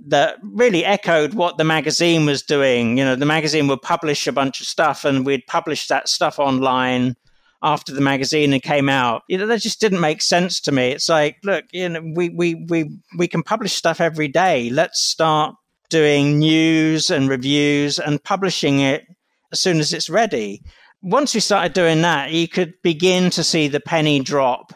that 0.05 0.37
really 0.43 0.85
echoed 0.85 1.33
what 1.33 1.57
the 1.57 1.63
magazine 1.63 2.27
was 2.27 2.43
doing, 2.43 2.99
you 2.99 3.03
know, 3.03 3.15
the 3.15 3.25
magazine 3.25 3.67
would 3.67 3.81
publish 3.81 4.27
a 4.27 4.31
bunch 4.31 4.61
of 4.61 4.67
stuff 4.67 5.05
and 5.05 5.25
we'd 5.25 5.47
publish 5.47 5.87
that 5.87 6.07
stuff 6.07 6.37
online 6.37 7.15
after 7.61 7.93
the 7.93 8.01
magazine 8.01 8.53
and 8.53 8.61
came 8.61 8.89
out. 8.89 9.23
You 9.27 9.37
know, 9.37 9.47
that 9.47 9.61
just 9.61 9.81
didn't 9.81 9.99
make 9.99 10.21
sense 10.21 10.59
to 10.61 10.71
me. 10.71 10.91
It's 10.91 11.09
like, 11.09 11.37
look, 11.43 11.65
you 11.71 11.89
know, 11.89 12.01
we 12.15 12.29
we 12.29 12.55
we 12.55 12.99
we 13.17 13.27
can 13.27 13.43
publish 13.43 13.73
stuff 13.73 13.99
every 14.01 14.27
day. 14.27 14.69
Let's 14.69 15.01
start 15.01 15.55
doing 15.89 16.39
news 16.39 17.09
and 17.09 17.29
reviews 17.29 17.99
and 17.99 18.23
publishing 18.23 18.79
it 18.79 19.05
as 19.51 19.59
soon 19.59 19.79
as 19.79 19.93
it's 19.93 20.09
ready. 20.09 20.61
Once 21.01 21.33
we 21.33 21.39
started 21.39 21.73
doing 21.73 22.01
that, 22.01 22.31
you 22.31 22.47
could 22.47 22.73
begin 22.81 23.29
to 23.31 23.43
see 23.43 23.67
the 23.67 23.79
penny 23.79 24.19
drop. 24.19 24.73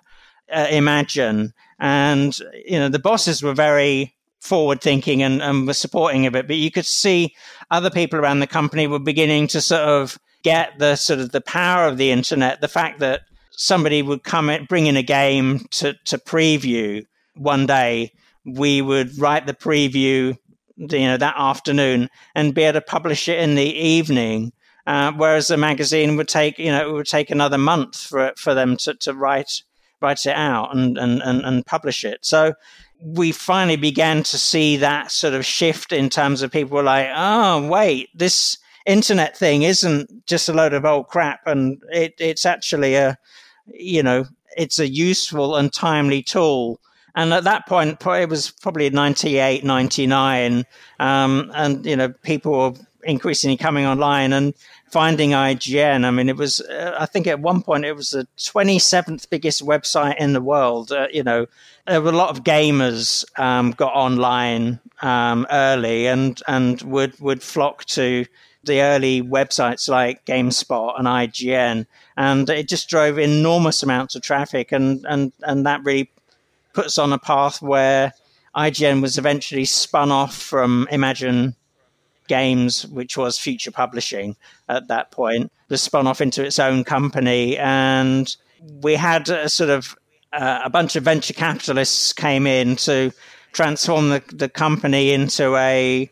Uh, 0.52 0.68
imagine, 0.70 1.54
and 1.80 2.38
you 2.66 2.78
know, 2.78 2.90
the 2.90 3.00
bosses 3.00 3.42
were 3.42 3.54
very 3.54 4.14
forward 4.42 4.82
thinking 4.82 5.22
and, 5.22 5.42
and 5.42 5.68
were 5.68 5.74
supporting 5.74 6.26
of 6.26 6.36
it, 6.36 6.48
but 6.48 6.58
you 6.58 6.72
could 6.72 6.86
see 6.86 7.34
other 7.70 7.90
people 7.90 8.20
around 8.20 8.40
the 8.40 8.48
company 8.48 8.88
were 8.88 9.00
beginning 9.00 9.48
to 9.48 9.62
sort 9.62 9.82
of 9.82 10.20
get 10.44 10.80
the 10.80 10.96
sort 10.96 11.20
of 11.20 11.32
the 11.32 11.42
power 11.42 11.88
of 11.88 11.98
the 11.98 12.12
internet, 12.12 12.62
the 12.62 12.68
fact 12.68 13.00
that 13.00 13.22
somebody 13.52 14.02
would 14.02 14.24
come 14.24 14.50
in, 14.50 14.66
bring 14.66 14.88
in 14.88 14.98
a 14.98 15.04
game 15.04 15.60
to, 15.72 15.94
to 16.06 16.18
preview 16.18 17.06
one 17.36 17.66
day, 17.66 18.12
we 18.46 18.82
would 18.82 19.18
write 19.20 19.46
the 19.46 19.54
preview, 19.54 20.36
you 20.78 21.00
know, 21.00 21.18
that 21.18 21.36
afternoon 21.38 22.10
and 22.36 22.56
be 22.56 22.64
able 22.64 22.80
to 22.80 22.86
publish 22.86 23.30
it 23.30 23.40
in 23.40 23.56
the 23.56 23.64
evening. 23.64 24.52
Uh, 24.88 25.12
whereas 25.12 25.48
the 25.48 25.58
magazine 25.58 26.18
would 26.18 26.28
take, 26.28 26.58
you 26.58 26.72
know, 26.72 26.90
it 26.90 26.92
would 26.92 27.06
take 27.06 27.30
another 27.30 27.58
month 27.58 27.96
for 27.96 28.34
for 28.36 28.56
them 28.56 28.76
to, 28.76 28.96
to 28.96 29.14
write 29.14 29.62
write 30.02 30.26
it 30.26 30.36
out 30.36 30.76
and, 30.76 30.98
and, 30.98 31.22
and, 31.22 31.46
and 31.46 31.66
publish 31.68 32.04
it. 32.04 32.26
So 32.26 32.56
we 33.04 33.32
finally 33.32 33.76
began 33.76 34.24
to 34.24 34.38
see 34.38 34.78
that 34.78 35.12
sort 35.12 35.36
of 35.36 35.46
shift 35.46 35.92
in 35.92 36.10
terms 36.10 36.42
of 36.42 36.52
people 36.52 36.78
were 36.78 36.84
like, 36.84 37.08
oh, 37.14 37.68
wait, 37.68 38.10
this 38.16 38.58
internet 38.86 39.38
thing 39.38 39.64
isn't 39.64 40.26
just 40.26 40.50
a 40.50 40.54
load 40.54 40.74
of 40.74 40.86
old 40.86 41.08
crap, 41.08 41.42
and 41.46 41.82
it, 41.92 42.16
it's 42.20 42.46
actually 42.46 42.96
a, 42.96 43.18
you 43.68 44.04
know, 44.04 44.26
it's 44.58 44.80
a 44.80 44.88
useful 44.88 45.56
and 45.56 45.72
timely 45.72 46.24
tool. 46.24 46.80
And 47.16 47.34
at 47.34 47.44
that 47.44 47.68
point, 47.68 48.02
it 48.06 48.30
was 48.30 48.52
probably 48.52 48.90
98, 48.90 49.64
99, 49.64 50.66
um, 51.00 51.52
and 51.54 51.86
you 51.86 51.96
know, 51.96 52.10
people 52.24 52.54
were 52.54 52.74
increasingly 53.04 53.58
coming 53.58 53.86
online 53.86 54.34
and 54.34 54.54
finding 54.92 55.32
IGN. 55.32 56.06
I 56.06 56.12
mean, 56.12 56.30
it 56.30 56.38
was, 56.38 56.62
uh, 56.62 56.96
I 57.00 57.06
think 57.06 57.28
at 57.28 57.40
one 57.40 57.62
point 57.62 57.86
it 57.86 57.94
was 57.94 58.12
the 58.12 58.28
27th 58.38 59.30
biggest 59.30 59.66
website 59.66 60.18
in 60.18 60.34
the 60.34 60.42
world. 60.42 60.92
Uh, 60.92 61.08
you 61.12 61.24
know, 61.24 61.48
there 61.88 62.02
were 62.02 62.10
a 62.10 62.16
lot 62.16 62.30
of 62.30 62.44
gamers 62.44 63.26
um, 63.40 63.72
got 63.72 63.94
online 63.94 64.80
um, 65.02 65.48
early 65.52 66.08
and 66.08 66.42
and 66.48 66.82
would 66.84 67.20
would 67.20 67.42
flock 67.42 67.86
to 67.86 68.26
the 68.64 68.82
early 68.82 69.22
websites 69.22 69.90
like 69.90 70.26
GameSpot 70.26 70.98
and 70.98 71.08
IGN, 71.08 71.86
and 72.18 72.50
it 72.50 72.68
just 72.68 72.90
drove 72.90 73.18
enormous 73.18 73.84
amounts 73.84 74.16
of 74.16 74.22
traffic, 74.22 74.72
and 74.72 75.06
and 75.08 75.32
and 75.42 75.66
that 75.66 75.84
really 75.84 76.12
puts 76.74 76.98
on 76.98 77.14
a 77.14 77.20
path 77.20 77.62
where 77.62 78.14
IGN 78.56 79.02
was 79.02 79.18
eventually 79.18 79.66
spun 79.66 80.12
off 80.12 80.36
from 80.36 80.88
Imagine 80.92 81.56
Games, 82.28 82.88
which 82.88 83.18
was 83.18 83.38
Future 83.38 83.72
Publishing 83.72 84.36
at 84.70 84.88
that 84.88 85.12
point, 85.12 85.52
was 85.70 85.82
spun 85.82 86.08
off 86.08 86.22
into 86.22 86.46
its 86.46 86.60
own 86.60 86.84
company, 86.84 87.58
and 87.58 88.36
we 88.82 88.96
had 88.96 89.30
a 89.30 89.50
sort 89.50 89.70
of 89.70 89.96
uh, 90.34 90.62
a 90.64 90.70
bunch 90.70 90.96
of 90.96 91.04
venture 91.04 91.34
capitalists 91.34 92.14
came 92.14 92.48
in 92.48 92.76
to 92.78 93.12
transform 93.52 94.10
the, 94.10 94.24
the 94.32 94.48
company 94.48 95.12
into 95.12 95.56
a 95.58 96.10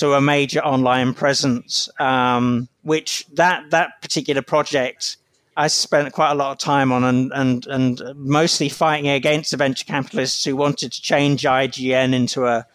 to 0.00 0.14
a 0.14 0.20
major 0.20 0.60
online 0.60 1.14
presence, 1.14 1.88
um, 1.98 2.68
which 2.82 3.26
that 3.34 3.70
that 3.70 4.00
particular 4.02 4.42
project 4.42 5.18
I 5.56 5.66
spent 5.66 6.14
quite 6.14 6.30
a 6.30 6.34
lot 6.34 6.52
of 6.52 6.58
time 6.58 6.90
on, 6.90 7.04
and 7.04 7.30
and 7.34 7.66
and 7.66 8.02
mostly 8.16 8.70
fighting 8.70 9.10
against 9.10 9.50
the 9.50 9.58
venture 9.58 9.84
capitalists 9.84 10.42
who 10.44 10.56
wanted 10.56 10.92
to 10.92 11.02
change 11.02 11.42
IGN 11.42 12.14
into 12.14 12.46
a 12.46 12.66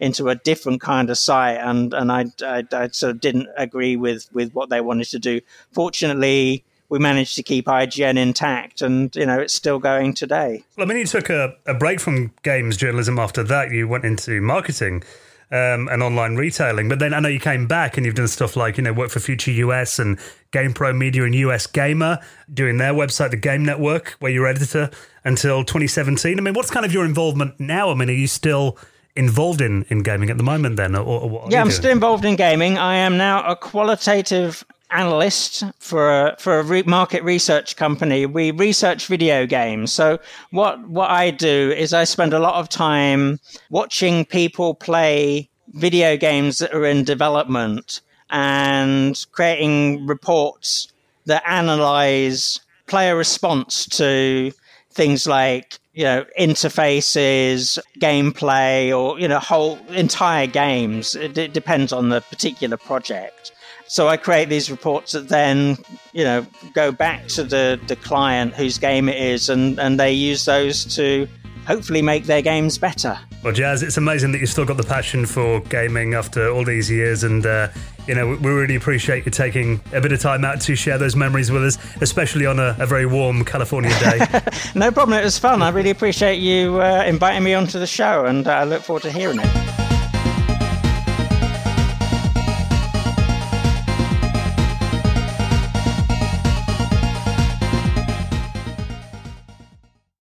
into 0.00 0.28
a 0.28 0.34
different 0.34 0.80
kind 0.80 1.08
of 1.08 1.18
site, 1.18 1.58
and 1.58 1.94
and 1.94 2.10
I, 2.10 2.24
I, 2.44 2.64
I 2.72 2.88
sort 2.88 3.12
of 3.12 3.20
didn't 3.20 3.48
agree 3.56 3.94
with 3.94 4.28
with 4.32 4.52
what 4.52 4.68
they 4.68 4.80
wanted 4.80 5.06
to 5.10 5.20
do. 5.20 5.40
Fortunately, 5.70 6.64
we 6.88 6.98
managed 6.98 7.36
to 7.36 7.44
keep 7.44 7.66
IGN 7.66 8.18
intact, 8.18 8.82
and 8.82 9.14
you 9.14 9.26
know 9.26 9.38
it's 9.38 9.54
still 9.54 9.78
going 9.78 10.12
today. 10.14 10.64
Well, 10.76 10.84
I 10.84 10.88
mean, 10.88 10.98
you 10.98 11.06
took 11.06 11.30
a, 11.30 11.54
a 11.64 11.74
break 11.74 12.00
from 12.00 12.32
games 12.42 12.76
journalism 12.76 13.20
after 13.20 13.44
that. 13.44 13.70
You 13.70 13.86
went 13.86 14.04
into 14.04 14.40
marketing 14.40 15.04
um, 15.52 15.86
and 15.88 16.02
online 16.02 16.34
retailing. 16.36 16.88
But 16.88 16.98
then 16.98 17.12
I 17.12 17.20
know 17.20 17.28
you 17.28 17.38
came 17.38 17.66
back 17.66 17.96
and 17.96 18.06
you've 18.06 18.14
done 18.14 18.26
stuff 18.26 18.56
like, 18.56 18.78
you 18.78 18.82
know, 18.82 18.92
work 18.92 19.10
for 19.10 19.20
Future 19.20 19.50
US 19.52 19.98
and 19.98 20.18
GamePro 20.50 20.96
Media 20.96 21.24
and 21.24 21.34
US 21.34 21.66
Gamer, 21.66 22.18
doing 22.52 22.78
their 22.78 22.94
website, 22.94 23.30
the 23.30 23.36
Game 23.36 23.62
Network, 23.62 24.16
where 24.18 24.32
you're 24.32 24.46
editor 24.46 24.90
until 25.24 25.62
2017. 25.62 26.38
I 26.38 26.40
mean, 26.40 26.54
what's 26.54 26.70
kind 26.70 26.86
of 26.86 26.92
your 26.92 27.04
involvement 27.04 27.60
now? 27.60 27.90
I 27.90 27.94
mean, 27.94 28.08
are 28.08 28.14
you 28.14 28.26
still 28.26 28.78
involved 29.14 29.60
in, 29.60 29.84
in 29.90 30.02
gaming 30.02 30.30
at 30.30 30.38
the 30.38 30.42
moment 30.42 30.76
then? 30.76 30.96
Or, 30.96 31.02
or 31.04 31.48
yeah, 31.50 31.60
I'm 31.60 31.66
doing? 31.66 31.76
still 31.76 31.90
involved 31.90 32.24
in 32.24 32.36
gaming. 32.36 32.78
I 32.78 32.96
am 32.96 33.18
now 33.18 33.44
a 33.44 33.54
qualitative 33.54 34.64
analyst 34.92 35.64
for 35.78 36.10
a, 36.10 36.36
for 36.38 36.58
a 36.58 36.62
re- 36.62 36.82
market 36.82 37.22
research 37.24 37.76
company. 37.76 38.26
We 38.26 38.50
research 38.50 39.06
video 39.06 39.46
games. 39.46 39.92
So 39.92 40.18
what 40.50 40.88
what 40.88 41.10
I 41.10 41.30
do 41.30 41.72
is 41.76 41.92
I 41.92 42.04
spend 42.04 42.32
a 42.32 42.38
lot 42.38 42.54
of 42.54 42.68
time 42.68 43.40
watching 43.70 44.24
people 44.24 44.74
play 44.74 45.48
video 45.68 46.16
games 46.16 46.58
that 46.58 46.74
are 46.74 46.84
in 46.84 47.04
development 47.04 48.00
and 48.30 49.24
creating 49.32 50.06
reports 50.06 50.92
that 51.26 51.42
analyze 51.46 52.60
player 52.86 53.16
response 53.16 53.86
to 53.86 54.52
things 54.90 55.26
like 55.26 55.78
you 55.94 56.04
know 56.04 56.24
interfaces 56.38 57.78
gameplay 58.00 58.96
or 58.96 59.18
you 59.18 59.28
know 59.28 59.38
whole 59.38 59.78
entire 59.88 60.46
games 60.46 61.14
it, 61.14 61.36
it 61.38 61.52
depends 61.52 61.92
on 61.92 62.08
the 62.08 62.20
particular 62.22 62.76
project 62.76 63.52
so 63.92 64.08
I 64.08 64.16
create 64.16 64.48
these 64.48 64.70
reports 64.70 65.12
that 65.12 65.28
then, 65.28 65.76
you 66.14 66.24
know, 66.24 66.46
go 66.72 66.92
back 66.92 67.26
to 67.26 67.44
the, 67.44 67.78
the 67.88 67.96
client 67.96 68.54
whose 68.54 68.78
game 68.78 69.06
it 69.06 69.20
is, 69.20 69.50
and, 69.50 69.78
and 69.78 70.00
they 70.00 70.14
use 70.14 70.46
those 70.46 70.86
to 70.96 71.28
hopefully 71.66 72.00
make 72.00 72.24
their 72.24 72.40
games 72.40 72.78
better. 72.78 73.18
Well, 73.44 73.52
Jaz, 73.52 73.82
it's 73.82 73.98
amazing 73.98 74.32
that 74.32 74.38
you've 74.38 74.48
still 74.48 74.64
got 74.64 74.78
the 74.78 74.82
passion 74.82 75.26
for 75.26 75.60
gaming 75.60 76.14
after 76.14 76.48
all 76.48 76.64
these 76.64 76.90
years, 76.90 77.22
and 77.22 77.44
uh, 77.44 77.68
you 78.06 78.14
know 78.14 78.28
we 78.28 78.50
really 78.50 78.76
appreciate 78.76 79.26
you 79.26 79.30
taking 79.30 79.78
a 79.92 80.00
bit 80.00 80.12
of 80.12 80.20
time 80.20 80.42
out 80.42 80.62
to 80.62 80.74
share 80.74 80.96
those 80.96 81.14
memories 81.14 81.50
with 81.50 81.62
us, 81.62 81.78
especially 82.00 82.46
on 82.46 82.58
a, 82.58 82.74
a 82.78 82.86
very 82.86 83.04
warm 83.04 83.44
California 83.44 83.90
day. 84.00 84.20
no 84.74 84.90
problem, 84.90 85.18
it 85.18 85.24
was 85.24 85.38
fun. 85.38 85.60
I 85.60 85.68
really 85.68 85.90
appreciate 85.90 86.36
you 86.36 86.80
uh, 86.80 87.04
inviting 87.06 87.44
me 87.44 87.52
onto 87.52 87.78
the 87.78 87.86
show, 87.86 88.24
and 88.24 88.48
uh, 88.48 88.52
I 88.52 88.64
look 88.64 88.80
forward 88.80 89.02
to 89.02 89.12
hearing 89.12 89.40
it. 89.42 89.81